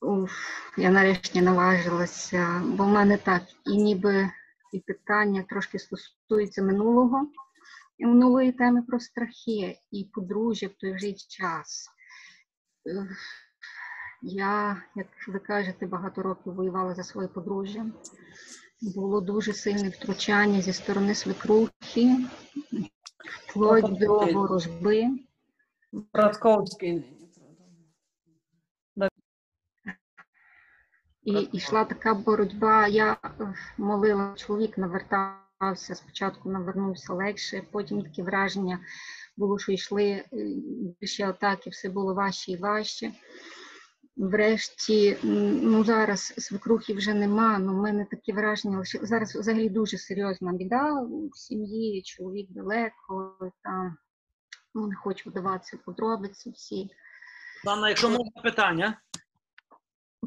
Уф, 0.00 0.32
я 0.76 0.90
нарешті 0.90 1.42
наважилася, 1.42 2.62
бо 2.64 2.84
в 2.84 2.88
мене 2.88 3.18
так, 3.18 3.42
і 3.66 3.76
ніби 3.76 4.30
і 4.72 4.80
питання 4.80 5.44
трошки 5.48 5.78
стосуються 5.78 6.62
минулого, 6.62 7.30
і 7.98 8.06
минулої 8.06 8.52
теми 8.52 8.82
про 8.82 9.00
страхи 9.00 9.78
і 9.90 10.04
подружжя 10.04 10.66
в 10.66 10.74
той 10.80 10.98
же 10.98 11.12
час. 11.12 11.88
Ех, 12.86 13.16
Я, 14.22 14.82
як 14.94 15.06
ви 15.28 15.38
кажете, 15.38 15.86
багато 15.86 16.22
років 16.22 16.54
воювала 16.54 16.94
за 16.94 17.02
своє 17.02 17.28
подружжя. 17.28 17.86
Було 18.94 19.20
дуже 19.20 19.52
сильне 19.52 19.88
втручання 19.88 20.60
зі 20.60 20.72
сторони 20.72 21.14
свекрухи, 21.14 22.16
вплоть 23.48 23.98
до 23.98 24.26
ворожби. 24.26 25.08
Братковський. 26.12 27.18
І 31.22 31.48
йшла 31.52 31.84
така 31.84 32.14
боротьба. 32.14 32.86
Я 32.86 33.16
е, 33.40 33.54
молила, 33.78 34.34
чоловік 34.36 34.78
навертався, 35.62 35.94
спочатку 35.94 36.50
навернувся 36.50 37.12
легше, 37.12 37.62
потім 37.70 38.02
таке 38.02 38.22
враження 38.22 38.78
було, 39.36 39.58
що 39.58 39.72
йшли 39.72 40.04
е, 40.04 40.24
більше 41.00 41.24
атаки, 41.24 41.70
все 41.70 41.88
було 41.88 42.14
важче 42.14 42.52
і 42.52 42.56
важче. 42.56 43.12
Врешті, 44.16 45.16
ну 45.62 45.84
зараз 45.84 46.34
свекрухи 46.38 46.94
вже 46.94 47.14
нема, 47.14 47.58
ну 47.58 47.72
в 47.72 47.82
мене 47.82 48.06
таке 48.10 48.32
враження, 48.32 48.78
лише 48.78 48.98
зараз 49.02 49.36
взагалі 49.36 49.68
дуже 49.68 49.98
серйозна 49.98 50.52
біда 50.52 51.00
у 51.00 51.30
сім'ї, 51.34 52.02
чоловік 52.02 52.46
далеко, 52.50 53.36
там, 53.62 53.96
ну 54.74 54.86
не 54.86 54.94
хочу 54.94 55.30
вдаватися 55.30 55.78
подробиці 55.84 56.50
всі. 56.50 56.90
Оксана, 57.64 57.88
якщо 57.88 58.08
можна 58.08 58.42
питання. 58.42 59.00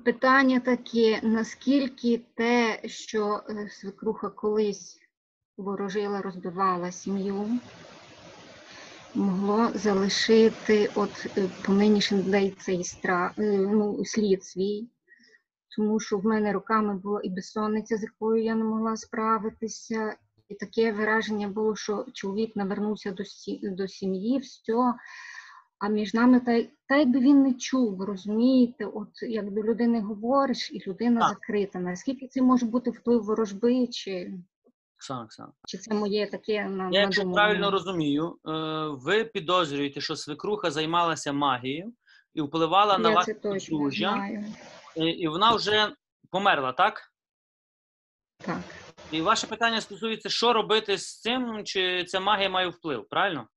Питання 0.06 0.60
таке: 0.60 1.20
наскільки 1.24 2.26
те, 2.36 2.82
що 2.86 3.44
е, 3.50 3.70
свекруха 3.70 4.30
колись 4.30 5.05
ворожила, 5.58 6.22
розбивала 6.22 6.92
сім'ю, 6.92 7.60
могло 9.16 9.70
залишити 9.74 10.90
от 10.96 11.28
е, 11.38 11.50
по 11.66 11.74
нинішній 11.74 12.22
день 12.22 12.54
цей 12.60 12.84
стра, 12.84 13.34
е, 13.38 13.58
ну, 13.58 14.06
слід 14.06 14.44
свій, 14.44 14.90
тому 15.76 16.00
що 16.00 16.18
в 16.18 16.26
мене 16.26 16.54
роками 16.54 16.98
була 16.98 17.22
і 17.24 17.30
безсонниця, 17.30 17.98
з 17.98 18.04
якою 18.04 18.44
я 18.44 18.56
не 18.56 18.64
могла 18.64 18.98
справитися, 18.98 20.16
і 20.50 20.56
таке 20.56 20.92
враження 20.92 21.48
було, 21.48 21.76
що 21.76 22.06
чоловік 22.14 22.56
навернувся 22.56 23.12
до, 23.12 23.24
до 23.76 23.88
сім'ї, 23.88 24.40
все. 24.40 24.94
А 25.80 25.90
між 25.90 26.14
нами 26.14 26.40
та, 26.40 26.64
та 26.88 26.96
якби 26.96 27.20
він 27.20 27.42
не 27.42 27.54
чув, 27.54 28.02
розумієте, 28.02 28.86
от 28.86 29.10
як 29.22 29.52
до 29.52 29.64
людини 29.64 30.02
говориш, 30.02 30.72
і 30.72 30.90
людина 30.90 31.30
закрита. 31.30 31.80
Наскільки 31.80 32.28
це 32.28 32.42
може 32.42 32.66
бути 32.66 32.90
вплив 32.90 33.24
ворожби, 33.24 33.88
чи, 33.88 34.34
Оксана, 35.06 35.24
Оксана. 35.24 35.52
чи 35.68 35.78
це 35.78 35.94
моє 35.94 36.30
таке 36.32 36.66
на, 36.66 36.90
Я, 36.92 37.02
якщо 37.02 37.32
правильно 37.32 37.72
розумію, 37.72 38.40
е, 38.48 38.52
ви 38.88 39.26
підозрюєте, 39.26 40.02
що 40.02 40.16
свекруха 40.16 40.72
займалася 40.72 41.34
магією 41.34 41.94
і 42.34 42.42
впливала 42.42 42.98
на 42.98 43.10
Я 43.10 43.16
ваше 43.16 43.34
це 43.34 43.40
точно 43.40 43.78
подружжя, 43.78 44.10
знаю. 44.12 44.46
і, 44.96 45.06
і 45.06 45.28
вона 45.28 45.56
вже 45.56 45.96
померла, 46.32 46.72
так? 46.72 47.12
Так. 48.38 48.60
І 49.12 49.22
ваше 49.22 49.48
питання 49.48 49.82
стосується, 49.82 50.30
що 50.30 50.54
робити 50.54 50.98
з 50.98 51.20
цим, 51.22 51.64
чи 51.64 52.04
ця 52.04 52.20
магія 52.20 52.50
має 52.50 52.68
вплив, 52.68 53.08
правильно? 53.10 53.48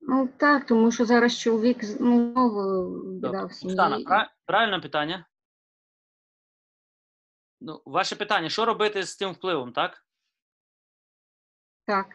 Ну 0.00 0.28
так, 0.36 0.66
тому 0.66 0.92
що 0.92 1.04
зараз 1.04 1.38
чоловік 1.38 1.84
з- 1.84 2.00
ну, 2.00 2.32
знову 2.32 2.88
біда 3.12 3.44
в 3.44 3.52
сім'ї. 3.52 3.74
Оксана, 3.74 3.98
пра- 3.98 4.30
правильне 4.46 4.78
питання? 4.80 5.26
Ну, 7.60 7.82
ваше 7.86 8.16
питання, 8.16 8.48
що 8.48 8.64
робити 8.64 9.02
з 9.02 9.16
цим 9.16 9.32
впливом, 9.32 9.72
так? 9.72 10.05
Так. 11.86 12.06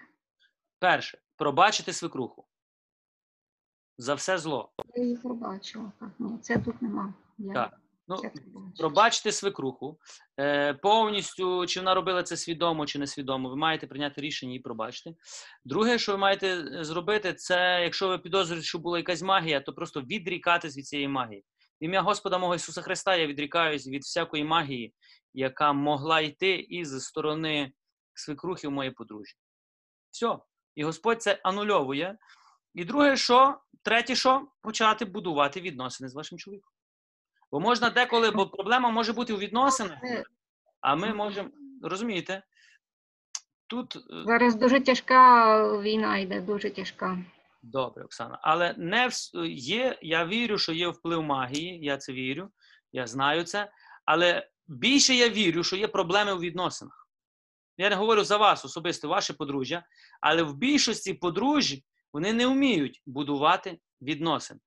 Перше, 0.80 1.18
пробачити 1.36 1.94
свекруху. 1.94 2.46
За 3.98 4.14
все 4.14 4.38
зло. 4.38 4.72
Я 4.96 5.04
її 5.04 5.18
пробачила. 5.18 5.92
Так. 6.00 6.10
Ні, 6.20 6.38
це 6.38 6.58
тут 6.58 6.82
нема. 6.82 7.14
Я 7.38 7.54
Так. 7.54 7.78
Ну, 8.08 8.18
це 8.18 8.32
пробачити 8.78 9.32
свекруху. 9.32 10.00
Е, 10.40 10.74
повністю, 10.74 11.66
чи 11.66 11.80
вона 11.80 11.94
робила 11.94 12.24
це 12.24 12.38
свідомо 12.38 12.86
чи 12.86 13.00
несвідомо, 13.00 13.50
ви 13.50 13.56
маєте 13.56 13.88
прийняти 13.88 14.22
рішення 14.22 14.56
і 14.56 14.60
пробачити. 14.60 15.16
Друге, 15.66 16.00
що 16.00 16.12
ви 16.12 16.18
маєте 16.18 16.48
е, 16.48 16.84
зробити, 16.84 17.34
це 17.34 17.80
якщо 17.84 18.08
ви 18.08 18.18
підозрюєте, 18.18 18.66
що 18.66 18.80
була 18.80 18.98
якась 18.98 19.22
магія, 19.22 19.62
то 19.62 19.74
просто 19.74 20.02
відрікатись 20.02 20.78
від 20.78 20.88
цієї 20.88 21.08
магії. 21.08 21.46
В 21.82 21.84
ім'я 21.84 22.02
Господа 22.02 22.38
мого 22.38 22.56
Ісуса 22.56 22.82
Христа 22.82 23.16
я 23.16 23.28
відрікаюсь 23.28 23.88
від 23.88 24.02
всякої 24.02 24.44
магії, 24.44 24.94
яка 25.34 25.74
могла 25.74 26.20
йти 26.20 26.56
із 26.56 27.04
сторони 27.04 27.72
свекрухи 28.14 28.68
в 28.68 28.72
моє 28.72 28.92
подружжя. 28.92 29.36
Все. 30.12 30.38
І 30.76 30.84
Господь 30.84 31.22
це 31.22 31.40
анульовує. 31.44 32.18
І 32.74 32.86
друге, 32.86 33.18
що, 33.18 33.60
третє, 33.84 34.16
що 34.16 34.48
почати 34.62 35.06
будувати 35.06 35.62
відносини 35.62 36.10
з 36.10 36.14
вашим 36.16 36.38
чоловіком. 36.38 36.72
Бо 37.52 37.60
можна 37.60 37.90
деколи, 37.90 38.32
бо 38.32 38.48
проблема 38.48 38.90
може 38.90 39.14
бути 39.14 39.34
у 39.34 39.38
відносинах, 39.38 39.98
а 40.82 40.96
ми 40.96 41.14
можемо, 41.14 41.50
розумієте, 41.84 42.44
тут 43.68 43.96
е, 43.96 44.00
Зараз 44.26 44.56
дуже 44.56 44.80
тяжка 44.80 45.82
війна 45.82 46.18
йде, 46.18 46.42
дуже 46.42 46.70
тяжка. 46.70 47.18
добре, 47.62 48.04
Оксана, 48.04 48.40
але 48.42 48.74
не 48.78 49.08
вс- 49.08 49.46
є, 49.46 49.98
я 50.02 50.26
вірю, 50.26 50.58
що 50.58 50.72
є 50.74 50.88
вплив 50.88 51.24
магії, 51.24 51.80
я 51.86 51.98
це 51.98 52.14
вірю, 52.14 52.50
я 52.92 53.08
знаю 53.08 53.44
це, 53.44 53.72
але 54.06 54.50
більше 54.68 55.14
я 55.16 55.30
вірю, 55.30 55.64
що 55.64 55.76
є 55.76 55.88
проблеми 55.88 56.34
у 56.34 56.40
відносинах. 56.40 57.01
Я 57.82 57.90
не 57.90 57.96
говорю 57.96 58.24
за 58.24 58.38
вас, 58.38 58.66
особисто 58.66 59.08
ваше 59.08 59.34
подружжя, 59.34 59.84
але 60.22 60.44
в 60.44 60.54
більшості 60.54 61.14
подружжя 61.14 61.78
вони 62.14 62.34
не 62.34 62.48
вміють 62.48 63.02
будувати 63.06 63.80
відносин. 64.02 64.60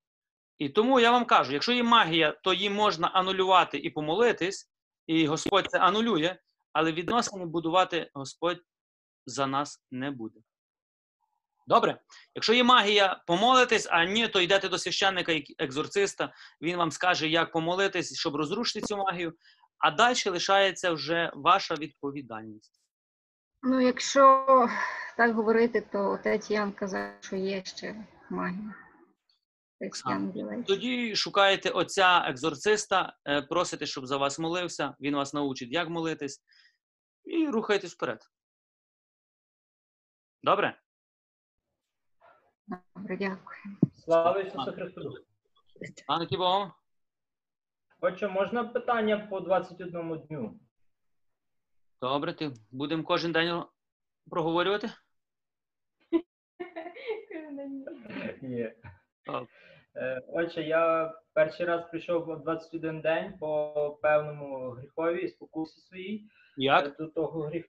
І 0.58 0.68
тому 0.68 1.00
я 1.00 1.10
вам 1.10 1.24
кажу: 1.24 1.52
якщо 1.52 1.72
є 1.72 1.82
магія, 1.82 2.32
то 2.32 2.54
її 2.54 2.70
можна 2.70 3.08
анулювати 3.08 3.78
і 3.78 3.90
помолитись, 3.90 4.70
і 5.06 5.26
Господь 5.26 5.66
це 5.70 5.78
анулює, 5.78 6.36
але 6.72 6.92
відносини 6.92 7.44
будувати 7.46 8.10
Господь 8.14 8.60
за 9.26 9.46
нас 9.46 9.84
не 9.90 10.10
буде. 10.10 10.40
Добре? 11.66 12.00
Якщо 12.34 12.54
є 12.54 12.64
магія, 12.64 13.22
помолитись, 13.26 13.88
а 13.90 14.04
ні, 14.04 14.28
то 14.28 14.40
йдете 14.40 14.68
до 14.68 14.78
священника, 14.78 15.32
екзорциста, 15.58 16.32
він 16.62 16.76
вам 16.76 16.90
скаже, 16.90 17.28
як 17.28 17.52
помолитись, 17.52 18.18
щоб 18.18 18.36
розрушити 18.36 18.86
цю 18.86 18.96
магію. 18.96 19.34
А 19.78 19.90
далі 19.90 20.16
лишається 20.26 20.92
вже 20.92 21.32
ваша 21.34 21.74
відповідальність. 21.74 22.83
Ну, 23.66 23.80
якщо 23.80 24.46
так 25.16 25.34
говорити, 25.34 25.80
то 25.80 26.10
отець 26.10 26.50
Ян 26.50 26.72
казав, 26.72 27.10
що 27.20 27.36
є 27.36 27.64
ще 27.64 28.04
магія. 28.30 28.74
Тоді 30.66 31.16
шукаєте 31.16 31.70
отця 31.70 32.24
екзорциста, 32.28 33.16
е, 33.26 33.42
просите, 33.42 33.86
щоб 33.86 34.06
за 34.06 34.16
вас 34.16 34.38
молився, 34.38 34.94
він 35.00 35.16
вас 35.16 35.34
научить, 35.34 35.72
як 35.72 35.88
молитись, 35.88 36.42
і 37.24 37.48
рухайтесь 37.48 37.94
вперед. 37.94 38.20
Добре? 40.42 40.80
Добре, 42.66 43.16
дякую. 43.16 43.76
Слава 44.04 44.40
Ісусу 44.40 44.72
Христу! 44.72 45.14
Пане 46.06 46.26
Богом. 46.30 46.72
Отже, 48.00 48.28
можна 48.28 48.64
питання 48.64 49.18
по 49.30 49.40
21 49.40 50.18
дню? 50.18 50.60
Добре, 52.04 52.32
ти 52.32 52.50
будемо 52.70 53.02
кожен 53.04 53.32
день 53.32 53.62
проговорювати? 54.30 54.90
Є. 58.42 58.74
Е, 59.96 60.22
Отже, 60.28 60.62
я 60.62 61.14
перший 61.32 61.66
раз 61.66 61.90
прийшов 61.90 62.24
в 62.24 62.42
21 62.42 63.00
день 63.00 63.38
по 63.40 63.98
певному 64.02 64.70
гріхові 64.70 65.22
і 65.22 65.28
спокусі 65.28 65.80
своїй. 65.80 66.28
Як? 66.56 66.86
Е, 66.86 66.94
До 66.98 67.06
того 67.06 67.42
гріха. 67.42 67.68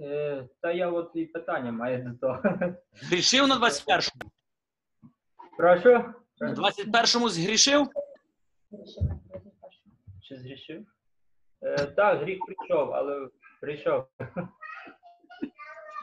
Е, 0.00 0.48
Та 0.60 0.72
я 0.72 0.90
от 0.90 1.10
і 1.14 1.26
питання 1.26 1.72
маю 1.72 2.04
до 2.04 2.26
того. 2.26 2.42
Згрішив 2.94 3.48
на 3.48 3.54
21-му? 3.60 4.30
Прошу? 5.56 6.04
На 6.40 6.54
21-му 6.54 7.28
згрішив? 7.28 7.86
Чи 10.22 10.36
згрішив? 10.36 10.86
Е, 11.62 11.86
Так, 11.86 12.20
гріх 12.20 12.38
прийшов, 12.46 12.92
але 12.92 13.28
прийшов. 13.60 14.06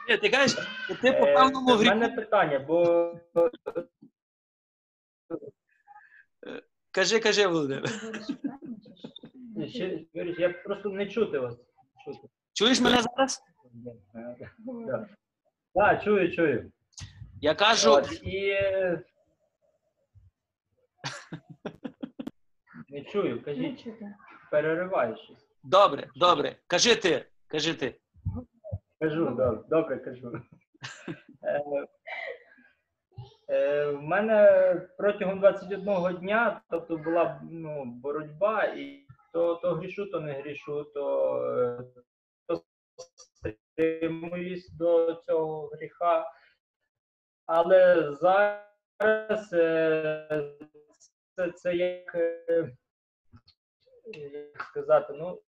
Ні, 0.08 0.16
ти 0.16 0.28
кажеш, 0.30 0.56
ти 1.02 1.12
по 1.12 1.26
Е, 1.26 1.34
певному 1.34 1.74
В 1.74 1.78
гріху. 1.78 1.94
мене 1.96 2.08
питання, 2.16 2.58
бо 2.58 3.12
Кажи, 6.90 7.20
кажи, 7.20 7.46
Володимир. 7.46 7.88
ще, 9.68 10.04
Юрій, 10.14 10.36
я 10.38 10.48
просто 10.48 10.88
не 10.88 11.06
чути 11.06 11.38
вас. 11.38 11.56
Чути. 12.04 12.28
Чуєш 12.52 12.80
мене 12.80 13.02
зараз? 13.02 13.42
Так, 14.12 15.08
да, 15.74 15.96
чую, 16.04 16.32
чую. 16.32 16.72
Я 17.40 17.54
кажу. 17.54 17.90
От, 17.92 18.22
і... 18.22 18.36
е, 18.48 19.02
Не 22.88 23.04
чую, 23.04 23.42
кажіть. 23.44 23.86
Перериваю 24.50 25.16
щось. 25.16 25.46
Добре, 25.64 26.08
добре. 26.14 26.56
Кажи 26.66 26.96
ти, 26.96 27.26
кажи 27.54 27.74
ти. 27.74 28.00
Кажу, 29.00 29.24
добре, 29.24 29.60
добре 29.68 29.98
кажу. 29.98 30.32
Е, 31.42 31.86
е, 33.48 33.90
В 33.90 34.02
мене 34.02 34.88
протягом 34.98 35.40
21 35.40 36.16
дня, 36.16 36.62
тобто 36.70 36.96
була 36.96 37.40
ну, 37.50 37.84
боротьба, 37.84 38.64
і 38.64 39.06
то, 39.32 39.54
то 39.54 39.74
грішу, 39.74 40.06
то 40.06 40.20
не 40.20 40.32
грішу, 40.32 40.84
то, 40.84 41.36
е, 41.46 41.84
то 42.46 42.62
стримуюсь 43.16 44.70
до 44.70 45.14
цього 45.14 45.66
гріха. 45.66 46.26
Але 47.46 48.12
зараз 48.14 49.48
це, 49.50 50.56
це 51.54 51.76
як, 51.76 52.16
як 54.14 54.62
сказати, 54.62 55.12
ну, 55.12 55.42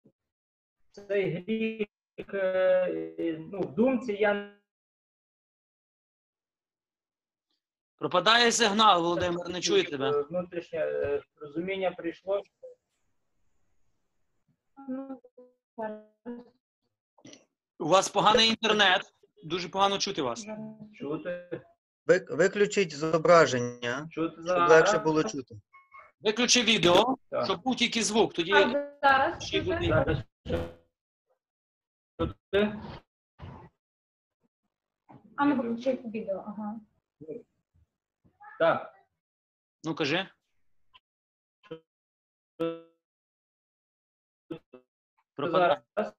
цей 0.92 1.30
гріх, 1.44 1.88
е, 2.34 3.36
ну, 3.52 3.60
в 3.60 3.74
думці 3.74 4.12
я 4.12 4.52
Пропадає 7.98 8.52
сигнал, 8.52 9.02
Володимир, 9.02 9.48
не 9.48 9.60
чує 9.60 9.84
тебе. 9.84 10.10
е, 10.10 10.22
внутрішнє 10.22 10.78
е, 10.78 11.22
розуміння 11.36 11.90
прийшло. 11.90 12.42
У 17.78 17.88
вас 17.88 18.08
поганий 18.08 18.48
інтернет. 18.48 19.02
Дуже 19.44 19.68
погано 19.68 19.98
чути 19.98 20.22
вас. 20.22 20.46
Чути. 20.94 21.60
Вик- 22.06 22.36
Виключіть 22.36 22.92
зображення, 22.96 24.08
Чути 24.10 24.32
щоб 24.32 24.44
зараз. 24.46 24.70
легше 24.70 24.98
було 24.98 25.24
чути. 25.24 25.54
Виключи 26.20 26.62
відео, 26.62 27.16
Так. 27.30 27.44
щоб 27.44 27.62
був 27.62 27.76
тільки 27.76 28.02
звук. 28.02 28.34
Тоді 28.34 28.52
зараз 29.02 29.44
ще 29.44 29.58
й 29.58 29.60
буде. 29.60 29.86
Зараз. 29.88 30.18
Чути. 32.26 32.80
А 35.36 35.44
ну 35.44 35.56
виключайте 35.56 36.08
відео, 36.08 36.44
ага. 36.46 36.80
Так. 38.58 38.94
Ну 39.84 39.94
кажи. 39.94 40.28
Пропадає. 45.34 45.82
Зараз. 45.96 46.12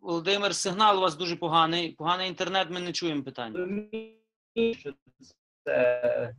Володимир, 0.00 0.54
сигнал 0.54 0.98
у 0.98 1.00
вас 1.00 1.16
дуже 1.16 1.36
поганий. 1.36 1.92
Поганий 1.92 2.28
інтернет, 2.28 2.70
ми 2.70 2.80
не 2.80 2.92
чуємо 2.92 3.22
питання. 3.22 3.58
Розумію, 3.58 4.74
що 4.74 4.94
це 5.64 6.34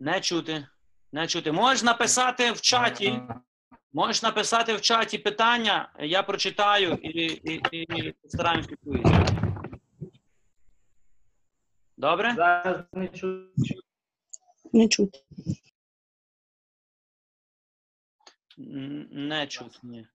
Не 0.00 0.20
чути. 0.20 0.66
Не 1.12 1.26
чути. 1.26 1.52
Можеш 1.52 1.82
написати 1.82 2.52
в 2.52 2.60
чаті. 2.60 3.22
Можеш 3.92 4.22
написати 4.22 4.74
в 4.74 4.80
чаті 4.80 5.18
питання, 5.18 5.92
я 5.98 6.22
прочитаю 6.22 6.92
і, 6.92 7.08
і, 7.22 7.82
і 7.82 8.12
постараємось 8.12 8.68
відповісти. 8.68 9.26
Добре? 11.96 12.34
Зараз 12.36 12.84
не 12.92 13.08
чути. 13.08 13.80
Не 14.72 14.88
чути. 14.88 15.18
Не 18.56 19.46
чути, 19.46 19.78
ні. 19.82 20.06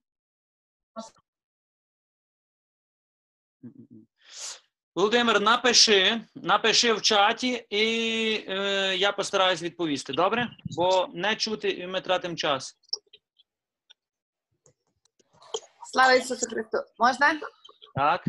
Володимир, 5.00 5.40
напиши, 5.40 6.20
напиши 6.34 6.92
в 6.92 7.02
чаті, 7.02 7.66
і 7.70 7.84
е, 8.48 8.96
я 8.96 9.12
постараюсь 9.12 9.62
відповісти. 9.62 10.12
Добре? 10.12 10.48
Бо 10.76 11.08
не 11.14 11.36
чути, 11.36 11.70
і 11.70 11.86
ми 11.86 12.00
тратимо 12.00 12.36
час. 12.36 12.76
Слава 15.92 16.12
Ісусу 16.12 16.46
Христу! 16.46 16.78
Можна? 16.98 17.40
Так? 17.94 18.24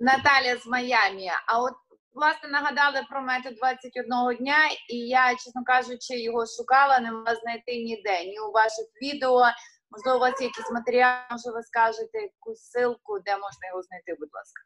Наталя 0.00 0.56
з 0.56 0.66
Майамі. 0.66 1.30
А 1.46 1.62
от 1.62 1.74
власне 2.14 2.48
нагадали 2.48 3.06
про 3.10 3.22
метод 3.22 3.54
21 3.56 4.36
дня, 4.36 4.58
і 4.88 4.96
я, 4.96 5.34
чесно 5.34 5.64
кажучи, 5.64 6.20
його 6.20 6.46
шукала, 6.46 7.00
не 7.00 7.12
могла 7.12 7.34
знайти 7.34 7.72
ніде. 7.76 8.24
Ні 8.24 8.38
у 8.40 8.52
ваших 8.52 8.86
відео. 9.02 9.42
Можливо, 9.90 10.16
у 10.16 10.20
вас 10.20 10.40
є 10.40 10.46
якийсь 10.46 10.70
матеріал, 10.70 11.18
може 11.30 11.50
ви 11.56 11.62
скажете 11.62 12.18
якусь 12.18 12.70
ссылку, 12.70 13.22
де 13.24 13.32
можна 13.32 13.68
його 13.68 13.82
знайти, 13.82 14.16
будь 14.20 14.34
ласка. 14.34 14.62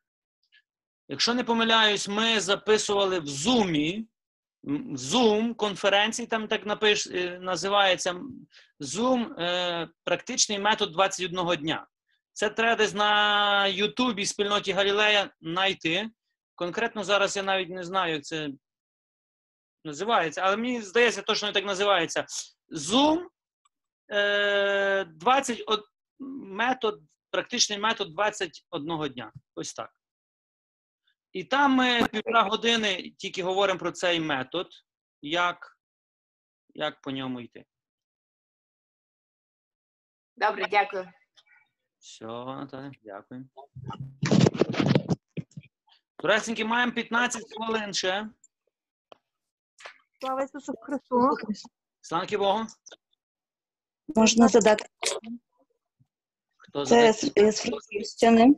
Якщо 1.10 1.34
не 1.34 1.44
помиляюсь, 1.44 2.08
ми 2.08 2.40
записували 2.40 3.20
в 3.20 3.48
м, 4.66 4.96
Zoom 4.96 5.54
конференції, 5.54 6.28
там 6.28 6.48
так 6.48 6.66
напиш, 6.66 7.06
е, 7.06 7.38
називається 7.40 8.20
Zoom 8.80 9.40
е, 9.40 9.88
практичний 10.04 10.58
метод 10.58 10.92
21 10.92 11.56
дня. 11.56 11.86
Це 12.32 12.50
треба 12.50 12.76
десь 12.76 12.94
на 12.94 13.66
Ютубі 13.66 14.26
спільноті 14.26 14.72
Галілея 14.72 15.30
знайти. 15.40 16.10
Конкретно 16.54 17.04
зараз 17.04 17.36
я 17.36 17.42
навіть 17.42 17.70
не 17.70 17.84
знаю, 17.84 18.14
як 18.14 18.24
це 18.24 18.48
називається, 19.84 20.40
але 20.44 20.56
мені 20.56 20.82
здається, 20.82 21.22
точно 21.22 21.52
так 21.52 21.64
називається. 21.64 22.26
Zoom 22.72 23.26
е, 24.12 25.04
20, 25.04 25.64
метод, 26.42 27.00
практичний 27.30 27.78
метод 27.78 28.12
21 28.14 29.08
дня. 29.08 29.32
Ось 29.54 29.74
так. 29.74 29.99
І 31.32 31.44
там 31.44 31.72
ми 31.74 32.06
півтора 32.06 32.42
години 32.42 33.10
тільки 33.18 33.42
говоримо 33.42 33.78
про 33.78 33.92
цей 33.92 34.20
метод, 34.20 34.66
як, 35.22 35.78
як 36.74 37.00
по 37.00 37.10
ньому 37.10 37.40
йти. 37.40 37.64
Добре, 40.36 40.66
дякую. 40.70 41.12
Все, 41.98 42.24
Наталя, 42.26 42.92
дякую. 43.02 43.48
Туреценьки, 46.16 46.64
маємо 46.64 46.92
15 46.92 47.42
хвилин 47.56 47.94
ще. 47.94 48.30
Слава 50.20 50.42
Ісусу 50.42 50.72
Христу. 50.80 51.30
Сланки 52.00 52.36
Богу. 52.38 52.66
Можна 54.16 54.48
задати. 54.48 54.84
Хто 56.56 56.86
Це 56.86 57.12
задає? 57.12 57.52
з 57.52 57.60
Франківщини. 57.62 58.54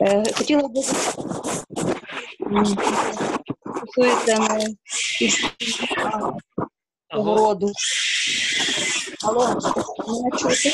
Е, 0.00 0.32
Хотіла 0.34 0.62
м, 0.62 0.72
стосується 3.86 4.58
роду. 7.10 7.72
Алло, 9.24 9.60
мене 10.08 10.30
чути? 10.38 10.70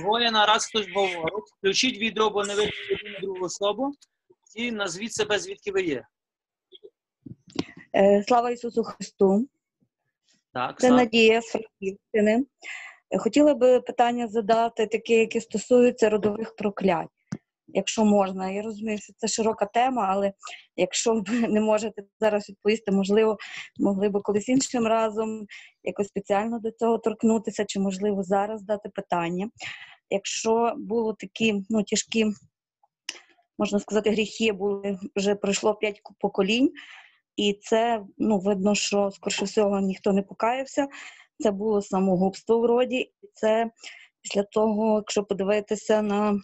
Двоє- 0.00 0.30
нараз 0.30 0.66
хтось 0.66 0.86
говорить. 0.94 1.44
Включіть 1.58 1.98
відео, 1.98 2.30
бо 2.30 2.44
не 2.44 2.54
видно 2.54 2.72
другу 3.22 3.44
особу. 3.44 3.92
І 4.54 4.70
назвіть 4.72 5.12
себе, 5.12 5.38
звідки 5.38 5.72
ви 5.72 5.82
є. 5.82 6.04
Е, 7.96 8.24
Слава 8.28 8.50
Ісусу 8.50 8.84
Христу. 8.84 9.48
Так, 10.54 10.80
Це 10.80 10.90
Надія 10.90 11.40
Франківщини. 11.40 12.44
Хотіла 13.18 13.54
би 13.54 13.80
питання 13.80 14.28
задати, 14.28 14.86
таке, 14.86 15.14
яке 15.14 15.40
стосується 15.40 16.10
родових 16.10 16.56
проклять, 16.56 17.08
якщо 17.68 18.04
можна. 18.04 18.50
Я 18.50 18.62
розумію, 18.62 18.98
що 18.98 19.12
це 19.16 19.28
широка 19.28 19.66
тема, 19.66 20.06
але 20.10 20.32
якщо 20.76 21.14
ви 21.14 21.48
не 21.48 21.60
можете 21.60 22.02
зараз 22.20 22.48
відповісти, 22.48 22.92
можливо, 22.92 23.36
могли 23.80 24.08
би 24.08 24.20
колись 24.20 24.48
іншим 24.48 24.86
разом 24.86 25.46
якось 25.84 26.08
спеціально 26.08 26.58
до 26.58 26.70
цього 26.70 26.98
торкнутися, 26.98 27.64
чи 27.64 27.80
можливо 27.80 28.22
зараз 28.22 28.62
дати 28.62 28.88
питання. 28.88 29.50
Якщо 30.10 30.74
було 30.76 31.12
такі 31.12 31.62
ну, 31.70 31.82
тяжкі, 31.82 32.26
можна 33.58 33.78
сказати, 33.78 34.10
гріхи 34.10 34.52
були 34.52 34.98
вже 35.16 35.34
пройшло 35.34 35.74
п'ять 35.74 36.00
поколінь, 36.18 36.72
і 37.36 37.58
це 37.62 38.02
ну, 38.18 38.38
видно, 38.38 38.74
що 38.74 39.10
скоріше 39.10 39.44
всього 39.44 39.80
ніхто 39.80 40.12
не 40.12 40.22
покаявся. 40.22 40.88
Це 41.38 41.50
було 41.50 41.82
самогубство 41.82 42.60
в 42.60 42.64
роді, 42.64 42.96
і 42.96 43.30
це 43.34 43.70
після 44.22 44.42
того, 44.42 44.96
якщо 44.96 45.24
подивитися 45.24 46.02
на 46.02 46.40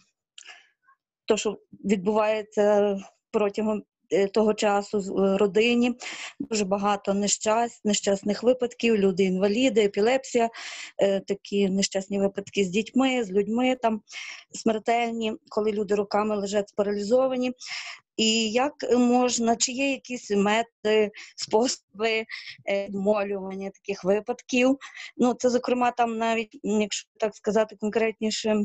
те, 1.27 1.37
що 1.37 1.57
відбувається 1.85 2.97
протягом 3.31 3.83
е, 4.11 4.27
того 4.27 4.53
часу 4.53 4.99
в 4.99 5.23
е, 5.23 5.37
родині, 5.37 5.95
дуже 6.39 6.65
багато 6.65 7.13
нещасть, 7.13 7.85
нещасних 7.85 8.43
випадків, 8.43 8.95
люди 8.95 9.23
інваліди, 9.23 9.83
епілепсія, 9.83 10.49
е, 10.97 11.19
такі 11.19 11.69
нещасні 11.69 12.19
випадки 12.19 12.63
з 12.63 12.69
дітьми, 12.69 13.23
з 13.23 13.31
людьми 13.31 13.75
там 13.81 14.01
смертельні, 14.51 15.33
коли 15.49 15.71
люди 15.71 15.95
роками 15.95 16.35
лежать 16.37 16.73
паралізовані. 16.75 17.51
І 18.19 18.51
як 18.51 18.73
можна, 18.97 19.55
чи 19.55 19.71
є 19.71 19.91
якісь 19.91 20.31
методи, 20.31 21.11
способи 21.35 22.25
е, 22.69 22.85
відмолювання 22.85 23.69
таких 23.69 24.03
випадків? 24.03 24.77
Ну, 25.17 25.33
це, 25.33 25.49
зокрема, 25.49 25.91
там 25.91 26.17
навіть, 26.17 26.59
якщо 26.63 27.09
так 27.19 27.35
сказати 27.35 27.75
конкретніше, 27.75 28.55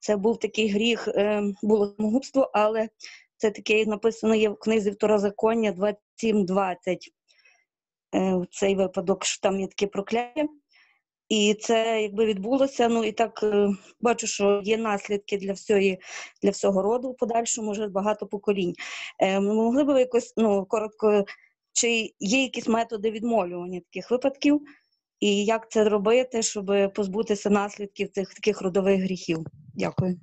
це 0.00 0.16
був 0.16 0.38
такий 0.38 0.68
гріх, 0.68 1.08
е, 1.08 1.42
було 1.62 1.94
самогубство, 1.96 2.50
але 2.54 2.88
це 3.36 3.50
таке 3.50 3.86
написано 3.86 4.34
є 4.34 4.48
в 4.48 4.58
книзі 4.58 4.90
Второзаконня 4.90 5.72
27.20. 5.72 6.96
Е, 8.14 8.46
цей 8.50 8.74
випадок, 8.74 9.24
що 9.24 9.40
там 9.40 9.60
є 9.60 9.66
таке 9.66 9.86
прокляття. 9.86 10.46
І 11.32 11.54
це 11.54 12.02
якби 12.02 12.26
відбулося. 12.26 12.88
Ну 12.88 13.04
і 13.04 13.12
так 13.12 13.42
е, 13.42 13.68
бачу, 14.00 14.26
що 14.26 14.60
є 14.64 14.76
наслідки 14.76 15.38
для 15.38 15.52
всього, 15.52 15.80
для 16.42 16.50
всього 16.50 16.82
роду 16.82 17.10
в 17.10 17.16
подальшому, 17.16 17.72
вже 17.72 17.88
багато 17.88 18.26
поколінь. 18.26 18.74
Е, 19.18 19.40
могли 19.40 19.84
б 19.84 19.86
ви 19.86 20.00
якось 20.00 20.34
ну, 20.36 20.64
коротко, 20.64 21.24
чи 21.72 22.14
є 22.18 22.42
якісь 22.42 22.68
методи 22.68 23.10
відмолювання 23.10 23.80
таких 23.80 24.10
випадків, 24.10 24.60
і 25.20 25.44
як 25.44 25.70
це 25.70 25.88
робити, 25.88 26.42
щоб 26.42 26.92
позбутися 26.94 27.50
наслідків 27.50 28.10
цих 28.10 28.34
таких 28.34 28.62
родових 28.62 29.02
гріхів? 29.02 29.46
Дякую. 29.74 30.20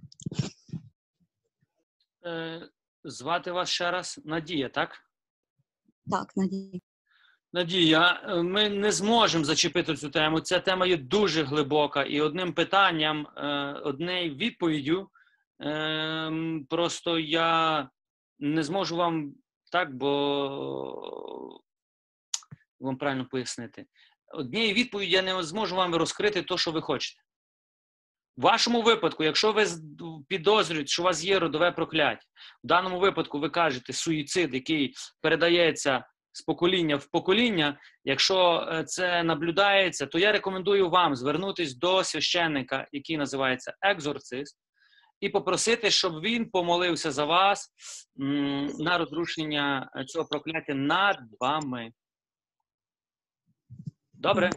Е, 2.26 2.62
звати 3.04 3.52
вас 3.52 3.70
ще 3.70 3.92
раз 3.92 4.20
Надія, 4.26 4.70
так? 4.70 4.90
Так, 6.12 6.34
Надія. 6.36 6.80
Надія, 7.54 8.22
е, 8.24 8.44
ми 8.44 8.70
не 8.70 8.92
зможемо 8.92 9.44
зачепити 9.44 9.96
цю 9.96 10.10
тему. 10.10 10.40
Ця 10.40 10.60
тема 10.60 10.86
є 10.86 10.98
дуже 10.98 11.44
глибока, 11.44 12.04
і 12.04 12.22
одним 12.22 12.54
питанням, 12.54 13.28
е, 13.28 13.48
однією 13.84 14.36
відповіддю, 14.36 15.10
ем, 15.60 16.66
просто 16.70 17.20
я 17.20 17.90
не 18.40 18.64
зможу 18.64 18.96
вам 18.96 19.34
так, 19.72 19.96
бо 19.96 20.10
вам 22.80 22.98
правильно 22.98 23.26
пояснити. 23.26 23.86
Однією 24.28 24.74
відповіддю 24.74 25.12
я 25.12 25.22
не 25.22 25.44
зможу 25.44 25.76
вам 25.76 25.96
розкрити 25.96 26.42
те, 26.42 26.58
що 26.58 26.72
ви 26.72 26.82
хочете. 26.82 27.22
В 28.38 28.42
вашому 28.42 28.82
випадку, 28.82 29.24
якщо 29.24 29.52
ви 29.52 29.66
підозрюєте, 30.28 30.88
що 30.88 31.02
у 31.02 31.06
вас 31.06 31.24
є 31.24 31.40
родове 31.40 31.72
прокляття, 31.72 32.22
в 32.64 32.68
даному 32.68 33.00
випадку 33.00 33.40
ви 33.40 33.50
кажете 33.50 33.94
суїцид, 33.94 34.54
який 34.54 34.94
передається 35.22 36.06
з 36.32 36.42
покоління 36.42 36.96
в 36.96 37.06
покоління, 37.06 37.80
якщо 38.04 38.68
е, 38.72 38.84
це 38.84 39.24
наблюдається, 39.24 40.06
то 40.06 40.20
я 40.20 40.32
рекомендую 40.32 40.90
вам 40.90 41.16
звернутися 41.16 41.78
до 41.78 42.04
священника, 42.04 42.88
який 42.92 43.18
називається 43.18 43.74
екзорцист, 43.82 44.58
і 45.20 45.30
попросити, 45.30 45.92
щоб 45.92 46.22
він 46.22 46.50
помолився 46.50 47.12
за 47.12 47.26
вас 47.26 47.70
на 48.80 48.98
розрушення 48.98 49.92
е, 49.96 50.06
цього 50.06 50.26
прокляття 50.26 50.74
над 50.74 51.18
вами. 51.40 51.92
Добре? 54.14 54.50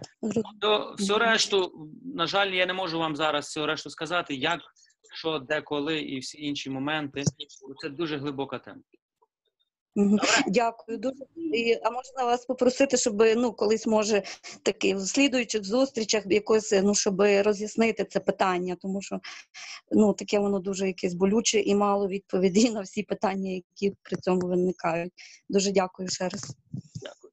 То 0.60 0.94
всю 0.98 1.18
решту, 1.18 1.88
на 2.14 2.26
жаль, 2.26 2.50
я 2.50 2.66
не 2.66 2.72
можу 2.72 2.98
вам 2.98 3.16
зараз 3.16 3.44
всю 3.44 3.66
решту 3.66 3.90
сказати, 3.90 4.34
як, 4.34 4.60
що, 5.14 5.38
де, 5.38 5.60
коли 5.60 6.00
і 6.00 6.18
всі 6.18 6.42
інші 6.42 6.70
моменти. 6.70 7.22
Це 7.82 7.88
дуже 7.88 8.16
глибока 8.16 8.58
тема. 8.58 8.80
Дякую 10.46 10.98
дуже. 10.98 11.24
І, 11.54 11.78
а 11.84 11.90
можна 11.90 12.24
вас 12.24 12.44
попросити, 12.46 12.96
щоб 12.96 13.22
ну 13.36 13.52
колись 13.52 13.86
може 13.86 14.22
таки 14.62 14.94
в 14.94 15.00
слідуючих 15.00 15.64
зустрічах 15.64 16.24
якось 16.26 16.72
ну 16.82 16.94
щоб 16.94 17.20
роз'яснити 17.20 18.04
це 18.04 18.20
питання, 18.20 18.76
тому 18.80 19.02
що 19.02 19.20
ну 19.90 20.12
таке 20.12 20.38
воно 20.38 20.58
дуже 20.58 20.86
якесь 20.86 21.14
болюче 21.14 21.60
і 21.60 21.74
мало 21.74 22.08
відповідей 22.08 22.70
на 22.70 22.80
всі 22.80 23.02
питання, 23.02 23.50
які 23.50 23.96
при 24.02 24.16
цьому 24.16 24.40
виникають. 24.40 25.12
Дуже 25.48 25.72
дякую 25.72 26.08
ще 26.08 26.28
раз. 26.28 26.56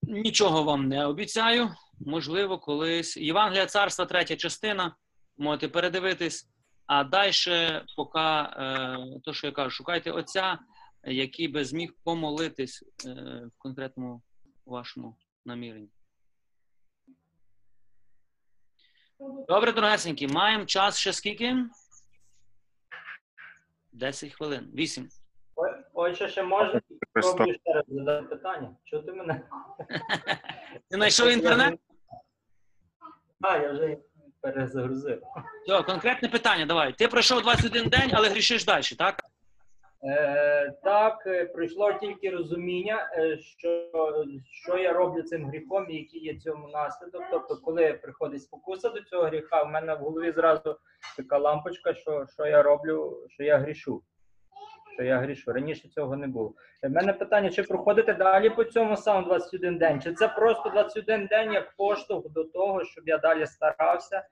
Нічого 0.02 0.64
вам 0.64 0.88
не 0.88 1.06
обіцяю. 1.06 1.70
Можливо, 2.00 2.60
колись. 2.60 3.18
Євангелія 3.18 3.66
царства, 3.66 4.06
третя 4.06 4.36
частина. 4.36 4.96
Можете 5.38 5.68
передивитись. 5.68 6.48
А 6.86 7.04
далі, 7.04 7.32
поки 7.96 8.20
е, 8.20 8.98
то, 9.24 9.34
що 9.34 9.48
я 9.48 9.54
кажу, 9.54 9.70
шукайте 9.70 10.12
отця, 10.12 10.60
який 11.04 11.48
би 11.48 11.66
зміг 11.66 11.94
помолитись 12.04 12.84
е, 13.06 13.10
в 13.46 13.58
конкретному 13.58 14.22
вашому 14.66 15.18
наміренні. 15.46 15.90
Добре, 19.48 19.72
дорогесенькі, 19.72 20.28
маємо 20.28 20.66
час 20.66 20.98
ще 20.98 21.14
скільки? 21.14 21.56
10 23.92 24.34
хвилин. 24.34 24.72
8. 24.74 25.10
Ой, 25.56 25.70
Отже, 25.94 26.30
ще 26.30 26.44
можна 26.44 26.82
спробую 27.22 27.58
ще 27.64 27.74
раз 27.74 27.86
задати 27.88 28.26
питання. 28.26 28.76
Чути 28.84 29.12
мене? 29.12 29.42
Ти 30.90 30.96
знайшов 30.98 31.30
інтернет? 31.30 31.80
А, 33.42 33.58
я 33.58 33.72
вже 33.72 33.98
перезагрузив. 34.42 35.22
Все, 35.66 35.84
конкретне 35.84 36.30
питання, 36.30 36.66
давай. 36.66 36.94
Ти 36.94 37.08
пройшов 37.08 37.42
21 37.42 37.90
день, 37.90 38.12
але 38.14 38.30
грішиш 38.30 38.66
далі, 38.66 38.84
так? 38.98 39.24
Е, 40.04 40.74
так, 40.84 41.24
е, 41.28 41.46
прийшло 41.46 41.94
тільки 41.94 42.30
розуміння, 42.30 43.10
е, 43.18 43.38
що, 43.38 43.90
що 44.46 44.78
я 44.78 44.94
роблю 44.94 45.24
цим 45.24 45.46
гріхом 45.46 45.86
і 45.90 45.96
який 45.96 46.24
є 46.24 46.40
цьому 46.40 46.68
наслідок. 46.68 47.24
Тобто, 47.32 47.58
коли 47.58 47.94
приходить 47.94 48.44
спокуса 48.44 48.90
до 48.90 49.02
цього 49.02 49.24
гріха, 49.24 49.64
в 49.64 49.70
мене 49.70 49.96
в 49.96 49.98
голові 49.98 50.32
зразу 50.32 50.78
така 51.18 51.38
лампочка, 51.38 51.94
що, 51.94 52.26
що 52.34 52.46
я 52.46 52.64
роблю, 52.64 53.26
що 53.30 53.44
я 53.44 53.58
грішу. 53.58 54.04
Що 54.94 55.04
я 55.04 55.18
грішу. 55.18 55.54
Раніше 55.54 55.88
цього 55.88 56.16
не 56.16 56.28
було. 56.28 56.54
У 56.84 56.90
мене 56.90 57.14
питання: 57.14 57.50
чи 57.50 57.64
проходити 57.64 58.14
далі 58.14 58.50
по 58.50 58.64
цьому 58.64 58.98
самому 58.98 59.28
21 59.28 59.78
день? 59.78 60.02
Чи 60.02 60.14
це 60.14 60.28
просто 60.28 60.70
21 60.70 61.26
день 61.26 61.54
як 61.54 61.76
поштовх 61.76 62.30
до 62.30 62.44
того, 62.44 62.84
щоб 62.84 63.08
я 63.08 63.18
далі 63.18 63.46
старався 63.46 64.24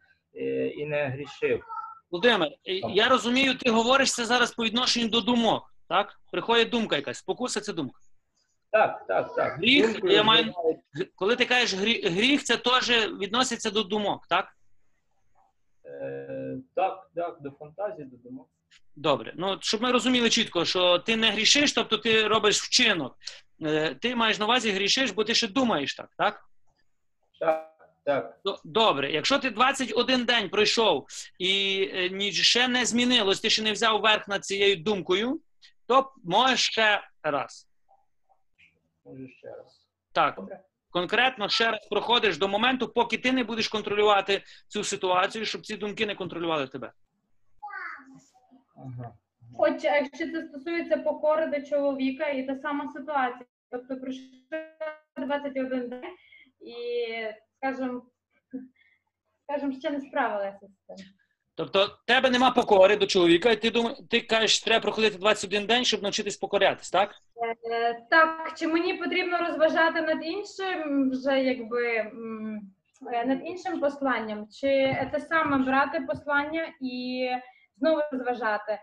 і 0.76 0.85
не 0.85 1.06
грішив? 1.06 1.64
Володимир, 2.11 2.49
я 2.93 3.07
розумію, 3.09 3.57
ти 3.57 3.71
говориш 3.71 4.13
це 4.13 4.25
зараз 4.25 4.51
по 4.51 4.63
відношенню 4.63 5.07
до 5.07 5.21
думок. 5.21 5.73
Так? 5.89 6.19
Приходить 6.31 6.69
думка 6.69 6.95
якась. 6.95 7.17
Спокуса 7.17 7.61
це 7.61 7.73
думка. 7.73 7.99
Так, 8.71 9.05
так, 9.07 9.35
так. 9.35 9.57
Гріх, 9.57 9.99
я 10.03 10.23
маю, 10.23 10.53
коли 11.15 11.35
ти 11.35 11.45
кажеш 11.45 11.73
гріх, 11.79 12.05
гріх, 12.11 12.43
це 12.43 12.57
теж 12.57 12.89
відноситься 13.19 13.71
до 13.71 13.84
думок, 13.84 14.27
так? 14.27 14.47
Е, 15.85 16.57
Так, 16.75 17.09
так, 17.15 17.38
до 17.41 17.51
фантазії, 17.51 18.07
до 18.07 18.17
думок. 18.29 18.47
Добре. 18.95 19.34
Ну, 19.35 19.57
щоб 19.61 19.81
ми 19.81 19.91
розуміли 19.91 20.29
чітко, 20.29 20.65
що 20.65 20.99
ти 20.99 21.15
не 21.15 21.31
грішиш, 21.31 21.73
тобто 21.73 21.97
ти 21.97 22.27
робиш 22.27 22.61
вчинок. 22.61 23.15
Е, 23.61 23.95
Ти 23.95 24.15
маєш 24.15 24.39
на 24.39 24.45
увазі 24.45 24.71
грішиш, 24.71 25.11
бо 25.11 25.23
ти 25.23 25.35
ще 25.35 25.47
думаєш 25.47 25.95
так, 25.95 26.09
так? 26.17 26.43
Так, 27.39 27.73
так. 28.07 28.39
Добре, 28.63 29.11
якщо 29.11 29.39
ти 29.39 29.49
21 29.49 30.25
день 30.25 30.49
пройшов 30.49 31.07
і 31.39 31.81
е, 31.93 32.09
ні- 32.09 32.31
ще 32.31 32.67
не 32.67 32.85
змінилось, 32.85 33.41
ти 33.41 33.49
ще 33.49 33.61
не 33.63 33.71
взяв 33.71 34.01
верх 34.01 34.27
над 34.27 34.45
цією 34.45 34.75
думкою, 34.75 35.41
то 35.85 36.13
можеш 36.23 36.59
ще 36.61 37.01
раз. 37.23 37.67
Може 39.05 39.27
ще 39.27 39.47
раз. 39.47 39.88
Так. 40.11 40.39
Конкретно 40.89 41.49
ще 41.49 41.71
раз 41.71 41.88
проходиш 41.89 42.38
до 42.38 42.47
моменту, 42.47 42.88
поки 42.88 43.17
ти 43.17 43.31
не 43.31 43.43
будеш 43.43 43.67
контролювати 43.67 44.43
цю 44.67 44.84
ситуацію, 44.84 45.45
щоб 45.45 45.65
ці 45.65 45.77
думки 45.77 46.05
не 46.05 46.15
контролювали 46.15 46.67
тебе. 46.67 46.91
Ага. 48.75 49.13
А 49.59 49.95
якщо 49.95 50.31
це 50.31 50.47
стосується 50.47 50.97
покори 50.97 51.47
до 51.47 51.67
чоловіка, 51.69 52.29
і 52.29 52.47
та 52.47 52.55
сама 52.55 52.93
ситуація. 52.93 53.45
Тобто 53.71 53.97
пройшов 53.97 54.23
21 55.17 55.89
день 55.89 56.03
і, 56.61 56.73
скажімо, 57.57 58.01
скажімо, 59.43 59.71
ще 59.79 59.89
не 59.89 60.01
справилася 60.01 60.59
з 60.67 60.85
цим. 60.95 61.05
Тобто, 61.55 61.97
тебе 62.07 62.29
нема 62.29 62.51
покори 62.51 62.95
до 62.97 63.05
чоловіка, 63.07 63.51
і 63.51 63.61
ти 63.61 63.69
думаєш, 63.69 63.99
ти 64.09 64.21
кажеш, 64.21 64.59
треба 64.63 64.81
проходити 64.81 65.17
21 65.17 65.65
день, 65.65 65.85
щоб 65.85 66.03
навчитись 66.03 66.38
покорятись, 66.38 66.91
так? 66.91 67.15
Е, 67.71 68.01
Так, 68.09 68.53
чи 68.57 68.67
мені 68.67 68.93
потрібно 68.93 69.38
розважати 69.38 70.01
над 70.01 70.25
іншим, 70.25 71.09
вже 71.11 71.43
якби 71.43 71.95
м, 71.95 72.61
е, 73.13 73.25
над 73.25 73.39
іншим 73.45 73.79
посланням, 73.79 74.47
чи 74.47 74.67
те 75.11 75.19
саме 75.19 75.57
брати 75.57 75.99
послання 76.01 76.73
і 76.81 77.27
знову 77.77 78.01
розважати? 78.11 78.79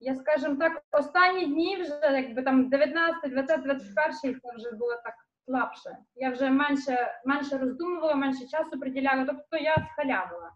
Я 0.00 0.14
скажімо 0.14 0.56
так, 0.56 0.82
останні 0.92 1.46
дні 1.46 1.76
вже 1.76 2.00
якби 2.02 2.42
там 2.42 2.68
19, 2.68 3.30
20, 3.32 3.62
21 3.62 4.40
це 4.40 4.50
вже 4.56 4.70
було 4.76 4.92
так 5.04 5.14
слабше. 5.48 5.96
Я 6.16 6.30
вже 6.30 6.50
менше, 6.50 7.20
менше 7.24 7.58
роздумувала, 7.58 8.14
менше 8.14 8.46
часу 8.48 8.80
приділяла, 8.80 9.24
тобто 9.24 9.56
я 9.56 9.88
схалявила, 9.92 10.52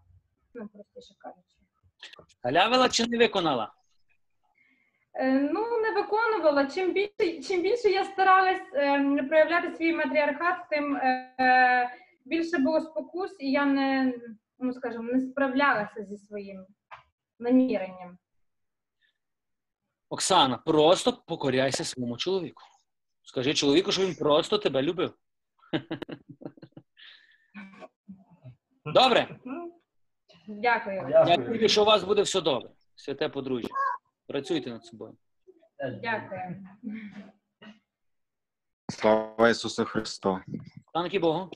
ну 0.53 0.67
простіше 0.67 1.13
кажучи. 1.19 1.57
Галявила 2.43 2.89
чи 2.89 3.07
не 3.07 3.17
виконала? 3.17 3.73
Е, 5.13 5.31
Ну, 5.53 5.79
не 5.79 5.91
виконувала. 5.91 6.65
Чим 6.65 6.93
більше, 6.93 7.41
чим 7.47 7.61
більше 7.61 7.89
я 7.89 8.05
старалась 8.05 8.61
ем, 8.73 9.27
проявляти 9.27 9.75
свій 9.75 9.93
матріархат, 9.93 10.69
тим 10.69 10.95
е, 10.97 11.35
е, 11.39 11.89
більше 12.25 12.57
було 12.57 12.81
спокус, 12.81 13.35
і 13.39 13.51
я 13.51 13.65
не, 13.65 14.13
ну 14.59 14.73
скажімо, 14.73 15.03
не 15.03 15.21
справлялася 15.21 16.03
зі 16.03 16.17
своїм 16.17 16.65
наміренням. 17.39 18.17
Оксана, 20.09 20.57
просто 20.57 21.23
покоряйся 21.27 21.83
своєму 21.83 22.17
чоловіку. 22.17 22.63
Скажи 23.23 23.53
чоловіку, 23.53 23.91
що 23.91 24.05
він 24.05 24.15
просто 24.15 24.57
тебе 24.57 24.81
любив. 24.81 25.13
Добре? 28.85 29.39
Дякую. 30.47 31.07
Дякую, 31.09 31.69
що 31.69 31.81
у 31.81 31.85
вас 31.85 32.03
буде 32.03 32.21
все 32.21 32.41
добре. 32.41 32.69
Святе 32.95 33.29
подружжя. 33.29 33.67
Працюйте 34.27 34.69
над 34.69 34.85
собою. 34.85 35.17
Дякую. 36.01 36.65
Слава 38.89 39.49
Ісусу 39.49 39.85
Христу! 39.85 40.39
Танки 40.93 41.19
Богу. 41.19 41.51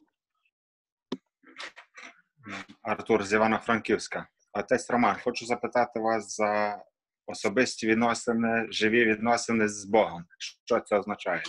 Артур 2.82 3.24
з 3.24 3.34
Івано-Франківська. 3.34 4.28
Отець 4.54 4.90
Роман, 4.90 5.16
хочу 5.24 5.46
запитати 5.46 6.00
вас 6.00 6.36
за 6.36 6.84
особисті 7.28 7.88
відносини, 7.88 8.68
живі 8.70 9.06
відносини 9.06 9.68
з 9.68 9.86
Богом. 9.86 10.26
Що 10.66 10.80
це 10.80 11.00
означає? 11.00 11.44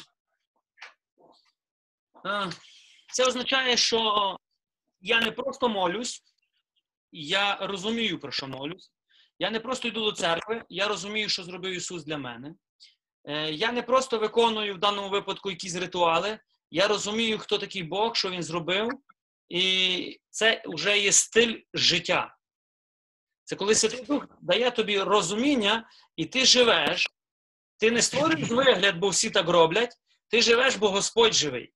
Це 3.12 3.26
означає, 3.26 3.76
що 3.76 4.36
я 5.00 5.20
не 5.20 5.30
просто 5.30 5.68
молюсь, 5.68 6.22
я 7.12 7.56
розумію, 7.56 8.18
про 8.18 8.32
що 8.32 8.46
молюсь. 8.46 8.92
Я 9.38 9.50
не 9.50 9.60
просто 9.60 9.88
йду 9.88 10.04
до 10.04 10.12
церкви, 10.12 10.64
я 10.68 10.88
розумію, 10.88 11.28
що 11.28 11.42
зробив 11.44 11.72
Ісус 11.72 12.04
для 12.04 12.18
мене. 12.18 12.54
Е, 13.24 13.50
Я 13.50 13.72
не 13.72 13.82
просто 13.82 14.18
виконую 14.18 14.74
в 14.74 14.78
даному 14.78 15.08
випадку 15.08 15.50
якісь 15.50 15.76
ритуали, 15.76 16.38
я 16.70 16.88
розумію, 16.88 17.38
хто 17.38 17.58
такий 17.58 17.82
Бог, 17.82 18.16
що 18.16 18.30
він 18.30 18.42
зробив, 18.42 18.90
і 19.48 20.20
це 20.30 20.62
вже 20.66 20.98
є 20.98 21.12
стиль 21.12 21.60
життя. 21.74 22.37
Це 23.48 23.56
коли 23.56 23.74
Святий 23.74 24.02
Дух 24.02 24.26
дає 24.40 24.70
тобі 24.70 25.00
розуміння, 25.00 25.88
і 26.16 26.26
ти 26.26 26.44
живеш, 26.44 27.08
ти 27.78 27.90
не 27.90 28.02
створюєш 28.02 28.50
вигляд, 28.50 28.98
бо 28.98 29.08
всі 29.08 29.30
так 29.30 29.48
роблять, 29.48 29.94
ти 30.28 30.42
живеш, 30.42 30.76
бо 30.76 30.90
Господь 30.90 31.34
живий. 31.34 31.72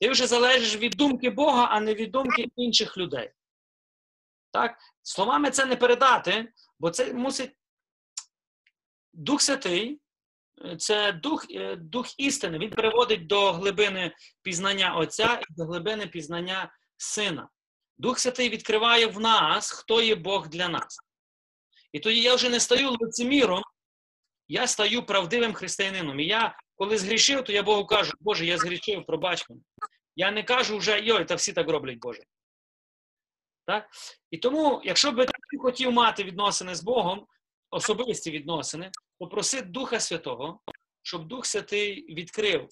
Ти 0.00 0.10
вже 0.10 0.26
залежиш 0.26 0.76
від 0.76 0.92
думки 0.92 1.30
Бога, 1.30 1.68
а 1.70 1.80
не 1.80 1.94
від 1.94 2.10
думки 2.10 2.46
інших 2.56 2.96
людей. 2.96 3.30
Так? 4.50 4.78
Словами 5.02 5.50
це 5.50 5.66
не 5.66 5.76
передати, 5.76 6.52
бо 6.78 6.90
це 6.90 7.12
мусить 7.12 7.56
Дух 9.12 9.42
Святий, 9.42 10.00
це 10.78 11.12
дух, 11.12 11.46
е, 11.50 11.76
дух 11.76 12.20
істини. 12.20 12.58
Він 12.58 12.70
переводить 12.70 13.26
до 13.26 13.52
глибини 13.52 14.14
пізнання 14.42 14.96
Отця 14.96 15.40
і 15.50 15.54
до 15.54 15.64
глибини 15.64 16.06
пізнання 16.06 16.72
Сина. 16.96 17.48
Дух 18.00 18.18
Святий 18.18 18.48
відкриває 18.48 19.06
в 19.06 19.20
нас, 19.20 19.70
хто 19.70 20.02
є 20.02 20.14
Бог 20.14 20.48
для 20.48 20.68
нас. 20.68 20.98
І 21.92 22.00
тоді 22.00 22.20
я 22.20 22.34
вже 22.34 22.48
не 22.48 22.60
стаю 22.60 22.90
лицеміром, 23.00 23.62
я 24.48 24.66
стаю 24.66 25.06
правдивим 25.06 25.52
християнином. 25.52 26.20
І 26.20 26.26
я, 26.26 26.58
коли 26.74 26.98
згрішив, 26.98 27.44
то 27.44 27.52
я 27.52 27.62
Богу 27.62 27.86
кажу, 27.86 28.12
Боже, 28.20 28.46
я 28.46 28.58
згрішив, 28.58 29.06
пробач 29.06 29.48
мене. 29.50 29.62
Я 30.16 30.30
не 30.30 30.42
кажу 30.42 30.78
вже, 30.78 31.00
йой, 31.00 31.24
та 31.24 31.34
всі 31.34 31.52
так 31.52 31.68
роблять, 31.68 31.98
Боже. 31.98 32.22
Так? 33.66 33.88
І 34.30 34.38
тому, 34.38 34.80
якщо 34.84 35.12
би 35.12 35.26
ти 35.26 35.58
хотів 35.58 35.92
мати 35.92 36.24
відносини 36.24 36.74
з 36.74 36.82
Богом, 36.82 37.26
особисті 37.70 38.30
відносини, 38.30 38.90
попроси 39.18 39.62
Духа 39.62 40.00
Святого, 40.00 40.60
щоб 41.02 41.28
Дух 41.28 41.46
Святий 41.46 42.14
відкрив. 42.14 42.68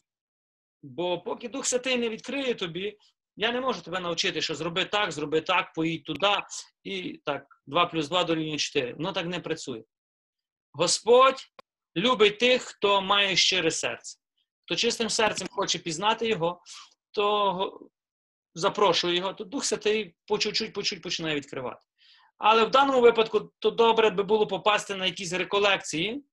Бо 0.82 1.20
поки 1.20 1.48
Дух 1.48 1.66
Святий 1.66 1.96
не 1.96 2.08
відкриє 2.08 2.54
тобі, 2.54 2.98
я 3.38 3.52
не 3.52 3.60
можу 3.60 3.82
тебе 3.82 4.00
навчити, 4.00 4.42
що 4.42 4.54
зроби 4.54 4.84
так, 4.84 5.12
зроби 5.12 5.40
так, 5.40 5.72
поїдь 5.72 6.04
туди, 6.04 6.36
і 6.84 7.20
так, 7.24 7.62
2 7.66 7.86
плюс 7.86 8.08
2 8.08 8.24
дорівнює 8.24 8.58
4. 8.58 8.94
Воно 8.94 9.12
так 9.12 9.26
не 9.26 9.40
працює. 9.40 9.82
Господь 10.72 11.48
любить 11.96 12.38
тих, 12.38 12.62
хто 12.62 13.02
має 13.02 13.36
щире 13.36 13.70
серце. 13.70 14.18
Хто 14.64 14.76
чистим 14.76 15.10
серцем 15.10 15.48
хоче 15.50 15.78
пізнати 15.78 16.28
його, 16.28 16.62
то 17.10 17.80
запрошує 18.54 19.16
його, 19.16 19.32
то 19.32 19.44
Дух 19.44 19.64
Святий 19.64 20.16
по 20.26 20.38
чуть-чуть, 20.38 20.72
по 20.72 20.82
чуть 20.82 21.02
починає 21.02 21.34
відкривати. 21.34 21.80
Але 22.38 22.64
в 22.64 22.70
даному 22.70 23.00
випадку 23.00 23.52
то 23.58 23.70
добре 23.70 24.10
би 24.10 24.22
було 24.22 24.46
попасти 24.46 24.94
на 24.94 25.06
якісь 25.06 25.32
реколекції, 25.32 26.24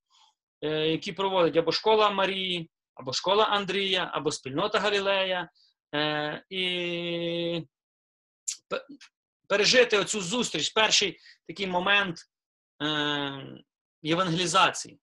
е, 0.62 0.68
які 0.88 1.12
проводить 1.12 1.56
або 1.56 1.72
школа 1.72 2.10
Марії, 2.10 2.70
або 2.94 3.12
школа 3.12 3.44
Андрія, 3.44 4.10
або 4.12 4.32
спільнота 4.32 4.78
Галілея, 4.78 5.50
е, 5.94 6.44
і 6.50 7.66
пережити 9.48 9.98
оцю 9.98 10.20
зустріч, 10.20 10.70
перший 10.70 11.20
такий 11.46 11.66
момент 11.66 12.18
е, 12.82 13.64
євангелізації. 14.02 15.00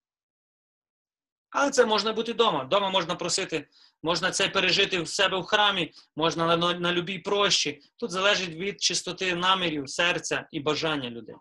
Але 1.49 1.71
це 1.71 1.85
можна 1.85 2.13
бути 2.13 2.33
вдома. 2.33 2.63
Вдома 2.63 2.89
можна 2.89 3.15
просити, 3.15 3.67
можна 4.03 4.31
це 4.31 4.49
пережити 4.49 5.01
в 5.01 5.07
себе 5.07 5.37
в 5.39 5.43
храмі, 5.43 5.93
можна 6.15 6.57
на, 6.57 6.73
на 6.73 6.91
любій 6.91 7.19
прощі. 7.19 7.81
Тут 7.97 8.11
залежить 8.11 8.55
від 8.55 8.81
чистоти 8.81 9.35
намірів, 9.35 9.89
серця 9.89 10.47
і 10.51 10.59
бажання 10.59 11.09
людей. 11.09 11.35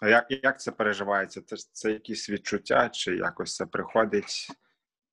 А 0.00 0.08
як, 0.08 0.26
як 0.30 0.60
це 0.60 0.72
переживається? 0.72 1.42
Це, 1.42 1.56
це 1.56 1.92
якісь 1.92 2.30
відчуття, 2.30 2.88
чи 2.88 3.16
якось 3.16 3.56
це 3.56 3.66
приходить? 3.66 4.48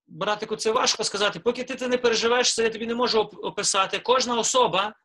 Братику, 0.08 0.56
це 0.56 0.72
важко 0.72 1.04
сказати. 1.04 1.40
Поки 1.40 1.64
ти 1.64 1.76
це 1.76 1.88
не 1.88 1.98
переживеш, 1.98 2.56
це 2.56 2.64
я 2.64 2.70
тобі 2.70 2.88
не 2.88 2.96
можу 2.96 3.20
описати. 3.22 4.00
Кожна 4.00 4.40
особа 4.40 4.96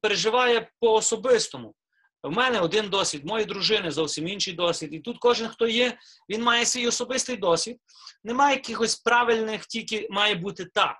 переживає 0.00 0.70
по-особистому. 0.80 1.74
В 2.22 2.30
мене 2.30 2.60
один 2.60 2.88
досвід, 2.88 3.24
моєї 3.24 3.46
дружини 3.46 3.90
зовсім 3.90 4.28
інший 4.28 4.54
досвід. 4.54 4.94
І 4.94 5.00
тут 5.00 5.18
кожен, 5.18 5.48
хто 5.48 5.68
є, 5.68 5.98
він 6.28 6.42
має 6.42 6.66
свій 6.66 6.86
особистий 6.86 7.36
досвід. 7.36 7.80
Немає 8.24 8.56
якихось 8.56 8.96
правильних, 8.96 9.66
тільки 9.66 10.08
має 10.10 10.34
бути 10.34 10.64
так. 10.64 10.96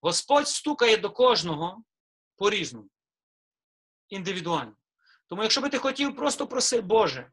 Господь 0.00 0.48
стукає 0.48 0.96
до 0.96 1.10
кожного 1.10 1.82
по-різному, 2.36 2.88
індивідуально. 4.08 4.76
Тому, 5.28 5.42
якщо 5.42 5.60
би 5.60 5.68
ти 5.68 5.78
хотів, 5.78 6.16
просто 6.16 6.46
проси, 6.46 6.80
Боже, 6.80 7.30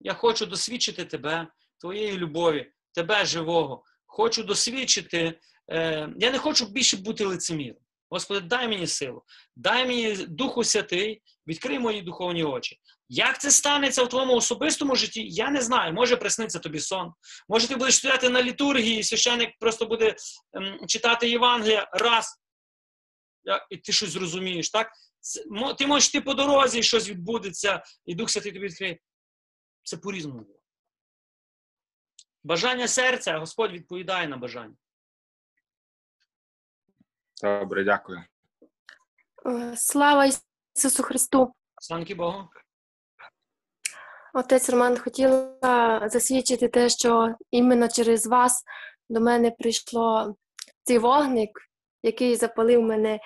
я 0.00 0.14
хочу 0.14 0.46
досвідчити 0.46 1.04
тебе, 1.04 1.46
твоєї 1.78 2.18
любові, 2.18 2.72
тебе 2.92 3.24
живого. 3.24 3.84
Хочу 4.10 4.42
досвідчити. 4.42 5.38
Е, 5.72 6.08
я 6.18 6.30
не 6.30 6.38
хочу 6.38 6.66
більше 6.66 6.96
бути 6.96 7.24
лицеміром. 7.24 7.82
Господи, 8.10 8.40
дай 8.40 8.68
мені 8.68 8.86
силу, 8.86 9.22
дай 9.56 9.86
мені 9.86 10.16
Духу 10.16 10.64
Святий, 10.64 11.22
відкрий 11.46 11.78
мої 11.78 12.02
духовні 12.02 12.44
очі. 12.44 12.76
Як 13.08 13.40
це 13.40 13.50
станеться 13.50 14.04
в 14.04 14.08
твоєму 14.08 14.34
особистому 14.34 14.96
житті, 14.96 15.28
я 15.28 15.50
не 15.50 15.62
знаю. 15.62 15.92
Може 15.92 16.16
присниться 16.16 16.58
тобі 16.58 16.80
сон. 16.80 17.12
Може, 17.48 17.68
ти 17.68 17.76
будеш 17.76 17.96
стояти 17.96 18.28
на 18.28 18.42
літургії, 18.42 18.98
і 18.98 19.02
священник 19.02 19.50
просто 19.60 19.86
буде 19.86 20.16
ем, 20.52 20.86
читати 20.86 21.30
Євангелія 21.30 21.90
раз, 21.92 22.40
і 23.70 23.76
ти 23.76 23.92
щось 23.92 24.10
зрозумієш, 24.10 24.70
так? 24.70 24.92
Ти 25.78 25.86
можеш 25.86 26.08
йти 26.08 26.20
по 26.20 26.34
дорозі, 26.34 26.78
і 26.78 26.82
щось 26.82 27.08
відбудеться, 27.08 27.82
і 28.06 28.14
Дух 28.14 28.30
Святий 28.30 28.52
тобі 28.52 28.66
відкриє. 28.66 28.98
Це 29.82 29.96
по-різному. 29.96 30.59
Бажання 32.44 32.88
серця, 32.88 33.38
Господь 33.38 33.72
відповідає 33.72 34.28
на 34.28 34.36
бажання. 34.36 34.74
Добре, 37.42 37.84
дякую. 37.84 38.24
Е, 39.46 39.76
Слава 39.76 40.30
Ісусу 40.74 41.02
Христу! 41.02 41.54
Сланки 41.80 42.14
Богу. 42.14 42.48
Отець 44.34 44.70
Роман, 44.70 44.98
хотіла 44.98 46.08
засвідчити 46.08 46.68
те, 46.68 46.88
що 46.88 47.34
іменно 47.50 47.88
через 47.88 48.26
вас 48.26 48.64
до 49.08 49.20
мене 49.20 49.50
прийшло 49.50 50.36
цей 50.82 50.98
вогник, 50.98 51.50
який 52.02 52.36
запалив 52.36 52.82
мене. 52.82 53.20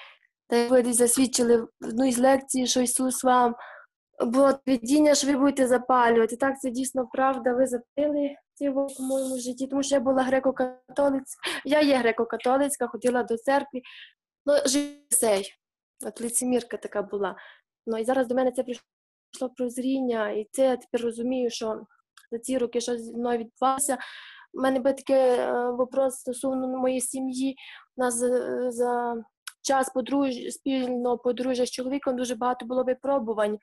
Та 0.46 0.56
як 0.56 0.70
ви 0.70 0.82
десь 0.82 0.96
засвідчили 0.96 1.56
в 1.56 1.68
одній 1.80 2.12
з 2.12 2.18
лекцій, 2.18 2.66
що 2.66 2.80
Ісус 2.80 3.24
вам 3.24 3.56
було 4.20 4.58
видіння, 4.66 5.14
що 5.14 5.26
ви 5.26 5.36
будете 5.36 5.66
запалювати. 5.66 6.36
Так, 6.36 6.60
це 6.60 6.70
дійсно 6.70 7.06
правда. 7.06 7.52
Ви 7.52 7.66
запалили 7.66 8.36
у 8.60 9.02
моєму 9.02 9.38
житті, 9.38 9.66
тому 9.66 9.82
що 9.82 9.94
я 9.94 10.00
була 10.00 10.22
греко-католицька. 10.24 11.38
Я 11.64 11.80
є 11.80 11.98
греко-католицька, 11.98 12.88
ходила 12.88 13.22
до 13.22 13.36
церкви. 13.36 13.82
Ну, 14.46 14.54
сей. 15.10 15.54
От 16.06 16.20
лицемірка 16.20 16.76
така 16.76 17.02
була. 17.02 17.36
Ну 17.86 17.98
і 17.98 18.04
зараз 18.04 18.26
до 18.26 18.34
мене 18.34 18.52
це 18.52 18.62
прийшло 18.62 19.50
прозріння, 19.56 20.30
і 20.30 20.48
це 20.52 20.64
я 20.64 20.76
тепер 20.76 21.00
розумію, 21.00 21.50
що 21.50 21.86
за 22.32 22.38
ці 22.38 22.58
роки 22.58 22.80
що 22.80 22.96
зі 22.96 23.16
мною 23.16 23.38
відбувалося. 23.38 23.98
У 24.54 24.60
мене 24.60 24.80
був 24.80 24.96
такий 24.96 25.16
е, 25.16 25.70
вопрос 25.70 26.14
стосовно 26.14 26.68
моєї 26.68 27.00
сім'ї. 27.00 27.56
У 27.96 28.00
нас 28.00 28.14
за, 28.14 28.70
за 28.70 29.14
час 29.64 29.90
подруж... 29.90 30.34
спільного 30.50 31.18
подружжя 31.18 31.66
з 31.66 31.70
чоловіком 31.70 32.16
дуже 32.16 32.34
багато 32.34 32.66
було 32.66 32.84
випробувань. 32.84 33.58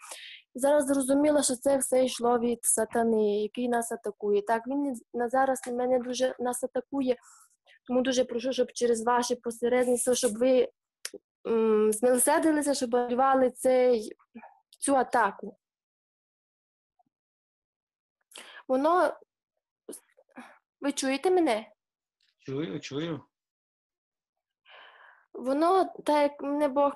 Зараз 0.55 0.87
зрозуміла, 0.87 1.43
що 1.43 1.55
це 1.55 1.77
все 1.77 2.05
йшло 2.05 2.39
від 2.39 2.59
сатани, 2.65 3.41
який 3.41 3.69
нас 3.69 3.91
атакує. 3.91 4.41
Так, 4.41 4.67
він 4.67 4.95
на 5.13 5.29
зараз 5.29 5.61
мене 5.67 5.99
дуже 5.99 6.35
нас 6.39 6.63
атакує. 6.63 7.15
Тому 7.87 8.01
дуже 8.01 8.23
прошу, 8.25 8.53
щоб 8.53 8.71
через 8.71 9.03
ваше 9.03 9.35
посередництво, 9.35 10.15
щоб 10.15 10.37
ви 10.37 10.69
м, 11.47 11.91
щоб 12.73 12.93
обірвали 12.93 13.51
цей, 13.51 14.11
цю 14.79 14.95
атаку. 14.95 15.57
Воно. 18.67 19.13
Ви 20.81 20.91
чуєте 20.91 21.31
мене? 21.31 21.71
Чую, 22.39 22.79
чую. 22.79 23.21
Воно, 25.33 25.93
так 26.05 26.31
як 26.31 26.41
мене 26.41 26.67
Бог 26.67 26.93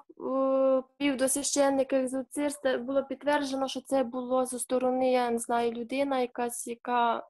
пів 0.97 1.17
до 1.17 1.29
священника 1.29 1.95
екзорциста, 1.95 2.77
було 2.77 3.03
підтверджено, 3.03 3.67
що 3.67 3.81
це 3.81 4.03
було 4.03 4.45
зі 4.45 4.59
сторони, 4.59 5.11
я 5.11 5.31
не 5.31 5.39
знаю, 5.39 5.71
людина 5.71 6.19
якась, 6.19 6.67
яка 6.67 7.27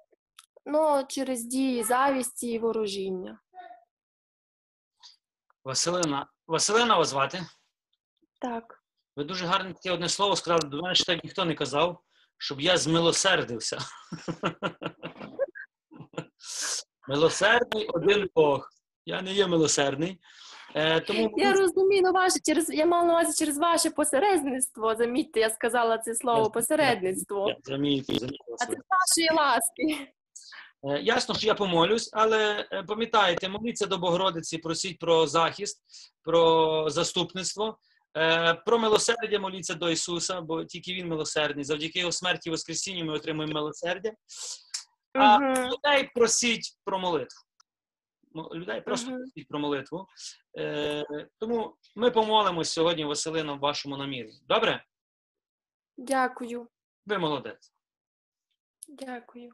ну, 0.65 1.06
через 1.07 1.44
дії 1.44 1.84
завісті 1.84 2.48
і 2.48 2.60
ворожіння. 2.60 3.40
Василина. 5.64 6.27
Василина 6.48 6.98
вас 6.98 7.10
звати? 7.10 7.45
Так. 8.41 8.84
Ви 9.15 9.23
дуже 9.23 9.45
гарне 9.45 9.73
таке 9.73 9.91
одне 9.91 10.10
слово 10.10 10.36
сказали, 10.36 10.69
до 10.69 10.82
мене 10.82 10.95
ще 10.95 11.06
так 11.06 11.23
ніхто 11.23 11.45
не 11.45 11.56
казав, 11.56 11.99
щоб 12.38 12.61
я 12.61 12.77
змилосердився. 12.77 13.77
Милосердний 17.07 17.88
один 17.88 18.30
Бог. 18.36 18.69
Я 19.06 19.22
не 19.22 19.34
є 19.34 19.48
милосердний. 19.48 20.19
Е, 20.78 21.00
тому 21.02 21.34
Я 21.38 21.54
розумію, 21.54 22.02
ну 22.06 22.12
ваше 22.12 22.40
через 22.46 22.70
я 22.70 22.86
мала 22.86 23.04
на 23.04 23.14
увазі 23.14 23.46
через 23.46 23.58
ваше 23.58 23.90
посередництво. 23.90 24.96
Замітьте, 24.96 25.40
я 25.40 25.50
сказала 25.50 25.98
це 25.98 26.16
слово 26.16 26.50
посередництво. 26.50 27.50
я 27.50 27.56
замітив 27.64 28.30
А 28.62 28.66
це 28.66 28.72
вашої 28.72 29.30
ласки. 29.38 30.12
Е, 30.84 31.02
Ясно, 31.02 31.36
що 31.36 31.48
я 31.48 31.54
помолюсь, 31.54 32.10
але 32.14 32.68
е, 32.72 32.84
пам'ятайте, 32.84 33.50
моліться 33.50 33.86
до 33.86 33.98
Богородиці, 33.98 34.58
просіть 34.58 35.00
про 35.00 35.28
захист, 35.28 35.82
про 36.24 36.90
заступництво, 36.90 37.78
про 38.66 38.80
милосердя 38.80 39.40
моліться 39.40 39.74
до 39.74 39.90
Ісуса, 39.90 40.42
бо 40.42 40.66
тільки 40.66 40.94
Він 40.94 41.08
милосердний. 41.08 41.64
Завдяки 41.64 42.00
Його 42.00 42.12
смерті 42.12 42.50
і 42.50 42.52
Воскресінню 42.52 43.06
ми 43.06 43.14
отримуємо 43.14 43.54
милосердя. 43.54 44.12
А 45.14 45.40
людей 45.40 46.10
просіть 46.16 46.78
про 46.86 47.00
молитву. 47.00 47.46
Людей 48.36 48.82
просто 48.82 49.10
Мгм. 49.12 49.18
просіть 49.20 49.48
про 49.48 49.60
молитву. 49.60 50.07
Е, 50.57 51.06
Тому 51.40 51.76
ми 51.95 52.12
помолимось 52.12 52.70
сьогодні, 52.70 53.06
Василина, 53.06 53.53
в 53.53 53.60
вашому 53.60 53.98
намірі. 53.98 54.30
Добре? 54.48 54.84
Дякую, 55.98 56.68
Ви 57.06 57.18
молодець. 57.18 57.74
дякую. 58.88 59.52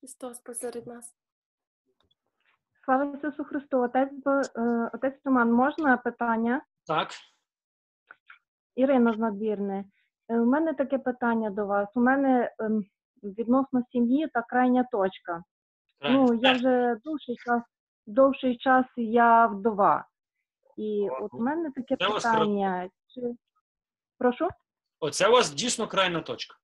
Христос 0.00 0.38
посеред 0.40 0.86
нас. 0.86 1.14
Слава 2.84 3.16
Ісусу 3.16 3.44
Христу. 3.44 3.78
Отець, 3.82 4.12
Бо- 4.24 4.60
е, 4.62 4.90
отець 4.94 5.20
Роман, 5.24 5.52
можна 5.52 5.96
питання? 5.96 6.62
Так. 6.86 7.10
Ірина 8.74 9.14
з 9.14 9.18
надвірне. 9.18 9.84
Е, 10.28 10.38
У 10.40 10.46
мене 10.46 10.74
таке 10.74 10.98
питання 10.98 11.50
до 11.50 11.66
вас. 11.66 11.88
У 11.94 12.00
мене 12.00 12.54
ем, 12.58 12.84
відносно 13.22 13.82
сім'ї 13.92 14.28
та 14.28 14.42
крайня 14.42 14.84
точка. 14.92 15.42
Ну, 16.00 16.34
я 16.42 16.52
вже 16.52 16.96
довший 17.04 17.36
час, 17.36 17.62
довший 18.06 18.56
час 18.56 18.86
я 18.96 19.46
вдова. 19.46 20.04
І 20.76 21.08
от 21.20 21.34
у 21.34 21.42
мене 21.42 21.70
таке 21.70 21.96
Це 21.96 22.10
питання. 22.10 22.88
Чи... 23.08 23.34
Прошу? 24.18 24.48
Оце 25.00 25.28
у 25.28 25.32
вас 25.32 25.54
дійсно 25.54 25.86
крайна 25.86 26.20
точка. 26.20 26.56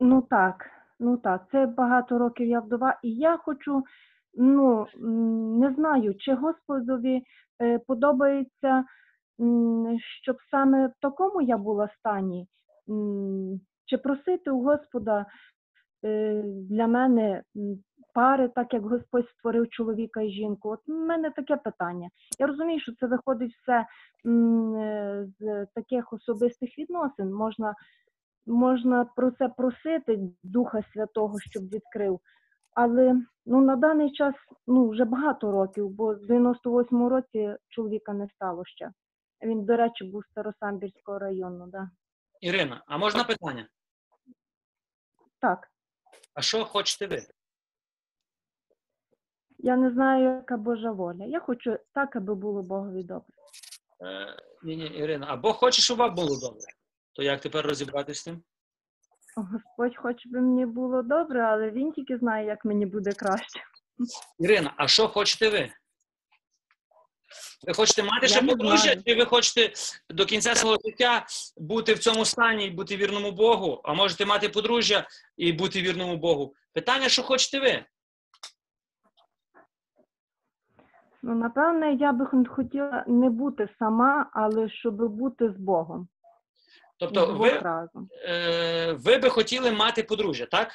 Ну 0.00 0.22
так, 0.22 0.70
ну 1.00 1.16
так, 1.16 1.46
це 1.52 1.66
багато 1.66 2.18
років 2.18 2.46
я 2.46 2.60
вдова, 2.60 2.98
і 3.02 3.14
я 3.14 3.36
хочу, 3.36 3.84
ну 4.34 4.86
не 5.60 5.74
знаю, 5.74 6.14
чи 6.14 6.34
Господові 6.34 7.22
е, 7.62 7.78
подобається, 7.78 8.84
щоб 10.22 10.36
саме 10.50 10.86
в 10.86 10.92
такому 11.00 11.42
я 11.42 11.56
була 11.58 11.88
стані, 11.98 12.46
чи 13.86 13.98
просити 13.98 14.50
у 14.50 14.62
Господа 14.62 15.26
е, 16.04 16.42
для 16.44 16.86
мене 16.86 17.42
пари, 18.14 18.48
так 18.48 18.74
як 18.74 18.82
Господь 18.82 19.28
створив 19.28 19.70
чоловіка 19.70 20.22
і 20.22 20.30
жінку. 20.30 20.70
От 20.70 20.80
в 20.86 20.92
мене 20.92 21.30
таке 21.30 21.56
питання. 21.56 22.08
Я 22.38 22.46
розумію, 22.46 22.80
що 22.80 22.92
це 23.00 23.06
виходить 23.06 23.52
все 23.62 23.78
е, 23.78 23.86
з 25.38 25.66
таких 25.74 26.12
особистих 26.12 26.78
відносин. 26.78 27.32
Можна 27.32 27.74
можна 28.46 29.04
про 29.04 29.30
це 29.30 29.48
просити 29.48 30.18
Духа 30.42 30.82
Святого, 30.92 31.40
щоб 31.40 31.62
відкрив. 31.62 32.20
Але 32.74 33.16
ну, 33.46 33.60
на 33.60 33.76
даний 33.76 34.12
час 34.12 34.34
ну, 34.66 34.88
вже 34.88 35.04
багато 35.04 35.52
років, 35.52 35.90
бо 35.90 36.14
в 36.14 36.18
98-му 36.18 37.08
році 37.08 37.56
чоловіка 37.68 38.12
не 38.12 38.28
стало 38.28 38.64
ще. 38.64 38.90
Він, 39.42 39.64
до 39.64 39.76
речі, 39.76 40.04
був 40.04 40.24
Старосамбірського 40.30 41.18
району. 41.18 41.66
Да. 41.66 41.90
Ірина, 42.40 42.82
а 42.86 42.98
можна 42.98 43.24
питання? 43.24 43.68
Так, 45.40 45.68
А 46.34 46.42
що 46.42 46.64
хочете 46.64 47.06
ви? 47.06 47.22
Я 49.62 49.76
не 49.76 49.90
знаю, 49.90 50.24
яка 50.24 50.56
Божа 50.56 50.92
воля. 50.92 51.24
Я 51.24 51.40
хочу 51.40 51.78
так, 51.94 52.16
аби 52.16 52.34
було 52.34 52.62
Богові 52.62 53.02
добре. 53.02 53.34
Е, 54.02 54.36
ні, 54.62 54.76
ні, 54.76 54.86
Ірина, 54.86 55.26
а 55.28 55.36
Бог 55.36 55.56
хоче, 55.56 55.82
щоб 55.82 55.98
вам 55.98 56.14
було 56.14 56.40
добре. 56.40 56.66
То 57.12 57.22
як 57.22 57.40
тепер 57.40 57.66
розібратися 57.66 58.20
з 58.20 58.24
тим? 58.24 58.42
Господь 59.36 59.96
хоче, 59.96 60.28
би 60.28 60.40
мені 60.40 60.66
було 60.66 61.02
добре, 61.02 61.42
але 61.42 61.70
він 61.70 61.92
тільки 61.92 62.18
знає, 62.18 62.46
як 62.46 62.64
мені 62.64 62.86
буде 62.86 63.12
краще. 63.12 63.60
Ірина, 64.38 64.74
а 64.76 64.88
що 64.88 65.08
хочете 65.08 65.48
ви? 65.48 65.70
Ви 67.66 67.74
хочете 67.74 68.02
мати 68.02 68.28
ще 68.28 68.42
не 68.42 68.48
подружжя, 68.48 68.78
знаю. 68.78 69.02
чи 69.06 69.14
ви 69.14 69.24
хочете 69.24 69.72
до 70.10 70.26
кінця 70.26 70.54
свого 70.54 70.76
життя 70.84 71.26
бути 71.56 71.94
в 71.94 71.98
цьому 71.98 72.24
стані 72.24 72.66
і 72.66 72.70
бути 72.70 72.96
вірному 72.96 73.32
Богу, 73.32 73.80
а 73.84 73.94
можете 73.94 74.26
мати 74.26 74.48
подружжя 74.48 75.08
і 75.36 75.52
бути 75.52 75.82
вірному 75.82 76.16
Богу? 76.16 76.54
Питання, 76.72 77.08
що 77.08 77.22
хочете 77.22 77.60
ви? 77.60 77.84
Ну, 81.22 81.34
напевне, 81.34 81.92
я 81.92 82.12
би 82.12 82.46
хотіла 82.48 83.04
не 83.06 83.30
бути 83.30 83.68
сама, 83.78 84.30
але 84.32 84.68
щоб 84.68 85.08
бути 85.08 85.52
з 85.52 85.56
Богом. 85.56 86.08
Тобто 86.98 87.34
ви, 87.34 87.50
разом. 87.50 88.08
е, 88.28 88.92
ви 88.92 89.18
би 89.18 89.28
хотіли 89.28 89.72
мати 89.72 90.02
подружжя, 90.02 90.46
так? 90.46 90.68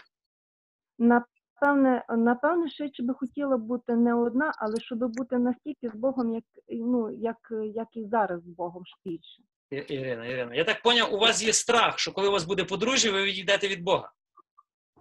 напевне, 0.99 2.05
напевне, 2.09 2.69
швидше 2.69 3.03
би 3.03 3.13
хотіла 3.13 3.57
бути 3.57 3.95
не 3.95 4.13
одна, 4.13 4.51
але 4.57 4.79
щоб 4.79 4.99
бути 4.99 5.37
настільки 5.37 5.89
з 5.89 5.95
Богом, 5.95 6.33
як 6.33 6.43
ну 6.69 7.11
як, 7.11 7.37
як 7.73 7.87
і 7.91 8.05
зараз 8.05 8.41
з 8.41 8.47
Богом 8.47 8.83
більше. 9.05 9.41
Ірина, 9.69 10.25
Ірина, 10.25 10.55
я 10.55 10.63
так 10.63 10.81
поняв, 10.81 11.13
у 11.13 11.17
вас 11.17 11.43
є 11.43 11.53
страх, 11.53 11.99
що 11.99 12.11
коли 12.11 12.27
у 12.27 12.31
вас 12.31 12.45
буде 12.45 12.63
подружжя, 12.63 13.11
ви 13.11 13.23
відійдете 13.23 13.67
від 13.67 13.83
Бога. 13.83 14.11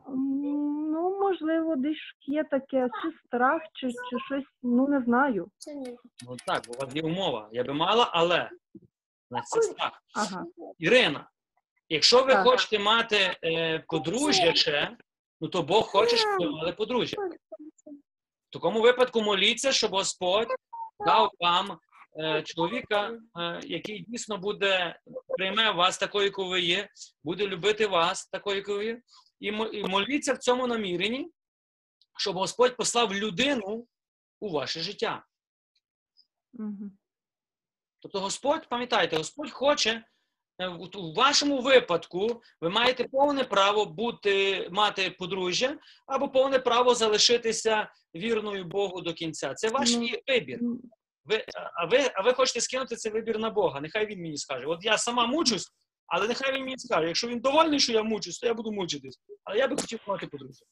Ну, 0.08 1.18
можливо, 1.20 1.76
десь 1.76 1.96
є 2.26 2.44
таке, 2.44 2.88
чи 3.02 3.12
страх, 3.26 3.62
чи, 3.72 3.88
чи 3.88 4.18
щось, 4.26 4.44
ну 4.62 4.88
не 4.88 5.02
знаю. 5.02 5.48
Ну 6.28 6.36
так, 6.46 6.62
бо 6.68 6.74
у 6.74 6.78
вас 6.78 6.94
є 6.96 7.02
умова. 7.02 7.48
Я 7.52 7.64
би 7.64 7.72
мала, 7.74 8.10
але 8.12 8.50
значить, 9.30 9.48
це 9.48 9.62
страх. 9.62 10.02
Ага. 10.14 10.44
Ірина, 10.78 11.30
якщо 11.88 12.24
ви 12.24 12.32
Так. 12.32 12.46
хочете 12.46 12.78
мати 12.78 13.36
е, 13.44 13.78
подружжя 13.88 14.54
ще, 14.54 14.96
ну 15.40 15.48
то 15.48 15.62
Бог 15.62 15.86
хоче, 15.86 16.16
щоб 16.16 16.30
ви 16.40 16.50
мали 16.50 16.72
подружжя. 16.72 17.16
В 18.50 18.52
такому 18.52 18.80
випадку 18.80 19.22
моліться, 19.22 19.72
щоб 19.72 19.90
Господь 19.90 20.48
дав 21.06 21.30
вам 21.40 21.78
е, 22.18 22.42
чоловіка, 22.42 23.18
е, 23.38 23.60
який 23.64 24.04
дійсно 24.08 24.38
буде 24.38 24.98
прийме 25.28 25.70
вас 25.70 25.98
такою, 25.98 26.24
якою 26.24 26.48
ви 26.48 26.60
є, 26.60 26.88
буде 27.24 27.46
любити 27.46 27.86
вас 27.86 28.26
такою, 28.26 28.56
якою 28.56 28.78
ви 28.78 28.84
є. 28.84 29.00
І, 29.40 29.52
мо- 29.52 29.66
і 29.66 29.84
моліться 29.84 30.32
в 30.34 30.38
цьому 30.38 30.66
наміренні, 30.66 31.30
щоб 32.18 32.36
Господь 32.36 32.76
послав 32.76 33.14
людину 33.14 33.86
у 34.40 34.50
ваше 34.50 34.80
життя. 34.80 35.24
Угу. 36.52 36.90
Тобто 38.00 38.20
Господь, 38.20 38.68
пам'ятайте, 38.68 39.16
Господь 39.16 39.50
хоче 39.50 40.04
е, 40.58 40.68
у 40.94 41.14
вашому 41.14 41.62
випадку 41.62 42.42
ви 42.60 42.70
маєте 42.70 43.04
повне 43.04 43.44
право 43.44 43.86
бути, 43.86 44.68
мати 44.72 45.10
подружжя 45.10 45.78
або 46.06 46.28
повне 46.28 46.58
право 46.58 46.94
залишитися 46.94 47.92
вірною 48.14 48.64
Богу 48.64 49.00
до 49.00 49.14
кінця. 49.14 49.54
Це 49.54 49.68
ваш 49.68 49.96
Ну, 49.96 50.08
вибір. 50.28 50.60
Ви, 51.24 51.44
а, 51.74 51.84
ви, 51.86 52.10
а 52.14 52.22
ви 52.22 52.32
хочете 52.32 52.60
скинути 52.60 52.96
цей 52.96 53.12
вибір 53.12 53.38
на 53.38 53.50
Бога. 53.50 53.80
Нехай 53.80 54.06
він 54.06 54.22
мені 54.22 54.36
скаже. 54.36 54.66
От 54.66 54.84
я 54.84 54.98
сама 54.98 55.26
мучусь, 55.26 55.72
але 56.06 56.28
нехай 56.28 56.54
він 56.54 56.64
мені 56.64 56.78
скаже. 56.78 57.06
Якщо 57.06 57.28
він 57.28 57.40
довольний, 57.40 57.80
що 57.80 57.92
я 57.92 58.02
мучусь, 58.02 58.38
то 58.38 58.46
я 58.46 58.54
буду 58.54 58.72
мучитись. 58.72 59.20
Але 59.44 59.58
я 59.58 59.68
би 59.68 59.76
хотів 59.76 60.00
мати 60.08 60.26
подружжя. 60.26 60.64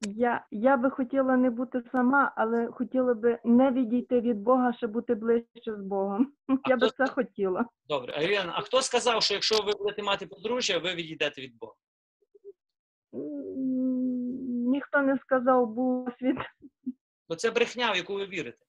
Я, 0.00 0.46
я 0.50 0.76
би 0.76 0.90
хотіла 0.90 1.36
не 1.36 1.50
бути 1.50 1.82
сама, 1.92 2.32
але 2.36 2.66
хотіла 2.66 3.14
би 3.14 3.38
не 3.44 3.70
відійти 3.70 4.20
від 4.20 4.36
Бога, 4.38 4.72
щоб 4.72 4.90
бути 4.90 5.14
ближче 5.14 5.76
з 5.76 5.80
Богом. 5.80 6.32
Я 6.68 6.76
би 6.76 6.90
це 6.90 7.06
хотіла. 7.06 7.66
Добре, 7.88 8.14
а 8.16 8.22
Ірина, 8.22 8.52
а 8.56 8.60
хто 8.60 8.82
сказав, 8.82 9.22
що 9.22 9.34
якщо 9.34 9.64
ви 9.64 9.72
будете 9.78 10.02
мати 10.02 10.26
подружжя, 10.26 10.78
ви 10.78 10.94
відійдете 10.94 11.42
від 11.42 11.58
Бога? 11.58 11.74
Ніхто 14.72 15.02
не 15.02 15.18
сказав, 15.18 15.66
був 15.66 16.08
світ. 16.18 16.36
Бо 17.28 17.36
це 17.36 17.50
брехня, 17.50 17.92
в 17.92 17.96
яку 17.96 18.14
ви 18.14 18.26
вірите. 18.26 18.64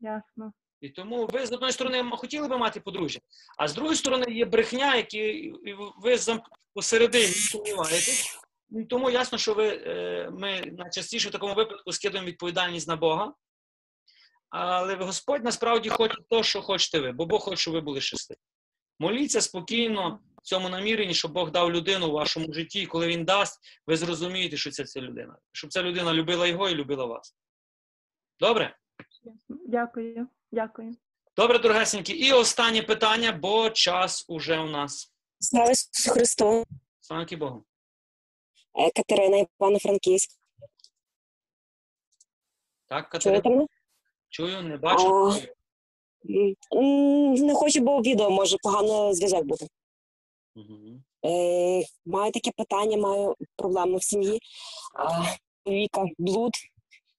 Ясно. 0.00 0.52
І 0.80 0.88
тому 0.88 1.26
ви 1.26 1.46
з 1.46 1.52
одної 1.52 1.72
сторони 1.72 2.10
хотіли 2.10 2.48
би 2.48 2.58
мати 2.58 2.80
подружжя, 2.80 3.20
а 3.58 3.68
з 3.68 3.74
другої 3.74 3.96
сторони 3.96 4.32
є 4.32 4.44
брехня, 4.44 4.96
які 4.96 5.52
ви 6.02 6.18
посередині 6.74 7.26
сумніваєтесь. 7.26 8.40
Тому 8.88 9.10
ясно, 9.10 9.38
що 9.38 9.54
ви, 9.54 9.68
е, 9.68 10.30
ми 10.30 10.60
найчастіше 10.78 11.28
в 11.28 11.32
такому 11.32 11.54
випадку 11.54 11.92
скидаємо 11.92 12.28
відповідальність 12.28 12.88
на 12.88 12.96
Бога. 12.96 13.34
Але 14.50 14.94
Господь 14.94 15.44
насправді 15.44 15.88
хоче 15.88 16.14
те, 16.30 16.42
що 16.42 16.62
хочете 16.62 17.00
ви, 17.00 17.12
бо 17.12 17.26
Бог 17.26 17.40
хоче, 17.40 17.56
щоб 17.56 17.74
ви 17.74 17.80
були 17.80 18.00
щасливі. 18.00 18.38
Моліться 18.98 19.40
спокійно 19.40 20.20
в 20.38 20.42
цьому 20.42 20.68
наміренні, 20.68 21.14
щоб 21.14 21.32
Бог 21.32 21.50
дав 21.50 21.72
людину 21.72 22.08
у 22.08 22.12
вашому 22.12 22.52
житті, 22.52 22.80
і 22.80 22.86
коли 22.86 23.06
він 23.06 23.24
дасть, 23.24 23.60
ви 23.86 23.96
зрозумієте, 23.96 24.56
що 24.56 24.70
це 24.70 24.84
ця 24.84 25.00
людина. 25.00 25.36
Щоб 25.52 25.72
ця 25.72 25.82
людина 25.82 26.14
любила 26.14 26.46
його 26.46 26.68
і 26.68 26.74
любила 26.74 27.04
вас. 27.04 27.36
Добре? 28.40 28.76
Дякую, 29.48 30.28
дякую. 30.52 30.96
Добре, 31.36 31.58
дорогесенькі. 31.58 32.12
І 32.12 32.32
останнє 32.32 32.82
питання, 32.82 33.32
бо 33.32 33.70
час 33.70 34.24
уже 34.28 34.58
у 34.58 34.66
нас. 34.66 35.12
Слава 35.38 35.70
Ісусу 35.70 36.10
Христу! 36.10 36.64
Слава 37.00 37.26
Богу. 37.38 37.64
Е, 38.78 38.90
Катерина 38.90 39.46
Івано-Франківськ. 39.60 40.30
Так, 42.86 43.18
Чуєте 43.20 43.28
Катерина? 43.42 43.56
мене? 43.56 43.66
Чую, 44.28 44.62
не 44.62 44.76
бачу. 44.76 45.30
А, 45.30 45.36
Не 47.40 47.54
хочу, 47.54 47.80
бо 47.80 48.00
відео 48.00 48.30
може 48.30 48.56
погано 48.62 49.14
зв'язок 49.14 49.44
буде. 49.44 49.66
Е, 51.26 51.82
Маю 52.06 52.32
таке 52.32 52.50
питання, 52.56 52.96
маю 52.96 53.36
проблеми 53.56 53.96
в 53.98 54.02
сім'ї. 54.04 54.40
Віка, 55.66 56.04
блуд, 56.18 56.52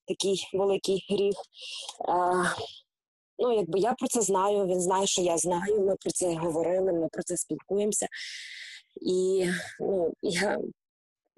такий 0.08 0.48
великий 0.54 1.06
гріх. 1.10 1.36
Ну, 3.42 3.56
якби 3.56 3.80
я 3.80 3.94
про 3.94 4.08
це 4.08 4.22
знаю, 4.22 4.66
він 4.66 4.82
знає, 4.82 5.08
що 5.08 5.22
я 5.22 5.38
знаю. 5.38 5.80
Ми 5.80 5.96
про 5.96 6.12
це 6.12 6.36
говорили, 6.36 6.94
ми 6.94 7.08
про 7.12 7.24
це 7.24 7.38
спілкуємося. 7.38 8.08
І 9.02 9.46
ну, 9.80 10.14
я 10.22 10.60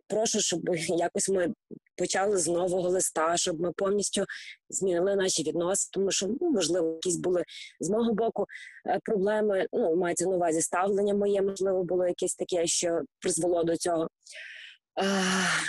прошу, 0.08 0.42
щоб 0.42 0.62
якось 0.98 1.30
ми 1.30 1.54
почали 1.96 2.38
з 2.38 2.48
нового 2.48 2.90
листа, 2.90 3.38
щоб 3.38 3.62
ми 3.62 3.72
повністю 3.72 4.26
змінили 4.70 5.16
наші 5.16 5.44
відносини, 5.44 5.90
тому 5.94 6.12
що 6.12 6.28
ну, 6.42 6.52
можливо 6.52 6.94
якісь 6.94 7.18
були 7.18 7.44
з 7.80 7.90
мого 7.90 8.14
боку 8.14 8.46
е, 8.88 9.00
проблеми. 9.04 9.68
Ну, 9.74 9.96
мається 9.96 10.26
на 10.26 10.36
увазі 10.36 10.62
ставлення 10.62 11.14
моє, 11.14 11.42
можливо, 11.42 11.84
було 11.84 12.08
якесь 12.08 12.36
таке, 12.36 12.68
що 12.68 13.02
призвело 13.20 13.64
до 13.64 13.78
цього. 13.78 14.08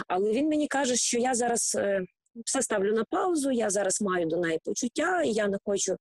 Але 0.09 0.33
він 0.33 0.49
мені 0.49 0.69
каже, 0.69 0.97
що 0.97 1.19
я 1.19 1.35
зараз 1.35 1.77
е, 1.79 2.05
все 2.45 2.63
ставлю 2.63 2.93
на 2.93 3.05
паузу, 3.05 3.51
я 3.51 3.71
зараз 3.71 4.03
маю 4.03 4.27
до 4.27 4.37
неї 4.37 4.61
почуття, 4.65 5.23
і 5.23 5.33
я 5.33 5.49
не 5.49 5.59
хочу 5.65 5.93
е, 5.93 5.99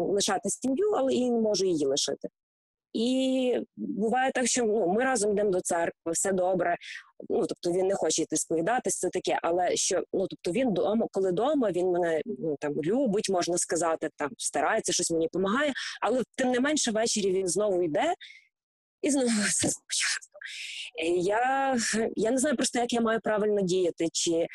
лишати 0.00 0.50
сім'ю, 0.50 0.90
але 0.90 1.12
і 1.12 1.30
не 1.30 1.40
можу 1.40 1.66
її 1.66 1.86
лишити. 1.86 2.28
І 2.92 3.60
буває 3.76 4.32
так, 4.32 4.46
що 4.46 4.64
ну, 4.64 4.86
ми 4.86 5.04
разом 5.04 5.32
йдемо 5.32 5.50
до 5.50 5.60
церкви, 5.60 6.12
все 6.12 6.32
добре. 6.32 6.76
Ну 7.28 7.46
тобто 7.46 7.72
він 7.72 7.86
не 7.86 7.94
хоче 7.94 8.22
йти 8.22 8.36
сповідатись, 8.36 8.98
це 8.98 9.08
таке, 9.08 9.38
але 9.42 9.76
що 9.76 10.02
ну 10.12 10.26
тобто 10.26 10.50
він 10.50 10.72
дома, 10.72 11.06
коли 11.12 11.30
вдома, 11.30 11.70
він 11.70 11.86
мене 11.86 12.22
ну 12.26 12.56
там 12.60 12.74
любить, 12.82 13.28
можна 13.30 13.58
сказати, 13.58 14.10
там 14.16 14.30
старається, 14.38 14.92
щось 14.92 15.10
мені 15.10 15.26
допомагає. 15.26 15.72
Але 16.00 16.22
тим 16.36 16.50
не 16.50 16.60
менше 16.60 16.90
ввечері 16.90 17.32
він 17.32 17.48
знову 17.48 17.82
йде 17.82 18.14
і 19.02 19.10
знову 19.10 19.28
все 19.48 19.68
спочатку. 19.68 20.36
Я, 21.16 21.76
я 22.16 22.30
не 22.30 22.38
знаю 22.38 22.56
просто, 22.56 22.78
як 22.78 22.92
я 22.92 23.00
маю 23.00 23.20
правильно 23.20 23.60
діяти, 23.60 24.08
чи 24.12 24.32
е, 24.32 24.46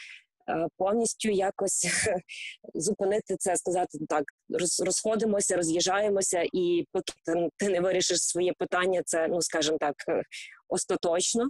повністю 0.78 1.30
якось 1.30 1.88
зупинити 2.74 3.36
це, 3.40 3.56
сказати 3.56 3.98
так, 4.10 4.24
роз, 4.50 4.80
розходимося, 4.86 5.56
роз'їжджаємося, 5.56 6.44
і 6.54 6.86
поки 6.92 7.14
ти 7.58 7.70
не 7.70 7.82
вирішиш 7.82 8.18
своє 8.22 8.54
питання, 8.60 9.02
це 9.06 9.28
ну 9.28 9.42
скажімо 9.42 9.78
так, 9.80 9.96
е, 10.10 10.24
остаточно. 10.70 11.50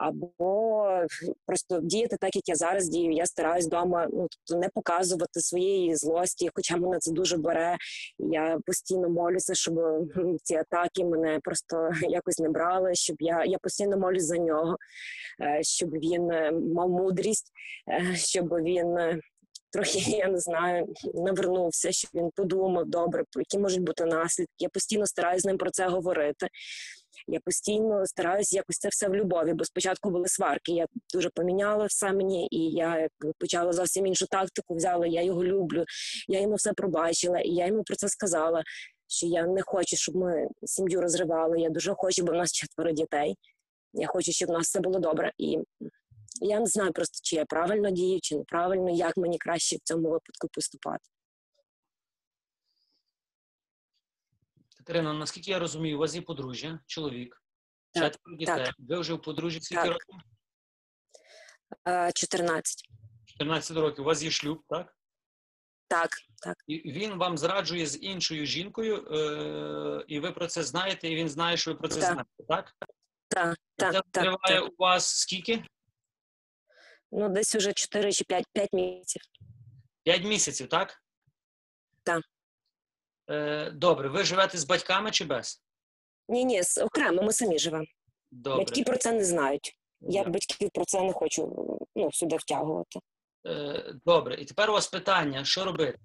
Або 0.00 1.06
просто 1.46 1.80
діяти 1.82 2.16
так, 2.20 2.36
як 2.36 2.48
я 2.48 2.54
зараз 2.54 2.88
дію. 2.88 3.12
Я 3.12 3.26
стараюсь 3.26 3.66
вдома 3.66 4.06
ну, 4.12 4.26
тобто 4.30 4.60
не 4.60 4.68
показувати 4.68 5.40
своєї 5.40 5.96
злості, 5.96 6.50
хоча 6.54 6.76
мене 6.76 6.98
це 6.98 7.12
дуже 7.12 7.36
бере. 7.36 7.76
Я 8.18 8.58
постійно 8.66 9.08
молюся, 9.08 9.54
щоб 9.54 9.74
ці 10.42 10.54
атаки 10.54 11.04
мене 11.04 11.40
просто 11.42 11.90
якось 12.08 12.38
не 12.38 12.48
брали. 12.48 12.94
Щоб 12.94 13.16
я, 13.20 13.44
я 13.44 13.58
постійно 13.58 13.96
молюсь 13.96 14.24
за 14.24 14.38
нього, 14.38 14.76
е, 15.42 15.58
щоб 15.62 15.90
він 15.90 16.30
е, 16.30 16.52
мав 16.52 16.90
мудрість, 16.90 17.52
е, 17.88 18.16
щоб 18.16 18.48
він. 18.48 19.20
Трохи 19.72 19.98
я 20.10 20.28
не 20.28 20.38
знаю, 20.38 20.86
навернувся, 21.14 21.92
щоб 21.92 22.10
він 22.14 22.30
подумав 22.34 22.86
добре, 22.86 23.24
які 23.36 23.58
можуть 23.58 23.82
бути 23.82 24.04
наслідки. 24.04 24.54
Я 24.58 24.68
постійно 24.68 25.06
стараюся 25.06 25.42
з 25.42 25.44
ним 25.44 25.58
про 25.58 25.70
це 25.70 25.88
говорити. 25.88 26.48
Я 27.26 27.40
постійно 27.40 28.06
стараюся 28.06 28.56
якось 28.56 28.78
це 28.78 28.88
все 28.88 29.08
в 29.08 29.14
любові, 29.14 29.54
бо 29.54 29.64
спочатку 29.64 30.10
були 30.10 30.28
сварки. 30.28 30.72
Я 30.72 30.86
дуже 31.14 31.30
поміняла 31.30 31.86
все 31.86 32.12
мені, 32.12 32.48
і 32.50 32.70
я 32.70 33.08
почала 33.38 33.72
зовсім 33.72 34.06
іншу 34.06 34.26
тактику. 34.26 34.74
Взяла. 34.74 35.06
Я 35.06 35.22
його 35.22 35.44
люблю, 35.44 35.84
я 36.28 36.40
йому 36.40 36.54
все 36.54 36.72
пробачила, 36.72 37.40
і 37.40 37.50
я 37.50 37.66
йому 37.66 37.82
про 37.82 37.96
це 37.96 38.08
сказала. 38.08 38.62
Що 39.08 39.26
я 39.26 39.46
не 39.46 39.62
хочу, 39.62 39.96
щоб 39.96 40.16
ми 40.16 40.48
сім'ю 40.64 41.00
розривали. 41.00 41.60
Я 41.60 41.70
дуже 41.70 41.94
хочу, 41.94 42.24
бо 42.24 42.32
в 42.32 42.34
нас 42.34 42.52
четверо 42.52 42.92
дітей. 42.92 43.36
Я 43.92 44.06
хочу, 44.06 44.32
щоб 44.32 44.48
в 44.48 44.52
нас 44.52 44.66
все 44.66 44.80
було 44.80 44.98
добре. 44.98 45.32
І 45.38 45.58
я 46.40 46.60
не 46.60 46.66
знаю 46.66 46.92
просто, 46.92 47.18
чи 47.22 47.36
я 47.36 47.44
правильно 47.44 47.90
дію, 47.90 48.18
чи 48.22 48.36
неправильно, 48.36 48.90
як 48.90 49.16
мені 49.16 49.38
краще 49.38 49.76
в 49.76 49.80
цьому 49.84 50.02
випадку 50.02 50.48
поступати. 50.52 51.04
Катерина, 54.90 55.12
наскільки 55.12 55.50
я 55.50 55.58
розумію, 55.58 55.96
у 55.96 56.00
вас 56.00 56.14
є 56.14 56.22
подружжя, 56.22 56.80
чоловік, 56.86 57.42
Так, 57.92 58.12
четверо 58.12 58.36
дітей. 58.36 58.64
так. 58.64 58.74
Ви 58.78 59.00
вже 59.00 59.14
в 59.14 59.22
подружжі 59.22 59.60
скільки 59.60 59.82
Так. 59.82 59.92
років? 59.92 60.14
Е, 61.88 62.12
14. 62.14 62.88
14 63.24 63.76
років. 63.76 64.00
У 64.04 64.06
вас 64.06 64.22
є 64.22 64.30
шлюб, 64.30 64.62
так? 64.68 64.96
Так, 65.88 66.10
так. 66.42 66.56
І 66.66 66.92
він 66.92 67.14
вам 67.14 67.38
зраджує 67.38 67.86
з 67.86 68.02
іншою 68.02 68.46
жінкою, 68.46 69.06
е- 69.12 70.04
і 70.08 70.20
ви 70.20 70.32
про 70.32 70.46
це 70.46 70.62
знаєте, 70.62 71.08
і 71.08 71.16
він 71.16 71.28
знає, 71.28 71.56
що 71.56 71.72
ви 71.72 71.78
про 71.78 71.88
це 71.88 72.00
Так. 72.00 72.04
знаєте, 72.12 72.30
так? 72.48 72.74
Так, 73.28 73.56
Це 73.78 73.92
так, 73.92 73.92
так, 73.92 74.04
триває 74.10 74.60
так. 74.60 74.70
у 74.70 74.74
вас 74.82 75.16
скільки? 75.16 75.64
Ну, 77.12 77.28
десь 77.28 77.54
уже 77.54 77.72
4 77.72 78.12
чи 78.12 78.24
5, 78.24 78.44
5 78.52 78.72
місяців. 78.72 79.22
П'ять 80.02 80.24
місяців, 80.24 80.68
так? 80.68 81.02
Так. 82.02 82.22
Е, 83.30 83.70
добре, 83.70 84.08
ви 84.08 84.24
живете 84.24 84.58
з 84.58 84.64
батьками 84.64 85.10
чи 85.10 85.24
без? 85.24 85.62
Ні, 86.28 86.44
ні, 86.44 86.60
окремо, 86.82 87.22
ми 87.22 87.32
самі 87.32 87.58
живемо. 87.58 87.84
Добре. 88.30 88.64
Батьки 88.64 88.82
про 88.82 88.96
це 88.96 89.12
не 89.12 89.24
знають. 89.24 89.76
Я 90.00 90.24
батьків 90.24 90.70
про 90.74 90.84
це 90.84 91.02
не 91.02 91.12
хочу 91.12 91.66
ну, 91.96 92.12
сюди 92.12 92.36
втягувати. 92.36 93.00
Е, 93.46 93.94
добре, 94.06 94.34
і 94.34 94.44
тепер 94.44 94.70
у 94.70 94.72
вас 94.72 94.88
питання: 94.88 95.44
що 95.44 95.64
робити? 95.64 95.98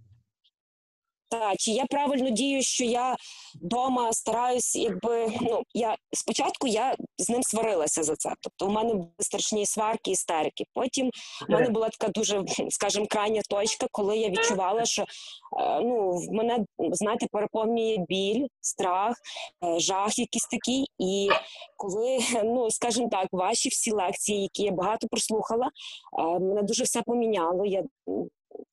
Так, 1.30 1.58
чи 1.58 1.72
я 1.72 1.86
правильно 1.86 2.30
дію, 2.30 2.62
що 2.62 2.84
я 2.84 3.16
вдома 3.62 4.14
стараюсь, 4.14 4.76
якби 4.76 5.28
ну 5.42 5.64
я 5.74 5.96
спочатку 6.14 6.68
я 6.68 6.96
з 7.18 7.30
ним 7.30 7.44
сварилася 7.44 8.04
за 8.04 8.16
це. 8.16 8.34
Тобто, 8.42 8.66
у 8.66 8.70
мене 8.70 8.94
були 8.94 9.10
страшні 9.20 9.66
сварки, 9.66 10.12
істерики. 10.12 10.64
Потім 10.74 11.12
у 11.50 11.52
мене 11.52 11.70
була 11.70 11.90
така 11.90 12.12
дуже, 12.12 12.44
скажімо, 12.70 13.06
крайня 13.10 13.42
точка, 13.50 13.88
коли 13.92 14.18
я 14.18 14.30
відчувала, 14.30 14.86
що 14.86 15.02
е, 15.02 15.06
ну 15.82 16.12
в 16.12 16.32
мене 16.32 16.66
знаєте, 16.80 17.28
переповнює 17.32 17.98
біль, 18.10 18.48
страх, 18.62 19.16
е, 19.64 19.80
жах, 19.80 20.20
якийсь 20.20 20.48
такий. 20.48 20.86
І 21.00 21.30
коли 21.78 22.20
ну 22.44 22.72
скажімо 22.72 23.10
так, 23.12 23.28
ваші 23.32 23.70
всі 23.70 23.92
лекції, 23.92 24.42
які 24.42 24.64
я 24.64 24.72
багато 24.72 25.08
прослухала, 25.08 25.70
е, 26.20 26.40
мене 26.40 26.64
дуже 26.64 26.84
все 26.84 27.02
поміняло. 27.02 27.66
Я 27.66 27.84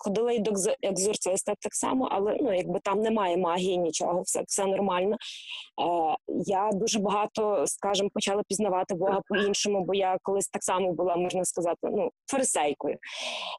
ходила 0.05 0.33
і 0.33 0.39
до 0.39 0.53
екзорциста 0.83 1.55
так 1.61 1.75
само, 1.75 2.09
але 2.13 2.39
ну 2.41 2.55
якби 2.55 2.81
там 2.81 3.01
немає 3.01 3.37
магії, 3.37 3.79
нічого, 3.79 4.23
все, 4.23 4.43
все 4.47 4.67
нормально. 4.67 5.17
Е, 5.17 6.17
я 6.47 6.71
дуже 6.73 6.99
багато, 6.99 7.67
скажімо, 7.67 8.09
почала 8.15 8.43
пізнавати 8.49 8.95
Бога 8.95 9.21
по-іншому, 9.29 9.85
бо 9.85 9.95
я 9.95 10.19
колись 10.23 10.49
так 10.49 10.65
само 10.65 10.93
була, 10.93 11.17
можна 11.17 11.45
сказати, 11.45 11.79
ну, 11.83 12.11
фарисейкою. 12.31 12.97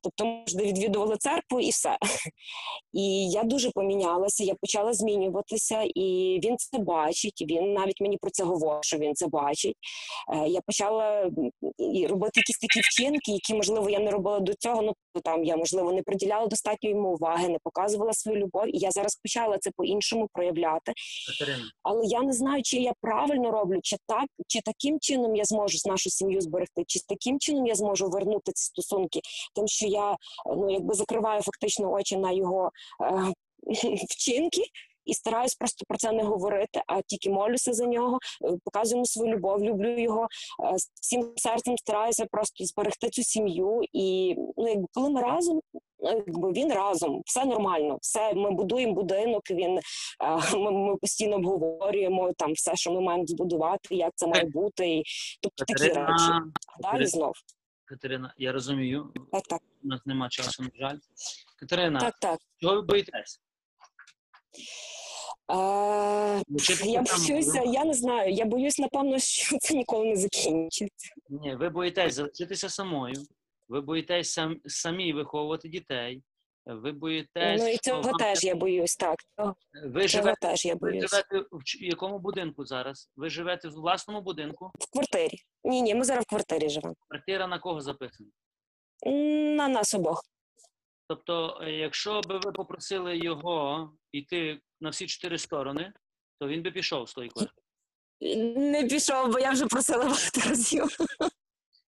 Тобто, 0.03 0.25
можна 0.25 0.63
відвідувала 0.63 1.17
церкву 1.17 1.59
і 1.59 1.69
все. 1.69 1.97
І 2.93 3.29
я 3.29 3.43
дуже 3.43 3.71
помінялася, 3.71 4.43
я 4.43 4.55
почала 4.55 4.93
змінюватися, 4.93 5.81
і 5.95 6.39
він 6.43 6.57
це 6.57 6.79
бачить. 6.79 7.45
Він 7.49 7.73
навіть 7.73 8.01
мені 8.01 8.17
про 8.17 8.31
це 8.31 8.43
говорить, 8.43 8.85
що 8.85 8.97
він 8.97 9.15
це 9.15 9.27
бачить. 9.27 9.75
Е, 10.33 10.47
Я 10.47 10.61
почала 10.61 11.31
робити 12.09 12.39
якісь 12.39 12.57
такі 12.57 12.81
вчинки, 12.81 13.31
які, 13.31 13.53
можливо, 13.53 13.89
я 13.89 13.99
не 13.99 14.11
робила 14.11 14.39
до 14.39 14.53
цього. 14.53 14.81
Ну 14.81 14.93
там 15.19 15.43
я, 15.43 15.57
можливо, 15.57 15.93
не 15.93 16.03
приділяла 16.03 16.47
достатньо 16.47 16.89
йому 16.89 17.13
уваги, 17.13 17.49
не 17.49 17.57
показувала 17.63 18.13
свою 18.13 18.39
любов. 18.39 18.67
І 18.67 18.77
я 18.77 18.91
зараз 18.91 19.15
почала 19.15 19.57
це 19.57 19.71
по-іншому 19.75 20.29
проявляти. 20.33 20.93
Катерина. 21.27 21.63
Але 21.83 22.05
я 22.05 22.21
не 22.21 22.33
знаю, 22.33 22.63
чи 22.63 22.77
я 22.77 22.93
правильно 23.01 23.51
роблю, 23.51 23.79
чи 23.83 23.97
так, 24.07 24.25
чи 24.47 24.61
таким 24.61 24.99
чином 24.99 25.35
я 25.35 25.43
зможу 25.43 25.77
нашу 25.85 26.09
сім'ю 26.09 26.41
зберегти, 26.41 26.83
чи 26.87 26.99
таким 27.09 27.39
чином 27.39 27.67
я 27.67 27.75
зможу 27.75 28.09
вернути 28.09 28.51
ці 28.51 28.65
стосунки, 28.65 29.19
тим, 29.55 29.67
що 29.67 29.87
я 29.87 30.17
ну 30.45 30.71
якби 30.71 30.93
закриваю 30.93 31.41
фактично 31.41 31.91
очі 31.91 32.17
на 32.17 32.31
його 32.31 32.71
е, 33.01 33.33
вчинки. 34.09 34.61
І 35.05 35.13
стараюсь 35.13 35.55
просто 35.55 35.85
про 35.87 35.97
це 35.97 36.11
не 36.11 36.23
говорити, 36.23 36.81
а 36.87 37.01
тільки 37.01 37.29
молюся 37.29 37.73
за 37.73 37.85
нього, 37.85 38.19
е, 38.45 38.57
показую 38.63 38.97
йому 38.97 39.05
свою 39.05 39.33
любов, 39.33 39.63
люблю 39.63 39.99
його 39.99 40.27
е, 40.63 40.75
всім 41.01 41.33
серцем 41.35 41.77
стараюся 41.77 42.25
просто 42.31 42.65
зберегти 42.65 43.09
цю 43.09 43.23
сім'ю. 43.23 43.81
І 43.93 44.35
ну, 44.57 44.67
якби 44.67 44.87
коли 44.93 45.09
ми 45.09 45.21
разом, 45.21 45.61
ну, 45.99 46.09
якби 46.27 46.51
він 46.51 46.73
разом, 46.73 47.21
все 47.25 47.45
нормально, 47.45 47.97
все 48.01 48.33
ми 48.33 48.51
будуємо 48.51 48.93
будинок. 48.93 49.51
Він 49.51 49.77
е, 49.77 49.81
ми, 50.57 50.71
ми 50.71 50.95
постійно 50.97 51.35
обговорюємо 51.35 52.33
там 52.37 52.53
все, 52.53 52.75
що 52.75 52.91
ми 52.91 53.01
маємо 53.01 53.25
збудувати, 53.25 53.95
як 53.95 54.11
це 54.15 54.27
має 54.27 54.45
бути, 54.45 54.89
і 54.89 55.03
тобто 55.41 55.65
такі 55.65 55.83
речі. 55.83 56.31
А 56.79 56.91
далі 56.91 57.05
знов. 57.05 57.33
Катерина, 57.85 58.33
я 58.37 58.51
розумію. 58.51 59.13
Так, 59.31 59.43
так. 59.43 59.61
У 59.83 59.87
нас 59.87 60.01
нема 60.05 60.29
часу, 60.29 60.63
на 60.63 60.69
жаль. 60.73 60.97
Катерина, 61.59 61.99
Так, 61.99 62.15
так. 62.19 62.39
чого 62.61 62.75
ви 62.75 62.81
боїтесь? 62.81 63.41
Вчитися 66.49 66.89
я 66.89 67.03
там, 67.03 67.17
боюся, 67.27 67.61
я 67.65 67.85
не 67.85 67.93
знаю. 67.93 68.31
Я 68.33 68.45
боюсь, 68.45 68.79
напевно, 68.79 69.19
що 69.19 69.57
це 69.57 69.73
ніколи 69.73 70.05
не 70.05 70.15
закінчиться. 70.15 71.13
Ні, 71.29 71.55
ви 71.55 71.69
боїтесь 71.69 72.13
залишитися 72.13 72.69
самою, 72.69 73.25
ви 73.67 73.81
боїтесь 73.81 74.31
сам, 74.31 74.57
самі 74.65 75.13
виховувати 75.13 75.69
дітей, 75.69 76.23
ви 76.65 76.91
боїтесь. 76.91 77.61
Ну 77.61 77.67
і 77.67 77.77
цього 77.77 78.01
вам 78.01 78.13
теж 78.13 78.43
я 78.43 78.55
боюсь. 78.55 78.95
Так 78.95 79.15
Ви 79.85 80.07
живете, 80.07 80.37
теж 80.41 80.65
я 80.65 80.75
ви 80.75 80.91
живете 80.91 81.39
в 81.79 81.83
якому 81.83 82.19
будинку 82.19 82.65
зараз? 82.65 83.09
Ви 83.15 83.29
живете 83.29 83.67
в 83.67 83.71
власному 83.71 84.21
будинку? 84.21 84.71
В 84.79 84.91
квартирі. 84.91 85.37
Ні, 85.63 85.81
ні, 85.81 85.95
ми 85.95 86.03
зараз 86.03 86.23
в 86.25 86.29
квартирі 86.29 86.69
живемо. 86.69 86.95
Квартира 87.07 87.47
на 87.47 87.59
кого 87.59 87.81
записана? 87.81 88.29
На 89.55 89.67
нас 89.67 89.93
обох. 89.93 90.23
Тобто, 91.13 91.59
е, 91.61 91.71
якщо 91.71 92.21
би 92.21 92.39
ви 92.43 92.51
попросили 92.51 93.17
його 93.17 93.91
йти 94.11 94.59
на 94.81 94.89
всі 94.89 95.07
чотири 95.07 95.37
сторони, 95.37 95.93
то 96.39 96.47
він 96.47 96.63
би 96.63 96.71
пішов 96.71 97.09
з 97.09 97.13
тої 97.13 97.29
квартири. 97.29 97.65
Не 98.55 98.87
пішов, 98.87 99.31
бо 99.31 99.39
я 99.39 99.51
вже 99.51 99.65
просила 99.65 100.03
багато 100.03 100.41
разів. 100.49 100.97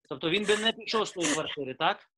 Тобто 0.10 0.30
він 0.30 0.46
би 0.46 0.58
не 0.58 0.72
пішов 0.72 1.08
з 1.08 1.12
тої 1.12 1.34
квартири, 1.34 1.76
так? 1.80 2.10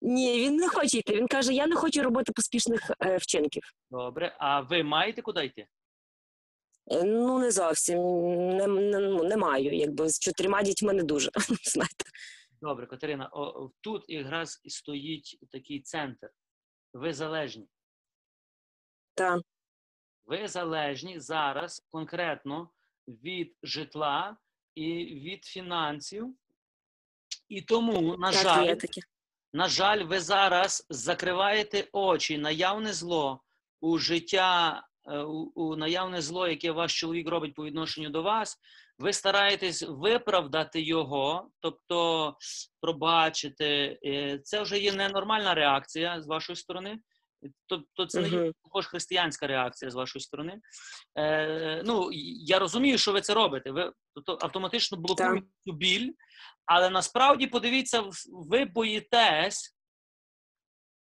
Ні, 0.00 0.40
він 0.40 0.56
не 0.56 0.68
хоче 0.68 0.98
йти. 0.98 1.16
Він 1.16 1.28
каже: 1.28 1.52
я 1.52 1.66
не 1.66 1.76
хочу 1.76 2.02
робити 2.02 2.32
поспішних 2.32 2.90
е, 3.00 3.16
вчинків. 3.16 3.62
Добре. 3.90 4.36
А 4.38 4.60
ви 4.60 4.82
маєте 4.82 5.22
куди 5.22 5.44
йти? 5.44 5.66
Е, 6.90 7.02
Ну, 7.04 7.38
не 7.38 7.50
зовсім. 7.50 7.98
Не, 8.56 8.66
не, 8.66 8.98
ну, 8.98 9.24
не 9.24 9.36
маю. 9.36 9.72
Якби 9.76 10.08
з 10.08 10.18
чотирма 10.18 10.62
дітьми 10.62 10.92
не 10.92 11.02
дуже. 11.02 11.30
Знаєте. 11.64 12.04
Добре, 12.60 12.86
Катерина, 12.86 13.30
о, 13.32 13.70
тут 13.80 14.04
якраз 14.08 14.60
стоїть 14.66 15.38
такий 15.50 15.80
центр. 15.80 16.30
Ви 16.92 17.12
залежні. 17.12 17.68
Так. 19.14 19.42
Ви 20.26 20.48
залежні 20.48 21.20
зараз 21.20 21.86
конкретно 21.90 22.70
від 23.08 23.56
житла 23.62 24.36
і 24.74 25.04
від 25.04 25.44
фінансів. 25.44 26.36
І 27.48 27.62
тому, 27.62 28.16
на 28.16 28.32
Так, 28.32 28.42
жаль, 28.42 28.76
на 29.52 29.68
жаль, 29.68 30.04
ви 30.04 30.20
зараз 30.20 30.86
закриваєте 30.90 31.88
очі 31.92 32.38
на 32.38 32.50
явне 32.50 32.92
зло 32.92 33.42
у 33.80 33.98
життя, 33.98 34.82
е, 35.06 35.18
у, 35.18 35.52
у 35.54 35.76
наявне 35.76 36.22
зло, 36.22 36.48
яке 36.48 36.72
ваш 36.72 37.00
чоловік 37.00 37.28
робить 37.28 37.54
по 37.54 37.64
відношенню 37.64 38.10
до 38.10 38.22
вас. 38.22 38.58
Ви 38.98 39.12
стараєтесь 39.12 39.82
виправдати 39.82 40.82
його, 40.82 41.50
тобто 41.60 42.36
пробачити. 42.80 43.98
Е, 44.04 44.38
Це 44.44 44.62
вже 44.62 44.78
є 44.78 44.92
ненормальна 44.92 45.54
реакція 45.54 46.22
з 46.22 46.26
вашої 46.26 46.56
сторони. 46.56 46.98
Тобто 47.66 48.06
це 48.06 48.20
не 48.20 48.28
є 48.28 48.52
також 48.64 48.86
християнська 48.86 49.46
реакція 49.46 49.90
з 49.90 49.94
вашої 49.94 50.22
сторони. 50.22 50.60
Е, 51.18 51.82
ну, 51.86 52.08
я 52.46 52.58
розумію, 52.58 52.98
що 52.98 53.12
ви 53.12 53.20
це 53.20 53.34
робите. 53.34 53.70
Ви 53.70 53.92
тобто, 54.14 54.38
автоматично 54.40 54.98
блокуєте 54.98 55.46
цю 55.66 55.72
біль, 55.72 56.12
але 56.66 56.90
насправді 56.90 57.46
подивіться, 57.46 58.04
ви 58.28 58.64
боїтесь 58.64 59.76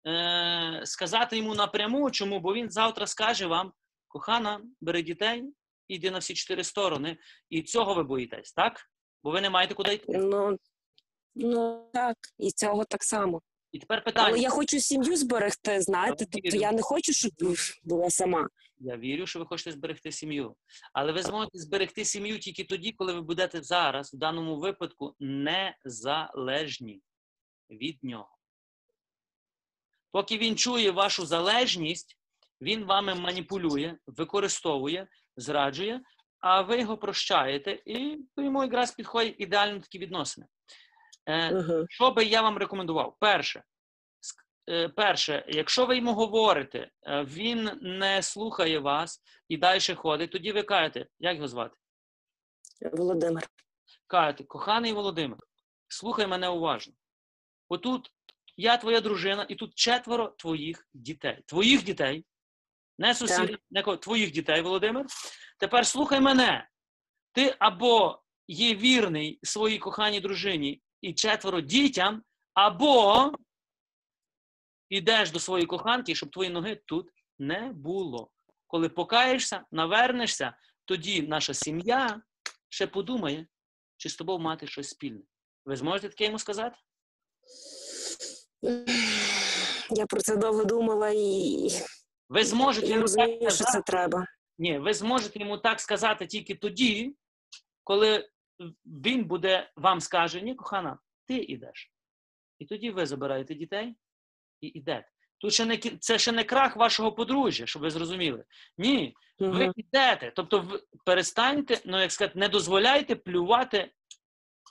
е, 0.07 0.81
сказати 0.83 1.37
йому 1.37 1.55
напряму, 1.55 2.11
чому, 2.11 2.39
бо 2.39 2.53
він 2.53 2.71
завтра 2.71 3.07
скаже 3.07 3.45
вам: 3.45 3.73
кохана, 4.07 4.61
бери 4.81 5.01
дітей, 5.01 5.43
іди 5.87 6.11
на 6.11 6.19
всі 6.19 6.33
чотири 6.33 6.63
сторони, 6.63 7.17
і 7.49 7.61
цього 7.61 7.93
ви 7.93 8.03
боїтесь, 8.03 8.53
так? 8.53 8.81
Бо 9.23 9.31
ви 9.31 9.41
не 9.41 9.49
маєте 9.49 9.73
куди 9.73 9.93
йти. 9.93 10.17
Ну, 10.17 10.57
ну 11.35 11.89
так, 11.93 12.17
і 12.37 12.51
цього 12.51 12.85
так 12.85 13.03
само. 13.03 13.41
І 13.71 13.79
тепер 13.79 14.03
питання. 14.03 14.27
Але 14.29 14.39
я 14.39 14.49
хочу 14.49 14.79
сім'ю 14.79 15.15
зберегти, 15.15 15.81
знаєте, 15.81 16.25
тобто 16.31 16.57
я 16.57 16.71
не 16.71 16.81
хочу, 16.81 17.13
щоб 17.13 17.31
була 17.83 18.09
сама. 18.09 18.47
Я 18.77 18.97
вірю, 18.97 19.27
що 19.27 19.39
ви 19.39 19.45
хочете 19.45 19.71
зберегти 19.71 20.11
сім'ю. 20.11 20.55
Але 20.93 21.11
ви 21.11 21.23
зможете 21.23 21.57
зберегти 21.57 22.05
сім'ю 22.05 22.39
тільки 22.39 22.63
тоді, 22.63 22.91
коли 22.91 23.13
ви 23.13 23.21
будете 23.21 23.61
зараз, 23.61 24.13
в 24.13 24.17
даному 24.17 24.59
випадку, 24.59 25.15
незалежні 25.19 27.01
від 27.69 28.03
нього. 28.03 28.37
Поки 30.11 30.37
він 30.37 30.55
чує 30.55 30.91
вашу 30.91 31.25
залежність, 31.25 32.17
він 32.61 32.85
вами 32.85 33.15
маніпулює, 33.15 33.97
використовує, 34.07 35.07
зраджує, 35.37 36.01
а 36.39 36.61
ви 36.61 36.79
його 36.79 36.97
прощаєте, 36.97 37.79
і 37.85 38.17
йому 38.37 38.63
якраз 38.63 38.91
підходять 38.91 39.35
ідеально 39.37 39.79
такі 39.79 39.99
відносини. 39.99 40.47
Е, 41.29 41.63
Що 41.89 42.11
би 42.11 42.25
я 42.25 42.41
вам 42.41 42.57
рекомендував? 42.57 43.15
Перше, 43.19 43.63
е, 44.69 44.89
перше, 44.89 45.45
якщо 45.47 45.85
ви 45.85 45.97
йому 45.97 46.13
говорите, 46.13 46.89
е, 47.07 47.23
він 47.23 47.71
не 47.81 48.21
слухає 48.21 48.79
вас 48.79 49.21
і 49.49 49.57
далі 49.57 49.95
ходить, 49.95 50.31
тоді 50.31 50.51
ви 50.51 50.63
кажете, 50.63 51.05
як 51.19 51.35
його 51.35 51.47
звати? 51.47 51.77
Володимир. 52.93 53.43
Кажете, 54.07 54.43
коханий 54.43 54.93
Володимир, 54.93 55.37
слухай 55.87 56.27
мене 56.27 56.47
уважно. 56.49 56.93
Отут 57.69 58.11
я 58.57 58.77
твоя 58.77 59.01
дружина, 59.01 59.45
і 59.49 59.55
тут 59.55 59.75
четверо 59.75 60.27
твоїх 60.27 60.87
дітей. 60.93 61.43
Твоїх 61.45 61.83
дітей, 61.83 62.25
не 62.97 63.15
сусідів, 63.15 63.59
не 63.71 63.83
твоїх 63.97 64.31
дітей, 64.31 64.61
Володимир. 64.61 65.05
Тепер 65.59 65.87
слухай 65.87 66.19
мене. 66.19 66.69
Ти 67.31 67.55
або 67.59 68.21
є 68.47 68.75
вірний 68.75 69.39
своїй 69.43 69.77
коханій 69.77 70.19
дружині 70.19 70.81
і 71.01 71.13
четверо 71.13 71.61
дітям, 71.61 72.23
Або 72.53 73.31
йдеш 74.89 75.31
до 75.31 75.39
своєї 75.39 75.67
коханки, 75.67 76.15
щоб 76.15 76.31
твої 76.31 76.49
ноги 76.49 76.81
тут 76.85 77.09
не 77.39 77.71
було. 77.73 78.31
Коли 78.67 78.89
покаєшся, 78.89 79.65
навернешся, 79.71 80.57
тоді 80.85 81.21
наша 81.21 81.53
сім'я 81.53 82.21
ще 82.69 82.87
подумає, 82.87 83.47
чи 83.97 84.09
з 84.09 84.15
тобою 84.15 84.39
мати 84.39 84.67
щось 84.67 84.89
спільне. 84.89 85.21
Ви 85.65 85.75
зможете 85.75 86.09
таке 86.09 86.25
йому 86.25 86.39
сказати? 86.39 86.77
Я 89.89 90.05
про 90.09 90.21
це 90.21 90.37
довго 90.37 90.65
думала 90.65 91.11
і 91.15 91.69
Ви 92.29 92.43
зможете 92.43 92.87
йому 92.87 93.01
розумію, 93.01 93.39
так 93.39 93.49
що 93.49 93.57
це 93.57 93.63
сказати? 93.63 93.91
треба. 93.91 94.27
Ні, 94.57 94.79
ви 94.79 94.93
зможете 94.93 95.39
йому 95.39 95.57
так 95.57 95.79
сказати 95.79 96.27
тільки 96.27 96.55
тоді, 96.55 97.15
коли 97.83 98.29
він 98.85 99.25
буде 99.25 99.71
вам 99.75 99.99
скаже, 100.01 100.41
ні, 100.41 100.55
кохана, 100.55 100.99
ти 101.27 101.37
йдеш. 101.37 101.91
І 102.59 102.65
тоді 102.65 102.91
ви 102.91 103.05
забираєте 103.05 103.55
дітей 103.55 103.95
і 104.61 104.67
йдете. 104.67 105.09
Тут 105.37 105.53
ще 105.53 105.65
не 105.65 105.77
це 105.77 106.19
ще 106.19 106.31
не 106.31 106.43
крах 106.43 106.75
вашого 106.75 107.11
подружжя, 107.11 107.65
щоб 107.65 107.81
ви 107.81 107.89
зрозуміли. 107.89 108.43
Ні, 108.77 109.15
ви 109.39 109.47
Мгм. 109.65 109.73
йдете. 109.75 110.31
Тобто 110.35 110.59
ви 110.59 110.83
перестаньте, 111.05 111.81
ну 111.85 112.01
як 112.01 112.11
сказати, 112.11 112.39
не 112.39 112.47
дозволяйте 112.49 113.15
плювати, 113.15 113.91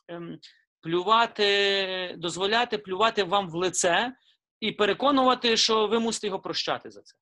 ем, 0.08 0.38
плювати, 0.80 2.14
дозволяти 2.18 2.78
плювати 2.78 3.24
вам 3.24 3.50
в 3.50 3.54
лице 3.54 4.16
і 4.60 4.72
переконувати, 4.72 5.56
що 5.56 5.86
ви 5.86 5.98
мусите 5.98 6.26
його 6.26 6.40
прощати 6.40 6.90
за 6.90 7.02
це. 7.02 7.16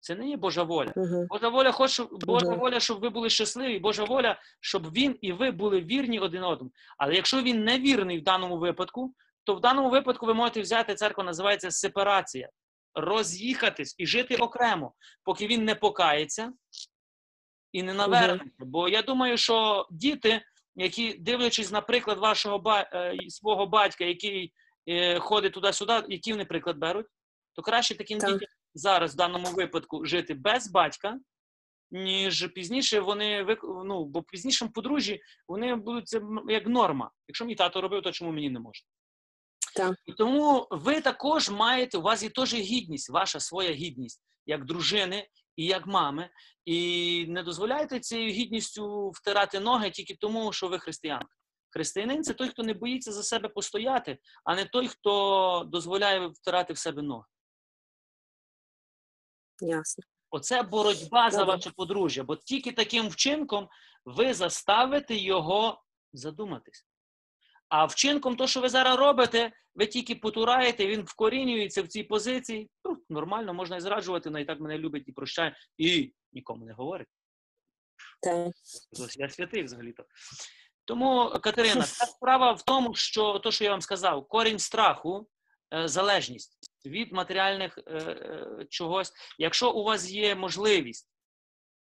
Це 0.00 0.14
не 0.14 0.28
є 0.28 0.36
Божа 0.36 0.62
воля. 0.62 0.92
Божа 1.28 1.48
воля 1.48 1.72
хоче, 1.72 2.04
Божа 2.10 2.46
Мгм. 2.46 2.58
воля, 2.58 2.80
щоб 2.80 3.00
ви 3.00 3.10
були 3.10 3.30
щасливі, 3.30 3.78
Божа 3.78 4.04
воля, 4.04 4.40
щоб 4.60 4.92
він 4.92 5.18
і 5.20 5.32
ви 5.32 5.50
були 5.50 5.80
вірні 5.80 6.18
один 6.18 6.44
одному. 6.44 6.70
Але 6.98 7.14
якщо 7.14 7.42
він 7.42 7.64
не 7.64 7.78
вірний 7.78 8.18
в 8.18 8.22
даному 8.22 8.58
випадку, 8.58 9.14
то 9.44 9.54
в 9.54 9.60
даному 9.60 9.90
випадку 9.90 10.26
ви 10.26 10.34
можете 10.34 10.60
взяти 10.60 10.94
церква, 10.94 11.24
називається 11.24 11.70
сепарація, 11.70 12.48
роз'їхатись 12.94 13.94
і 13.98 14.06
жити 14.06 14.36
окремо, 14.36 14.92
поки 15.24 15.46
він 15.46 15.64
не 15.64 15.74
покається 15.74 16.52
і 17.72 17.82
не 17.82 17.94
навернеться. 17.94 18.46
Бо 18.58 18.88
я 18.88 19.02
думаю, 19.02 19.36
що 19.36 19.86
діти, 19.90 20.42
які 20.76 21.14
дивлячись 21.14 21.70
на 21.72 21.80
приклад 21.80 22.18
вашого 22.18 22.58
ба- 22.58 22.90
е, 22.92 23.16
свого 23.28 23.66
батька, 23.66 24.04
який 24.04 24.52
е, 24.88 25.18
ходить 25.18 25.52
туди-сюди, 25.52 26.02
який 26.08 26.32
вони 26.32 26.44
приклад 26.44 26.78
беруть, 26.78 27.06
то 27.54 27.62
краще 27.62 27.94
таким 27.94 28.18
Так. 28.18 28.32
дітям 28.32 28.48
зараз 28.74 29.14
в 29.14 29.16
даному 29.16 29.46
випадку 29.46 30.04
жити 30.04 30.34
без 30.34 30.70
батька, 30.70 31.18
ніж 31.90 32.48
пізніше 32.54 33.00
вони 33.00 33.56
ну, 33.84 34.04
бо 34.04 34.20
в 34.20 34.24
пізнішому 34.24 34.70
подружжі 34.70 35.20
вони 35.48 35.74
будуть 35.74 36.08
це 36.08 36.20
як 36.48 36.66
норма. 36.66 37.10
Якщо 37.28 37.44
мій 37.44 37.54
тато 37.54 37.80
робив, 37.80 38.02
то 38.02 38.12
чому 38.12 38.32
мені 38.32 38.50
не 38.50 38.60
можна? 38.60 38.86
Так. 39.76 39.96
І 40.06 40.12
тому 40.12 40.66
ви 40.70 41.00
також 41.00 41.50
маєте, 41.50 41.98
у 41.98 42.02
вас 42.02 42.22
є 42.22 42.28
теж 42.28 42.54
гідність, 42.54 43.10
ваша 43.10 43.40
своя 43.40 43.72
гідність, 43.72 44.22
як 44.46 44.64
дружини 44.64 45.28
і 45.56 45.64
як 45.64 45.86
мами. 45.86 46.30
І 46.64 47.26
не 47.28 47.42
дозволяйте 47.42 48.00
цією 48.00 48.30
гідністю 48.30 49.10
втирати 49.10 49.60
ноги 49.60 49.90
тільки 49.90 50.16
тому, 50.20 50.52
що 50.52 50.68
ви 50.68 50.78
християнка. 50.78 51.28
Християнин 51.70 52.22
це 52.22 52.34
той, 52.34 52.48
хто 52.48 52.62
не 52.62 52.74
боїться 52.74 53.12
за 53.12 53.22
себе 53.22 53.48
постояти, 53.48 54.18
а 54.44 54.54
не 54.54 54.64
той, 54.64 54.88
хто 54.88 55.64
дозволяє 55.72 56.26
втирати 56.26 56.72
в 56.72 56.78
себе 56.78 57.02
ноги. 57.02 57.24
Ясно. 59.60 60.04
Оце 60.30 60.62
боротьба 60.62 61.30
за 61.30 61.44
ваше 61.44 61.70
подружжя, 61.70 62.22
бо 62.22 62.36
тільки 62.36 62.72
таким 62.72 63.08
вчинком 63.08 63.68
ви 64.04 64.34
заставите 64.34 65.16
його 65.16 65.82
задуматись. 66.12 66.86
А 67.68 67.84
вчинком, 67.84 68.36
то, 68.36 68.46
що 68.46 68.60
ви 68.60 68.68
зараз 68.68 68.98
робите, 68.98 69.52
ви 69.74 69.86
тільки 69.86 70.14
потураєте, 70.14 70.86
він 70.86 71.02
вкорінюється 71.02 71.82
в 71.82 71.88
цій 71.88 72.02
позиції. 72.02 72.70
Ну, 72.84 73.02
нормально, 73.08 73.54
можна 73.54 73.76
і 73.76 73.80
зраджувати, 73.80 74.28
але 74.28 74.42
і 74.42 74.44
так 74.44 74.60
мене 74.60 74.78
любить 74.78 75.08
і 75.08 75.12
прощає, 75.12 75.56
і 75.78 76.12
нікому 76.32 76.64
не 76.64 76.72
говорить. 76.72 77.08
Так. 78.22 78.52
Я 79.16 79.28
святий 79.28 79.62
взагалі-то. 79.62 80.04
Тому, 80.84 81.30
Катерина, 81.42 81.82
ця 81.82 82.06
справа 82.06 82.52
в 82.52 82.62
тому, 82.62 82.94
що 82.94 83.38
то, 83.38 83.50
що 83.50 83.64
я 83.64 83.70
вам 83.70 83.80
сказав, 83.80 84.28
корінь 84.28 84.58
страху, 84.58 85.28
е, 85.74 85.88
залежність 85.88 86.58
від 86.88 87.12
матеріальних 87.12 87.78
е, 87.78 87.82
е, 87.92 88.66
чогось. 88.70 89.12
Якщо 89.38 89.70
у 89.70 89.84
вас 89.84 90.10
є 90.10 90.34
можливість 90.34 91.08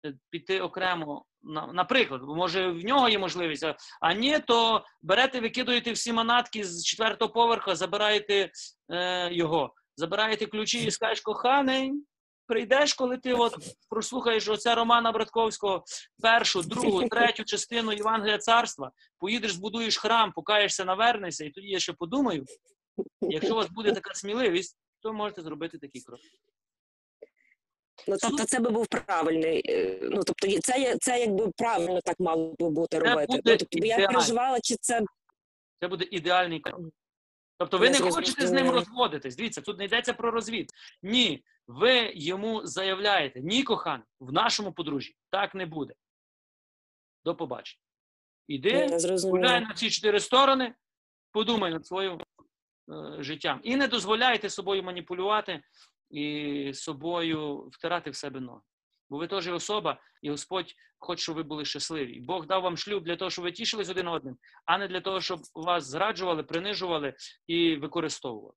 е, 0.05 0.13
піти 0.29 0.61
окремо, 0.61 1.25
на- 1.43 1.67
наприклад, 1.73 2.21
може 2.23 2.67
в 2.67 2.83
нього 2.85 3.09
є 3.09 3.19
можливість, 3.19 3.63
а- 3.63 3.75
а 4.01 4.13
ні, 4.13 4.39
то 4.39 4.85
берете, 5.01 5.39
викидуєте 5.39 5.91
всі 5.91 6.13
манатки 6.13 6.63
з 6.63 6.85
четвертого 6.85 7.31
поверха, 7.31 7.75
забираєте 7.75 8.51
е, 8.91 9.33
його, 9.33 9.73
забираєте 9.95 10.45
ключі 10.45 10.83
і 10.83 10.91
скажеш, 10.91 11.21
коханий, 11.21 11.91
прийдеш, 12.47 12.93
коли 12.93 13.17
ти 13.17 13.33
от 13.33 13.55
прослухаєш 13.89 14.47
оця 14.47 14.75
Романа 14.75 15.11
Братковського 15.11 15.83
першу, 16.21 16.61
другу, 16.61 16.99
третю 17.09 17.43
частину 17.43 17.93
Євангелія 17.93 18.37
царства, 18.37 18.91
поїдеш, 19.19 19.53
збудуєш 19.53 19.97
храм, 19.97 20.31
покаєшся, 20.31 20.85
навернешся, 20.85 21.45
і 21.45 21.49
тоді 21.49 21.67
я 21.67 21.79
ще 21.79 21.93
подумаю. 21.93 22.45
Якщо 23.21 23.53
у 23.53 23.55
вас 23.55 23.69
буде 23.69 23.91
така 23.91 24.13
сміливість, 24.13 24.77
то 24.99 25.13
можете 25.13 25.41
зробити 25.41 25.77
такий 25.77 26.01
крок. 26.01 26.19
Ну, 28.07 28.15
тобто 28.21 28.45
це 28.45 28.59
би 28.59 28.69
був 28.69 28.87
правильний. 28.87 29.61
е, 29.65 29.99
Ну, 30.01 30.23
тобто, 30.23 30.47
це, 30.59 30.97
це 31.01 31.19
якби 31.19 31.51
правильно 31.57 32.01
так 32.01 32.19
мало 32.19 32.55
би 32.59 32.69
бути 32.69 32.97
Це 32.97 33.03
робити. 33.03 33.27
буде 33.27 33.51
Ну, 33.51 33.57
тобто, 33.57 33.87
я 33.87 34.07
переживала, 34.07 34.59
чи 34.59 34.75
це 34.75 35.01
Це 35.79 35.87
буде 35.87 36.07
ідеальний 36.11 36.59
крок. 36.59 36.81
Тобто 37.57 37.77
ви 37.77 37.89
не 37.89 37.99
хочете 37.99 38.47
з 38.47 38.51
ним 38.51 38.69
розводитись. 38.69 39.35
Дивіться, 39.35 39.61
тут 39.61 39.77
не 39.77 39.85
йдеться 39.85 40.13
про 40.13 40.31
розвід. 40.31 40.71
Ні, 41.03 41.43
ви 41.67 42.11
йому 42.15 42.65
заявляєте, 42.65 43.41
ні, 43.41 43.63
коханий, 43.63 44.05
в 44.19 44.31
нашому 44.33 44.73
подружжі 44.73 45.15
так 45.29 45.55
не 45.55 45.65
буде. 45.65 45.93
До 47.25 47.35
побачення. 47.35 47.81
Іди, 48.47 48.87
гуляй 49.23 49.61
на 49.61 49.73
ці 49.73 49.89
чотири 49.89 50.19
сторони, 50.19 50.75
подумай 51.31 51.71
над 51.71 51.85
своїм 51.85 52.21
життям. 53.19 53.59
І 53.63 53.75
не 53.75 53.87
дозволяйте 53.87 54.49
собою 54.49 54.83
маніпулювати 54.83 55.61
і 56.09 56.71
собою 56.73 57.69
втирати 57.71 58.09
в 58.09 58.15
себе 58.15 58.39
ноги. 58.39 58.61
Бо 59.09 59.17
ви 59.17 59.27
теж 59.27 59.47
особа, 59.47 59.99
і 60.21 60.29
Господь 60.29 60.73
хоче, 60.99 61.21
щоб 61.21 61.35
ви 61.35 61.43
були 61.43 61.65
щасливі. 61.65 62.19
Бог 62.19 62.45
дав 62.45 62.61
вам 62.61 62.77
шлюб 62.77 63.03
для 63.03 63.15
того, 63.15 63.31
щоб 63.31 63.43
ви 63.43 63.51
тішились 63.51 63.89
один 63.89 64.07
одним, 64.07 64.37
а 64.65 64.77
не 64.77 64.87
для 64.87 65.01
того, 65.01 65.21
щоб 65.21 65.39
вас 65.55 65.85
зраджували, 65.85 66.43
принижували 66.43 67.13
і 67.47 67.75
використовували. 67.75 68.53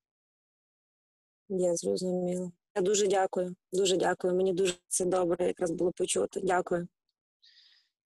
я 1.49 1.77
зрозуміла. 1.77 2.53
Я 2.75 2.83
дуже 2.83 3.07
дякую. 3.07 3.57
Дуже 3.73 3.97
дякую. 3.97 4.35
Мені 4.35 4.53
дуже 4.53 4.75
це 4.89 5.05
добре 5.05 5.47
якраз 5.47 5.71
було 5.71 5.93
почути. 5.93 6.41
Дякую. 6.43 6.89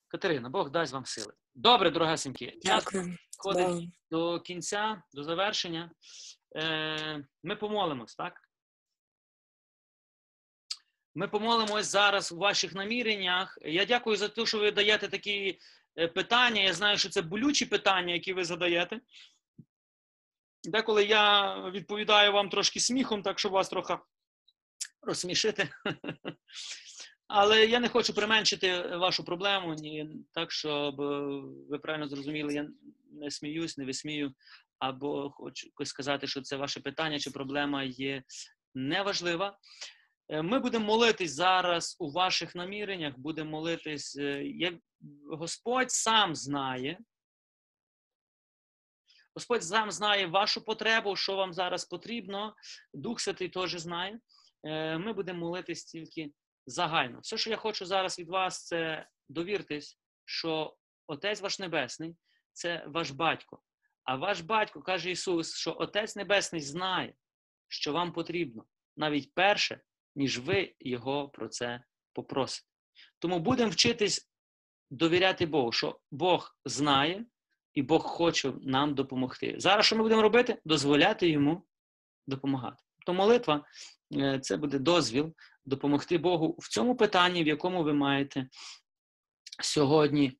Катерина, 0.08 0.50
Бог 0.50 0.70
дасть 0.70 0.92
вам 0.92 1.04
сили. 1.04 1.32
Добре, 1.54 1.90
дорогасенькі. 1.90 2.58
Дякую. 2.62 3.18
підходить 3.30 3.90
до 4.10 4.40
кінця, 4.40 5.02
до 5.12 5.24
завершення. 5.24 5.90
Е, 6.56 7.24
ми 7.42 7.56
помолимось, 7.56 8.16
так? 8.16 8.40
Ми 11.14 11.28
помолимось 11.28 11.86
зараз 11.86 12.32
у 12.32 12.36
ваших 12.36 12.74
наміреннях. 12.74 13.58
Я 13.62 13.84
дякую 13.84 14.16
за 14.16 14.28
те, 14.28 14.46
що 14.46 14.58
ви 14.58 14.70
даєте 14.70 15.08
такі 15.08 15.58
е, 15.98 16.08
питання. 16.08 16.62
Я 16.62 16.74
знаю, 16.74 16.98
що 16.98 17.08
це 17.08 17.22
болючі 17.22 17.66
питання, 17.66 18.14
які 18.14 18.32
ви 18.32 18.44
задаєте. 18.44 19.00
Деколи 20.64 21.04
я 21.04 21.54
відповідаю 21.70 22.32
вам 22.32 22.48
трошки 22.48 22.80
сміхом, 22.80 23.22
так 23.22 23.38
щоб 23.38 23.52
вас 23.52 23.68
трохи 23.68 23.98
розсмішити. 25.02 25.68
Але 27.28 27.66
я 27.66 27.80
не 27.80 27.88
хочу 27.88 28.14
применшити 28.14 28.96
вашу 28.96 29.24
проблему, 29.24 29.74
ні, 29.74 30.10
так, 30.32 30.52
щоб 30.52 31.00
е, 31.00 31.42
ви 31.68 31.78
правильно 31.78 32.08
зрозуміли, 32.08 32.54
я 32.54 32.68
не 33.10 33.30
сміюсь, 33.30 33.78
не 33.78 33.84
висмію, 33.84 34.34
або 34.78 35.30
хочу 35.30 35.68
сказати, 35.84 36.26
що 36.26 36.42
це 36.42 36.56
ваше 36.56 36.80
питання 36.80 37.18
чи 37.18 37.30
проблема 37.30 37.82
є 37.82 38.22
неважлива. 38.74 39.58
Е, 40.28 40.42
Ми 40.42 40.58
будемо 40.58 40.86
молитись 40.86 41.34
зараз 41.34 41.96
у 41.98 42.10
ваших 42.10 42.54
наміреннях, 42.54 43.18
будемо 43.18 43.50
молитись, 43.50 44.16
е, 44.16 44.78
Господь 45.30 45.90
сам 45.90 46.34
знає. 46.34 46.98
Господь 49.34 49.64
сам 49.64 49.90
знає 49.90 50.26
вашу 50.26 50.64
потребу, 50.64 51.16
що 51.16 51.36
вам 51.36 51.52
зараз 51.52 51.84
потрібно. 51.84 52.54
Дух 52.94 53.20
Святий 53.20 53.48
теж 53.48 53.70
знає. 53.70 54.20
Ми 54.98 55.12
будемо 55.12 55.38
молитись 55.38 55.84
тільки 55.84 56.30
загально. 56.68 57.20
Все, 57.20 57.38
що 57.38 57.50
я 57.50 57.56
хочу 57.56 57.86
зараз 57.86 58.18
від 58.18 58.28
вас, 58.28 58.66
це 58.66 59.08
довіртесь, 59.28 59.98
що 60.24 60.76
Отець 61.06 61.40
ваш 61.40 61.58
Небесний 61.58 62.16
це 62.52 62.84
ваш 62.86 63.10
батько. 63.10 63.62
А 64.04 64.16
ваш 64.16 64.40
батько, 64.40 64.82
каже 64.82 65.10
Ісус, 65.10 65.56
що 65.56 65.76
Отець 65.78 66.16
Небесний 66.16 66.60
знає, 66.60 67.14
що 67.68 67.92
вам 67.92 68.12
потрібно 68.12 68.64
навіть 68.96 69.34
перше, 69.34 69.80
ніж 70.14 70.38
ви 70.38 70.74
Його 70.80 71.28
про 71.28 71.48
це 71.48 71.84
попросите. 72.12 72.68
Тому 73.18 73.38
будемо 73.38 73.70
вчитись 73.70 74.30
довіряти 74.90 75.46
Богу, 75.46 75.72
що 75.72 76.00
Бог 76.10 76.56
знає, 76.64 77.26
і 77.74 77.82
Бог 77.82 78.02
хоче 78.02 78.52
нам 78.60 78.94
допомогти. 78.94 79.54
Зараз 79.58 79.86
що 79.86 79.96
ми 79.96 80.02
будемо 80.02 80.22
робити? 80.22 80.60
Дозволяти 80.64 81.28
йому 81.28 81.66
допомагати. 82.26 82.82
То 83.06 83.14
молитва 83.14 83.64
е, 84.16 84.40
це 84.40 84.56
буде 84.56 84.78
дозвіл 84.78 85.34
допомогти 85.68 86.18
Богу 86.18 86.56
в 86.58 86.68
цьому 86.68 86.96
питанні, 86.96 87.44
в 87.44 87.46
якому 87.46 87.82
ви 87.82 87.92
маєте 87.92 88.48
сьогодні 89.62 90.38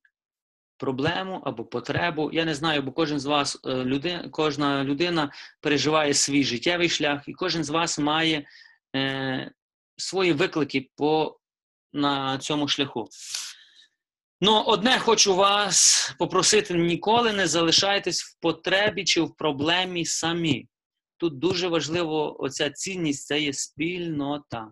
проблему 0.77 1.41
або 1.45 1.65
потребу. 1.65 2.29
Я 2.33 2.45
не 2.45 2.55
знаю, 2.55 2.81
бо 2.81 2.91
кожен 2.91 3.19
з 3.19 3.25
вас 3.25 3.59
е, 3.65 3.73
людина, 3.73 4.29
кожна 4.31 4.83
людина 4.83 5.31
переживає 5.61 6.13
свій 6.13 6.43
життєвий 6.43 6.89
шлях, 6.89 7.23
і 7.27 7.33
кожен 7.33 7.63
з 7.63 7.69
вас 7.69 7.99
має 7.99 8.47
е, 8.95 9.51
свої 9.97 10.33
виклики 10.33 10.89
по, 10.95 11.39
на 11.93 12.37
цьому 12.37 12.67
шляху. 12.67 13.09
Ну, 14.41 14.63
одне 14.63 14.99
хочу 14.99 15.35
вас 15.35 16.11
попросити: 16.19 16.73
ніколи 16.73 17.33
не 17.33 17.47
залишайтесь 17.47 18.23
в 18.23 18.39
потребі 18.39 19.03
чи 19.03 19.21
в 19.21 19.35
проблемі 19.35 20.05
самі. 20.05 20.67
Тут 21.17 21.39
дуже 21.39 21.67
важливо 21.67 22.43
оця 22.43 22.69
цінність 22.69 23.25
це 23.25 23.39
є 23.39 23.53
спільнота. 23.53 24.71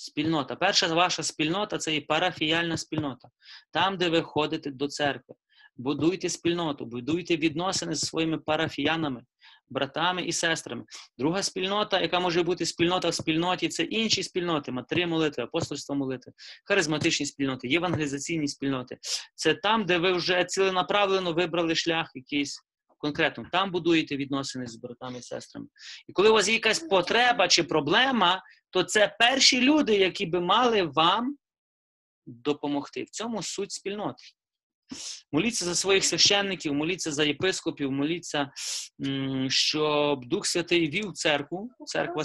Спільнота. 0.00 0.56
Перша 0.56 0.94
ваша 0.94 1.22
спільнота 1.22 1.78
це 1.78 1.96
і 1.96 2.00
парафіяльна 2.00 2.76
спільнота. 2.76 3.28
Там, 3.72 3.96
де 3.96 4.08
ви 4.08 4.22
ходите 4.22 4.70
до 4.70 4.88
церкви. 4.88 5.34
Будуйте 5.76 6.28
спільноту, 6.28 6.84
будуйте 6.86 7.36
відносини 7.36 7.94
зі 7.94 8.06
своїми 8.06 8.38
парафіянами, 8.38 9.22
братами 9.68 10.22
і 10.22 10.32
сестрами. 10.32 10.84
Друга 11.18 11.42
спільнота, 11.42 12.00
яка 12.00 12.20
може 12.20 12.42
бути 12.42 12.66
спільнота 12.66 13.08
в 13.08 13.14
спільноті, 13.14 13.68
це 13.68 13.82
інші 13.82 14.22
спільноти, 14.22 14.72
матері 14.72 15.06
молитви, 15.06 15.42
апостольство 15.42 15.94
молитви, 15.94 16.32
харизматичні 16.64 17.26
спільноти, 17.26 17.68
євангелізаційні 17.68 18.48
спільноти. 18.48 18.98
Це 19.34 19.54
там, 19.54 19.84
де 19.84 19.98
ви 19.98 20.12
вже 20.12 20.44
ціленаправлено 20.44 21.32
вибрали 21.32 21.74
шлях 21.74 22.10
якийсь 22.14 22.60
конкретно. 22.98 23.46
Там 23.52 23.70
будуєте 23.70 24.16
відносини 24.16 24.66
з 24.66 24.76
братами 24.76 25.18
і 25.18 25.22
сестрами. 25.22 25.66
І 26.08 26.12
коли 26.12 26.30
у 26.30 26.32
вас 26.32 26.48
є 26.48 26.54
якась 26.54 26.78
потреба 26.78 27.48
чи 27.48 27.62
проблема, 27.64 28.42
то 28.70 28.82
це 28.82 29.16
перші 29.18 29.60
люди, 29.60 29.96
які 29.96 30.26
би 30.26 30.40
мали 30.40 30.82
вам 30.82 31.36
допомогти. 32.26 33.02
В 33.02 33.10
цьому 33.10 33.42
суть 33.42 33.72
спільноти. 33.72 34.24
Моліться 35.32 35.64
за 35.64 35.74
своїх 35.74 36.04
священників, 36.04 36.74
моліться 36.74 37.12
за 37.12 37.24
єпископів, 37.24 37.92
моліться, 37.92 38.52
щоб 39.48 40.24
Дух 40.24 40.46
Святий 40.46 40.90
вів 40.90 41.12
церкву, 41.12 41.70
церква, 41.86 42.24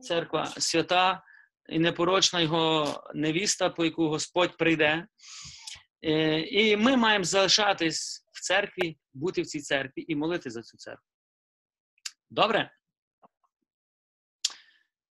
церква 0.00 0.46
свята 0.46 1.22
і 1.68 1.78
непорочна 1.78 2.40
його 2.40 2.94
невіста, 3.14 3.70
по 3.70 3.84
яку 3.84 4.08
Господь 4.08 4.56
прийде. 4.56 5.06
Е, 6.04 6.40
І 6.40 6.76
ми 6.76 6.96
маємо 6.96 7.24
залишатись 7.24 8.24
в 8.32 8.40
церкві, 8.40 8.98
бути 9.14 9.42
в 9.42 9.46
цій 9.46 9.60
церкві 9.60 10.04
і 10.08 10.16
молити 10.16 10.50
за 10.50 10.62
цю 10.62 10.76
церкву. 10.76 11.04
Добре? 12.30 12.70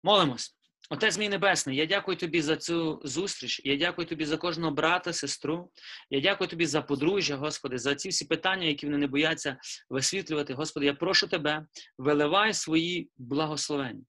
Молимось. 0.02 0.54
Отець 0.90 1.18
мій 1.18 1.28
Небесний, 1.28 1.76
я 1.76 1.86
дякую 1.86 2.16
тобі 2.16 2.42
за 2.42 2.56
цю 2.56 3.00
зустріч. 3.04 3.60
Я 3.64 3.76
дякую 3.76 4.06
тобі 4.08 4.24
за 4.24 4.36
кожного 4.36 4.72
брата, 4.72 5.12
сестру. 5.12 5.70
Я 6.10 6.20
дякую 6.20 6.48
тобі 6.48 6.66
за 6.66 6.82
подружжя, 6.82 7.36
Господи, 7.36 7.78
за 7.78 7.94
ці 7.94 8.08
всі 8.08 8.24
питання, 8.24 8.66
які 8.66 8.86
вони 8.86 8.98
не 8.98 9.06
бояться 9.06 9.56
висвітлювати. 9.90 10.54
Господи, 10.54 10.86
я 10.86 10.94
прошу 10.94 11.28
тебе, 11.28 11.66
виливай 11.98 12.54
свої 12.54 13.10
благословення 13.16 14.02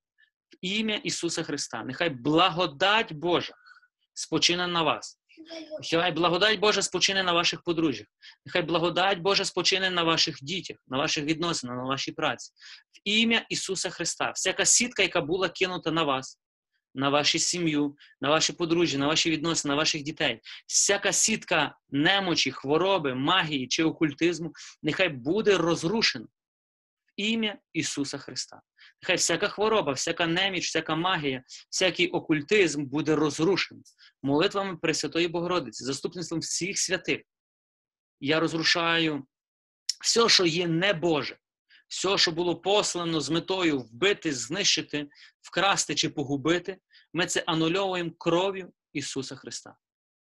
в 0.52 0.58
ім'я 0.62 0.96
Ісуса 0.96 1.44
Христа. 1.44 1.84
Нехай 1.84 2.10
благодать 2.10 3.14
Божа 3.14 3.54
спочине 4.14 4.68
на 4.68 4.84
вас. 4.84 5.19
Нехай 5.92 6.12
благодать 6.12 6.60
Божа 6.60 6.82
спочине 6.82 7.24
на 7.24 7.34
ваших 7.34 7.64
подружжях. 7.64 8.08
Нехай 8.46 8.62
благодать 8.62 9.20
Божа 9.20 9.46
спочине 9.46 9.90
на 9.90 10.04
ваших 10.04 10.44
дітях, 10.44 10.78
на 10.88 10.98
ваших 10.98 11.26
відносинах, 11.26 11.78
на 11.78 11.84
вашій 11.84 12.12
праці. 12.12 12.52
В 12.92 13.00
ім'я 13.04 13.46
Ісуса 13.50 13.90
Христа. 13.90 14.32
Всяка 14.32 14.66
сітка, 14.66 15.04
яка 15.04 15.22
була 15.22 15.50
кинута 15.50 15.92
на 15.92 16.04
вас, 16.04 16.40
на 16.96 17.10
вашу 17.10 17.40
сім'ю, 17.40 17.96
на 18.22 18.30
ваші 18.30 18.54
подружжя, 18.54 18.98
на 18.98 19.08
ваші 19.08 19.32
відносини, 19.32 19.72
на 19.72 19.76
ваших 19.76 20.04
дітей. 20.04 20.40
Всяка 20.68 21.12
сітка 21.14 21.76
немочі, 21.90 22.52
хвороби, 22.52 23.16
магії 23.16 23.68
чи 23.68 23.84
окультизму, 23.84 24.54
нехай 24.84 25.10
буде 25.10 25.58
розрушена 25.58 26.28
ім'я 27.20 27.58
Ісуса 27.74 28.18
Христа. 28.18 28.62
Нехай 29.04 29.16
всяка 29.16 29.48
хвороба, 29.48 29.92
всяка 29.92 30.28
неміч, 30.28 30.68
всяка 30.68 30.96
магія, 30.96 31.44
всякий 31.70 32.08
окультизм 32.08 32.86
буде 32.86 33.16
розрушений 33.16 33.84
молитвами 34.24 34.78
Пресвятої 34.78 35.28
Богородиці, 35.28 35.84
заступництвом 35.84 36.40
всіх 36.40 36.78
святих. 36.78 37.22
Я 38.20 38.40
розрушаю 38.40 39.26
все, 40.02 40.30
що 40.30 40.46
є 40.46 40.68
небоже, 40.68 41.38
все, 41.88 42.18
що 42.18 42.32
було 42.32 42.56
послано 42.56 43.22
з 43.22 43.30
метою 43.30 43.80
вбити, 43.80 44.34
знищити, 44.34 45.08
вкрасти 45.42 45.96
чи 45.96 46.10
погубити, 46.10 46.78
ми 47.14 47.26
це 47.26 47.44
анульовуємо 47.46 48.12
кров'ю 48.18 48.74
Ісуса 48.94 49.36
Христа. 49.36 49.76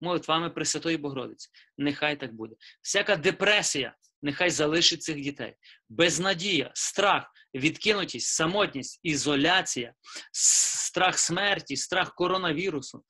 Молитвами 0.02 0.50
Пресвятої 0.50 0.98
Богородиці. 0.98 1.50
Нехай 1.78 2.20
так 2.20 2.34
буде. 2.34 2.56
Всяка 2.82 3.16
депресія, 3.16 3.96
нехай 4.22 4.50
залишить 4.50 5.04
цих 5.04 5.22
дітей. 5.22 5.56
Безнадія, 5.90 6.72
страх, 6.74 7.32
відкинутість, 7.56 8.28
самотність, 8.28 9.00
ізоляція, 9.04 9.94
страх 10.32 11.20
смерті, 11.20 11.76
страх 11.76 12.16
коронавірусу, 12.16 13.04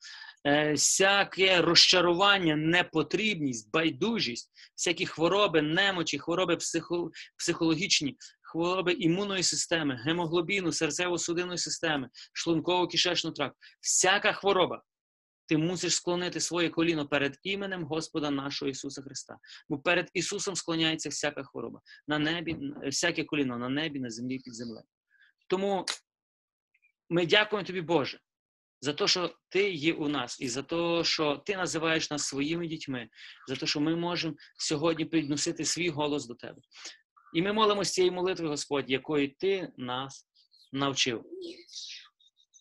е, 0.46 0.72
всяке 0.72 1.60
розчарування, 1.60 2.56
непотрібність, 2.56 3.70
байдужість, 3.72 4.50
всякі 4.76 5.06
хвороби, 5.06 5.62
немочі, 5.62 6.18
хвороби 6.18 6.58
психологічні, 7.38 8.16
хвороби 8.42 8.92
імунної 8.92 9.42
системи, 9.42 10.00
гемоглобіну, 10.04 10.68
серцево-судинної 10.68 11.58
системи, 11.58 12.08
шлунково-кишечного 12.34 13.32
тракту. 13.32 13.58
Всяка 13.80 14.32
хвороба. 14.32 14.82
Ти 15.46 15.58
мусиш 15.58 15.94
склонити 15.94 16.40
своє 16.40 16.68
коліно 16.68 17.08
перед 17.08 17.38
іменем 17.42 17.84
Господа 17.84 18.30
нашого 18.30 18.68
Ісуса 18.68 19.02
Христа. 19.02 19.38
Бо 19.68 19.78
перед 19.78 20.10
Ісусом 20.14 20.56
склоняється 20.56 21.08
всяка 21.08 21.44
хвороба. 21.44 21.80
На 22.08 22.18
небі, 22.18 22.56
всяке 22.84 23.24
коліно 23.24 23.58
на 23.58 23.68
небі, 23.68 24.00
на 24.00 24.10
землі, 24.10 24.38
під 24.38 24.54
землею. 24.54 24.86
Тому 25.48 25.84
ми 27.10 27.26
дякуємо 27.26 27.66
тобі, 27.66 27.80
Боже, 27.80 28.20
за 28.80 28.92
те, 28.92 29.08
що 29.08 29.36
ти 29.48 29.70
є 29.70 29.92
у 29.92 30.08
нас, 30.08 30.40
і 30.40 30.48
за 30.48 30.62
те, 30.62 31.04
що 31.04 31.36
ти 31.36 31.56
називаєш 31.56 32.10
нас 32.10 32.26
своїми 32.26 32.66
дітьми, 32.66 33.08
за 33.48 33.56
те, 33.56 33.66
що 33.66 33.80
ми 33.80 33.96
можемо 33.96 34.34
сьогодні 34.58 35.04
підносити 35.04 35.64
свій 35.64 35.88
голос 35.88 36.26
до 36.26 36.34
тебе. 36.34 36.60
І 37.34 37.42
ми 37.42 37.52
молимося 37.52 37.92
цієї 37.92 38.10
молитви, 38.10 38.48
Господь, 38.48 38.90
якої 38.90 39.28
ти 39.28 39.72
нас 39.76 40.26
навчив. 40.72 41.24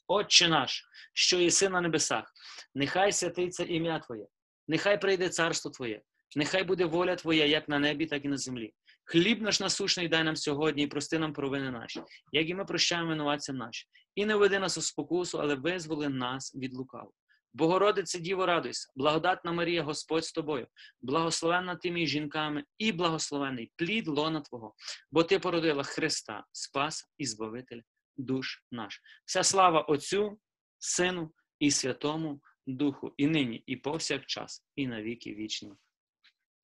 Отче 0.08 0.48
наш, 0.48 0.84
що 1.14 1.40
єси 1.40 1.70
на 1.70 1.82
небесах, 1.82 2.34
нехай 2.76 3.12
святиться 3.12 3.64
ім'я 3.64 4.00
Твоє, 4.00 4.28
нехай 4.68 5.02
прийде 5.02 5.30
царство 5.30 5.72
Твоє, 5.72 6.02
нехай 6.36 6.64
буде 6.64 6.86
воля 6.86 7.16
Твоя, 7.16 7.46
як 7.46 7.70
на 7.70 7.80
небі, 7.80 8.06
так 8.06 8.26
і 8.26 8.28
на 8.28 8.38
землі. 8.38 8.74
Хліб 9.04 9.42
наш 9.42 9.60
насущний 9.60 10.08
дай 10.08 10.24
нам 10.24 10.36
сьогодні 10.36 10.84
і 10.84 10.88
прости 10.88 11.20
нам 11.20 11.34
провини 11.34 11.72
наші, 11.72 12.02
як 12.32 12.50
і 12.50 12.56
ми 12.56 12.66
прощаємо 12.66 13.10
винуватцям 13.10 13.58
наші. 13.58 13.88
І 14.16 14.26
не 14.26 14.36
веди 14.36 14.60
нас 14.60 14.78
у 14.78 14.82
спокусу, 14.82 15.40
але 15.40 15.56
визволи 15.56 16.10
нас 16.10 16.56
від 16.56 16.74
лукаву. 16.74 17.14
Богородице 17.54 18.20
Діво, 18.20 18.46
радуйся, 18.46 18.92
благодатна 18.96 19.52
Марія, 19.52 19.84
Господь 19.84 20.26
з 20.26 20.32
тобою, 20.32 20.68
благословенна 21.02 21.76
ти 21.76 21.92
між 21.92 22.10
жінками 22.10 22.64
і 22.78 22.92
благословений 22.92 23.72
плід 23.76 24.08
лона 24.08 24.42
Твого, 24.42 24.74
бо 25.12 25.24
ти 25.24 25.40
породила 25.40 25.84
Христа, 25.84 26.44
Спаса 26.52 27.06
і 27.18 27.26
Збавителя 27.26 27.82
душ 28.18 28.64
наш. 28.72 29.02
Вся 29.26 29.44
слава 29.44 29.82
Отцю, 29.82 30.38
Сину 30.80 31.32
і 31.60 31.72
Святому 31.72 32.42
Духу, 32.68 33.14
і 33.18 33.28
нині, 33.28 33.64
і 33.66 33.76
повсякчас, 33.76 34.64
і 34.76 34.88
на 34.88 35.02
віки 35.02 35.34
вічні. 35.34 35.74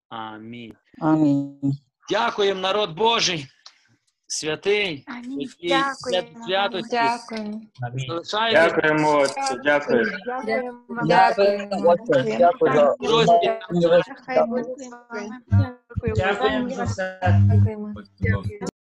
Амінь. 0.09 0.73
Амінь. 1.01 1.59
Дякуємо, 2.09 2.61
народ 2.61 2.91
Божий, 2.97 3.47
святий, 4.27 5.03
Амінь. 5.07 5.49
Дякуємо 5.61 5.93
свят- 5.93 6.43
святості. 6.45 6.95
Дякуємо. 6.95 7.61
Дякуємо, 8.53 9.17
Отче, 9.19 9.61
дякую. 9.63 10.05
Дякуємо. 11.05 11.69
Отче, 11.89 12.37
дякую 12.37 12.73
за. 12.73 14.01
Дякуємо 16.15 16.67
все. 16.85 17.19
Дякуємо. 18.19 18.61